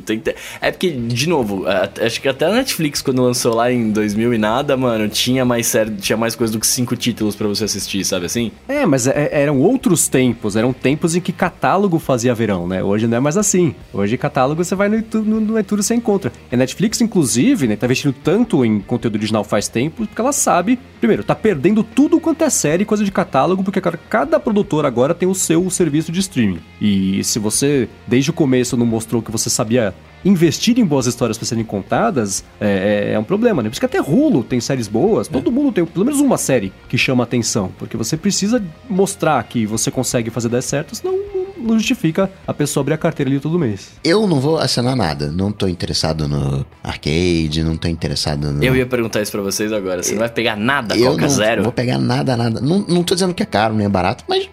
Ter- 0.05 0.35
É 0.61 0.71
porque, 0.71 0.89
de 0.91 1.27
novo, 1.29 1.65
acho 2.01 2.19
que 2.21 2.27
até 2.27 2.45
a 2.45 2.51
Netflix, 2.53 3.01
quando 3.01 3.21
lançou 3.21 3.53
lá 3.55 3.71
em 3.71 3.91
2000 3.91 4.33
e 4.33 4.37
nada, 4.37 4.75
mano, 4.75 5.07
tinha 5.07 5.45
mais 5.45 5.67
série, 5.67 5.91
tinha 5.95 6.17
mais 6.17 6.35
coisa 6.35 6.51
do 6.53 6.59
que 6.59 6.67
cinco 6.67 6.95
títulos 6.95 7.35
pra 7.35 7.47
você 7.47 7.65
assistir, 7.65 8.03
sabe 8.05 8.25
assim? 8.25 8.51
É, 8.67 8.85
mas 8.85 9.07
é- 9.07 9.29
eram 9.31 9.59
outros 9.59 10.07
tempos, 10.07 10.55
eram 10.55 10.73
tempos 10.73 11.15
em 11.15 11.21
que 11.21 11.31
catálogo 11.31 11.99
fazia 11.99 12.33
verão, 12.33 12.67
né? 12.67 12.81
Hoje 12.83 13.05
não 13.07 13.17
é 13.17 13.19
mais 13.19 13.37
assim. 13.37 13.75
Hoje 13.93 14.17
catálogo 14.17 14.63
você 14.63 14.73
vai 14.75 14.89
no 14.89 14.95
YouTube, 14.95 15.27
no, 15.29 15.39
no 15.39 15.57
YouTube 15.57 15.83
você 15.83 15.93
encontra. 15.95 16.31
E 16.51 16.55
a 16.55 16.57
Netflix, 16.57 17.01
inclusive, 17.01 17.67
né, 17.67 17.75
tá 17.75 17.85
investindo 17.85 18.13
tanto 18.23 18.63
em 18.65 18.79
conteúdo 18.79 19.15
original 19.15 19.43
faz 19.43 19.67
tempo, 19.67 20.07
porque 20.07 20.19
ela 20.21 20.31
sabe, 20.31 20.79
primeiro, 20.99 21.23
tá 21.23 21.35
perdendo 21.35 21.82
tudo 21.83 22.19
quanto 22.19 22.43
é 22.43 22.49
série, 22.49 22.85
coisa 22.85 23.03
de 23.03 23.11
catálogo, 23.11 23.63
porque 23.63 23.81
cara, 23.81 23.99
cada 24.09 24.39
produtor 24.39 24.85
agora 24.85 25.13
tem 25.13 25.27
o 25.27 25.35
seu 25.35 25.69
serviço 25.69 26.11
de 26.11 26.19
streaming. 26.19 26.59
E 26.81 27.23
se 27.23 27.39
você, 27.39 27.87
desde 28.07 28.29
o 28.29 28.33
começo, 28.33 28.75
não 28.77 28.85
mostrou 28.85 29.21
que 29.21 29.31
você 29.31 29.49
sabia 29.49 29.93
investir 30.25 30.79
em 30.79 30.85
boas 30.85 31.05
histórias 31.05 31.37
para 31.37 31.45
serem 31.45 31.65
contadas 31.65 32.45
é, 32.59 33.09
é- 33.09 33.13
é 33.13 33.19
um 33.19 33.23
problema, 33.25 33.61
né? 33.61 33.67
Por 33.69 33.73
isso 33.73 33.81
que 33.81 33.85
até 33.85 33.99
Hulu 34.01 34.43
tem 34.43 34.59
séries 34.61 34.87
boas, 34.87 35.27
todo 35.27 35.51
mundo 35.51 35.71
tem 35.73 35.85
pelo 35.85 36.05
menos 36.05 36.21
uma 36.21 36.37
série 36.37 36.71
que 36.87 36.97
chama 36.97 37.23
atenção, 37.23 37.71
porque 37.77 37.97
você 37.97 38.15
precisa 38.15 38.63
mostrar 38.89 39.43
que 39.43 39.65
você 39.65 39.91
consegue 39.91 40.29
fazer 40.29 40.47
dar 40.47 40.61
certo, 40.61 40.95
senão 40.95 41.13
não 41.32 41.32
justifica 41.77 42.29
a 42.45 42.53
pessoa 42.53 42.81
abrir 42.81 42.93
a 42.93 42.97
carteira 42.97 43.29
ali 43.29 43.39
todo 43.39 43.57
mês. 43.57 43.91
Eu 44.03 44.27
não 44.27 44.39
vou 44.39 44.57
assinar 44.57 44.95
nada. 44.95 45.31
Não 45.31 45.51
tô 45.51 45.67
interessado 45.67 46.27
no 46.27 46.65
arcade, 46.83 47.63
não 47.63 47.77
tô 47.77 47.87
interessado 47.87 48.51
no. 48.51 48.63
Eu 48.63 48.75
ia 48.75 48.85
perguntar 48.85 49.21
isso 49.21 49.31
pra 49.31 49.41
vocês 49.41 49.71
agora. 49.71 50.03
Você 50.03 50.11
não 50.11 50.19
vai 50.19 50.29
pegar 50.29 50.55
nada, 50.55 50.95
Eu 50.95 51.11
Coca 51.11 51.21
não 51.21 51.29
Zero? 51.29 51.63
vou 51.63 51.71
pegar 51.71 51.97
nada, 51.97 52.35
nada. 52.35 52.61
Não, 52.61 52.85
não 52.87 53.03
tô 53.03 53.13
dizendo 53.13 53.33
que 53.33 53.43
é 53.43 53.45
caro, 53.45 53.73
nem 53.73 53.85
é 53.85 53.89
barato, 53.89 54.23
mas 54.27 54.49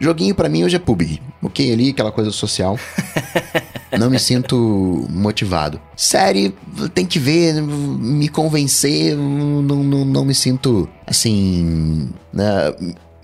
joguinho 0.00 0.34
pra 0.34 0.48
mim 0.48 0.64
hoje 0.64 0.76
é 0.76 0.78
pub. 0.78 1.02
Ok, 1.42 1.72
ali, 1.72 1.90
aquela 1.90 2.10
coisa 2.10 2.30
social. 2.30 2.78
não 3.98 4.10
me 4.10 4.18
sinto 4.18 5.06
motivado. 5.10 5.80
Série, 5.96 6.54
tem 6.94 7.06
que 7.06 7.18
ver, 7.18 7.60
me 7.62 8.28
convencer, 8.28 9.16
não, 9.16 9.62
não, 9.62 10.04
não 10.04 10.24
me 10.24 10.34
sinto 10.34 10.88
assim. 11.06 12.08
Né, 12.32 12.74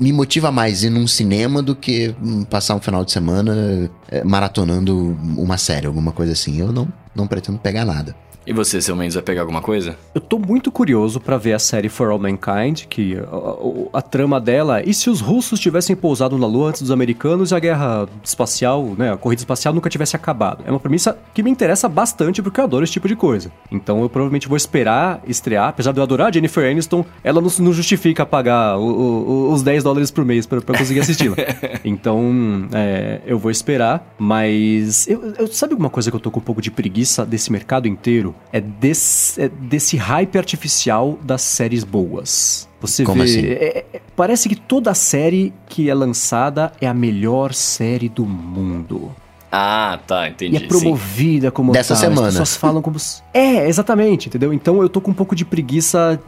me 0.00 0.12
motiva 0.12 0.50
mais 0.50 0.82
ir 0.82 0.90
num 0.90 1.06
cinema 1.06 1.62
do 1.62 1.76
que 1.76 2.14
passar 2.48 2.74
um 2.74 2.80
final 2.80 3.04
de 3.04 3.12
semana 3.12 3.90
é, 4.08 4.24
maratonando 4.24 5.16
uma 5.36 5.58
série, 5.58 5.86
alguma 5.86 6.10
coisa 6.10 6.32
assim. 6.32 6.58
Eu 6.58 6.72
não, 6.72 6.90
não 7.14 7.26
pretendo 7.26 7.58
pegar 7.58 7.84
nada. 7.84 8.16
E 8.46 8.52
você, 8.52 8.80
seu 8.80 8.96
Mendes, 8.96 9.14
vai 9.14 9.22
pegar 9.22 9.42
alguma 9.42 9.60
coisa? 9.60 9.96
Eu 10.14 10.20
tô 10.20 10.38
muito 10.38 10.72
curioso 10.72 11.20
para 11.20 11.36
ver 11.36 11.52
a 11.52 11.58
série 11.58 11.88
For 11.88 12.10
All 12.10 12.18
Mankind, 12.18 12.84
que 12.88 13.16
a, 13.16 13.96
a, 13.96 13.98
a, 13.98 14.02
trama 14.02 14.40
dela, 14.40 14.82
e 14.82 14.94
se 14.94 15.10
os 15.10 15.20
russos 15.20 15.60
tivessem 15.60 15.94
pousado 15.94 16.38
na 16.38 16.46
Lua 16.46 16.70
antes 16.70 16.80
dos 16.80 16.90
americanos 16.90 17.50
e 17.50 17.54
a 17.54 17.58
guerra 17.58 18.08
espacial, 18.24 18.94
né, 18.96 19.12
a 19.12 19.16
corrida 19.16 19.40
espacial 19.40 19.74
nunca 19.74 19.90
tivesse 19.90 20.16
acabado. 20.16 20.64
É 20.66 20.70
uma 20.70 20.80
premissa 20.80 21.18
que 21.34 21.42
me 21.42 21.50
interessa 21.50 21.88
bastante 21.88 22.42
porque 22.42 22.58
eu 22.60 22.64
adoro 22.64 22.82
esse 22.82 22.92
tipo 22.94 23.06
de 23.06 23.14
coisa. 23.14 23.52
Então 23.70 24.02
eu 24.02 24.08
provavelmente 24.08 24.48
vou 24.48 24.56
esperar 24.56 25.20
estrear, 25.26 25.68
apesar 25.68 25.92
de 25.92 25.98
eu 25.98 26.02
adorar 26.02 26.28
a 26.28 26.32
Jennifer 26.32 26.68
Aniston, 26.68 27.04
ela 27.22 27.40
não, 27.40 27.50
não 27.60 27.72
justifica 27.72 28.24
pagar 28.24 28.78
o, 28.78 28.82
o, 28.82 29.52
os 29.52 29.62
10 29.62 29.84
dólares 29.84 30.10
por 30.10 30.24
mês 30.24 30.46
para 30.46 30.60
conseguir 30.60 31.00
assisti-la. 31.00 31.36
então 31.84 32.68
é, 32.72 33.20
eu 33.26 33.38
vou 33.38 33.50
esperar, 33.50 34.14
mas 34.18 35.06
eu, 35.06 35.34
eu, 35.38 35.46
sabe 35.46 35.74
alguma 35.74 35.90
coisa 35.90 36.10
que 36.10 36.16
eu 36.16 36.20
tô 36.20 36.30
com 36.30 36.40
um 36.40 36.42
pouco 36.42 36.62
de 36.62 36.70
preguiça 36.70 37.24
desse 37.26 37.52
mercado 37.52 37.86
inteiro? 37.86 38.29
É 38.52 38.60
desse, 38.60 39.42
é 39.42 39.48
desse 39.48 39.96
hype 39.96 40.36
artificial 40.36 41.18
das 41.22 41.42
séries 41.42 41.84
boas. 41.84 42.68
Você 42.80 43.04
Como 43.04 43.22
vê. 43.22 43.28
Assim? 43.28 43.46
É, 43.46 43.84
é, 43.92 44.00
parece 44.16 44.48
que 44.48 44.56
toda 44.56 44.94
série 44.94 45.52
que 45.68 45.90
é 45.90 45.94
lançada 45.94 46.72
é 46.80 46.86
a 46.86 46.94
melhor 46.94 47.52
série 47.52 48.08
do 48.08 48.24
mundo. 48.24 49.14
Ah, 49.52 49.98
tá, 50.06 50.28
entendi. 50.28 50.54
E 50.54 50.64
é 50.64 50.66
promovida 50.66 51.48
sim. 51.48 51.52
como 51.52 51.72
Dessa 51.72 51.94
tal. 51.94 52.02
semana. 52.02 52.28
As 52.28 52.34
pessoas 52.34 52.56
falam 52.56 52.80
como. 52.80 52.96
É, 53.34 53.68
exatamente, 53.68 54.28
entendeu? 54.28 54.52
Então 54.52 54.80
eu 54.82 54.88
tô 54.88 55.00
com 55.00 55.10
um 55.10 55.14
pouco 55.14 55.34
de 55.34 55.44
preguiça 55.44 56.20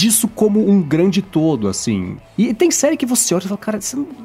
disso 0.00 0.26
como 0.26 0.66
um 0.66 0.80
grande 0.80 1.20
todo, 1.20 1.68
assim. 1.68 2.16
E 2.38 2.54
tem 2.54 2.70
série 2.70 2.96
que 2.96 3.04
você 3.04 3.34
olha 3.34 3.44
e 3.44 3.48
fala, 3.48 3.58
cara, 3.58 3.78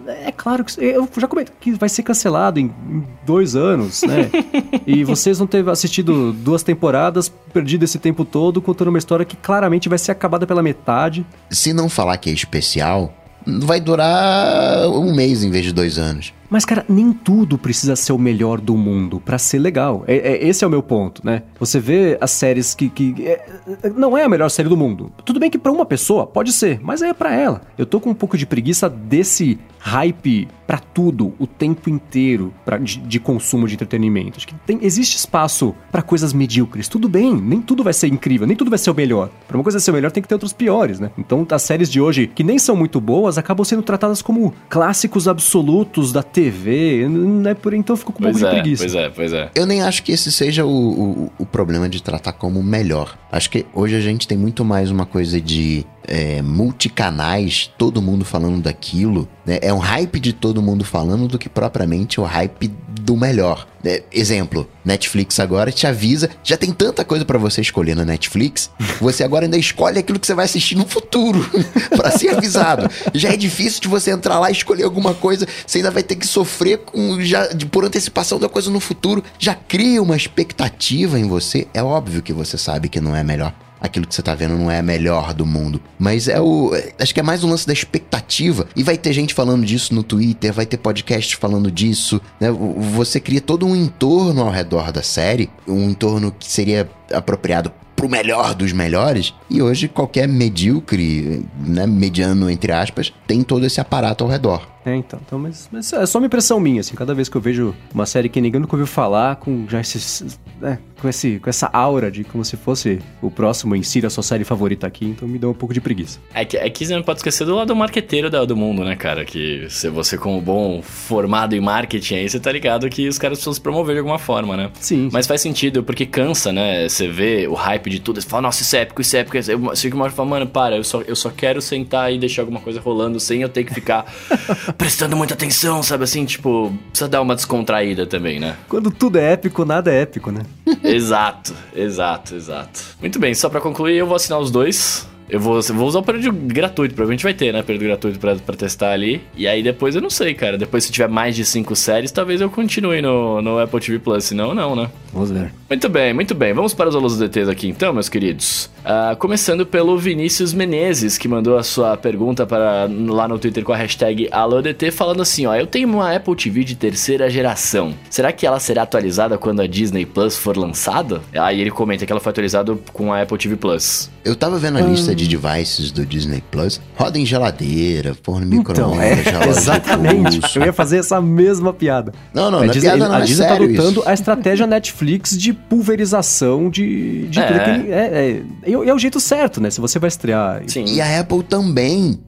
é 0.07 0.31
claro 0.31 0.63
que. 0.63 0.81
Eu 0.81 1.09
já 1.17 1.27
comentei 1.27 1.53
que 1.59 1.73
vai 1.73 1.89
ser 1.89 2.01
cancelado 2.01 2.61
em, 2.61 2.73
em 2.89 3.03
dois 3.25 3.57
anos, 3.57 4.01
né? 4.03 4.31
e 4.87 5.03
vocês 5.03 5.37
não 5.37 5.45
ter 5.45 5.67
assistido 5.67 6.31
duas 6.31 6.63
temporadas, 6.63 7.27
perdido 7.53 7.83
esse 7.83 7.99
tempo 7.99 8.23
todo, 8.23 8.61
contando 8.61 8.87
uma 8.87 8.97
história 8.97 9.25
que 9.25 9.35
claramente 9.35 9.89
vai 9.89 9.97
ser 9.97 10.13
acabada 10.13 10.47
pela 10.47 10.63
metade. 10.63 11.25
Se 11.51 11.73
não 11.73 11.89
falar 11.89 12.15
que 12.19 12.29
é 12.29 12.33
especial, 12.33 13.13
vai 13.45 13.81
durar 13.81 14.87
um 14.87 15.13
mês 15.13 15.43
em 15.43 15.51
vez 15.51 15.65
de 15.65 15.73
dois 15.73 15.97
anos. 15.97 16.33
Mas, 16.55 16.63
cara, 16.63 16.85
nem 16.87 17.11
tudo 17.11 17.57
precisa 17.57 17.97
ser 17.97 18.13
o 18.13 18.17
melhor 18.17 18.61
do 18.61 18.77
mundo 18.77 19.19
para 19.19 19.37
ser 19.37 19.59
legal. 19.59 20.05
É, 20.07 20.15
é, 20.15 20.47
esse 20.47 20.63
é 20.63 20.67
o 20.67 20.69
meu 20.69 20.81
ponto, 20.81 21.21
né? 21.21 21.43
Você 21.59 21.81
vê 21.81 22.17
as 22.21 22.31
séries 22.31 22.73
que. 22.73 22.89
que 22.89 23.27
é, 23.27 23.45
não 23.93 24.17
é 24.17 24.23
a 24.23 24.29
melhor 24.29 24.47
série 24.47 24.69
do 24.69 24.77
mundo. 24.77 25.11
Tudo 25.25 25.37
bem 25.37 25.51
que 25.51 25.57
para 25.57 25.69
uma 25.69 25.85
pessoa 25.85 26.25
pode 26.25 26.53
ser, 26.53 26.79
mas 26.81 27.01
é 27.01 27.13
para 27.13 27.35
ela. 27.35 27.61
Eu 27.77 27.85
tô 27.85 27.99
com 27.99 28.11
um 28.11 28.15
pouco 28.15 28.37
de 28.37 28.45
preguiça 28.45 28.89
desse 28.89 29.59
hype 29.79 30.47
para 30.65 30.79
tudo 30.79 31.33
o 31.39 31.45
tempo 31.45 31.89
inteiro 31.89 32.53
pra, 32.65 32.77
de, 32.77 32.97
de, 32.97 33.19
consumo 33.19 33.67
de 33.67 33.75
entretenimento. 33.75 34.37
Acho 34.37 34.47
que 34.47 34.55
tem, 34.65 34.79
existe 34.81 35.15
espaço 35.15 35.75
para 35.91 36.01
coisas 36.01 36.33
medíocres. 36.33 36.87
Tudo 36.87 37.07
bem, 37.07 37.33
nem 37.35 37.61
tudo 37.61 37.83
vai 37.83 37.93
ser 37.93 38.07
incrível, 38.07 38.47
nem 38.47 38.55
tudo 38.55 38.69
vai 38.69 38.79
ser 38.79 38.89
o 38.89 38.95
melhor. 38.95 39.29
Para 39.47 39.57
uma 39.57 39.63
coisa 39.63 39.79
ser 39.79 39.91
o 39.91 39.93
melhor 39.93 40.11
tem 40.11 40.21
que 40.23 40.29
ter 40.29 40.35
outros 40.35 40.53
piores, 40.53 40.99
né? 40.99 41.11
Então 41.17 41.45
as 41.51 41.61
séries 41.61 41.89
de 41.89 42.01
hoje, 42.01 42.27
que 42.27 42.43
nem 42.43 42.57
são 42.57 42.75
muito 42.75 42.99
boas, 42.99 43.37
acabam 43.37 43.63
sendo 43.63 43.83
tratadas 43.83 44.21
como 44.21 44.53
clássicos 44.69 45.27
absolutos 45.27 46.11
da 46.11 46.23
TV. 46.23 47.07
Não 47.07 47.49
é 47.49 47.53
por 47.53 47.73
então 47.73 47.93
eu 47.93 47.97
fico 47.97 48.11
com 48.11 48.19
um 48.19 48.23
pois 48.23 48.39
pouco 48.39 48.47
é, 48.47 48.55
de 48.55 48.61
preguiça. 48.61 48.83
Pois 48.83 48.95
é, 48.95 49.09
pois 49.09 49.33
é. 49.33 49.51
Eu 49.55 49.65
nem 49.65 49.81
acho 49.81 50.03
que 50.03 50.11
esse 50.11 50.31
seja 50.31 50.65
o, 50.65 50.69
o, 50.69 51.31
o 51.39 51.45
problema 51.45 51.87
de 51.87 52.01
tratar 52.01 52.33
como 52.33 52.61
melhor. 52.63 53.17
Acho 53.31 53.49
que 53.49 53.65
hoje 53.73 53.95
a 53.95 54.01
gente 54.01 54.27
tem 54.27 54.37
muito 54.37 54.63
mais 54.65 54.89
uma 54.89 55.05
coisa 55.05 55.39
de 55.39 55.85
é, 56.07 56.41
multicanais, 56.41 57.71
todo 57.77 58.01
mundo 58.01 58.23
falando 58.23 58.61
daquilo, 58.61 59.27
né? 59.45 59.59
É 59.61 59.73
um 59.73 59.77
hype 59.77 60.19
de 60.19 60.33
todo 60.33 60.61
mundo 60.61 60.83
falando 60.83 61.27
do 61.27 61.37
que 61.37 61.47
propriamente 61.47 62.19
o 62.19 62.23
hype 62.23 62.67
do 63.01 63.15
melhor. 63.15 63.67
É, 63.83 64.01
exemplo, 64.11 64.67
Netflix 64.83 65.39
agora 65.39 65.71
te 65.71 65.85
avisa, 65.85 66.27
já 66.43 66.57
tem 66.57 66.71
tanta 66.71 67.05
coisa 67.05 67.23
para 67.23 67.37
você 67.37 67.61
escolher 67.61 67.95
na 67.95 68.03
Netflix, 68.03 68.71
você 68.99 69.23
agora 69.23 69.45
ainda 69.45 69.57
escolhe 69.57 69.99
aquilo 69.99 70.19
que 70.19 70.25
você 70.25 70.33
vai 70.33 70.45
assistir 70.45 70.75
no 70.75 70.87
futuro 70.87 71.47
para 71.95 72.09
ser 72.11 72.29
avisado. 72.29 72.89
Já 73.13 73.29
é 73.29 73.37
difícil 73.37 73.81
de 73.81 73.87
você 73.87 74.09
entrar 74.09 74.39
lá 74.39 74.49
e 74.49 74.53
escolher 74.53 74.83
alguma 74.83 75.13
coisa, 75.13 75.47
você 75.65 75.77
ainda 75.77 75.91
vai 75.91 76.01
ter 76.01 76.15
que 76.15 76.25
sofrer 76.25 76.79
com 76.79 77.21
já 77.21 77.47
de, 77.47 77.67
por 77.67 77.85
antecipação 77.85 78.39
da 78.39 78.49
coisa 78.49 78.71
no 78.71 78.79
futuro. 78.79 79.23
Já 79.37 79.53
cria 79.53 80.01
uma 80.01 80.15
expectativa 80.15 81.19
em 81.19 81.27
você. 81.27 81.67
É 81.73 81.83
óbvio 81.83 82.23
que 82.23 82.33
você 82.33 82.57
sabe 82.57 82.89
que 82.89 82.99
não 82.99 83.15
é 83.15 83.23
melhor 83.23 83.53
aquilo 83.79 84.07
que 84.07 84.15
você 84.15 84.21
tá 84.21 84.35
vendo 84.35 84.57
não 84.57 84.69
é 84.69 84.79
a 84.79 84.83
melhor 84.83 85.33
do 85.33 85.45
mundo. 85.45 85.81
Mas 85.97 86.27
é 86.27 86.39
o. 86.39 86.71
Acho 86.99 87.13
que 87.13 87.19
é 87.19 87.23
mais 87.23 87.43
um 87.43 87.49
lance 87.49 87.67
da 87.67 87.73
expectativa. 87.73 88.67
E 88.75 88.83
vai 88.83 88.97
ter 88.97 89.13
gente 89.13 89.33
falando 89.33 89.65
disso 89.65 89.93
no 89.93 90.03
Twitter, 90.03 90.53
vai 90.53 90.65
ter 90.65 90.77
podcast 90.77 91.35
falando 91.35 91.71
disso. 91.71 92.21
Né? 92.39 92.49
Você 92.51 93.19
cria 93.19 93.41
todo 93.41 93.65
um 93.65 93.75
entorno 93.75 94.41
ao 94.41 94.49
redor 94.49 94.91
da 94.91 95.03
série, 95.03 95.49
um 95.67 95.89
entorno 95.89 96.31
que 96.31 96.49
seria 96.49 96.89
apropriado 97.11 97.71
pro 97.95 98.09
melhor 98.09 98.53
dos 98.53 98.73
melhores. 98.73 99.33
E 99.49 99.61
hoje 99.61 99.87
qualquer 99.87 100.27
medíocre, 100.27 101.45
né, 101.65 101.87
mediano 101.87 102.49
entre 102.49 102.71
aspas, 102.71 103.13
tem 103.25 103.41
todo 103.41 103.65
esse 103.65 103.79
aparato 103.79 104.23
ao 104.23 104.29
redor. 104.29 104.74
É, 104.85 104.95
então, 104.95 105.19
então 105.25 105.39
mas, 105.39 105.67
mas, 105.71 105.91
é 105.93 106.05
só 106.05 106.19
uma 106.19 106.27
impressão 106.27 106.59
minha, 106.59 106.81
assim, 106.81 106.95
cada 106.95 107.13
vez 107.13 107.27
que 107.27 107.35
eu 107.35 107.41
vejo 107.41 107.73
uma 107.93 108.05
série 108.05 108.29
que 108.29 108.39
ninguém 108.39 108.61
nunca 108.61 108.75
ouviu 108.75 108.85
falar, 108.85 109.37
com 109.37 109.65
já 109.67 109.81
esses, 109.81 110.39
né, 110.61 110.77
com, 111.01 111.09
esse, 111.09 111.39
com 111.39 111.49
essa 111.49 111.67
aura 111.73 112.11
de 112.11 112.23
como 112.23 112.45
se 112.45 112.55
fosse 112.55 112.99
o 113.21 113.31
próximo 113.31 113.75
em 113.75 113.81
si 113.81 114.05
a 114.05 114.09
sua 114.09 114.23
série 114.23 114.43
favorita 114.43 114.85
aqui, 114.85 115.05
então 115.05 115.27
me 115.27 115.39
dá 115.39 115.47
um 115.49 115.53
pouco 115.53 115.73
de 115.73 115.81
preguiça. 115.81 116.19
É 116.33 116.45
que, 116.45 116.57
é 116.57 116.69
que 116.69 116.85
você 116.85 116.95
não 116.95 117.01
pode 117.01 117.19
esquecer 117.19 117.45
do 117.45 117.55
lado 117.55 117.75
marqueteiro 117.75 118.29
do, 118.29 118.45
do 118.45 118.55
mundo, 118.55 118.83
né, 118.83 118.95
cara? 118.95 119.25
Que 119.25 119.67
se 119.69 119.89
você, 119.89 120.17
como 120.17 120.39
bom 120.39 120.81
formado 120.81 121.55
em 121.55 121.59
marketing 121.59 122.15
aí, 122.15 122.29
você 122.29 122.39
tá 122.39 122.51
ligado 122.51 122.87
que 122.89 123.07
os 123.07 123.17
caras 123.17 123.37
precisam 123.37 123.53
se 123.53 123.61
promover 123.61 123.95
de 123.95 123.99
alguma 123.99 124.19
forma, 124.19 124.55
né? 124.55 124.69
Sim. 124.79 125.09
Mas 125.11 125.25
faz 125.25 125.41
sentido, 125.41 125.83
porque 125.83 126.05
cansa, 126.05 126.51
né? 126.51 126.87
Você 126.87 127.07
vê 127.07 127.47
o 127.47 127.53
hype 127.53 127.89
de 127.89 127.99
tudo, 127.99 128.21
você 128.21 128.27
fala, 128.27 128.43
nossa, 128.43 128.61
isso 128.61 128.75
é 128.75 128.81
épico, 128.81 129.01
isso 129.01 129.15
é 129.15 129.19
épico. 129.21 129.37
Eu 129.37 129.75
chego 129.75 129.95
uma 129.95 130.05
hora 130.05 130.13
e 130.13 130.15
falo, 130.15 130.29
mano, 130.29 130.47
para, 130.47 130.77
eu 130.77 130.83
só, 130.83 131.01
eu 131.01 131.15
só 131.15 131.29
quero 131.29 131.61
sentar 131.61 132.13
e 132.13 132.19
deixar 132.19 132.43
alguma 132.43 132.59
coisa 132.59 132.79
rolando 132.79 133.19
sem 133.19 133.41
eu 133.41 133.49
ter 133.49 133.63
que 133.63 133.73
ficar 133.73 134.05
prestando 134.77 135.15
muita 135.15 135.33
atenção 135.33 135.81
sabe 135.83 136.03
assim? 136.03 136.25
Tipo, 136.25 136.73
precisa 136.89 137.09
dar 137.09 137.21
uma 137.21 137.35
descontraída 137.35 138.05
também, 138.05 138.39
né? 138.39 138.55
Quando 138.67 138.91
tudo 138.91 139.17
é 139.17 139.33
épico, 139.33 139.65
nada 139.65 139.91
é 139.91 140.01
épico, 140.01 140.31
né? 140.31 140.41
exato, 140.83 141.53
exato, 141.75 142.35
exato. 142.35 142.81
Muito 142.99 143.19
bem, 143.19 143.33
só 143.33 143.49
para 143.49 143.61
concluir, 143.61 143.97
eu 143.97 144.07
vou 144.07 144.15
assinar 144.15 144.39
os 144.39 144.51
dois. 144.51 145.07
Eu 145.27 145.39
vou, 145.39 145.59
vou 145.59 145.87
usar 145.87 145.99
o 145.99 146.03
período 146.03 146.31
gratuito, 146.31 146.93
provavelmente 146.93 147.23
vai 147.23 147.33
ter, 147.33 147.51
né? 147.51 147.63
Período 147.63 147.85
gratuito 147.85 148.19
pra, 148.19 148.35
pra 148.35 148.55
testar 148.55 148.91
ali. 148.91 149.23
E 149.35 149.47
aí 149.47 149.63
depois 149.63 149.95
eu 149.95 150.01
não 150.01 150.09
sei, 150.09 150.35
cara. 150.35 150.55
Depois 150.55 150.83
se 150.83 150.91
tiver 150.91 151.09
mais 151.09 151.35
de 151.35 151.43
cinco 151.43 151.75
séries, 151.75 152.11
talvez 152.11 152.41
eu 152.41 152.49
continue 152.49 153.01
no, 153.01 153.41
no 153.41 153.57
Apple 153.57 153.79
TV 153.79 153.97
Plus. 153.97 154.25
Senão, 154.25 154.53
não, 154.53 154.75
né? 154.75 154.87
Vamos 155.11 155.31
ver. 155.31 155.51
Muito 155.67 155.89
bem, 155.89 156.13
muito 156.13 156.35
bem. 156.35 156.53
Vamos 156.53 156.75
para 156.75 156.89
os 156.89 156.95
alunos 156.95 157.17
do 157.17 157.27
DTs 157.27 157.49
aqui 157.49 157.67
então, 157.67 157.91
meus 157.91 158.07
queridos. 158.07 158.69
Uh, 158.85 159.15
começando 159.17 159.65
pelo 159.65 159.97
Vinícius 159.97 160.53
Menezes, 160.53 161.17
que 161.17 161.27
mandou 161.27 161.57
a 161.57 161.63
sua 161.63 161.97
pergunta 161.97 162.45
para 162.45 162.87
lá 163.07 163.27
no 163.27 163.39
Twitter 163.39 163.63
com 163.63 163.73
a 163.73 163.77
hashtag 163.77 164.29
AlôDT, 164.31 164.91
falando 164.91 165.23
assim: 165.23 165.47
ó, 165.47 165.55
eu 165.55 165.65
tenho 165.65 165.87
uma 165.87 166.15
Apple 166.15 166.35
TV 166.35 166.63
de 166.63 166.75
terceira 166.75 167.27
geração. 167.27 167.95
Será 168.11 168.31
que 168.31 168.45
ela 168.45 168.59
será 168.59 168.83
atualizada 168.83 169.39
quando 169.39 169.61
a 169.61 169.65
Disney 169.67 170.05
Plus 170.05 170.37
for 170.37 170.55
lançada? 170.55 171.19
Aí 171.33 171.59
ele 171.59 171.71
comenta 171.71 172.05
que 172.05 172.11
ela 172.11 172.21
foi 172.21 172.29
atualizada 172.29 172.77
com 172.93 173.11
a 173.11 173.23
Apple 173.23 173.37
TV 173.39 173.55
Plus. 173.55 174.11
Eu 174.23 174.35
tava 174.35 174.59
vendo 174.59 174.77
a 174.77 174.81
hum. 174.81 174.91
lista 174.91 175.15
de 175.15 175.27
devices 175.27 175.91
do 175.91 176.05
Disney 176.05 176.43
Plus. 176.51 176.79
Roda 176.95 177.17
em 177.17 177.25
geladeira, 177.25 178.15
forno 178.21 178.45
micro-ondas, 178.45 179.19
então, 179.19 179.41
é, 179.41 179.49
Exatamente. 179.49 180.59
Eu 180.59 180.65
ia 180.65 180.73
fazer 180.73 180.97
essa 180.97 181.19
mesma 181.19 181.73
piada. 181.73 182.13
Não, 182.33 182.51
não, 182.51 182.59
a 182.59 182.65
não 182.65 182.71
Disney, 182.71 182.89
piada 182.89 183.09
não 183.09 183.15
a 183.15 183.19
é 183.19 183.23
Disney 183.23 183.47
tá 183.47 183.55
lutando 183.55 183.99
isso. 183.99 184.09
a 184.09 184.13
estratégia 184.13 184.65
Netflix 184.67 185.35
de 185.37 185.53
pulverização 185.53 186.69
de, 186.69 187.27
de 187.27 187.39
É. 187.39 187.47
tudo 187.47 187.59
que. 187.59 187.91
É, 187.91 188.41
é, 188.65 188.74
e 188.83 188.89
é 188.89 188.93
o 188.93 188.99
jeito 188.99 189.19
certo, 189.19 189.61
né? 189.61 189.69
Se 189.69 189.79
você 189.79 189.99
vai 189.99 190.07
estrear. 190.07 190.63
Sim. 190.67 190.85
E 190.85 191.01
a 191.01 191.19
Apple 191.19 191.43
também. 191.43 192.19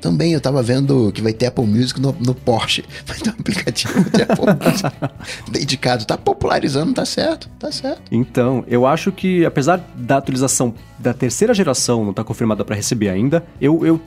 Também 0.00 0.32
eu 0.32 0.40
tava 0.40 0.62
vendo 0.62 1.10
que 1.12 1.20
vai 1.20 1.32
ter 1.32 1.46
Apple 1.46 1.66
Music 1.66 2.00
no, 2.00 2.14
no 2.20 2.34
Porsche. 2.34 2.84
Vai 3.06 3.18
ter 3.18 3.30
um 3.30 3.34
aplicativo 3.38 4.10
de 4.10 4.22
Apple 4.22 4.46
Music 4.70 5.50
dedicado. 5.50 6.04
Tá 6.04 6.16
popularizando, 6.16 6.94
tá 6.94 7.04
certo, 7.04 7.48
tá 7.58 7.70
certo. 7.70 8.02
Então, 8.10 8.64
eu 8.66 8.86
acho 8.86 9.12
que, 9.12 9.44
apesar 9.44 9.78
da 9.94 10.16
atualização 10.16 10.74
da 11.00 11.14
terceira 11.14 11.54
geração 11.54 12.04
não 12.04 12.12
tá 12.12 12.22
confirmada 12.22 12.64
para 12.64 12.76
receber 12.76 13.08
ainda, 13.08 13.42
eu, 13.60 13.86
eu, 13.86 14.00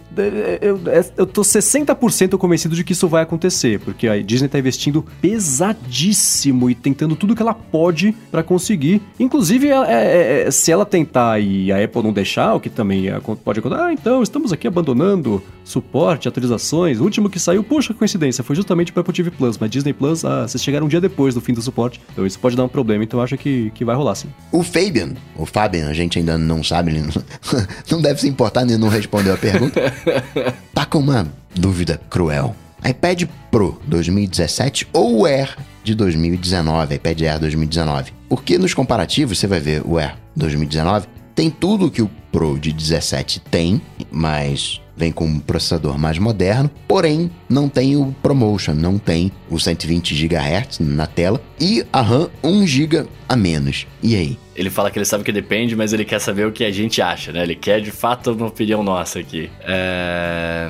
eu, 0.61 0.79
eu, 0.85 1.05
eu 1.17 1.25
tô 1.25 1.41
60% 1.41 2.37
convencido 2.37 2.75
de 2.75 2.83
que 2.83 2.93
isso 2.93 3.07
vai 3.07 3.23
acontecer, 3.23 3.79
porque 3.79 4.07
a 4.07 4.21
Disney 4.21 4.47
tá 4.47 4.59
investindo 4.59 5.03
pesadíssimo 5.19 6.69
e 6.69 6.75
tentando 6.75 7.15
tudo 7.15 7.35
que 7.35 7.41
ela 7.41 7.53
pode 7.53 8.15
para 8.29 8.43
conseguir. 8.43 9.01
Inclusive, 9.19 9.69
é, 9.69 10.45
é, 10.45 10.51
se 10.51 10.71
ela 10.71 10.85
tentar 10.85 11.39
e 11.39 11.71
a 11.71 11.83
Apple 11.83 12.03
não 12.03 12.13
deixar, 12.13 12.53
o 12.53 12.59
que 12.59 12.69
também 12.69 13.05
pode 13.43 13.59
acontecer, 13.59 13.81
ah, 13.81 13.91
então 13.91 14.21
estamos 14.21 14.53
aqui 14.53 14.67
abandonando 14.67 15.41
suporte, 15.63 15.82
atualizações. 16.27 16.99
O 16.99 17.03
último 17.03 17.29
que 17.29 17.39
saiu, 17.39 17.63
puxa, 17.63 17.93
coincidência, 17.93 18.43
foi 18.43 18.55
justamente 18.55 18.91
para 18.91 19.01
Apple 19.01 19.13
TV 19.13 19.31
Plus, 19.31 19.57
mas 19.57 19.69
Disney 19.69 19.93
Plus, 19.93 20.23
ah, 20.23 20.47
vocês 20.47 20.63
chegaram 20.63 20.85
um 20.85 20.89
dia 20.89 21.01
depois 21.01 21.33
do 21.33 21.41
fim 21.41 21.53
do 21.53 21.61
suporte, 21.61 22.01
então 22.11 22.25
isso 22.25 22.39
pode 22.39 22.55
dar 22.55 22.63
um 22.63 22.67
problema, 22.67 23.03
então 23.03 23.19
eu 23.19 23.23
acho 23.23 23.37
que, 23.37 23.71
que 23.71 23.85
vai 23.85 23.95
rolar 23.95 24.15
sim. 24.15 24.27
O 24.51 24.63
Fabian, 24.63 25.13
o 25.35 25.45
Fabian, 25.45 25.87
a 25.87 25.93
gente 25.93 26.19
ainda 26.19 26.37
não 26.37 26.63
sabe, 26.63 26.91
ele 26.91 27.01
não, 27.01 27.23
não 27.91 28.01
deve 28.01 28.21
se 28.21 28.27
importar, 28.27 28.63
ele 28.63 28.77
não 28.77 28.89
respondeu 28.89 29.33
a 29.33 29.37
pergunta. 29.37 29.81
tá 30.73 30.85
com 30.85 30.99
uma 30.99 31.27
dúvida 31.55 31.99
cruel. 32.09 32.55
iPad 32.83 33.23
Pro 33.51 33.79
2017 33.85 34.87
ou 34.93 35.19
o 35.19 35.25
Air 35.25 35.55
de 35.83 35.93
2019, 35.93 36.95
iPad 36.95 37.21
Air 37.21 37.39
2019? 37.39 38.11
Porque 38.27 38.57
nos 38.57 38.73
comparativos 38.73 39.37
você 39.37 39.47
vai 39.47 39.59
ver 39.59 39.81
o 39.85 39.97
Air 39.97 40.15
2019 40.35 41.07
tem 41.35 41.49
tudo 41.49 41.89
que 41.89 42.01
o 42.01 42.09
Pro 42.31 42.57
de 42.57 42.71
17 42.71 43.39
tem, 43.41 43.81
mas 44.11 44.81
vem 44.95 45.11
com 45.11 45.25
um 45.25 45.39
processador 45.39 45.97
mais 45.97 46.17
moderno, 46.17 46.69
porém 46.87 47.31
não 47.49 47.67
tem 47.67 47.95
o 47.95 48.13
ProMotion, 48.21 48.73
não 48.73 48.97
tem 48.97 49.31
o 49.49 49.59
120 49.59 50.13
GHz 50.15 50.79
na 50.79 51.07
tela 51.07 51.41
e 51.59 51.85
a 51.91 52.01
RAM 52.01 52.29
1 52.43 52.67
GB 52.67 53.05
a 53.27 53.35
menos. 53.35 53.87
E 54.01 54.15
aí? 54.15 54.37
Ele 54.55 54.69
fala 54.69 54.91
que 54.91 54.99
ele 54.99 55.05
sabe 55.05 55.23
que 55.23 55.31
depende, 55.31 55.75
mas 55.75 55.93
ele 55.93 56.05
quer 56.05 56.19
saber 56.19 56.45
o 56.45 56.51
que 56.51 56.63
a 56.63 56.71
gente 56.71 57.01
acha, 57.01 57.31
né? 57.31 57.43
Ele 57.43 57.55
quer 57.55 57.81
de 57.81 57.91
fato 57.91 58.31
uma 58.31 58.47
opinião 58.47 58.83
nossa 58.83 59.19
aqui. 59.19 59.49
É... 59.61 60.69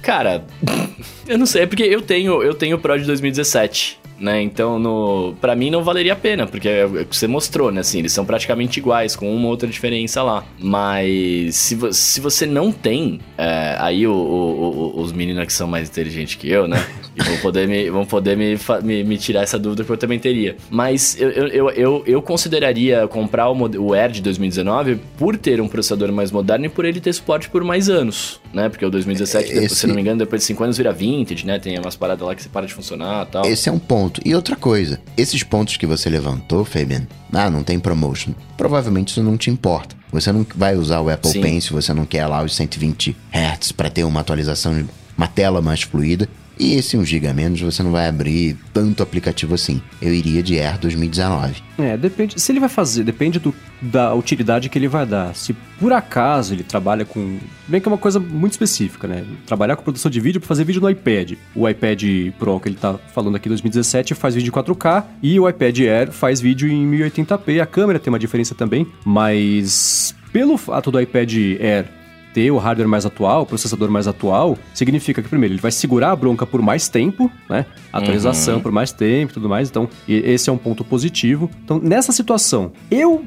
Cara, 0.00 0.44
eu 1.26 1.36
não 1.36 1.46
sei, 1.46 1.62
é 1.62 1.66
porque 1.66 1.82
eu 1.82 2.00
tenho, 2.00 2.42
eu 2.42 2.54
tenho 2.54 2.76
o 2.76 2.80
Pro 2.80 2.96
de 2.98 3.04
2017 3.04 4.05
né? 4.18 4.42
Então, 4.42 4.78
no, 4.78 5.34
para 5.40 5.54
mim 5.54 5.70
não 5.70 5.82
valeria 5.82 6.12
a 6.12 6.16
pena, 6.16 6.46
porque 6.46 6.68
é 6.68 6.86
o 6.86 7.04
que 7.06 7.16
você 7.16 7.26
mostrou, 7.26 7.70
né? 7.70 7.80
Assim, 7.80 7.98
eles 7.98 8.12
são 8.12 8.24
praticamente 8.24 8.78
iguais, 8.78 9.14
com 9.14 9.34
uma 9.34 9.48
outra 9.48 9.68
diferença 9.68 10.22
lá. 10.22 10.44
Mas 10.58 11.56
se, 11.56 11.74
vo 11.74 11.92
se 11.92 12.20
você 12.20 12.46
não 12.46 12.72
tem, 12.72 13.20
é, 13.36 13.76
aí 13.78 14.06
o, 14.06 14.12
o, 14.12 14.96
o, 14.96 15.00
os 15.00 15.12
meninos 15.12 15.44
que 15.46 15.52
são 15.52 15.66
mais 15.66 15.88
inteligentes 15.88 16.34
que 16.34 16.50
eu, 16.50 16.66
né? 16.66 16.84
E 17.16 17.22
vão 17.22 17.38
poder, 17.38 17.66
me, 17.66 17.88
vão 17.88 18.04
poder 18.04 18.36
me, 18.36 18.58
me, 18.82 19.02
me, 19.02 19.16
tirar 19.16 19.40
essa 19.40 19.58
dúvida 19.58 19.82
que 19.82 19.90
eu 19.90 19.96
também 19.96 20.18
teria. 20.18 20.54
Mas 20.68 21.18
eu, 21.18 21.30
eu, 21.30 21.70
eu, 21.70 22.02
eu 22.06 22.20
consideraria 22.20 23.08
comprar 23.08 23.48
o, 23.48 23.56
o 23.80 23.94
Air 23.94 24.10
de 24.10 24.20
2019 24.20 25.00
por 25.16 25.34
ter 25.38 25.58
um 25.58 25.66
processador 25.66 26.12
mais 26.12 26.30
moderno 26.30 26.66
e 26.66 26.68
por 26.68 26.84
ele 26.84 27.00
ter 27.00 27.14
suporte 27.14 27.48
por 27.48 27.64
mais 27.64 27.88
anos, 27.88 28.38
né? 28.52 28.68
Porque 28.68 28.84
o 28.84 28.90
2017, 28.90 29.50
Esse... 29.50 29.76
se 29.76 29.86
não 29.86 29.94
me 29.94 30.02
engano, 30.02 30.18
depois 30.18 30.42
de 30.42 30.46
5 30.48 30.62
anos 30.62 30.76
vira 30.76 30.92
vintage, 30.92 31.46
né? 31.46 31.58
Tem 31.58 31.78
umas 31.78 31.96
paradas 31.96 32.26
lá 32.26 32.34
que 32.34 32.42
você 32.42 32.50
para 32.50 32.66
de 32.66 32.74
funcionar 32.74 33.26
e 33.26 33.30
tal. 33.30 33.46
Esse 33.46 33.70
é 33.70 33.72
um 33.72 33.78
ponto 33.78 34.05
ponto. 34.06 34.20
E 34.24 34.34
outra 34.34 34.56
coisa, 34.56 35.00
esses 35.16 35.42
pontos 35.42 35.76
que 35.76 35.86
você 35.86 36.08
levantou, 36.08 36.64
Fabian, 36.64 37.06
ah, 37.32 37.50
não 37.50 37.62
tem 37.62 37.78
promotion. 37.78 38.32
Provavelmente 38.56 39.08
isso 39.08 39.22
não 39.22 39.36
te 39.36 39.50
importa. 39.50 39.96
Você 40.12 40.32
não 40.32 40.46
vai 40.54 40.76
usar 40.76 41.00
o 41.00 41.10
Apple 41.10 41.30
Sim. 41.30 41.42
Pencil, 41.42 41.80
você 41.80 41.92
não 41.92 42.06
quer 42.06 42.26
lá 42.26 42.42
os 42.42 42.54
120 42.54 43.16
Hz 43.32 43.72
para 43.72 43.90
ter 43.90 44.04
uma 44.04 44.20
atualização, 44.20 44.88
uma 45.16 45.26
tela 45.26 45.60
mais 45.60 45.82
fluida. 45.82 46.28
E 46.58 46.74
esse 46.74 46.96
1 46.96 47.04
GB 47.04 47.32
menos 47.32 47.60
você 47.60 47.82
não 47.82 47.90
vai 47.90 48.08
abrir 48.08 48.56
tanto 48.72 49.02
aplicativo 49.02 49.54
assim. 49.54 49.80
Eu 50.00 50.12
iria 50.14 50.42
de 50.42 50.58
Air 50.58 50.78
2019. 50.78 51.62
É, 51.78 51.96
depende. 51.96 52.40
Se 52.40 52.50
ele 52.50 52.60
vai 52.60 52.68
fazer, 52.68 53.04
depende 53.04 53.38
do, 53.38 53.54
da 53.80 54.14
utilidade 54.14 54.68
que 54.68 54.78
ele 54.78 54.88
vai 54.88 55.04
dar. 55.04 55.34
Se 55.34 55.54
por 55.78 55.92
acaso 55.92 56.54
ele 56.54 56.62
trabalha 56.62 57.04
com. 57.04 57.38
Bem 57.68 57.80
que 57.80 57.88
é 57.88 57.90
uma 57.90 57.98
coisa 57.98 58.18
muito 58.18 58.52
específica, 58.52 59.06
né? 59.06 59.24
Trabalhar 59.44 59.76
com 59.76 59.82
produção 59.82 60.10
de 60.10 60.20
vídeo 60.20 60.40
para 60.40 60.48
fazer 60.48 60.64
vídeo 60.64 60.80
no 60.80 60.88
iPad. 60.88 61.32
O 61.54 61.68
iPad 61.68 62.02
Pro 62.38 62.58
que 62.58 62.68
ele 62.68 62.76
tá 62.76 62.98
falando 63.14 63.36
aqui 63.36 63.48
2017 63.48 64.14
faz 64.14 64.34
vídeo 64.34 64.48
em 64.48 64.52
4K 64.52 65.04
e 65.22 65.38
o 65.38 65.48
iPad 65.48 65.78
Air 65.80 66.10
faz 66.10 66.40
vídeo 66.40 66.68
em 66.70 66.90
1080p. 66.90 67.60
A 67.60 67.66
câmera 67.66 67.98
tem 67.98 68.10
uma 68.10 68.18
diferença 68.18 68.54
também, 68.54 68.86
mas 69.04 70.14
pelo 70.32 70.56
fato 70.56 70.90
do 70.90 71.00
iPad 71.00 71.32
Air 71.60 71.86
ter 72.36 72.50
o 72.50 72.58
hardware 72.58 72.86
mais 72.86 73.06
atual, 73.06 73.44
o 73.44 73.46
processador 73.46 73.90
mais 73.90 74.06
atual, 74.06 74.58
significa 74.74 75.22
que, 75.22 75.28
primeiro, 75.28 75.54
ele 75.54 75.60
vai 75.60 75.72
segurar 75.72 76.10
a 76.10 76.16
bronca 76.16 76.44
por 76.44 76.60
mais 76.60 76.86
tempo, 76.86 77.32
né? 77.48 77.64
Atualização 77.90 78.56
uhum. 78.56 78.60
por 78.60 78.70
mais 78.70 78.92
tempo 78.92 79.32
e 79.32 79.34
tudo 79.34 79.48
mais. 79.48 79.70
Então, 79.70 79.88
esse 80.06 80.50
é 80.50 80.52
um 80.52 80.58
ponto 80.58 80.84
positivo. 80.84 81.50
Então, 81.64 81.80
nessa 81.82 82.12
situação, 82.12 82.72
eu, 82.90 83.24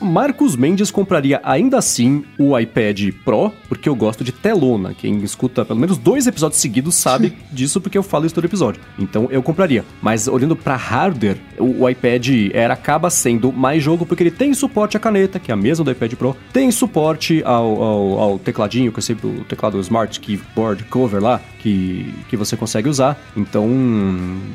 Marcos 0.00 0.54
Mendes, 0.54 0.88
compraria 0.88 1.40
ainda 1.42 1.78
assim 1.78 2.22
o 2.38 2.56
iPad 2.56 3.10
Pro, 3.24 3.52
porque 3.68 3.88
eu 3.88 3.96
gosto 3.96 4.22
de 4.22 4.30
telona. 4.30 4.94
Quem 4.94 5.16
escuta 5.24 5.64
pelo 5.64 5.80
menos 5.80 5.98
dois 5.98 6.28
episódios 6.28 6.60
seguidos 6.60 6.94
sabe 6.94 7.36
disso, 7.50 7.80
porque 7.80 7.98
eu 7.98 8.04
falo 8.04 8.24
isso 8.24 8.36
todo 8.36 8.44
episódio. 8.44 8.80
Então, 8.96 9.26
eu 9.32 9.42
compraria. 9.42 9.84
Mas 10.00 10.28
olhando 10.28 10.54
para 10.54 10.76
hardware, 10.76 11.38
o, 11.58 11.82
o 11.82 11.90
iPad 11.90 12.28
Air 12.54 12.70
acaba 12.70 13.10
sendo 13.10 13.52
mais 13.52 13.82
jogo 13.82 14.06
porque 14.06 14.22
ele 14.22 14.30
tem 14.30 14.54
suporte 14.54 14.96
à 14.96 15.00
caneta, 15.00 15.40
que 15.40 15.50
é 15.50 15.54
a 15.54 15.56
mesma 15.56 15.84
do 15.84 15.90
iPad 15.90 16.14
Pro, 16.14 16.36
tem 16.52 16.70
suporte 16.70 17.42
ao, 17.44 17.82
ao 17.82 17.95
ao, 17.96 18.20
ao 18.20 18.38
tecladinho, 18.38 18.92
que 18.92 19.00
é 19.00 19.02
sempre 19.02 19.26
o 19.26 19.44
teclado 19.44 19.78
Smart 19.80 20.20
Keyboard 20.20 20.84
Cover 20.84 21.22
lá, 21.22 21.40
que, 21.66 22.14
que 22.28 22.36
você 22.36 22.56
consegue 22.56 22.88
usar. 22.88 23.20
Então, 23.36 23.68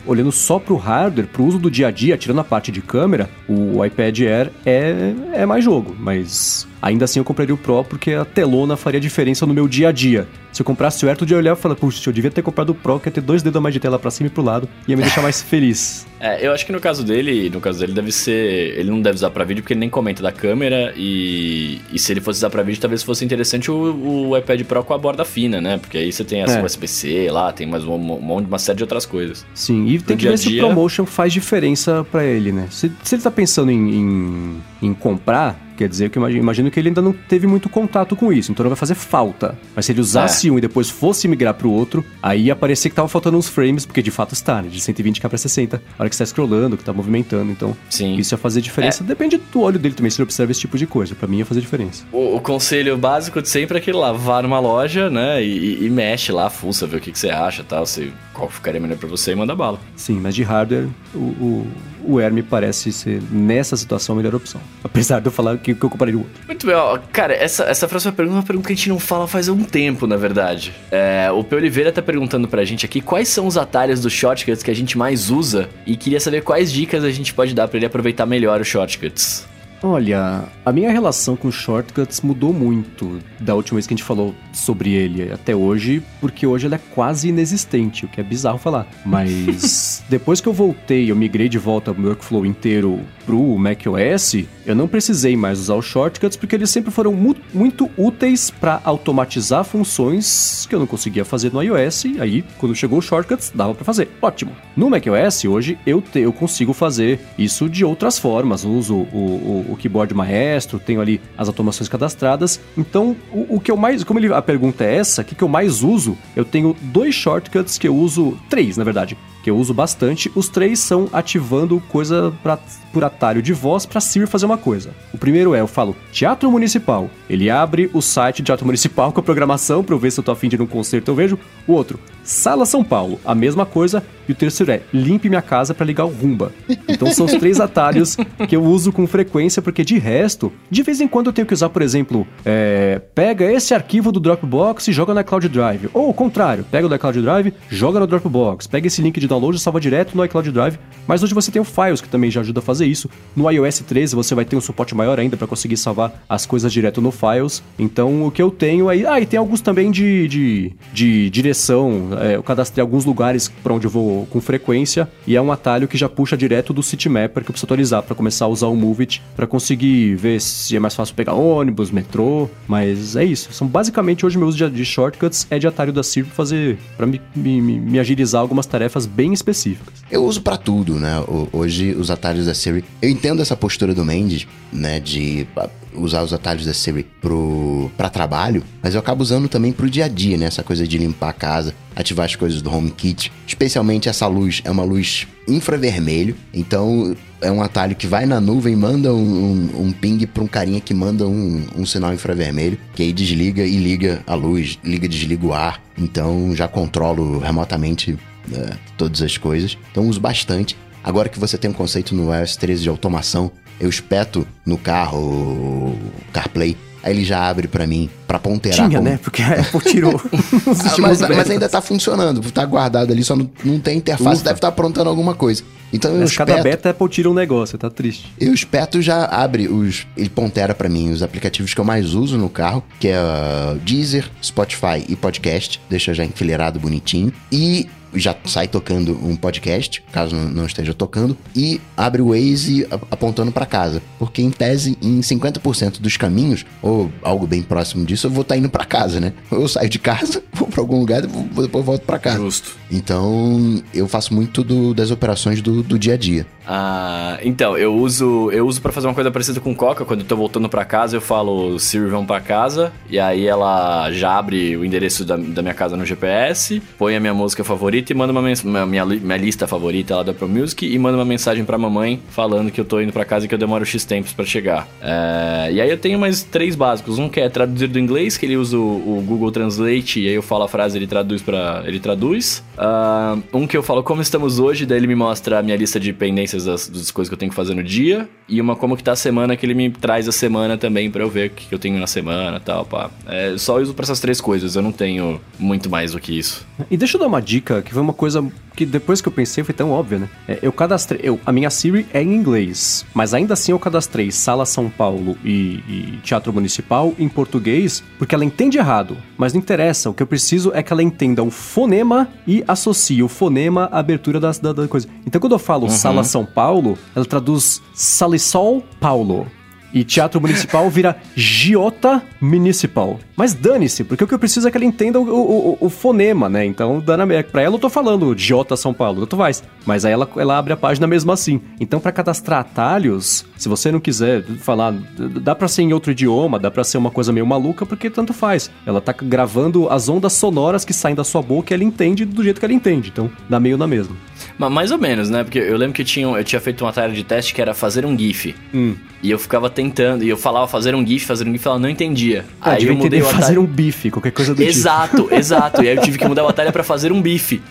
olhando 0.05 0.31
só 0.31 0.57
para 0.57 0.73
o 0.73 0.77
hardware, 0.77 1.27
para 1.27 1.41
o 1.41 1.45
uso 1.45 1.59
do 1.59 1.69
dia 1.69 1.87
a 1.87 1.91
dia, 1.91 2.17
tirando 2.17 2.39
a 2.39 2.43
parte 2.43 2.71
de 2.71 2.81
câmera, 2.81 3.29
o 3.49 3.83
iPad 3.83 4.17
Air 4.21 4.49
é, 4.65 5.13
é 5.33 5.45
mais 5.45 5.63
jogo, 5.63 5.93
mas 5.99 6.65
ainda 6.81 7.05
assim 7.05 7.19
eu 7.19 7.25
compraria 7.25 7.53
o 7.53 7.57
Pro 7.57 7.83
porque 7.83 8.13
a 8.13 8.23
telona 8.23 8.77
faria 8.77 8.99
diferença 8.99 9.45
no 9.45 9.53
meu 9.53 9.67
dia 9.67 9.89
a 9.89 9.91
dia. 9.91 10.25
Se 10.53 10.61
eu 10.61 10.65
comprasse 10.65 11.05
o 11.05 11.09
Air, 11.09 11.17
eu 11.21 11.27
ia 11.27 11.37
olhar 11.37 11.53
e 11.53 11.55
falar, 11.55 11.75
puxa, 11.75 12.09
eu 12.09 12.13
devia 12.13 12.31
ter 12.31 12.41
comprado 12.41 12.69
o 12.71 12.75
Pro, 12.75 12.99
que 12.99 13.07
ia 13.07 13.11
ter 13.11 13.21
dois 13.21 13.43
dedos 13.43 13.57
a 13.57 13.61
mais 13.61 13.73
de 13.73 13.79
tela 13.79 13.99
para 13.99 14.09
cima 14.09 14.27
e 14.27 14.29
pro 14.29 14.43
lado, 14.43 14.67
ia 14.87 14.95
me 14.95 15.03
deixar 15.03 15.21
mais 15.21 15.41
feliz. 15.43 16.05
É, 16.19 16.45
eu 16.45 16.51
acho 16.51 16.65
que 16.65 16.71
no 16.71 16.79
caso 16.79 17.03
dele, 17.03 17.49
no 17.49 17.59
caso 17.59 17.79
dele 17.79 17.93
deve 17.93 18.11
ser, 18.11 18.77
ele 18.77 18.89
não 18.89 19.01
deve 19.01 19.15
usar 19.15 19.31
para 19.31 19.43
vídeo 19.43 19.63
porque 19.63 19.73
ele 19.73 19.79
nem 19.79 19.89
comenta 19.89 20.21
da 20.21 20.31
câmera 20.31 20.93
e, 20.95 21.81
e 21.91 21.97
se 21.97 22.11
ele 22.13 22.21
fosse 22.21 22.37
usar 22.39 22.49
para 22.49 22.61
vídeo, 22.63 22.79
talvez 22.79 23.01
fosse 23.01 23.25
interessante 23.25 23.71
o, 23.71 24.29
o, 24.29 24.37
iPad 24.37 24.61
Pro 24.63 24.83
com 24.83 24.93
a 24.93 24.97
borda 24.97 25.25
fina, 25.25 25.59
né? 25.59 25.77
Porque 25.77 25.97
aí 25.97 26.11
você 26.11 26.23
tem 26.23 26.41
essa 26.41 26.59
é. 26.59 26.63
USB-C 26.63 27.00
lá, 27.31 27.51
tem 27.51 27.67
mais 27.67 27.83
uma, 27.83 27.95
uma, 27.95 28.35
uma 28.35 28.59
série 28.59 28.77
de 28.77 28.83
outras 28.83 29.05
coisas. 29.05 29.45
Sim, 29.53 29.87
e 29.87 29.99
tem 29.99 30.15
no 30.15 30.19
que 30.19 30.27
ver 30.27 30.37
se 30.37 30.55
o 30.55 30.57
ProMotion 30.57 31.05
faz 31.05 31.33
diferença 31.33 32.05
para 32.11 32.23
ele, 32.23 32.51
né? 32.51 32.67
Se, 32.71 32.91
se 33.03 33.15
ele 33.15 33.21
tá 33.21 33.31
pensando 33.31 33.71
em, 33.71 33.95
em, 33.95 34.61
em 34.81 34.93
comprar, 34.93 35.59
Quer 35.77 35.89
dizer 35.89 36.09
que 36.09 36.17
eu 36.17 36.29
imagino 36.29 36.69
que 36.69 36.79
ele 36.79 36.89
ainda 36.89 37.01
não 37.01 37.13
teve 37.13 37.47
muito 37.47 37.69
contato 37.69 38.15
com 38.15 38.31
isso, 38.31 38.51
então 38.51 38.63
não 38.63 38.69
vai 38.69 38.77
fazer 38.77 38.95
falta. 38.95 39.57
Mas 39.75 39.85
se 39.85 39.91
ele 39.91 40.01
usasse 40.01 40.47
é. 40.47 40.51
um 40.51 40.57
e 40.57 40.61
depois 40.61 40.89
fosse 40.89 41.27
migrar 41.27 41.53
pro 41.53 41.71
outro, 41.71 42.05
aí 42.21 42.43
ia 42.43 42.55
parecer 42.55 42.89
que 42.89 42.95
tava 42.95 43.07
faltando 43.07 43.37
uns 43.37 43.47
frames, 43.47 43.85
porque 43.85 44.01
de 44.01 44.11
fato 44.11 44.33
está, 44.33 44.61
né? 44.61 44.69
De 44.69 44.79
120k 44.79 45.27
pra 45.27 45.37
60. 45.37 45.77
A 45.77 46.01
hora 46.01 46.09
que 46.09 46.15
você 46.15 46.23
tá 46.23 46.27
scrollando, 46.27 46.77
que 46.77 46.83
tá 46.83 46.93
movimentando. 46.93 47.51
Então, 47.51 47.75
Sim. 47.89 48.15
isso 48.15 48.33
ia 48.33 48.37
fazer 48.37 48.61
diferença. 48.61 49.03
É. 49.03 49.07
Depende 49.07 49.37
do 49.37 49.61
olho 49.61 49.79
dele 49.79 49.95
também, 49.95 50.09
se 50.09 50.17
ele 50.17 50.23
observa 50.23 50.51
esse 50.51 50.61
tipo 50.61 50.77
de 50.77 50.85
coisa. 50.85 51.15
Pra 51.15 51.27
mim 51.27 51.39
ia 51.39 51.45
fazer 51.45 51.61
diferença. 51.61 52.03
O, 52.11 52.35
o 52.35 52.41
conselho 52.41 52.97
básico 52.97 53.41
de 53.41 53.49
sempre 53.49 53.77
é 53.77 53.81
que 53.81 53.91
lá, 53.91 54.11
vá 54.11 54.41
numa 54.41 54.59
loja, 54.59 55.09
né? 55.09 55.43
E, 55.43 55.85
e, 55.85 55.89
mexe 55.89 56.31
lá, 56.31 56.49
fuça, 56.49 56.85
vê 56.87 56.97
o 56.97 56.99
que, 56.99 57.11
que 57.11 57.19
você 57.19 57.29
acha 57.29 57.63
tal. 57.63 57.85
Se, 57.85 58.11
qual 58.33 58.49
ficaria 58.49 58.79
melhor 58.79 58.97
pra 58.97 59.07
você 59.07 59.31
e 59.31 59.35
manda 59.35 59.55
bala. 59.55 59.79
Sim, 59.95 60.19
mas 60.21 60.35
de 60.35 60.43
hardware, 60.43 60.87
o, 61.13 61.17
o, 61.17 61.67
o 62.03 62.19
Air 62.19 62.33
me 62.33 62.43
parece 62.43 62.91
ser, 62.91 63.21
nessa 63.31 63.75
situação, 63.77 64.13
a 64.13 64.17
melhor 64.17 64.35
opção. 64.35 64.61
Apesar 64.83 65.19
de 65.19 65.27
eu 65.27 65.31
falar 65.31 65.57
que, 65.61 65.73
que 65.73 65.85
o 65.85 65.89
outro. 65.89 66.27
Muito 66.47 66.65
bem, 66.65 66.75
ó. 66.75 66.97
Cara, 67.11 67.33
essa, 67.33 67.63
essa 67.65 67.87
próxima 67.87 68.11
pergunta 68.11 68.37
é 68.37 68.39
uma 68.39 68.45
pergunta 68.45 68.67
que 68.67 68.73
a 68.73 68.75
gente 68.75 68.89
não 68.89 68.99
fala 68.99 69.27
faz 69.27 69.47
um 69.47 69.63
tempo, 69.63 70.05
na 70.07 70.17
verdade. 70.17 70.73
É, 70.91 71.31
o 71.31 71.43
P. 71.43 71.55
Oliveira 71.55 71.91
tá 71.91 72.01
perguntando 72.01 72.47
pra 72.47 72.63
gente 72.65 72.85
aqui 72.85 73.01
quais 73.01 73.27
são 73.27 73.47
os 73.47 73.57
atalhos 73.57 74.01
dos 74.01 74.11
shortcuts 74.11 74.63
que 74.63 74.71
a 74.71 74.75
gente 74.75 74.97
mais 74.97 75.29
usa 75.29 75.69
e 75.85 75.95
queria 75.95 76.19
saber 76.19 76.41
quais 76.41 76.71
dicas 76.71 77.03
a 77.03 77.11
gente 77.11 77.33
pode 77.33 77.53
dar 77.53 77.67
para 77.67 77.77
ele 77.77 77.85
aproveitar 77.85 78.25
melhor 78.25 78.59
os 78.59 78.67
shortcuts. 78.67 79.45
Olha, 79.83 80.43
a 80.63 80.71
minha 80.71 80.91
relação 80.91 81.35
com 81.35 81.51
shortcuts 81.51 82.21
mudou 82.21 82.53
muito 82.53 83.19
da 83.39 83.55
última 83.55 83.77
vez 83.77 83.87
que 83.87 83.93
a 83.93 83.97
gente 83.97 84.05
falou 84.05 84.35
sobre 84.53 84.91
ele 84.91 85.31
até 85.33 85.55
hoje, 85.55 86.03
porque 86.19 86.45
hoje 86.45 86.67
ele 86.67 86.75
é 86.75 86.79
quase 86.93 87.29
inexistente, 87.29 88.05
o 88.05 88.07
que 88.07 88.21
é 88.21 88.23
bizarro 88.23 88.59
falar. 88.59 88.87
Mas 89.03 90.03
depois 90.09 90.39
que 90.39 90.47
eu 90.47 90.53
voltei, 90.53 91.09
eu 91.09 91.15
migrei 91.15 91.49
de 91.49 91.57
volta 91.57 91.91
o 91.91 91.99
workflow 91.99 92.45
inteiro 92.45 92.99
pro 93.25 93.57
macOS, 93.57 94.45
eu 94.65 94.75
não 94.75 94.87
precisei 94.87 95.35
mais 95.35 95.59
usar 95.59 95.75
os 95.75 95.85
shortcuts 95.85 96.37
porque 96.37 96.55
eles 96.55 96.69
sempre 96.69 96.91
foram 96.91 97.13
mu 97.13 97.35
muito 97.53 97.89
úteis 97.97 98.51
para 98.51 98.81
automatizar 98.83 99.63
funções 99.63 100.65
que 100.67 100.75
eu 100.75 100.79
não 100.79 100.85
conseguia 100.85 101.25
fazer 101.25 101.51
no 101.51 101.61
iOS. 101.63 102.05
E 102.05 102.21
aí, 102.21 102.43
quando 102.57 102.75
chegou 102.75 102.99
o 102.99 103.01
shortcuts, 103.01 103.51
dava 103.55 103.73
para 103.73 103.85
fazer. 103.85 104.09
Ótimo. 104.21 104.51
No 104.75 104.89
macOS, 104.89 105.45
hoje, 105.45 105.77
eu, 105.85 106.01
te, 106.01 106.19
eu 106.19 106.33
consigo 106.33 106.73
fazer 106.73 107.19
isso 107.37 107.69
de 107.69 107.83
outras 107.83 108.19
formas. 108.19 108.63
Eu 108.63 108.71
uso 108.71 108.95
o, 108.95 109.65
o, 109.70 109.70
o 109.71 109.77
keyboard 109.77 110.13
maestro, 110.13 110.79
tenho 110.79 111.01
ali 111.01 111.21
as 111.37 111.47
automações 111.47 111.87
cadastradas. 111.87 112.59
Então, 112.77 113.15
o, 113.31 113.55
o 113.55 113.59
que 113.59 113.71
eu 113.71 113.77
mais. 113.77 114.03
Como 114.03 114.19
ele, 114.19 114.33
a 114.33 114.41
pergunta 114.41 114.83
é 114.83 114.95
essa, 114.95 115.21
o 115.21 115.25
que, 115.25 115.35
que 115.35 115.43
eu 115.43 115.47
mais 115.47 115.81
uso? 115.83 116.17
Eu 116.35 116.45
tenho 116.45 116.75
dois 116.81 117.15
shortcuts 117.15 117.77
que 117.77 117.87
eu 117.87 117.95
uso, 117.95 118.37
três, 118.49 118.77
na 118.77 118.83
verdade 118.83 119.17
que 119.43 119.49
eu 119.49 119.57
uso 119.57 119.73
bastante. 119.73 120.31
Os 120.35 120.49
três 120.49 120.79
são 120.79 121.09
ativando 121.11 121.81
coisa 121.89 122.33
pra, 122.43 122.57
por 122.91 123.03
atalho 123.03 123.41
de 123.41 123.53
voz 123.53 123.85
para 123.85 124.01
Siri 124.01 124.27
fazer 124.27 124.45
uma 124.45 124.57
coisa. 124.57 124.91
O 125.13 125.17
primeiro 125.17 125.53
é, 125.53 125.61
eu 125.61 125.67
falo 125.67 125.95
Teatro 126.11 126.51
Municipal. 126.51 127.09
Ele 127.29 127.49
abre 127.49 127.89
o 127.93 128.01
site 128.01 128.37
de 128.37 128.43
Teatro 128.43 128.65
Municipal 128.65 129.11
com 129.13 129.19
a 129.19 129.23
programação 129.23 129.83
para 129.83 129.95
eu 129.95 129.99
ver 129.99 130.11
se 130.11 130.19
eu 130.19 130.23
tô 130.23 130.31
afim 130.31 130.47
de 130.47 130.55
ir 130.55 130.59
num 130.59 130.67
concerto, 130.67 131.11
eu 131.11 131.15
vejo. 131.15 131.39
O 131.67 131.73
outro, 131.73 131.99
Sala 132.23 132.65
São 132.65 132.83
Paulo, 132.83 133.19
a 133.25 133.33
mesma 133.33 133.65
coisa. 133.65 134.03
E 134.27 134.31
o 134.31 134.35
terceiro 134.35 134.71
é 134.71 134.81
limpe 134.93 135.27
minha 135.27 135.41
casa 135.41 135.73
para 135.73 135.85
ligar 135.85 136.05
o 136.05 136.09
Rumba. 136.09 136.51
Então 136.87 137.11
são 137.11 137.25
os 137.25 137.33
três 137.33 137.59
atalhos 137.61 138.15
que 138.47 138.55
eu 138.55 138.63
uso 138.63 138.91
com 138.91 139.05
frequência, 139.07 139.61
porque 139.61 139.83
de 139.83 139.97
resto, 139.97 140.53
de 140.69 140.83
vez 140.83 141.01
em 141.01 141.07
quando 141.07 141.27
eu 141.27 141.33
tenho 141.33 141.47
que 141.47 141.53
usar, 141.53 141.69
por 141.69 141.81
exemplo, 141.81 142.25
é, 142.45 143.01
pega 143.13 143.51
esse 143.51 143.73
arquivo 143.73 144.11
do 144.11 144.19
Dropbox 144.19 144.87
e 144.87 144.91
joga 144.91 145.13
na 145.13 145.23
Cloud 145.23 145.49
Drive. 145.49 145.89
Ou 145.93 146.09
o 146.09 146.13
contrário, 146.13 146.65
pega 146.69 146.85
o 146.85 146.89
da 146.89 146.99
Cloud 146.99 147.21
Drive, 147.21 147.53
joga 147.69 147.99
no 147.99 148.07
Dropbox. 148.07 148.67
Pega 148.67 148.87
esse 148.87 149.01
link 149.01 149.19
de 149.19 149.27
download 149.31 149.57
salva 149.59 149.79
direto 149.79 150.15
no 150.15 150.23
iCloud 150.25 150.51
Drive. 150.51 150.77
Mas 151.07 151.23
hoje 151.23 151.33
você 151.33 151.51
tem 151.51 151.61
o 151.61 151.65
Files, 151.65 152.01
que 152.01 152.09
também 152.09 152.29
já 152.29 152.41
ajuda 152.41 152.59
a 152.59 152.61
fazer 152.61 152.85
isso. 152.85 153.09
No 153.35 153.49
iOS 153.49 153.79
13 153.79 154.15
você 154.15 154.35
vai 154.35 154.45
ter 154.45 154.55
um 154.55 154.61
suporte 154.61 154.93
maior 154.93 155.19
ainda 155.19 155.35
para 155.35 155.47
conseguir 155.47 155.77
salvar 155.77 156.23
as 156.29 156.45
coisas 156.45 156.71
direto 156.71 157.01
no 157.01 157.11
Files. 157.11 157.63
Então 157.79 158.25
o 158.25 158.31
que 158.31 158.41
eu 158.41 158.51
tenho 158.51 158.89
aí. 158.89 159.05
Ah, 159.05 159.19
e 159.19 159.25
tem 159.25 159.39
alguns 159.39 159.61
também 159.61 159.89
de, 159.89 160.27
de, 160.27 160.73
de 160.93 161.29
direção. 161.29 162.09
É, 162.19 162.35
eu 162.35 162.43
cadastrei 162.43 162.81
alguns 162.81 163.05
lugares 163.05 163.47
para 163.63 163.73
onde 163.73 163.87
eu 163.87 163.91
vou 163.91 164.25
com 164.27 164.39
frequência. 164.39 165.09
E 165.25 165.35
é 165.35 165.41
um 165.41 165.51
atalho 165.51 165.87
que 165.87 165.97
já 165.97 166.09
puxa 166.09 166.37
direto 166.37 166.73
do 166.73 166.83
Citymapper 166.83 167.43
que 167.43 167.49
eu 167.49 167.53
preciso 167.53 167.65
atualizar 167.65 168.03
para 168.03 168.15
começar 168.15 168.45
a 168.45 168.47
usar 168.47 168.67
o 168.67 168.75
Movit 168.75 169.21
para 169.35 169.47
conseguir 169.47 170.15
ver 170.15 170.39
se 170.41 170.75
é 170.75 170.79
mais 170.79 170.95
fácil 170.95 171.15
pegar 171.15 171.33
ônibus, 171.33 171.91
metrô. 171.91 172.49
Mas 172.67 173.15
é 173.15 173.23
isso. 173.23 173.51
São 173.53 173.67
basicamente 173.67 174.25
hoje 174.25 174.37
meus 174.37 174.55
de, 174.55 174.69
de 174.69 174.85
shortcuts 174.85 175.47
é 175.49 175.57
de 175.57 175.67
atalho 175.67 175.93
da 175.93 176.03
Siri 176.03 176.25
pra 176.27 176.35
fazer. 176.35 176.77
para 176.97 177.05
me, 177.05 177.21
me, 177.35 177.61
me 177.61 177.99
agilizar 177.99 178.41
algumas 178.41 178.65
tarefas 178.65 179.05
bem 179.05 179.20
específicas. 179.31 180.01
Eu 180.09 180.25
uso 180.25 180.41
para 180.41 180.57
tudo, 180.57 180.95
né? 180.95 181.23
Hoje 181.53 181.93
os 181.93 182.11
atalhos 182.11 182.45
da 182.45 182.53
Siri. 182.53 182.83
Eu 183.01 183.09
entendo 183.09 183.41
essa 183.41 183.55
postura 183.55 183.93
do 183.93 184.03
Mendes, 184.03 184.45
né? 184.71 184.99
De 184.99 185.47
usar 185.93 186.21
os 186.23 186.33
atalhos 186.33 186.65
da 186.65 186.73
Siri 186.73 187.03
pro 187.21 187.89
para 187.97 188.09
trabalho, 188.09 188.63
mas 188.81 188.93
eu 188.93 188.99
acabo 188.99 189.21
usando 189.21 189.47
também 189.47 189.71
pro 189.71 189.89
dia 189.89 190.05
a 190.05 190.07
dia, 190.07 190.37
né? 190.37 190.45
Essa 190.45 190.63
coisa 190.63 190.87
de 190.87 190.97
limpar 190.97 191.29
a 191.29 191.33
casa, 191.33 191.73
ativar 191.95 192.25
as 192.25 192.35
coisas 192.35 192.61
do 192.61 192.73
HomeKit, 192.73 193.31
especialmente 193.47 194.09
essa 194.09 194.27
luz 194.27 194.61
é 194.65 194.71
uma 194.71 194.83
luz 194.83 195.27
infravermelho, 195.47 196.35
então 196.53 197.15
é 197.41 197.51
um 197.51 197.61
atalho 197.61 197.95
que 197.95 198.07
vai 198.07 198.25
na 198.25 198.39
nuvem, 198.39 198.75
manda 198.75 199.13
um, 199.13 199.17
um, 199.17 199.85
um 199.85 199.91
ping 199.91 200.25
para 200.27 200.43
um 200.43 200.47
carinha 200.47 200.79
que 200.79 200.93
manda 200.93 201.27
um, 201.27 201.65
um, 201.75 201.85
sinal 201.85 202.13
infravermelho, 202.13 202.77
que 202.93 203.03
aí 203.03 203.11
desliga 203.11 203.63
e 203.63 203.77
liga 203.77 204.21
a 204.27 204.35
luz, 204.35 204.77
liga 204.83 205.05
e 205.05 205.09
desliga 205.09 205.45
o 205.45 205.53
ar. 205.53 205.81
Então 205.97 206.55
já 206.55 206.67
controlo 206.67 207.39
remotamente 207.39 208.17
né, 208.47 208.77
todas 208.97 209.21
as 209.21 209.37
coisas. 209.37 209.77
Então 209.91 210.07
uso 210.07 210.19
bastante. 210.19 210.77
Agora 211.03 211.29
que 211.29 211.39
você 211.39 211.57
tem 211.57 211.69
um 211.69 211.73
conceito 211.73 212.13
no 212.13 212.33
iOS 212.33 212.55
13 212.55 212.83
de 212.83 212.89
automação, 212.89 213.51
eu 213.79 213.89
espeto 213.89 214.47
no 214.65 214.77
carro 214.77 215.97
CarPlay 216.31 216.77
Aí 217.03 217.13
ele 217.13 217.23
já 217.23 217.49
abre 217.49 217.67
para 217.67 217.87
mim, 217.87 218.09
para 218.27 218.37
ponteirar. 218.37 218.87
Tinha, 218.87 218.99
como... 218.99 219.09
né? 219.09 219.19
Porque 219.21 219.41
a 219.41 219.59
Apple 219.59 219.81
tirou. 219.81 220.21
ah, 220.21 220.95
mas, 220.99 221.21
mas, 221.21 221.49
ainda 221.49 221.67
tá 221.67 221.81
funcionando, 221.81 222.39
tá 222.51 222.63
guardado 222.63 223.11
ali, 223.11 223.23
só 223.23 223.35
não, 223.35 223.49
não 223.63 223.79
tem 223.79 223.97
interface, 223.97 224.35
Ufa. 224.35 224.43
deve 224.43 224.57
estar 224.57 224.67
tá 224.67 224.67
aprontando 224.67 225.09
alguma 225.09 225.33
coisa. 225.33 225.63
Então 225.91 226.15
Mas 226.17 226.37
cada 226.37 226.51
espeto, 226.51 226.63
beta 226.63 226.89
a 226.89 226.91
Apple 226.91 227.09
tira 227.09 227.29
um 227.29 227.33
negócio, 227.33 227.77
tá 227.77 227.89
triste. 227.89 228.31
Eu 228.39 228.53
espeto 228.53 229.01
já 229.01 229.25
abre 229.25 229.67
os. 229.67 230.07
Ele 230.15 230.29
pontera 230.29 230.73
para 230.73 230.87
mim 230.87 231.09
os 231.11 231.23
aplicativos 231.23 231.73
que 231.73 231.81
eu 231.81 231.85
mais 231.85 232.13
uso 232.13 232.37
no 232.37 232.49
carro, 232.49 232.83
que 232.99 233.07
é 233.07 233.19
uh, 233.19 233.75
Deezer, 233.79 234.29
Spotify 234.41 235.03
e 235.09 235.15
Podcast. 235.15 235.81
Deixa 235.89 236.13
já 236.13 236.23
enfileirado 236.23 236.79
bonitinho. 236.79 237.33
E 237.51 237.89
já 238.13 238.35
sai 238.45 238.67
tocando 238.67 239.13
um 239.25 239.35
podcast, 239.35 240.03
caso 240.11 240.35
não 240.35 240.65
esteja 240.65 240.93
tocando, 240.93 241.37
e 241.55 241.79
abre 241.95 242.21
o 242.21 242.29
Waze 242.29 242.87
apontando 243.09 243.51
para 243.51 243.65
casa. 243.65 244.01
Porque, 244.19 244.41
em 244.41 244.51
tese, 244.51 244.97
em 245.01 245.19
50% 245.21 245.99
dos 245.99 246.17
caminhos, 246.17 246.65
ou 246.81 247.11
algo 247.21 247.47
bem 247.47 247.61
próximo 247.61 248.05
disso, 248.05 248.27
eu 248.27 248.31
vou 248.31 248.41
estar 248.41 248.55
tá 248.55 248.59
indo 248.59 248.69
para 248.69 248.85
casa, 248.85 249.19
né? 249.19 249.33
Eu 249.51 249.67
saio 249.67 249.89
de 249.89 249.99
casa, 249.99 250.43
vou 250.53 250.67
para 250.67 250.81
algum 250.81 250.99
lugar 250.99 251.21
depois 251.21 251.85
volto 251.85 252.03
para 252.03 252.19
casa. 252.19 252.37
Justo. 252.37 252.77
Então, 252.91 253.81
eu 253.93 254.07
faço 254.07 254.33
muito 254.33 254.63
do, 254.63 254.93
das 254.93 255.11
operações 255.11 255.61
do, 255.61 255.81
do 255.81 255.97
dia 255.97 256.13
a 256.13 256.17
dia. 256.17 256.45
Ah, 256.65 257.39
então, 257.43 257.77
eu 257.77 257.93
uso 257.93 258.49
eu 258.51 258.67
uso 258.67 258.81
para 258.81 258.91
fazer 258.91 259.07
uma 259.07 259.13
coisa 259.13 259.31
parecida 259.31 259.59
com 259.59 259.73
Coca. 259.75 260.05
Quando 260.05 260.21
eu 260.21 260.25
tô 260.25 260.35
voltando 260.35 260.69
para 260.69 260.85
casa, 260.85 261.17
eu 261.17 261.21
falo 261.21 261.77
Siri, 261.79 262.07
vamos 262.07 262.27
pra 262.27 262.39
casa. 262.39 262.91
E 263.09 263.19
aí 263.19 263.45
ela 263.45 264.11
já 264.11 264.37
abre 264.37 264.77
o 264.77 264.85
endereço 264.85 265.25
da, 265.25 265.35
da 265.35 265.61
minha 265.61 265.73
casa 265.73 265.97
no 265.97 266.05
GPS, 266.05 266.81
põe 266.97 267.15
a 267.15 267.19
minha 267.19 267.33
música 267.33 267.63
favorita 267.63 268.11
e 268.11 268.15
manda 268.15 268.31
uma 268.31 268.41
minha, 268.41 268.85
minha, 268.85 269.05
minha 269.05 269.37
lista 269.37 269.67
favorita 269.67 270.17
lá 270.17 270.23
da 270.23 270.33
Pro 270.33 270.47
Music 270.47 270.85
e 270.85 270.97
manda 270.97 271.17
uma 271.17 271.25
mensagem 271.25 271.63
pra 271.63 271.77
mamãe 271.77 272.21
falando 272.29 272.71
que 272.71 272.79
eu 272.79 272.85
tô 272.85 272.99
indo 273.01 273.13
para 273.13 273.25
casa 273.25 273.45
e 273.45 273.47
que 273.47 273.55
eu 273.55 273.59
demoro 273.59 273.85
X 273.85 274.05
tempos 274.05 274.33
para 274.33 274.45
chegar. 274.45 274.87
É, 275.01 275.69
e 275.71 275.81
aí 275.81 275.89
eu 275.89 275.97
tenho 275.97 276.19
mais 276.19 276.43
três 276.43 276.75
básicos. 276.75 277.19
Um 277.19 277.29
que 277.29 277.39
é 277.39 277.49
traduzir 277.49 277.87
do 277.87 277.99
inglês, 277.99 278.37
que 278.37 278.45
ele 278.45 278.57
usa 278.57 278.77
o, 278.77 279.17
o 279.17 279.21
Google 279.21 279.51
Translate 279.51 280.21
e 280.21 280.27
aí 280.27 280.33
eu 280.33 280.41
falo 280.41 280.63
a 280.63 280.67
frase 280.67 280.97
ele 280.97 281.07
traduz 281.07 281.41
para 281.41 281.83
ele 281.85 281.99
traduz. 281.99 282.63
Uh, 282.77 283.41
um 283.53 283.67
que 283.67 283.77
eu 283.77 283.83
falo 283.83 284.03
como 284.03 284.21
estamos 284.21 284.59
hoje, 284.59 284.85
daí 284.85 284.97
ele 284.97 285.07
me 285.07 285.15
mostra 285.15 285.59
a 285.59 285.63
minha 285.63 285.77
lista 285.77 285.99
de 285.99 286.11
pendências 286.11 286.50
das, 286.57 286.87
das 286.87 287.11
coisas 287.11 287.29
que 287.29 287.33
eu 287.33 287.37
tenho 287.37 287.49
que 287.49 287.55
fazer 287.55 287.73
no 287.73 287.83
dia. 287.83 288.29
E 288.47 288.59
uma 288.59 288.75
como 288.75 288.97
que 288.97 289.03
tá 289.03 289.13
a 289.13 289.15
semana, 289.15 289.55
que 289.55 289.65
ele 289.65 289.73
me 289.73 289.89
traz 289.89 290.27
a 290.27 290.31
semana 290.31 290.77
também 290.77 291.09
para 291.09 291.23
eu 291.23 291.29
ver 291.29 291.49
o 291.49 291.53
que 291.53 291.73
eu 291.73 291.79
tenho 291.79 291.99
na 291.99 292.07
semana 292.07 292.57
e 292.57 292.59
tal, 292.59 292.85
pá. 292.85 293.09
É, 293.27 293.55
só 293.57 293.79
uso 293.79 293.93
pra 293.93 294.03
essas 294.03 294.19
três 294.19 294.41
coisas, 294.41 294.75
eu 294.75 294.81
não 294.81 294.91
tenho 294.91 295.39
muito 295.57 295.89
mais 295.89 296.11
do 296.11 296.19
que 296.19 296.37
isso. 296.37 296.65
E 296.89 296.97
deixa 296.97 297.17
eu 297.17 297.21
dar 297.21 297.27
uma 297.27 297.41
dica, 297.41 297.81
que 297.81 297.93
foi 297.93 298.01
uma 298.01 298.13
coisa 298.13 298.45
que 298.75 298.85
depois 298.85 299.21
que 299.21 299.27
eu 299.27 299.31
pensei 299.31 299.63
foi 299.63 299.73
tão 299.73 299.91
óbvia, 299.91 300.19
né? 300.19 300.29
É, 300.47 300.59
eu 300.61 300.71
cadastrei. 300.71 301.19
Eu, 301.23 301.39
a 301.45 301.51
minha 301.51 301.69
Siri 301.69 302.05
é 302.13 302.21
em 302.21 302.33
inglês, 302.33 303.05
mas 303.13 303.33
ainda 303.33 303.53
assim 303.53 303.71
eu 303.71 303.79
cadastrei 303.79 304.31
Sala 304.31 304.65
São 304.65 304.89
Paulo 304.89 305.37
e, 305.43 305.83
e, 305.87 306.19
Teatro 306.23 306.53
Municipal 306.53 307.13
em 307.19 307.27
português, 307.27 308.03
porque 308.17 308.33
ela 308.33 308.45
entende 308.45 308.77
errado. 308.77 309.17
Mas 309.37 309.53
não 309.53 309.59
interessa, 309.59 310.09
o 310.09 310.13
que 310.13 310.23
eu 310.23 310.27
preciso 310.27 310.71
é 310.73 310.81
que 310.81 310.91
ela 310.91 311.03
entenda 311.03 311.43
o 311.43 311.51
fonema 311.51 312.27
e 312.47 312.63
associe 312.67 313.21
o 313.21 313.27
fonema 313.27 313.89
à 313.91 313.99
abertura 313.99 314.39
da, 314.39 314.51
da, 314.51 314.73
da 314.73 314.87
coisa. 314.87 315.07
Então 315.25 315.39
quando 315.39 315.53
eu 315.53 315.59
falo 315.59 315.83
uhum. 315.83 315.89
Sala 315.89 316.23
São 316.23 316.40
Paulo, 316.45 316.97
ela 317.15 317.25
traduz 317.25 317.81
Salisol 317.93 318.83
Paulo. 318.99 319.47
E 319.93 320.03
teatro 320.03 320.39
municipal 320.39 320.89
vira 320.89 321.17
Giota 321.35 322.23
Municipal. 322.39 323.19
Mas 323.35 323.53
dane-se, 323.53 324.03
porque 324.03 324.23
o 324.23 324.27
que 324.27 324.33
eu 324.33 324.39
preciso 324.39 324.67
é 324.67 324.71
que 324.71 324.77
ela 324.77 324.85
entenda 324.85 325.19
o, 325.19 325.23
o, 325.23 325.71
o, 325.71 325.77
o 325.81 325.89
fonema, 325.89 326.47
né? 326.47 326.65
Então, 326.65 326.99
dana, 326.99 327.27
pra 327.43 327.61
ela 327.61 327.75
eu 327.75 327.79
tô 327.79 327.89
falando 327.89 328.37
Giota 328.37 328.77
São 328.77 328.93
Paulo, 328.93 329.21
tanto 329.21 329.35
faz. 329.35 329.63
Mas 329.85 330.05
aí 330.05 330.13
ela, 330.13 330.29
ela 330.37 330.57
abre 330.57 330.71
a 330.71 330.77
página 330.77 331.07
mesmo 331.07 331.31
assim. 331.31 331.59
Então, 331.79 331.99
para 331.99 332.11
cadastrar 332.11 332.61
atalhos, 332.61 333.45
se 333.57 333.67
você 333.67 333.91
não 333.91 333.99
quiser 333.99 334.43
falar, 334.43 334.93
dá 335.41 335.53
pra 335.53 335.67
ser 335.67 335.81
em 335.81 335.93
outro 335.93 336.11
idioma, 336.11 336.57
dá 336.57 336.71
pra 336.71 336.83
ser 336.83 336.97
uma 336.97 337.11
coisa 337.11 337.33
meio 337.33 337.45
maluca, 337.45 337.85
porque 337.85 338.09
tanto 338.09 338.33
faz. 338.33 338.71
Ela 338.85 339.01
tá 339.01 339.13
gravando 339.13 339.89
as 339.89 340.07
ondas 340.07 340.33
sonoras 340.33 340.85
que 340.85 340.93
saem 340.93 341.15
da 341.15 341.23
sua 341.23 341.41
boca 341.41 341.73
e 341.73 341.75
ela 341.75 341.83
entende 341.83 342.23
do 342.23 342.43
jeito 342.43 342.59
que 342.59 342.65
ela 342.65 342.73
entende. 342.73 343.09
Então, 343.09 343.29
dá 343.49 343.59
meio 343.59 343.77
na 343.77 343.87
mesma. 343.87 344.15
Mas 344.57 344.71
mais 344.71 344.91
ou 344.91 344.97
menos, 344.97 345.29
né? 345.29 345.43
Porque 345.43 345.59
eu 345.59 345.77
lembro 345.77 345.93
que 345.93 346.03
tinha, 346.03 346.25
eu 346.25 346.43
tinha 346.43 346.59
feito 346.59 346.83
uma 346.83 346.93
tarefa 346.93 347.15
de 347.15 347.23
teste 347.23 347.53
que 347.53 347.61
era 347.61 347.73
fazer 347.73 348.05
um 348.05 348.17
GIF. 348.17 348.55
Hum. 348.73 348.95
E 349.23 349.29
eu 349.29 349.37
ficava 349.37 349.69
tentando, 349.69 350.23
e 350.23 350.29
eu 350.29 350.37
falava 350.37 350.67
fazer 350.67 350.95
um 350.95 351.05
GIF, 351.05 351.25
fazer 351.25 351.47
um 351.47 351.51
GIF, 351.51 351.67
ela 351.67 351.79
não 351.79 351.89
entendia. 351.89 352.45
Ah, 352.59 352.71
aí 352.71 352.85
eu 352.85 352.95
mudei 352.95 353.21
o 353.21 353.27
atalho... 353.27 353.41
fazer 353.41 353.59
um 353.59 353.65
bife, 353.65 354.09
qualquer 354.09 354.31
coisa 354.31 354.55
do 354.55 354.63
Exato, 354.63 355.23
tipo. 355.23 355.35
exato. 355.35 355.83
E 355.83 355.89
aí 355.89 355.95
eu 355.95 356.01
tive 356.01 356.17
que 356.17 356.27
mudar 356.27 356.43
o 356.43 356.47
atalho 356.47 356.71
para 356.71 356.83
fazer 356.83 357.11
um 357.11 357.21
bife. 357.21 357.61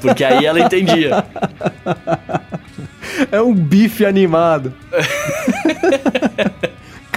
Porque 0.00 0.24
aí 0.24 0.44
ela 0.44 0.60
entendia. 0.60 1.24
É 3.30 3.40
um 3.40 3.52
bife 3.52 4.06
animado. 4.06 4.72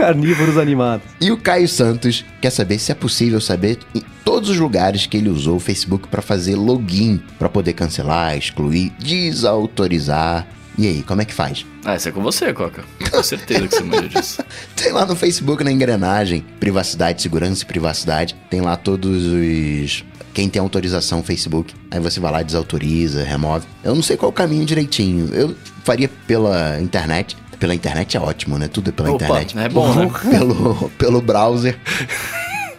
Carnívoros 0.04 0.58
animados. 0.58 1.08
E 1.22 1.32
o 1.32 1.38
Caio 1.38 1.66
Santos 1.66 2.26
quer 2.41 2.49
saber 2.49 2.78
se 2.78 2.91
é 2.91 2.95
possível 2.95 3.39
saber 3.39 3.80
em 3.95 4.04
todos 4.26 4.49
os 4.49 4.58
lugares 4.58 5.06
que 5.06 5.16
ele 5.16 5.30
usou 5.30 5.56
o 5.56 5.60
Facebook 5.62 6.10
para 6.10 6.22
fazer 6.22 6.58
login, 6.58 7.24
para 7.39 7.47
poder 7.47 7.72
cancelar, 7.72 8.38
excluir, 8.38 8.91
desautorizar. 8.99 10.45
E 10.78 10.88
aí, 10.88 11.04
como 11.04 11.22
é 11.22 11.26
que 11.26 11.34
faz? 11.34 11.66
Ah, 11.86 11.95
isso 11.95 12.10
é 12.10 12.12
com 12.12 12.22
você, 12.22 12.51
Coca. 12.51 12.84
Com 13.10 13.24
certeza 13.24 13.66
que 13.66 13.76
você 13.76 13.84
manja 13.84 14.10
disso. 14.10 14.43
Tem 14.76 14.91
lá 14.91 15.06
no 15.06 15.16
Facebook, 15.16 15.64
na 15.64 15.72
engrenagem, 15.72 16.43
privacidade, 16.60 17.22
segurança 17.22 17.64
e 17.64 17.66
privacidade. 17.66 18.36
Tem 18.49 18.60
lá 18.60 18.76
todos 18.76 19.24
os 19.28 20.04
quem 20.34 20.49
tem 20.49 20.60
autorização 20.60 21.24
Facebook. 21.24 21.74
Aí 21.91 21.99
você 21.99 22.20
vai 22.20 22.32
lá, 22.32 22.41
desautoriza, 22.41 23.24
remove. 23.24 23.66
Eu 23.84 23.95
não 23.95 24.01
sei 24.01 24.18
qual 24.18 24.32
o 24.32 24.34
caminho 24.34 24.66
direitinho. 24.66 25.30
Eu 25.34 25.56
faria 25.86 26.10
pela 26.28 26.82
internet. 26.82 27.38
Pela 27.64 27.74
internet 27.74 28.18
é 28.18 28.20
ótimo, 28.20 28.59
né? 28.59 28.68
Tudo 28.68 28.89
é 28.89 28.91
pela 28.91 29.11
Opa, 29.11 29.24
internet. 29.24 29.57
É 29.57 29.70
bom, 29.70 29.88
né? 29.93 30.11
Pelo, 30.30 30.89
pelo 30.97 31.22
browser. 31.22 31.80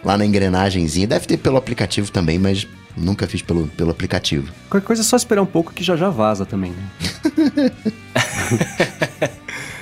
lá 0.03 0.15
na 0.15 0.23
engrenagemzinha. 0.23 1.07
Deve 1.07 1.25
ter 1.25 1.37
pelo 1.37 1.57
aplicativo 1.57 2.11
também, 2.11 2.37
mas 2.37 2.67
nunca 2.95 3.25
fiz 3.25 3.41
pelo, 3.41 3.65
pelo 3.69 3.89
aplicativo. 3.89 4.53
Qualquer 4.69 4.85
coisa 4.85 5.01
é 5.01 5.03
só 5.03 5.17
esperar 5.17 5.41
um 5.41 5.47
pouco 5.47 5.73
que 5.73 5.83
já 5.83 5.95
já 5.95 6.11
vaza 6.11 6.45
também, 6.45 6.71
né? 6.71 7.71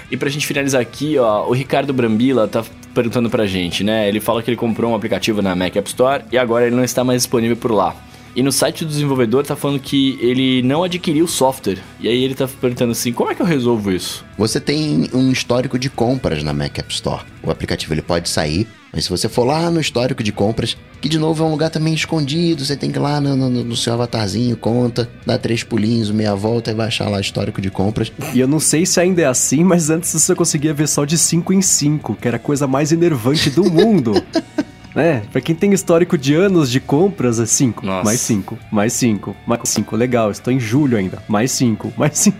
e 0.10 0.16
pra 0.16 0.30
gente 0.30 0.47
finalizar 0.47 0.80
aqui, 0.80 1.18
ó, 1.18 1.49
o 1.49 1.51
Ricardo 1.51 1.93
Brambila 1.93 2.47
tá 2.47 2.64
perguntando 2.95 3.30
pra 3.30 3.45
gente, 3.45 3.84
né? 3.84 4.08
Ele 4.08 4.22
fala 4.22 4.41
que 4.41 4.49
ele 4.49 4.56
comprou 4.56 4.89
um 4.89 4.95
aplicativo 4.95 5.41
na 5.41 5.54
Mac 5.54 5.76
App 5.76 5.89
Store 5.89 6.24
e 6.32 6.38
agora 6.38 6.66
ele 6.68 6.78
não 6.78 6.84
está 6.86 7.04
mais 7.04 7.24
disponível 7.24 7.58
por 7.58 7.74
lá. 7.74 7.93
E 8.36 8.42
no 8.42 8.52
site 8.52 8.84
do 8.84 8.90
desenvolvedor 8.90 9.46
tá 9.46 9.56
falando 9.56 9.80
que 9.80 10.18
ele 10.20 10.62
não 10.64 10.84
adquiriu 10.84 11.26
o 11.26 11.28
software. 11.28 11.78
E 12.00 12.08
aí 12.08 12.24
ele 12.24 12.34
tá 12.34 12.48
perguntando 12.48 12.92
assim: 12.92 13.14
como 13.14 13.30
é 13.30 13.36
que 13.36 13.42
eu 13.42 13.46
resolvo 13.46 13.92
isso? 13.92 14.26
Você 14.38 14.60
tem 14.60 15.10
um 15.14 15.32
histórico 15.32 15.78
de 15.78 15.90
compras 15.90 16.44
na 16.44 16.54
Mac 16.54 16.78
App 16.80 16.92
Store. 16.92 17.22
O 17.44 17.52
aplicativo 17.52 17.94
ele 17.94 18.02
pode 18.02 18.30
sair, 18.30 18.68
mas 18.92 19.04
se 19.04 19.10
você 19.10 19.30
for 19.30 19.44
lá 19.44 19.70
no 19.70 19.80
histórico 19.80 20.24
de 20.24 20.32
compras, 20.32 20.78
que 21.02 21.10
de 21.10 21.20
novo 21.20 21.44
é 21.44 21.48
um 21.48 21.52
lugar 21.52 21.70
também 21.70 21.94
escondido, 21.94 22.66
você 22.66 22.76
tem 22.76 22.92
que 22.92 22.98
ir 22.98 23.02
lá 23.02 23.20
no, 23.20 23.36
no, 23.36 23.50
no 23.50 23.76
seu 23.76 23.94
avatarzinho, 23.94 24.58
conta, 24.58 25.10
dá 25.26 25.38
três 25.38 25.64
pulinhos, 25.64 26.10
meia 26.10 26.34
volta 26.36 26.72
e 26.72 26.74
baixar 26.74 27.10
lá 27.10 27.20
histórico 27.20 27.62
de 27.62 27.70
compras. 27.70 28.12
E 28.34 28.40
eu 28.40 28.48
não 28.48 28.60
sei 28.60 28.86
se 28.86 29.00
ainda 29.00 29.22
é 29.22 29.26
assim, 29.26 29.64
mas 29.64 29.90
antes 29.90 30.12
você 30.12 30.34
conseguia 30.34 30.74
ver 30.74 30.88
só 30.88 31.06
de 31.06 31.18
5 31.18 31.54
em 31.54 31.62
5, 31.62 32.16
que 32.16 32.28
era 32.28 32.38
a 32.38 32.40
coisa 32.40 32.66
mais 32.66 32.92
enervante 32.92 33.50
do 33.50 33.70
mundo. 33.70 34.14
né? 34.96 35.24
Pra 35.32 35.41
quem 35.41 35.56
tem 35.56 35.74
histórico 35.74 36.18
de 36.18 36.34
anos 36.34 36.70
de 36.70 36.80
compras, 36.80 37.39
é 37.39 37.46
5, 37.46 37.86
mais 37.86 38.20
5, 38.20 38.58
mais 38.72 38.94
5, 38.94 39.36
mais 39.46 39.62
5. 39.66 39.96
Legal, 39.96 40.32
estou 40.32 40.54
em 40.54 40.60
julho 40.60 40.98
ainda. 40.98 41.22
Mais 41.28 41.52
5, 41.52 41.94
mais 41.98 42.18
5. 42.18 42.38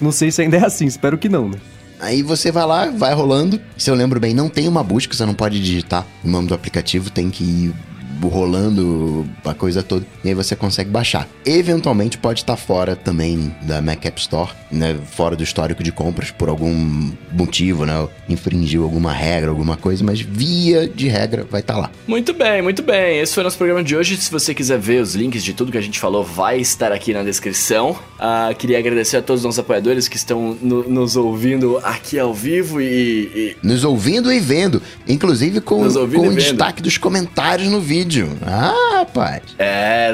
não 0.00 0.12
sei 0.12 0.30
se 0.30 0.42
ainda 0.42 0.56
é 0.56 0.64
assim, 0.64 0.86
espero 0.86 1.18
que 1.18 1.28
não, 1.28 1.48
né? 1.48 1.58
Aí 1.98 2.22
você 2.22 2.52
vai 2.52 2.66
lá, 2.66 2.90
vai 2.90 3.14
rolando. 3.14 3.58
Se 3.76 3.90
eu 3.90 3.94
lembro 3.94 4.20
bem, 4.20 4.34
não 4.34 4.48
tem 4.50 4.68
uma 4.68 4.82
busca, 4.82 5.14
você 5.14 5.24
não 5.24 5.34
pode 5.34 5.58
digitar 5.60 6.06
o 6.22 6.28
nome 6.28 6.46
do 6.46 6.54
aplicativo, 6.54 7.10
tem 7.10 7.30
que 7.30 7.42
ir 7.42 7.74
rolando 8.22 9.26
a 9.44 9.54
coisa 9.54 9.82
toda, 9.82 10.06
e 10.24 10.28
aí 10.28 10.34
você 10.34 10.56
consegue 10.56 10.90
baixar. 10.90 11.28
Eventualmente 11.44 12.18
pode 12.18 12.40
estar 12.40 12.56
fora 12.56 12.96
também 12.96 13.54
da 13.62 13.80
Mac 13.80 14.04
App 14.04 14.20
Store, 14.20 14.50
né, 14.70 14.96
fora 15.12 15.36
do 15.36 15.42
histórico 15.42 15.82
de 15.82 15.92
compras 15.92 16.30
por 16.30 16.48
algum 16.48 17.10
motivo, 17.32 17.84
né, 17.86 18.08
infringiu 18.28 18.82
alguma 18.82 19.12
regra, 19.12 19.50
alguma 19.50 19.76
coisa, 19.76 20.04
mas 20.04 20.20
via 20.20 20.88
de 20.88 21.08
regra 21.08 21.46
vai 21.50 21.60
estar 21.60 21.76
lá. 21.76 21.90
Muito 22.06 22.32
bem, 22.32 22.62
muito 22.62 22.82
bem. 22.82 23.18
Esse 23.20 23.34
foi 23.34 23.42
o 23.42 23.44
nosso 23.44 23.56
programa 23.56 23.82
de 23.82 23.96
hoje. 23.96 24.16
Se 24.16 24.30
você 24.30 24.54
quiser 24.54 24.78
ver 24.78 25.02
os 25.02 25.14
links 25.14 25.42
de 25.44 25.52
tudo 25.52 25.72
que 25.72 25.78
a 25.78 25.82
gente 25.82 25.98
falou, 25.98 26.24
vai 26.24 26.58
estar 26.58 26.92
aqui 26.92 27.12
na 27.12 27.22
descrição. 27.22 27.90
Uh, 27.90 28.54
queria 28.56 28.78
agradecer 28.78 29.18
a 29.18 29.22
todos 29.22 29.40
os 29.40 29.44
nossos 29.44 29.58
apoiadores 29.58 30.08
que 30.08 30.16
estão 30.16 30.56
no, 30.60 30.88
nos 30.88 31.16
ouvindo 31.16 31.78
aqui 31.82 32.18
ao 32.18 32.32
vivo 32.32 32.80
e, 32.80 32.86
e, 32.86 33.56
Nos 33.62 33.84
ouvindo 33.84 34.32
e 34.32 34.40
vendo. 34.40 34.82
Inclusive 35.08 35.60
com, 35.60 35.88
com 35.88 36.28
o 36.28 36.34
destaque 36.34 36.82
dos 36.82 36.98
comentários 36.98 37.68
no 37.68 37.80
vídeo 37.80 38.05
vídeo. 38.06 38.28
Ah, 38.46 38.85
rapaz. 38.98 39.42
É, 39.58 40.12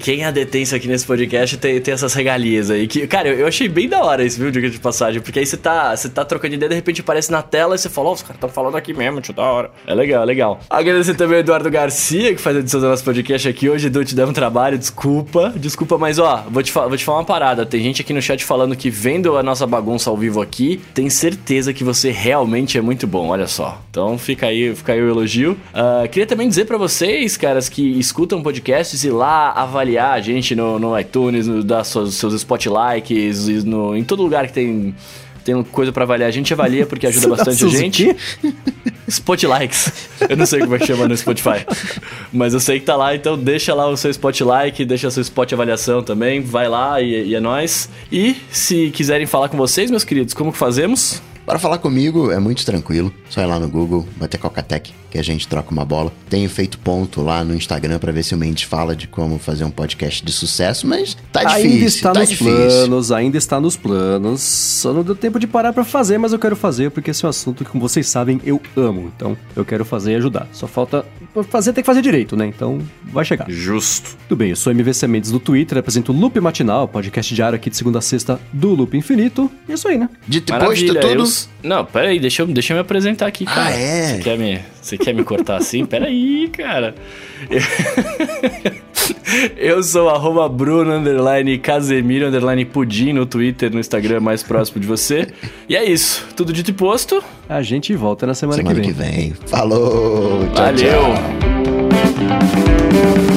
quem 0.00 0.24
é 0.24 0.32
detência 0.32 0.76
aqui 0.76 0.88
nesse 0.88 1.06
podcast 1.06 1.56
tem, 1.56 1.80
tem 1.80 1.94
essas 1.94 2.14
regalias 2.14 2.70
aí. 2.70 2.86
Que, 2.86 3.06
cara, 3.06 3.28
eu, 3.28 3.46
achei 3.46 3.68
bem 3.68 3.88
da 3.88 4.02
hora 4.02 4.24
esse 4.24 4.40
vídeo 4.40 4.70
de 4.70 4.78
passagem, 4.78 5.20
porque 5.20 5.38
aí 5.38 5.46
você 5.46 5.56
tá, 5.56 5.94
você 5.94 6.08
tá 6.08 6.24
trocando 6.24 6.54
ideia, 6.54 6.68
de 6.68 6.74
repente 6.74 7.00
aparece 7.00 7.30
na 7.30 7.42
tela 7.42 7.74
e 7.74 7.78
você 7.78 7.88
fala, 7.88 8.08
ó, 8.08 8.10
oh, 8.10 8.14
os 8.14 8.22
caras 8.22 8.36
estão 8.36 8.48
falando 8.48 8.76
aqui 8.76 8.92
mesmo, 8.92 9.20
tio, 9.20 9.34
da 9.34 9.42
hora. 9.42 9.70
É 9.86 9.94
legal, 9.94 10.22
é 10.22 10.26
legal. 10.26 10.60
Agradecer 10.68 11.14
também 11.14 11.36
ao 11.36 11.40
Eduardo 11.40 11.70
Garcia, 11.70 12.34
que 12.34 12.40
faz 12.40 12.56
a 12.56 12.60
edição 12.60 12.80
do 12.80 12.88
nosso 12.88 13.04
podcast 13.04 13.48
aqui 13.48 13.68
hoje. 13.68 13.86
Edu, 13.86 14.04
te 14.04 14.14
deu 14.14 14.26
um 14.26 14.32
trabalho, 14.32 14.78
desculpa. 14.78 15.52
Desculpa, 15.56 15.98
mas 15.98 16.18
ó, 16.18 16.44
vou 16.48 16.62
te, 16.62 16.72
vou 16.72 16.96
te 16.96 17.04
falar 17.04 17.18
uma 17.18 17.24
parada. 17.24 17.66
Tem 17.66 17.82
gente 17.82 18.02
aqui 18.02 18.12
no 18.12 18.22
chat 18.22 18.44
falando 18.44 18.76
que 18.76 18.90
vendo 18.90 19.36
a 19.36 19.42
nossa 19.42 19.66
bagunça 19.66 20.10
ao 20.10 20.16
vivo 20.16 20.40
aqui, 20.40 20.80
tem 20.94 21.10
certeza 21.10 21.72
que 21.72 21.84
você 21.84 22.10
realmente 22.10 22.78
é 22.78 22.80
muito 22.80 23.06
bom, 23.06 23.28
olha 23.28 23.46
só. 23.46 23.80
Então 23.90 24.16
fica 24.16 24.46
aí, 24.46 24.74
fica 24.74 24.92
aí 24.92 25.02
o 25.02 25.08
elogio. 25.08 25.52
Uh, 25.52 26.08
queria 26.08 26.26
também 26.26 26.48
dizer 26.48 26.64
para 26.64 26.78
vocês, 26.78 27.36
caras, 27.36 27.68
que 27.68 27.82
escutam 28.12 28.42
podcasts, 28.42 29.02
ir 29.04 29.10
lá 29.10 29.50
avaliar 29.52 30.12
a 30.12 30.20
gente 30.20 30.54
no, 30.54 30.78
no 30.78 30.98
iTunes, 30.98 31.48
no, 31.48 31.64
dar 31.64 31.82
seus, 31.82 32.14
seus 32.14 32.34
spotlikes, 32.34 33.64
no, 33.64 33.96
em 33.96 34.04
todo 34.04 34.22
lugar 34.22 34.46
que 34.46 34.52
tem 34.52 34.94
tem 35.42 35.60
coisa 35.64 35.90
para 35.90 36.04
avaliar. 36.04 36.28
A 36.28 36.32
gente 36.32 36.52
avalia 36.52 36.86
porque 36.86 37.04
ajuda 37.04 37.28
bastante 37.34 37.64
a 37.64 37.68
gente. 37.68 38.14
Spotlikes. 39.08 40.08
Eu 40.28 40.36
não 40.36 40.46
sei 40.46 40.60
como 40.60 40.76
é 40.76 40.78
que 40.78 40.86
chama 40.86 41.08
no 41.08 41.16
Spotify. 41.16 41.66
Mas 42.32 42.54
eu 42.54 42.60
sei 42.60 42.78
que 42.78 42.86
tá 42.86 42.94
lá, 42.94 43.16
então 43.16 43.36
deixa 43.36 43.74
lá 43.74 43.88
o 43.88 43.96
seu 43.96 44.10
Spotlike, 44.10 44.84
deixa 44.84 45.10
seu 45.10 45.22
spot 45.22 45.52
avaliação 45.52 46.00
também. 46.00 46.40
Vai 46.40 46.68
lá 46.68 47.00
e, 47.00 47.30
e 47.30 47.34
é 47.34 47.40
nóis. 47.40 47.88
E 48.12 48.36
se 48.52 48.90
quiserem 48.90 49.26
falar 49.26 49.48
com 49.48 49.56
vocês, 49.56 49.90
meus 49.90 50.04
queridos, 50.04 50.32
como 50.32 50.52
que 50.52 50.58
fazemos? 50.58 51.20
Para 51.44 51.58
falar 51.58 51.78
comigo 51.78 52.30
é 52.30 52.38
muito 52.38 52.64
tranquilo, 52.64 53.12
só 53.28 53.40
ir 53.40 53.46
lá 53.46 53.58
no 53.58 53.68
Google, 53.68 54.06
bater 54.16 54.38
Cocatec, 54.38 54.92
que 55.12 55.18
a 55.18 55.22
gente 55.22 55.46
troca 55.46 55.70
uma 55.70 55.84
bola. 55.84 56.10
Tenho 56.30 56.48
feito 56.48 56.78
ponto 56.78 57.20
lá 57.20 57.44
no 57.44 57.54
Instagram 57.54 57.98
para 57.98 58.10
ver 58.10 58.22
se 58.22 58.34
o 58.34 58.38
Mendes 58.38 58.62
fala 58.62 58.96
de 58.96 59.06
como 59.06 59.38
fazer 59.38 59.62
um 59.62 59.70
podcast 59.70 60.24
de 60.24 60.32
sucesso, 60.32 60.86
mas 60.86 61.14
tá 61.30 61.44
difícil. 61.44 61.70
Ainda 61.70 61.84
está 61.84 62.12
tá 62.12 62.20
nos 62.20 62.28
difícil. 62.30 62.56
planos, 62.56 63.12
ainda 63.12 63.36
está 63.38 63.60
nos 63.60 63.76
planos. 63.76 64.40
Só 64.40 64.90
não 64.94 65.02
deu 65.02 65.14
tempo 65.14 65.38
de 65.38 65.46
parar 65.46 65.74
para 65.74 65.84
fazer, 65.84 66.16
mas 66.16 66.32
eu 66.32 66.38
quero 66.38 66.56
fazer 66.56 66.90
porque 66.90 67.10
esse 67.10 67.24
é 67.24 67.28
um 67.28 67.30
assunto 67.30 67.62
que, 67.62 67.70
como 67.70 67.86
vocês 67.86 68.08
sabem, 68.08 68.40
eu 68.42 68.58
amo. 68.74 69.12
Então 69.14 69.36
eu 69.54 69.66
quero 69.66 69.84
fazer 69.84 70.12
e 70.12 70.14
ajudar. 70.14 70.48
Só 70.50 70.66
falta 70.66 71.04
fazer, 71.50 71.74
tem 71.74 71.82
que 71.82 71.86
fazer 71.86 72.00
direito, 72.00 72.34
né? 72.34 72.46
Então 72.46 72.80
vai 73.04 73.24
chegar. 73.24 73.44
Justo. 73.50 74.16
Tudo 74.26 74.38
bem, 74.38 74.50
eu 74.50 74.56
sou 74.56 74.72
MVC 74.72 75.06
Mendes 75.06 75.30
no 75.30 75.38
Twitter, 75.38 75.76
apresento 75.76 76.10
o 76.10 76.16
Loop 76.16 76.40
Matinal, 76.40 76.88
podcast 76.88 77.34
diário 77.34 77.56
aqui 77.56 77.68
de 77.68 77.76
segunda 77.76 77.98
a 77.98 78.02
sexta 78.02 78.40
do 78.50 78.74
Loop 78.74 78.96
Infinito. 78.96 79.50
E 79.68 79.72
é 79.72 79.74
isso 79.74 79.86
aí, 79.86 79.98
né? 79.98 80.08
Dito 80.26 80.54
posto 80.58 80.86
tudo. 80.86 81.06
Eu 81.06 81.26
não, 81.62 81.84
peraí, 81.84 82.18
deixa 82.18 82.42
eu, 82.42 82.46
deixa 82.46 82.72
eu 82.72 82.76
me 82.76 82.80
apresentar 82.80 83.26
aqui, 83.26 83.44
cara. 83.44 83.66
Ah, 83.66 83.70
é? 83.70 84.16
Você 84.16 84.22
quer 84.22 84.38
me, 84.38 84.60
você 84.82 84.98
quer 84.98 85.14
me 85.14 85.22
cortar 85.22 85.56
assim? 85.56 85.86
Peraí, 85.86 86.48
cara. 86.48 86.94
Eu 89.56 89.82
sou 89.82 90.08
arroba 90.08 90.48
Bruno, 90.48 90.92
underline 90.92 91.58
Casemiro, 91.58 92.26
underline 92.26 92.64
Pudim 92.64 93.12
no 93.12 93.24
Twitter, 93.24 93.72
no 93.72 93.80
Instagram 93.80 94.20
mais 94.20 94.42
próximo 94.42 94.80
de 94.80 94.86
você. 94.86 95.28
E 95.68 95.76
é 95.76 95.84
isso. 95.84 96.26
Tudo 96.36 96.52
dito 96.52 96.70
e 96.70 96.74
posto. 96.74 97.22
A 97.48 97.62
gente 97.62 97.94
volta 97.94 98.26
na 98.26 98.34
semana, 98.34 98.58
semana 98.58 98.80
que 98.80 98.92
vem. 98.92 98.94
Semana 98.94 99.12
que 99.12 99.20
vem. 99.20 99.48
Falou. 99.48 100.46
Tchau, 100.48 100.64
Valeu. 100.64 100.76
Tchau. 103.26 103.31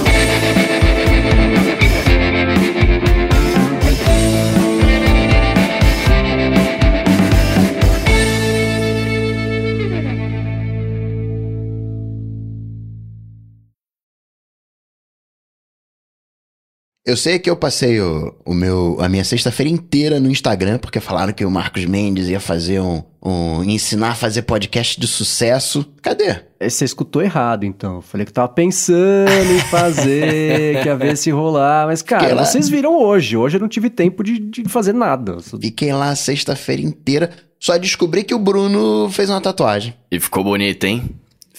Eu 17.06 17.16
sei 17.16 17.38
que 17.38 17.48
eu 17.48 17.56
passei 17.56 18.02
o, 18.02 18.34
o 18.44 18.52
meu, 18.52 18.98
a 19.00 19.08
minha 19.08 19.24
sexta-feira 19.24 19.72
inteira 19.72 20.20
no 20.20 20.28
Instagram, 20.28 20.80
porque 20.80 21.00
falaram 21.00 21.32
que 21.32 21.46
o 21.46 21.52
Marcos 21.52 21.86
Mendes 21.86 22.30
ia 22.30 22.40
fazer 22.40 22.80
um, 22.80 23.04
um. 23.22 23.64
ensinar 23.64 24.10
a 24.10 24.16
fazer 24.16 24.42
podcast 24.42 25.00
de 25.00 25.06
sucesso. 25.06 25.86
Cadê? 26.02 26.38
É, 26.60 26.68
você 26.68 26.84
escutou 26.84 27.22
errado, 27.22 27.64
então. 27.64 28.02
Falei 28.02 28.26
que 28.26 28.34
tava 28.34 28.48
pensando 28.48 29.30
em 29.56 29.60
fazer, 29.70 30.82
que 30.82 30.88
ia 30.88 30.96
ver 30.96 31.16
se 31.16 31.30
rolar. 31.30 31.86
Mas, 31.86 32.02
cara, 32.02 32.44
vocês 32.44 32.68
viram 32.68 33.00
hoje. 33.00 33.38
Hoje 33.38 33.58
eu 33.58 33.62
não 33.62 33.70
tive 33.70 33.92
tempo 33.92 34.24
de, 34.24 34.40
de 34.40 34.64
fazer 34.64 34.94
nada. 34.94 35.38
Fiquei 35.62 35.94
lá 35.94 36.10
a 36.10 36.16
sexta-feira 36.16 36.82
inteira. 36.82 37.30
Só 37.60 37.78
descobri 37.78 38.24
que 38.24 38.34
o 38.34 38.40
Bruno 38.40 39.12
fez 39.12 39.30
uma 39.30 39.42
tatuagem. 39.42 39.94
E 40.10 40.20
ficou 40.20 40.44
bonito, 40.44 40.86
hein? 40.86 41.08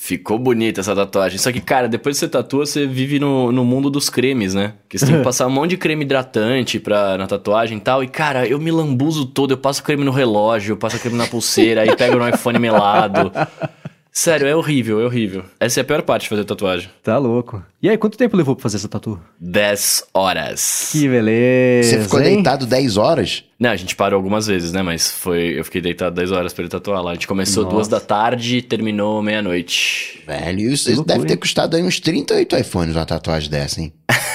Ficou 0.06 0.38
bonita 0.38 0.82
essa 0.82 0.94
tatuagem. 0.94 1.36
Só 1.36 1.50
que, 1.50 1.60
cara, 1.60 1.88
depois 1.88 2.14
que 2.14 2.20
você 2.20 2.28
tatua, 2.28 2.64
você 2.64 2.86
vive 2.86 3.18
no, 3.18 3.50
no 3.50 3.64
mundo 3.64 3.90
dos 3.90 4.08
cremes, 4.08 4.54
né? 4.54 4.74
Que 4.88 4.96
você 4.96 5.04
tem 5.04 5.16
que 5.16 5.22
passar 5.26 5.48
um 5.48 5.50
monte 5.50 5.70
de 5.70 5.76
creme 5.76 6.04
hidratante 6.04 6.78
pra, 6.78 7.18
na 7.18 7.26
tatuagem 7.26 7.78
e 7.78 7.80
tal. 7.80 8.04
E, 8.04 8.06
cara, 8.06 8.46
eu 8.46 8.60
me 8.60 8.70
lambuzo 8.70 9.26
todo. 9.26 9.50
Eu 9.50 9.58
passo 9.58 9.82
creme 9.82 10.04
no 10.04 10.12
relógio, 10.12 10.74
eu 10.74 10.76
passo 10.76 10.96
creme 11.00 11.16
na 11.16 11.26
pulseira, 11.26 11.82
aí 11.82 11.96
pego 11.96 12.18
no 12.18 12.28
iPhone 12.28 12.56
melado. 12.56 13.32
Sério, 14.12 14.46
é 14.46 14.54
horrível, 14.54 15.00
é 15.00 15.04
horrível. 15.04 15.44
Essa 15.58 15.80
é 15.80 15.82
a 15.82 15.84
pior 15.84 16.00
parte 16.02 16.22
de 16.22 16.28
fazer 16.28 16.44
tatuagem. 16.44 16.88
Tá 17.02 17.18
louco. 17.18 17.62
E 17.82 17.90
aí, 17.90 17.98
quanto 17.98 18.16
tempo 18.16 18.36
levou 18.36 18.54
pra 18.54 18.62
fazer 18.62 18.76
essa 18.76 18.88
tatu? 18.88 19.20
10 19.40 20.04
horas. 20.14 20.88
Que 20.92 21.06
beleza. 21.06 21.90
Você 21.90 22.00
ficou 22.00 22.20
hein? 22.20 22.36
deitado 22.36 22.64
10 22.64 22.96
horas? 22.96 23.44
Não, 23.58 23.70
a 23.70 23.76
gente 23.76 23.96
parou 23.96 24.16
algumas 24.18 24.46
vezes, 24.46 24.72
né? 24.72 24.82
Mas 24.82 25.10
foi. 25.10 25.58
Eu 25.58 25.64
fiquei 25.64 25.80
deitado 25.80 26.14
10 26.14 26.32
horas 26.32 26.52
pra 26.52 26.62
ele 26.62 26.70
tatuar 26.70 27.02
lá. 27.02 27.12
A 27.12 27.14
gente 27.14 27.26
começou 27.26 27.64
Nossa. 27.64 27.74
duas 27.74 27.88
da 27.88 28.00
tarde 28.00 28.58
e 28.58 28.62
terminou 28.62 29.22
meia-noite. 29.22 30.22
Velho, 30.26 30.60
isso, 30.60 30.90
isso 30.90 31.04
deve 31.04 31.26
ter 31.26 31.36
custado 31.36 31.76
aí 31.76 31.82
uns 31.82 31.98
38 31.98 32.56
iPhones 32.56 32.94
uma 32.94 33.06
tatuagem 33.06 33.50
dessa, 33.50 33.80
hein? 33.80 33.92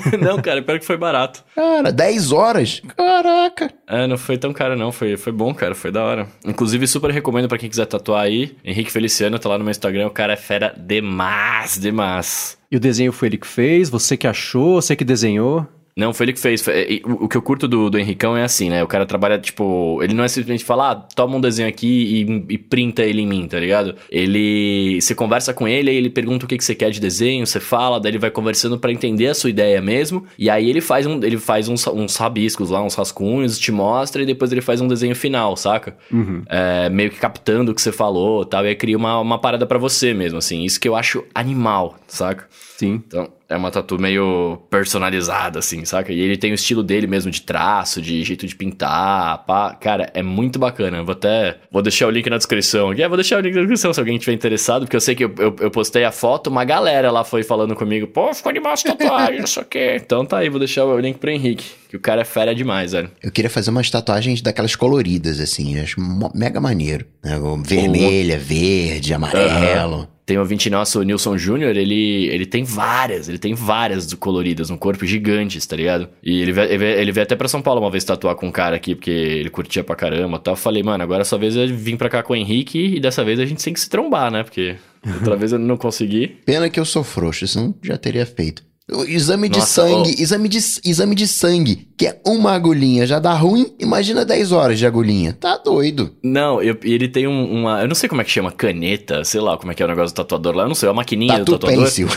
não, 0.20 0.40
cara, 0.40 0.62
pior 0.62 0.78
que 0.78 0.86
foi 0.86 0.96
barato. 0.96 1.44
Cara, 1.54 1.92
10 1.92 2.32
horas? 2.32 2.82
Caraca. 2.96 3.72
É, 3.86 4.06
não 4.06 4.18
foi 4.18 4.38
tão 4.38 4.52
caro 4.52 4.76
não, 4.76 4.92
foi, 4.92 5.16
foi 5.16 5.32
bom, 5.32 5.54
cara, 5.54 5.74
foi 5.74 5.90
da 5.90 6.02
hora. 6.02 6.28
Inclusive, 6.44 6.86
super 6.86 7.10
recomendo 7.10 7.48
para 7.48 7.58
quem 7.58 7.68
quiser 7.68 7.86
tatuar 7.86 8.24
aí. 8.24 8.56
Henrique 8.64 8.90
Feliciano 8.90 9.38
tá 9.38 9.48
lá 9.48 9.58
no 9.58 9.64
meu 9.64 9.70
Instagram, 9.70 10.06
o 10.06 10.10
cara 10.10 10.32
é 10.32 10.36
fera 10.36 10.74
demais, 10.76 11.78
demais. 11.78 12.58
E 12.70 12.76
o 12.76 12.80
desenho 12.80 13.12
foi 13.12 13.28
ele 13.28 13.38
que 13.38 13.46
fez? 13.46 13.88
Você 13.88 14.16
que 14.16 14.26
achou? 14.26 14.80
Você 14.80 14.96
que 14.96 15.04
desenhou? 15.04 15.66
Não, 15.98 16.12
foi 16.12 16.26
ele 16.26 16.34
que 16.34 16.40
fez. 16.40 16.62
O 17.04 17.26
que 17.26 17.38
eu 17.38 17.40
curto 17.40 17.66
do, 17.66 17.88
do 17.88 17.98
Henricão 17.98 18.36
é 18.36 18.42
assim, 18.42 18.68
né? 18.68 18.84
O 18.84 18.86
cara 18.86 19.06
trabalha, 19.06 19.38
tipo. 19.38 19.98
Ele 20.02 20.12
não 20.12 20.24
é 20.24 20.28
simplesmente 20.28 20.62
falar, 20.62 20.90
ah, 20.90 20.94
toma 20.94 21.38
um 21.38 21.40
desenho 21.40 21.66
aqui 21.66 21.86
e, 21.88 22.54
e, 22.54 22.58
printa 22.58 23.02
ele 23.02 23.22
em 23.22 23.26
mim, 23.26 23.48
tá 23.48 23.58
ligado? 23.58 23.94
Ele. 24.10 25.00
Você 25.00 25.14
conversa 25.14 25.54
com 25.54 25.66
ele, 25.66 25.88
aí 25.88 25.96
ele 25.96 26.10
pergunta 26.10 26.44
o 26.44 26.48
que, 26.48 26.58
que 26.58 26.64
você 26.64 26.74
quer 26.74 26.90
de 26.90 27.00
desenho, 27.00 27.46
você 27.46 27.58
fala, 27.58 27.98
daí 27.98 28.10
ele 28.10 28.18
vai 28.18 28.30
conversando 28.30 28.78
para 28.78 28.92
entender 28.92 29.28
a 29.28 29.34
sua 29.34 29.48
ideia 29.48 29.80
mesmo. 29.80 30.26
E 30.38 30.50
aí 30.50 30.68
ele 30.68 30.82
faz, 30.82 31.06
um, 31.06 31.24
ele 31.24 31.38
faz 31.38 31.66
uns, 31.66 31.86
uns 31.86 32.16
rabiscos 32.16 32.68
lá, 32.68 32.82
uns 32.82 32.94
rascunhos, 32.94 33.58
te 33.58 33.72
mostra 33.72 34.22
e 34.22 34.26
depois 34.26 34.52
ele 34.52 34.60
faz 34.60 34.82
um 34.82 34.88
desenho 34.88 35.16
final, 35.16 35.56
saca? 35.56 35.96
Uhum. 36.12 36.42
É, 36.46 36.90
meio 36.90 37.10
que 37.10 37.18
captando 37.18 37.72
o 37.72 37.74
que 37.74 37.80
você 37.80 37.90
falou 37.90 38.44
tal. 38.44 38.66
E 38.66 38.68
aí 38.68 38.74
cria 38.74 38.98
uma, 38.98 39.18
uma 39.18 39.38
parada 39.38 39.64
para 39.64 39.78
você 39.78 40.12
mesmo, 40.12 40.36
assim. 40.36 40.62
Isso 40.62 40.78
que 40.78 40.86
eu 40.86 40.94
acho 40.94 41.24
animal, 41.34 41.96
saca? 42.06 42.46
Sim. 42.76 43.02
Então. 43.06 43.28
É 43.48 43.56
uma 43.56 43.70
tatu 43.70 43.96
meio 43.96 44.58
personalizada, 44.68 45.60
assim, 45.60 45.84
saca? 45.84 46.12
E 46.12 46.18
ele 46.18 46.36
tem 46.36 46.50
o 46.50 46.56
estilo 46.56 46.82
dele 46.82 47.06
mesmo 47.06 47.30
de 47.30 47.42
traço, 47.42 48.02
de 48.02 48.24
jeito 48.24 48.44
de 48.44 48.56
pintar, 48.56 49.44
pá. 49.46 49.72
Cara, 49.74 50.10
é 50.14 50.22
muito 50.22 50.58
bacana. 50.58 51.00
Vou 51.04 51.12
até. 51.12 51.58
Vou 51.70 51.80
deixar 51.80 52.08
o 52.08 52.10
link 52.10 52.28
na 52.28 52.38
descrição 52.38 52.90
aqui. 52.90 53.04
É, 53.04 53.08
vou 53.08 53.16
deixar 53.16 53.38
o 53.38 53.40
link 53.40 53.54
na 53.54 53.60
descrição 53.60 53.94
se 53.94 54.00
alguém 54.00 54.18
tiver 54.18 54.32
interessado, 54.32 54.82
porque 54.82 54.96
eu 54.96 55.00
sei 55.00 55.14
que 55.14 55.24
eu, 55.24 55.32
eu, 55.38 55.54
eu 55.60 55.70
postei 55.70 56.02
a 56.02 56.10
foto, 56.10 56.48
uma 56.50 56.64
galera 56.64 57.10
lá 57.12 57.22
foi 57.22 57.44
falando 57.44 57.76
comigo, 57.76 58.08
pô, 58.08 58.34
ficou 58.34 58.52
essa 58.52 58.96
tatuagem, 58.96 59.38
não 59.38 59.46
sei 59.46 59.62
o 59.62 59.66
quê. 59.66 60.00
Então 60.04 60.26
tá 60.26 60.38
aí, 60.38 60.48
vou 60.48 60.58
deixar 60.58 60.84
o 60.84 60.98
link 60.98 61.18
pro 61.18 61.30
Henrique, 61.30 61.70
que 61.88 61.96
o 61.96 62.00
cara 62.00 62.22
é 62.22 62.24
fera 62.24 62.52
demais, 62.52 62.90
velho. 62.90 63.10
Eu 63.22 63.30
queria 63.30 63.50
fazer 63.50 63.70
umas 63.70 63.88
tatuagens 63.88 64.42
daquelas 64.42 64.74
coloridas, 64.74 65.38
assim, 65.38 65.78
acho 65.78 66.00
mega 66.34 66.60
maneiro. 66.60 67.06
Né? 67.22 67.38
Vermelha, 67.64 68.38
verde, 68.38 69.14
amarelo. 69.14 70.08
Tem 70.26 70.36
um 70.36 70.40
ouvinte 70.40 70.68
nosso, 70.68 70.98
o 70.98 71.02
Nilson 71.04 71.38
Júnior, 71.38 71.76
ele, 71.76 72.26
ele 72.26 72.44
tem 72.44 72.64
várias, 72.64 73.28
ele 73.28 73.38
tem 73.38 73.54
várias 73.54 74.12
coloridas 74.14 74.68
no 74.68 74.76
corpo 74.76 75.06
gigantes, 75.06 75.64
tá 75.64 75.76
ligado? 75.76 76.08
E 76.20 76.42
ele 76.42 76.50
veio, 76.52 76.72
ele 76.72 77.12
veio- 77.12 77.22
até 77.22 77.36
pra 77.36 77.46
São 77.46 77.62
Paulo 77.62 77.80
uma 77.80 77.90
vez 77.92 78.02
tatuar 78.02 78.34
com 78.34 78.48
um 78.48 78.50
cara 78.50 78.74
aqui, 78.74 78.96
porque 78.96 79.08
ele 79.10 79.48
curtia 79.50 79.84
pra 79.84 79.94
caramba 79.94 80.36
e 80.36 80.40
tal. 80.40 80.54
Eu 80.54 80.58
falei, 80.58 80.82
mano, 80.82 81.00
agora 81.04 81.24
só 81.24 81.38
vez 81.38 81.54
eu 81.54 81.68
vim 81.68 81.96
pra 81.96 82.08
cá 82.08 82.24
com 82.24 82.32
o 82.32 82.36
Henrique 82.36 82.96
e 82.96 82.98
dessa 83.00 83.24
vez 83.24 83.38
a 83.38 83.46
gente 83.46 83.62
tem 83.62 83.72
que 83.72 83.78
se 83.78 83.88
trombar, 83.88 84.32
né? 84.32 84.42
Porque 84.42 84.74
outra 85.14 85.36
vez 85.38 85.52
eu 85.52 85.60
não 85.60 85.76
consegui. 85.76 86.26
Pena 86.44 86.68
que 86.68 86.80
eu 86.80 86.84
sou 86.84 87.04
frouxo, 87.04 87.46
senão 87.46 87.72
já 87.80 87.96
teria 87.96 88.26
feito. 88.26 88.64
Exame 89.08 89.48
de 89.48 89.58
Nossa, 89.58 89.82
sangue, 89.82 90.22
exame, 90.22 90.48
de, 90.48 90.58
exame 90.84 91.14
de 91.16 91.26
sangue, 91.26 91.88
que 91.98 92.06
é 92.06 92.20
uma 92.24 92.52
agulhinha, 92.52 93.04
já 93.04 93.18
dá 93.18 93.32
ruim. 93.34 93.74
Imagina 93.80 94.24
10 94.24 94.52
horas 94.52 94.78
de 94.78 94.86
agulhinha. 94.86 95.32
Tá 95.32 95.56
doido. 95.56 96.14
Não, 96.22 96.62
eu- 96.62 96.78
ele 96.84 97.08
tem 97.08 97.26
um- 97.26 97.50
uma. 97.52 97.82
Eu 97.82 97.88
não 97.88 97.96
sei 97.96 98.08
como 98.08 98.20
é 98.20 98.24
que 98.24 98.30
chama, 98.30 98.52
caneta, 98.52 99.24
sei 99.24 99.40
lá 99.40 99.58
como 99.58 99.72
é 99.72 99.74
que 99.74 99.82
é 99.82 99.86
o 99.86 99.88
negócio 99.88 100.14
do 100.14 100.16
tatuador 100.16 100.54
lá. 100.54 100.62
Eu 100.62 100.68
não 100.68 100.74
sei, 100.76 100.88
é 100.88 100.92
a 100.92 100.94
maquininha 100.94 101.40
do 101.40 101.44
Tatu 101.44 101.58
tatuador. 101.58 101.84
pencil. 101.84 102.08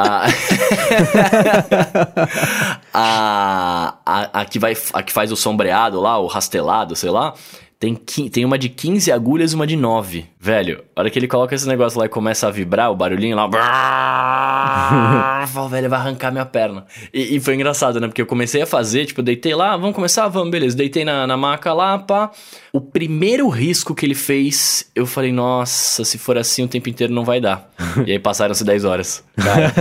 A... 0.00 0.26
a, 2.94 3.94
a, 4.06 4.40
a, 4.40 4.44
que 4.44 4.56
vai, 4.60 4.76
a 4.92 5.02
que 5.02 5.12
faz 5.12 5.32
o 5.32 5.36
sombreado 5.36 6.00
lá, 6.00 6.16
o 6.20 6.28
rastelado, 6.28 6.94
sei 6.94 7.10
lá, 7.10 7.34
tem, 7.80 7.94
tem 7.94 8.44
uma 8.44 8.58
de 8.58 8.68
15 8.68 9.12
agulhas 9.12 9.52
e 9.52 9.54
uma 9.54 9.64
de 9.64 9.76
9. 9.76 10.26
Velho, 10.40 10.82
a 10.96 11.00
hora 11.00 11.10
que 11.10 11.18
ele 11.18 11.28
coloca 11.28 11.54
esse 11.54 11.66
negócio 11.68 11.96
lá 11.98 12.06
e 12.06 12.08
começa 12.08 12.48
a 12.48 12.50
vibrar, 12.50 12.90
o 12.90 12.96
barulhinho 12.96 13.36
lá. 13.36 13.48
Eu 15.42 15.48
falo, 15.48 15.68
velho, 15.68 15.88
vai 15.88 16.00
arrancar 16.00 16.32
minha 16.32 16.44
perna. 16.44 16.84
E, 17.14 17.36
e 17.36 17.40
foi 17.40 17.54
engraçado, 17.54 18.00
né? 18.00 18.08
Porque 18.08 18.20
eu 18.20 18.26
comecei 18.26 18.60
a 18.60 18.66
fazer, 18.66 19.06
tipo, 19.06 19.20
eu 19.20 19.24
deitei 19.24 19.54
lá, 19.54 19.76
vamos 19.76 19.94
começar? 19.94 20.28
Vamos, 20.28 20.50
beleza. 20.50 20.76
Deitei 20.76 21.04
na, 21.04 21.26
na 21.26 21.36
maca 21.36 21.72
lá, 21.72 21.98
pá. 21.98 22.30
O 22.72 22.80
primeiro 22.80 23.48
risco 23.48 23.94
que 23.94 24.04
ele 24.04 24.14
fez, 24.14 24.90
eu 24.94 25.06
falei, 25.06 25.32
nossa, 25.32 26.04
se 26.04 26.18
for 26.18 26.36
assim 26.36 26.64
o 26.64 26.68
tempo 26.68 26.88
inteiro 26.88 27.12
não 27.12 27.24
vai 27.24 27.40
dar. 27.40 27.70
e 28.06 28.12
aí 28.12 28.18
passaram-se 28.18 28.64
10 28.64 28.84
horas. 28.84 29.24
Cara, 29.36 29.72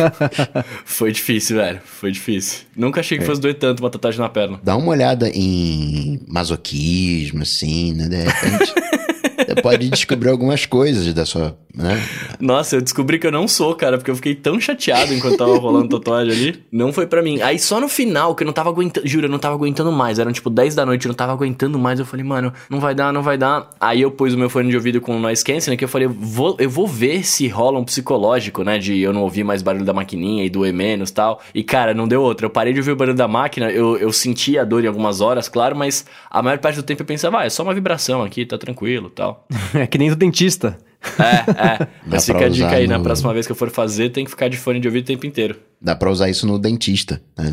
foi 0.84 1.10
difícil, 1.10 1.56
velho. 1.56 1.80
Foi 1.84 2.12
difícil. 2.12 2.60
Nunca 2.76 3.00
achei 3.00 3.18
que 3.18 3.24
fosse 3.24 3.40
doer 3.40 3.54
tanto 3.54 3.80
uma 3.80 3.90
tatuagem 3.90 4.20
na 4.20 4.28
perna. 4.28 4.60
Dá 4.62 4.76
uma 4.76 4.90
olhada 4.90 5.28
em 5.28 6.20
masoquismo, 6.28 7.13
assim, 7.42 7.92
né? 7.92 8.08
De 8.08 8.16
repente. 8.16 8.74
Você 9.46 9.62
pode 9.62 9.88
descobrir 9.90 10.30
algumas 10.30 10.64
coisas 10.66 11.12
da 11.12 11.26
sua. 11.26 11.58
Né? 11.74 12.00
Nossa, 12.38 12.76
eu 12.76 12.80
descobri 12.80 13.18
que 13.18 13.26
eu 13.26 13.32
não 13.32 13.48
sou, 13.48 13.74
cara, 13.74 13.98
porque 13.98 14.10
eu 14.10 14.14
fiquei 14.14 14.34
tão 14.34 14.60
chateado 14.60 15.12
enquanto 15.12 15.36
tava 15.36 15.58
rolando 15.58 15.88
tatuagem 15.88 16.32
ali. 16.32 16.64
Não 16.70 16.92
foi 16.92 17.06
pra 17.06 17.20
mim. 17.20 17.40
Aí 17.42 17.58
só 17.58 17.80
no 17.80 17.88
final, 17.88 18.34
que 18.34 18.44
eu 18.44 18.46
não 18.46 18.52
tava 18.52 18.70
aguentando, 18.70 19.06
juro, 19.06 19.26
eu 19.26 19.30
não 19.30 19.40
tava 19.40 19.56
aguentando 19.56 19.90
mais. 19.90 20.20
Eram 20.20 20.32
tipo 20.32 20.48
10 20.48 20.76
da 20.76 20.86
noite, 20.86 21.06
eu 21.06 21.08
não 21.08 21.16
tava 21.16 21.32
aguentando 21.32 21.76
mais. 21.78 21.98
Eu 21.98 22.06
falei, 22.06 22.24
mano, 22.24 22.52
não 22.70 22.78
vai 22.78 22.94
dar, 22.94 23.12
não 23.12 23.22
vai 23.22 23.36
dar. 23.36 23.70
Aí 23.80 24.00
eu 24.00 24.10
pus 24.10 24.34
o 24.34 24.38
meu 24.38 24.48
fone 24.48 24.70
de 24.70 24.76
ouvido 24.76 25.00
com 25.00 25.16
o 25.16 25.18
noise 25.18 25.42
canceling, 25.42 25.76
que 25.76 25.84
eu 25.84 25.88
falei, 25.88 26.06
vou, 26.06 26.56
eu 26.60 26.70
vou 26.70 26.86
ver 26.86 27.24
se 27.24 27.48
rola 27.48 27.80
um 27.80 27.84
psicológico, 27.84 28.62
né? 28.62 28.78
De 28.78 29.00
eu 29.00 29.12
não 29.12 29.22
ouvir 29.22 29.42
mais 29.42 29.60
barulho 29.60 29.84
da 29.84 29.92
maquininha 29.92 30.44
e 30.44 30.50
doer 30.50 30.72
menos 30.72 31.10
e 31.10 31.14
tal. 31.14 31.40
E 31.52 31.64
cara, 31.64 31.92
não 31.92 32.06
deu 32.06 32.22
outra. 32.22 32.46
Eu 32.46 32.50
parei 32.50 32.72
de 32.72 32.78
ouvir 32.78 32.92
o 32.92 32.96
barulho 32.96 33.16
da 33.16 33.26
máquina, 33.26 33.70
eu, 33.70 33.96
eu 33.96 34.12
senti 34.12 34.56
a 34.56 34.64
dor 34.64 34.84
em 34.84 34.86
algumas 34.86 35.20
horas, 35.20 35.48
claro, 35.48 35.74
mas 35.74 36.06
a 36.30 36.40
maior 36.40 36.58
parte 36.58 36.76
do 36.76 36.82
tempo 36.84 37.02
eu 37.02 37.06
pensava, 37.06 37.40
ah, 37.40 37.44
é 37.46 37.50
só 37.50 37.64
uma 37.64 37.74
vibração 37.74 38.22
aqui, 38.22 38.46
tá 38.46 38.56
tranquilo 38.56 39.10
tal. 39.10 39.46
É 39.74 39.86
que 39.88 39.98
nem 39.98 40.08
do 40.08 40.14
dentista. 40.14 40.78
É, 41.18 41.82
é. 41.82 41.88
Mas 42.06 42.26
fica 42.26 42.46
a 42.46 42.48
dica 42.48 42.70
aí, 42.70 42.86
na 42.86 42.98
no- 42.98 43.04
próxima 43.04 43.32
vez 43.32 43.46
que 43.46 43.52
eu 43.52 43.56
for 43.56 43.70
fazer, 43.70 44.10
tem 44.10 44.24
que 44.24 44.30
ficar 44.30 44.48
de 44.48 44.56
fone 44.56 44.80
de 44.80 44.88
ouvido 44.88 45.04
o 45.04 45.06
tempo 45.06 45.26
inteiro. 45.26 45.56
Dá 45.80 45.94
pra 45.94 46.10
usar 46.10 46.28
isso 46.30 46.46
no 46.46 46.58
dentista. 46.58 47.20
né? 47.36 47.52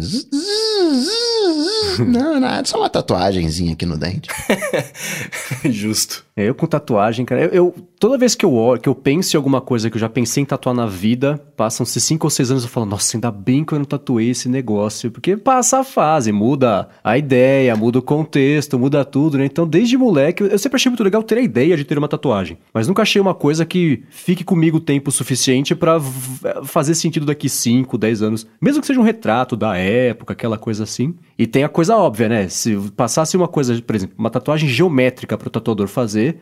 Não, 2.06 2.40
nada, 2.40 2.66
só 2.68 2.78
uma 2.78 2.90
tatuagenzinha 2.90 3.74
aqui 3.74 3.86
no 3.86 3.98
dente. 3.98 4.30
Justo. 5.70 6.24
É, 6.36 6.48
Eu 6.48 6.56
com 6.56 6.66
tatuagem, 6.66 7.26
cara, 7.26 7.42
eu, 7.44 7.50
eu- 7.50 7.76
toda 8.00 8.18
vez 8.18 8.34
que 8.36 8.46
eu 8.46 8.54
olho, 8.54 8.80
que 8.82 8.90
eu 8.90 8.96
penso 8.96 9.36
em 9.36 9.38
alguma 9.38 9.60
coisa 9.62 9.90
que 9.90 9.96
eu 9.98 10.00
já 10.00 10.10
pensei 10.10 10.42
em 10.42 10.46
tatuar 10.46 10.74
na 10.76 10.86
vida, 10.86 11.38
passam-se 11.56 12.00
cinco 12.02 12.26
ou 12.26 12.32
seis 12.32 12.50
anos 12.50 12.64
eu 12.64 12.70
falo, 12.70 12.86
nossa, 12.86 13.16
ainda 13.18 13.30
bem 13.30 13.64
que 13.64 13.74
eu 13.74 13.78
não 13.80 13.86
tatuei 13.86 14.30
esse 14.30 14.48
negócio, 14.50 15.12
porque 15.12 15.36
passa 15.38 15.80
a 15.80 15.84
fase, 15.84 16.32
muda 16.32 16.88
a 17.04 17.18
ideia, 17.18 17.76
muda 17.76 18.00
o 18.00 18.02
contexto, 18.02 18.80
muda 18.80 19.04
tudo, 19.06 19.38
né? 19.38 19.46
Então, 19.46 19.68
desde 19.68 19.98
moleque, 19.98 20.44
eu- 20.44 20.58
sempre 20.58 20.78
achei 20.78 20.90
muito 20.90 21.04
legal 21.04 21.22
ter 21.22 21.38
a 21.38 21.42
ideia 21.42 21.76
de 21.78 21.84
ter 21.84 21.98
uma 21.98 22.08
tatuagem, 22.08 22.58
mas 22.74 22.88
nunca 22.88 23.02
achei 23.02 23.22
uma 23.22 23.34
coisa 23.36 23.66
que 23.66 24.04
fique 24.10 24.44
comigo 24.44 24.78
o 24.78 24.82
tempo 24.82 25.12
suficiente 25.12 25.76
pra 25.76 25.98
v- 25.98 26.64
fazer 26.64 26.96
sentido 26.96 27.26
daqui 27.26 27.50
5, 27.50 27.98
10 27.98 28.22
anos, 28.22 28.48
mesmo 28.60 28.82
que 28.82 28.88
seja 28.88 29.00
um 29.00 29.04
retrato 29.04 29.56
da 29.56 29.78
época, 29.78 30.34
aquela 30.34 30.58
coisa 30.58 30.84
assim. 30.84 31.14
E 31.38 31.46
tem 31.48 31.64
a 31.64 31.70
coisa 31.70 31.91
óbvia, 31.98 32.30
né? 32.30 32.50
Se 32.50 32.76
passasse 32.96 33.36
uma 33.36 33.48
coisa, 33.48 33.80
por 33.82 33.96
exemplo, 33.96 34.16
uma 34.18 34.30
tatuagem 34.30 34.68
geométrica 34.68 35.38
pro 35.38 35.50
tatuador 35.50 35.88
fazer, 35.88 36.38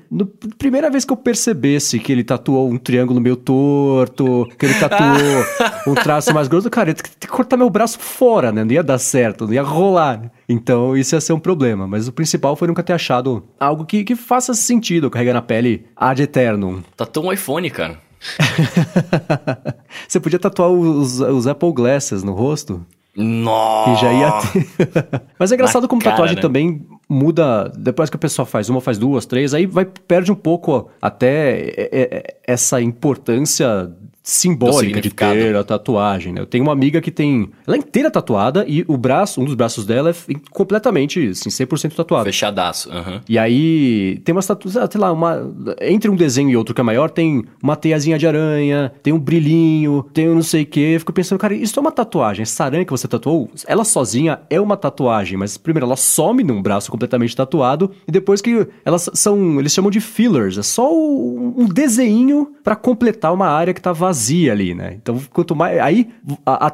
primeira 0.57 0.89
vez 0.89 1.05
que 1.05 1.13
eu 1.13 1.17
percebesse 1.17 1.99
que 1.99 2.11
ele 2.11 2.23
tatuou 2.23 2.69
um 2.69 2.77
triângulo 2.77 3.19
meio 3.21 3.35
torto, 3.35 4.47
que 4.57 4.65
ele 4.65 4.73
tatuou 4.75 5.45
um 5.87 5.95
traço 5.95 6.33
mais 6.33 6.47
grosso, 6.47 6.69
cara, 6.69 6.89
eu 6.89 6.91
ia 6.91 6.95
ter 6.95 7.27
que 7.27 7.27
cortar 7.27 7.57
meu 7.57 7.69
braço 7.69 7.99
fora, 7.99 8.51
né? 8.51 8.63
Não 8.63 8.71
ia 8.71 8.83
dar 8.83 8.97
certo, 8.97 9.45
não 9.45 9.53
ia 9.53 9.63
rolar. 9.63 10.21
né? 10.21 10.31
Então 10.47 10.97
isso 10.97 11.15
ia 11.15 11.21
ser 11.21 11.33
um 11.33 11.39
problema. 11.39 11.87
Mas 11.87 12.07
o 12.07 12.11
principal 12.11 12.55
foi 12.55 12.67
nunca 12.67 12.83
ter 12.83 12.93
achado 12.93 13.43
algo 13.59 13.85
que, 13.85 14.03
que 14.03 14.15
faça 14.15 14.53
sentido 14.53 15.09
carregar 15.09 15.33
na 15.33 15.41
pele 15.41 15.85
ad 15.95 16.21
eternum. 16.21 16.81
Tatuou 16.95 17.27
um 17.27 17.33
iPhone, 17.33 17.69
cara. 17.69 17.97
Você 20.07 20.19
podia 20.19 20.39
tatuar 20.39 20.69
os, 20.69 21.19
os 21.19 21.47
Apple 21.47 21.71
Glasses 21.71 22.23
no 22.23 22.33
rosto? 22.33 22.85
Nossa! 23.15 23.95
Que 23.95 24.01
já 24.01 24.13
ia 24.13 24.31
ter. 24.41 25.21
Mas 25.37 25.51
é 25.51 25.55
engraçado 25.55 25.83
Na 25.83 25.87
como 25.87 26.01
cara, 26.01 26.15
tatuagem 26.15 26.35
né? 26.35 26.41
também 26.41 26.85
muda. 27.07 27.71
Depois 27.75 28.09
que 28.09 28.15
a 28.15 28.19
pessoa 28.19 28.45
faz 28.45 28.69
uma, 28.69 28.79
faz 28.79 28.97
duas, 28.97 29.25
três, 29.25 29.53
aí 29.53 29.65
vai 29.65 29.85
perde 29.85 30.31
um 30.31 30.35
pouco 30.35 30.89
até 31.01 31.59
é, 31.59 31.89
é, 31.91 32.37
essa 32.45 32.81
importância 32.81 33.91
simbólica 34.29 35.01
de 35.01 35.09
ter 35.09 35.55
a 35.55 35.63
tatuagem, 35.63 36.33
né? 36.33 36.41
Eu 36.41 36.45
tenho 36.45 36.63
uma 36.63 36.71
amiga 36.71 37.01
que 37.01 37.09
tem. 37.09 37.49
Ela 37.65 37.75
é 37.75 37.79
inteira 37.79 38.11
tatuada 38.11 38.63
e 38.67 38.85
o 38.87 38.95
braço, 38.95 39.41
um 39.41 39.45
dos 39.45 39.55
braços 39.55 39.85
dela 39.85 40.11
é 40.11 40.33
completamente, 40.51 41.29
assim, 41.29 41.49
100% 41.49 41.95
tatuado. 41.95 42.25
Fechadaço. 42.25 42.91
aham. 42.91 43.21
E 43.27 43.37
aí 43.39 44.21
tem 44.23 44.33
umas 44.33 44.45
tatuagens, 44.45 44.91
sei 44.91 45.01
lá, 45.01 45.11
uma, 45.11 45.51
entre 45.81 46.11
um 46.11 46.15
desenho 46.15 46.49
e 46.49 46.55
outro 46.55 46.75
que 46.75 46.81
é 46.81 46.83
maior, 46.83 47.09
tem 47.09 47.43
uma 47.61 47.75
teiazinha 47.75 48.19
de 48.19 48.27
aranha, 48.27 48.91
tem 49.01 49.11
um 49.11 49.19
brilhinho, 49.19 50.05
tem 50.13 50.29
um 50.29 50.35
não 50.35 50.43
sei 50.43 50.61
o 50.63 50.65
quê. 50.65 50.91
Eu 50.93 50.99
fico 50.99 51.11
pensando, 51.13 51.39
cara, 51.39 51.55
isso 51.55 51.79
é 51.79 51.81
uma 51.81 51.91
tatuagem. 51.91 52.43
Essa 52.43 52.65
aranha 52.65 52.85
que 52.85 52.91
você 52.91 53.07
tatuou, 53.07 53.49
ela 53.65 53.83
sozinha 53.83 54.39
é 54.49 54.61
uma 54.61 54.77
tatuagem, 54.77 55.37
mas 55.37 55.57
primeiro 55.57 55.87
ela 55.87 55.95
some 55.95 56.43
num 56.43 56.61
braço 56.61 56.91
completamente 56.91 57.35
tatuado 57.35 57.91
e 58.07 58.11
depois 58.11 58.41
que 58.41 58.67
elas 58.85 59.09
são, 59.13 59.59
eles 59.59 59.73
chamam 59.73 59.89
de 59.89 59.99
fillers, 59.99 60.57
é 60.57 60.63
só 60.63 60.93
um 60.93 61.67
desenho 61.67 62.53
pra 62.63 62.75
completar 62.75 63.33
uma 63.33 63.47
área 63.47 63.73
que 63.73 63.81
tá 63.81 63.91
vazia 63.91 64.18
ali, 64.51 64.75
né? 64.75 64.93
Então, 64.95 65.19
quanto 65.31 65.55
mais 65.55 65.79
aí 65.79 66.09
a, 66.45 66.67
a 66.67 66.69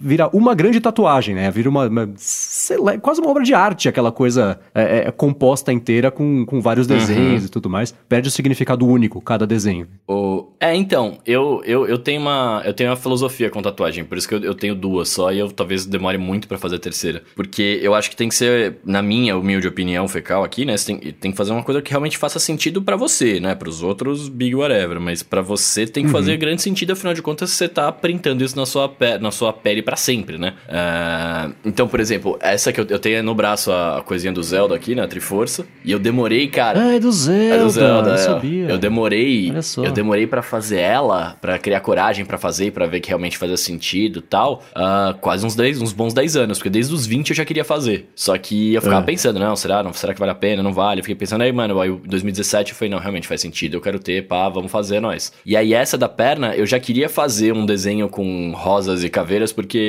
vira 0.00 0.28
uma 0.32 0.54
grande 0.54 0.80
tatuagem, 0.80 1.34
né? 1.34 1.50
Vira 1.50 1.68
uma, 1.68 1.86
uma- 1.86 2.08
lá, 2.80 2.94
é 2.94 2.98
quase 2.98 3.20
uma 3.20 3.30
obra 3.30 3.42
de 3.42 3.52
arte, 3.54 3.88
aquela 3.88 4.10
coisa 4.10 4.58
é, 4.74 5.08
é, 5.08 5.10
composta 5.10 5.72
inteira 5.72 6.10
com, 6.10 6.44
com 6.46 6.60
vários 6.60 6.86
desenhos 6.86 7.44
e 7.44 7.48
tudo 7.48 7.68
mais. 7.68 7.94
Perde 8.08 8.28
o 8.28 8.30
significado 8.30 8.86
único, 8.86 9.20
cada 9.20 9.46
desenho. 9.46 9.86
O... 10.08 10.46
É, 10.58 10.74
então, 10.74 11.18
eu, 11.26 11.60
eu, 11.64 11.86
eu 11.86 11.98
tenho 11.98 12.20
uma 12.20 12.62
eu 12.64 12.72
tenho 12.72 12.90
uma 12.90 12.96
filosofia 12.96 13.50
com 13.50 13.60
tatuagem, 13.62 14.04
por 14.04 14.16
isso 14.18 14.28
que 14.28 14.34
eu, 14.34 14.40
eu 14.42 14.54
tenho 14.54 14.74
duas 14.74 15.08
só 15.08 15.32
e 15.32 15.38
eu 15.38 15.50
talvez 15.50 15.84
demore 15.86 16.18
muito 16.18 16.48
pra 16.48 16.58
fazer 16.58 16.76
a 16.76 16.78
terceira. 16.78 17.22
Porque 17.34 17.78
eu 17.82 17.94
acho 17.94 18.08
que 18.10 18.16
tem 18.16 18.28
que 18.28 18.34
ser, 18.34 18.76
na 18.84 19.02
minha 19.02 19.36
humilde 19.36 19.66
opinião 19.68 20.06
fecal 20.08 20.42
aqui, 20.44 20.64
né? 20.64 20.76
Você 20.76 20.94
tem, 20.94 21.12
tem 21.12 21.30
que 21.30 21.36
fazer 21.36 21.52
uma 21.52 21.62
coisa 21.62 21.82
que 21.82 21.90
realmente 21.90 22.16
faça 22.18 22.38
sentido 22.38 22.82
pra 22.82 22.96
você, 22.96 23.40
né? 23.40 23.54
Pros 23.54 23.82
outros, 23.82 24.28
big 24.28 24.54
whatever. 24.54 25.00
Mas 25.00 25.22
pra 25.22 25.42
você 25.42 25.86
tem 25.86 26.04
que 26.04 26.10
fazer 26.10 26.36
grande 26.36 26.62
sentido, 26.62 26.92
afinal 26.92 27.14
de 27.14 27.22
contas, 27.22 27.50
você 27.50 27.68
tá 27.68 27.90
printando 27.92 28.44
isso 28.44 28.56
na 28.56 28.66
sua, 28.66 28.88
pe 28.88 29.18
na 29.18 29.30
sua 29.30 29.52
pele 29.52 29.82
pra 29.90 29.96
sempre, 29.96 30.38
né? 30.38 30.54
Uh, 30.68 31.52
então, 31.64 31.88
por 31.88 31.98
exemplo, 31.98 32.38
essa 32.40 32.72
que 32.72 32.80
eu, 32.80 32.86
eu 32.88 32.98
tenho 33.00 33.24
no 33.24 33.34
braço 33.34 33.72
a, 33.72 33.98
a 33.98 34.02
coisinha 34.02 34.32
do 34.32 34.40
Zelda 34.40 34.72
aqui, 34.72 34.94
né? 34.94 35.02
A 35.02 35.08
Triforça. 35.08 35.66
E 35.84 35.90
eu 35.90 35.98
demorei, 35.98 36.46
cara. 36.46 36.80
Ah, 36.80 36.94
é 36.94 37.00
do 37.00 37.10
Zelda. 37.10 37.54
É 37.56 37.58
do 37.58 37.70
Zelda, 37.70 38.10
eu 38.10 38.14
é. 38.14 38.18
sabia. 38.18 38.68
Eu 38.68 38.78
demorei. 38.78 39.52
Eu 39.78 39.90
demorei 39.90 40.28
para 40.28 40.42
fazer 40.42 40.78
ela, 40.78 41.36
para 41.40 41.58
criar 41.58 41.80
coragem 41.80 42.24
para 42.24 42.38
fazer 42.38 42.70
pra 42.70 42.86
ver 42.86 43.00
que 43.00 43.08
realmente 43.08 43.36
fazia 43.36 43.56
sentido 43.56 44.22
tal. 44.22 44.62
Uh, 44.70 45.18
quase 45.18 45.44
uns 45.44 45.56
10, 45.56 45.82
uns 45.82 45.92
bons 45.92 46.14
10 46.14 46.36
anos, 46.36 46.58
porque 46.58 46.70
desde 46.70 46.94
os 46.94 47.04
20 47.04 47.30
eu 47.30 47.36
já 47.36 47.44
queria 47.44 47.64
fazer. 47.64 48.08
Só 48.14 48.38
que 48.38 48.74
eu 48.74 48.80
ficava 48.80 49.02
é. 49.02 49.04
pensando, 49.04 49.40
não, 49.40 49.56
será? 49.56 49.82
Não, 49.82 49.92
será 49.92 50.14
que 50.14 50.20
vale 50.20 50.30
a 50.30 50.36
pena? 50.36 50.62
Não 50.62 50.72
vale? 50.72 51.00
Eu 51.00 51.04
fiquei 51.04 51.16
pensando, 51.16 51.42
aí, 51.42 51.50
mano, 51.50 51.80
aí 51.80 51.90
em 51.90 51.96
2017 51.96 52.70
eu 52.70 52.76
falei, 52.76 52.90
não, 52.90 53.00
realmente 53.00 53.26
faz 53.26 53.40
sentido, 53.40 53.76
eu 53.76 53.80
quero 53.80 53.98
ter, 53.98 54.28
pá, 54.28 54.48
vamos 54.48 54.70
fazer 54.70 55.00
nós. 55.00 55.32
E 55.44 55.56
aí 55.56 55.74
essa 55.74 55.98
da 55.98 56.08
perna, 56.08 56.54
eu 56.54 56.64
já 56.64 56.78
queria 56.78 57.08
fazer 57.08 57.52
um 57.52 57.66
desenho 57.66 58.08
com 58.08 58.52
rosas 58.52 59.02
e 59.02 59.10
caveiras, 59.10 59.52
porque 59.52 59.79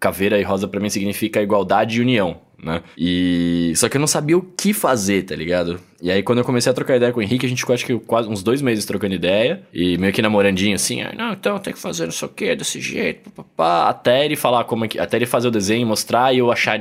caveira 0.00 0.38
e 0.38 0.42
rosa 0.42 0.68
para 0.68 0.80
mim 0.80 0.90
significa 0.90 1.42
igualdade 1.42 1.98
e 1.98 2.00
união 2.00 2.40
né? 2.62 2.82
E 2.96 3.72
só 3.76 3.88
que 3.88 3.96
eu 3.96 4.00
não 4.00 4.06
sabia 4.06 4.36
o 4.36 4.42
que 4.42 4.72
fazer, 4.72 5.22
tá 5.22 5.34
ligado? 5.36 5.80
E 6.00 6.10
aí 6.10 6.22
quando 6.22 6.38
eu 6.38 6.44
comecei 6.44 6.70
a 6.70 6.74
trocar 6.74 6.96
ideia 6.96 7.12
com 7.12 7.20
o 7.20 7.22
Henrique, 7.22 7.44
a 7.44 7.48
gente 7.48 7.58
ficou 7.58 7.74
acho 7.74 7.84
que 7.84 7.98
quase 7.98 8.28
uns 8.28 8.42
dois 8.42 8.62
meses 8.62 8.84
trocando 8.84 9.14
ideia 9.14 9.62
e 9.72 9.98
meio 9.98 10.12
que 10.12 10.22
namorandinho 10.22 10.76
assim, 10.76 11.02
ah, 11.02 11.12
não, 11.16 11.32
então 11.32 11.58
tem 11.58 11.72
que 11.72 11.78
fazer 11.78 12.04
não 12.04 12.12
sei 12.12 12.28
o 12.28 12.30
que, 12.30 12.54
desse 12.54 12.80
jeito, 12.80 13.30
papá, 13.30 13.88
até 13.88 14.24
ele 14.24 14.36
falar 14.36 14.64
como 14.64 14.84
é 14.84 14.88
que, 14.88 14.98
até 14.98 15.16
ele 15.16 15.26
fazer 15.26 15.48
o 15.48 15.50
desenho, 15.50 15.86
mostrar 15.86 16.32
e 16.32 16.38
eu 16.38 16.52
achar, 16.52 16.80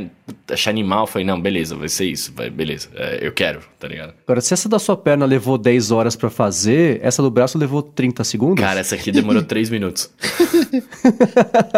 achar 0.52 0.70
animal, 0.70 1.04
eu 1.04 1.08
falei, 1.08 1.26
não, 1.26 1.40
beleza, 1.40 1.76
vai 1.76 1.90
ser 1.90 2.06
isso, 2.06 2.32
vai, 2.36 2.50
beleza, 2.50 2.90
é, 2.96 3.20
eu 3.22 3.32
quero, 3.32 3.60
tá 3.80 3.88
ligado? 3.88 4.14
Agora, 4.24 4.42
se 4.42 4.54
essa 4.54 4.70
da 4.70 4.78
sua 4.78 4.96
perna 4.96 5.26
levou 5.26 5.58
10 5.58 5.92
horas 5.92 6.16
para 6.16 6.30
fazer, 6.30 7.00
essa 7.02 7.22
do 7.22 7.32
braço 7.32 7.58
levou 7.58 7.82
30 7.82 8.24
segundos? 8.24 8.64
Cara, 8.64 8.80
essa 8.80 8.96
aqui 8.96 9.12
demorou 9.12 9.42
3 9.44 9.70
minutos. 9.72 10.12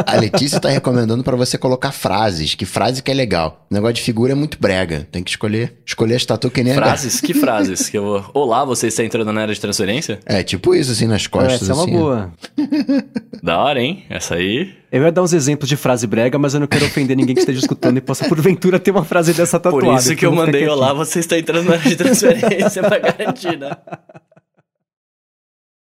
a 0.06 0.16
Letícia 0.16 0.60
tá 0.60 0.70
recomendando 0.70 1.24
para 1.24 1.38
você 1.38 1.58
colocar 1.58 1.92
frases, 1.92 2.56
que 2.56 2.66
frase 2.66 3.02
que 3.02 3.12
é 3.12 3.14
legal. 3.14 3.66
O 3.70 3.74
negócio 3.74 3.89
negócio 3.90 3.94
de 3.94 4.02
figura 4.02 4.32
é 4.32 4.36
muito 4.36 4.58
brega. 4.60 5.08
Tem 5.12 5.24
que 5.24 5.30
escolher. 5.30 5.74
Escolher 5.86 6.16
a 6.16 6.26
tatu 6.26 6.50
que 6.50 6.64
nem 6.64 6.74
Frases? 6.80 7.20
Que 7.20 7.34
frases? 7.34 7.90
Que 7.90 7.98
eu 7.98 8.04
vou... 8.04 8.32
Olá, 8.34 8.64
você 8.64 8.88
está 8.88 9.04
entrando 9.04 9.32
na 9.34 9.42
área 9.42 9.54
de 9.54 9.60
transferência? 9.60 10.20
É, 10.26 10.44
tipo 10.44 10.74
isso, 10.74 10.92
assim, 10.92 11.08
nas 11.08 11.28
costas. 11.28 11.64
essa 11.64 11.74
assim. 11.74 11.82
é 11.82 11.84
uma 11.84 12.00
boa. 12.00 12.34
da 13.44 13.58
hora, 13.58 13.82
hein? 13.82 14.06
Essa 14.10 14.36
aí. 14.36 14.74
Eu 14.92 15.04
ia 15.04 15.12
dar 15.12 15.24
uns 15.24 15.34
exemplos 15.34 15.68
de 15.68 15.76
frase 15.76 16.08
brega, 16.08 16.38
mas 16.38 16.54
eu 16.54 16.60
não 16.60 16.68
quero 16.68 16.86
ofender 16.86 17.16
ninguém 17.16 17.36
que 17.36 17.42
esteja 17.42 17.60
escutando 17.60 17.98
e 17.98 18.02
possa, 18.02 18.28
porventura, 18.28 18.80
ter 18.80 18.92
uma 18.92 19.06
frase 19.06 19.34
dessa 19.34 19.60
tatuada. 19.60 19.86
Por 19.86 19.96
isso 19.96 20.16
que 20.16 20.26
eu 20.26 20.32
mandei 20.32 20.68
olá, 20.68 20.94
você 20.94 21.20
está 21.20 21.38
entrando 21.38 21.66
na 21.66 21.74
área 21.74 21.90
de 21.90 21.96
transferência 21.96 22.82
pra 22.84 22.98
garantir, 22.98 23.58
né? 23.58 23.72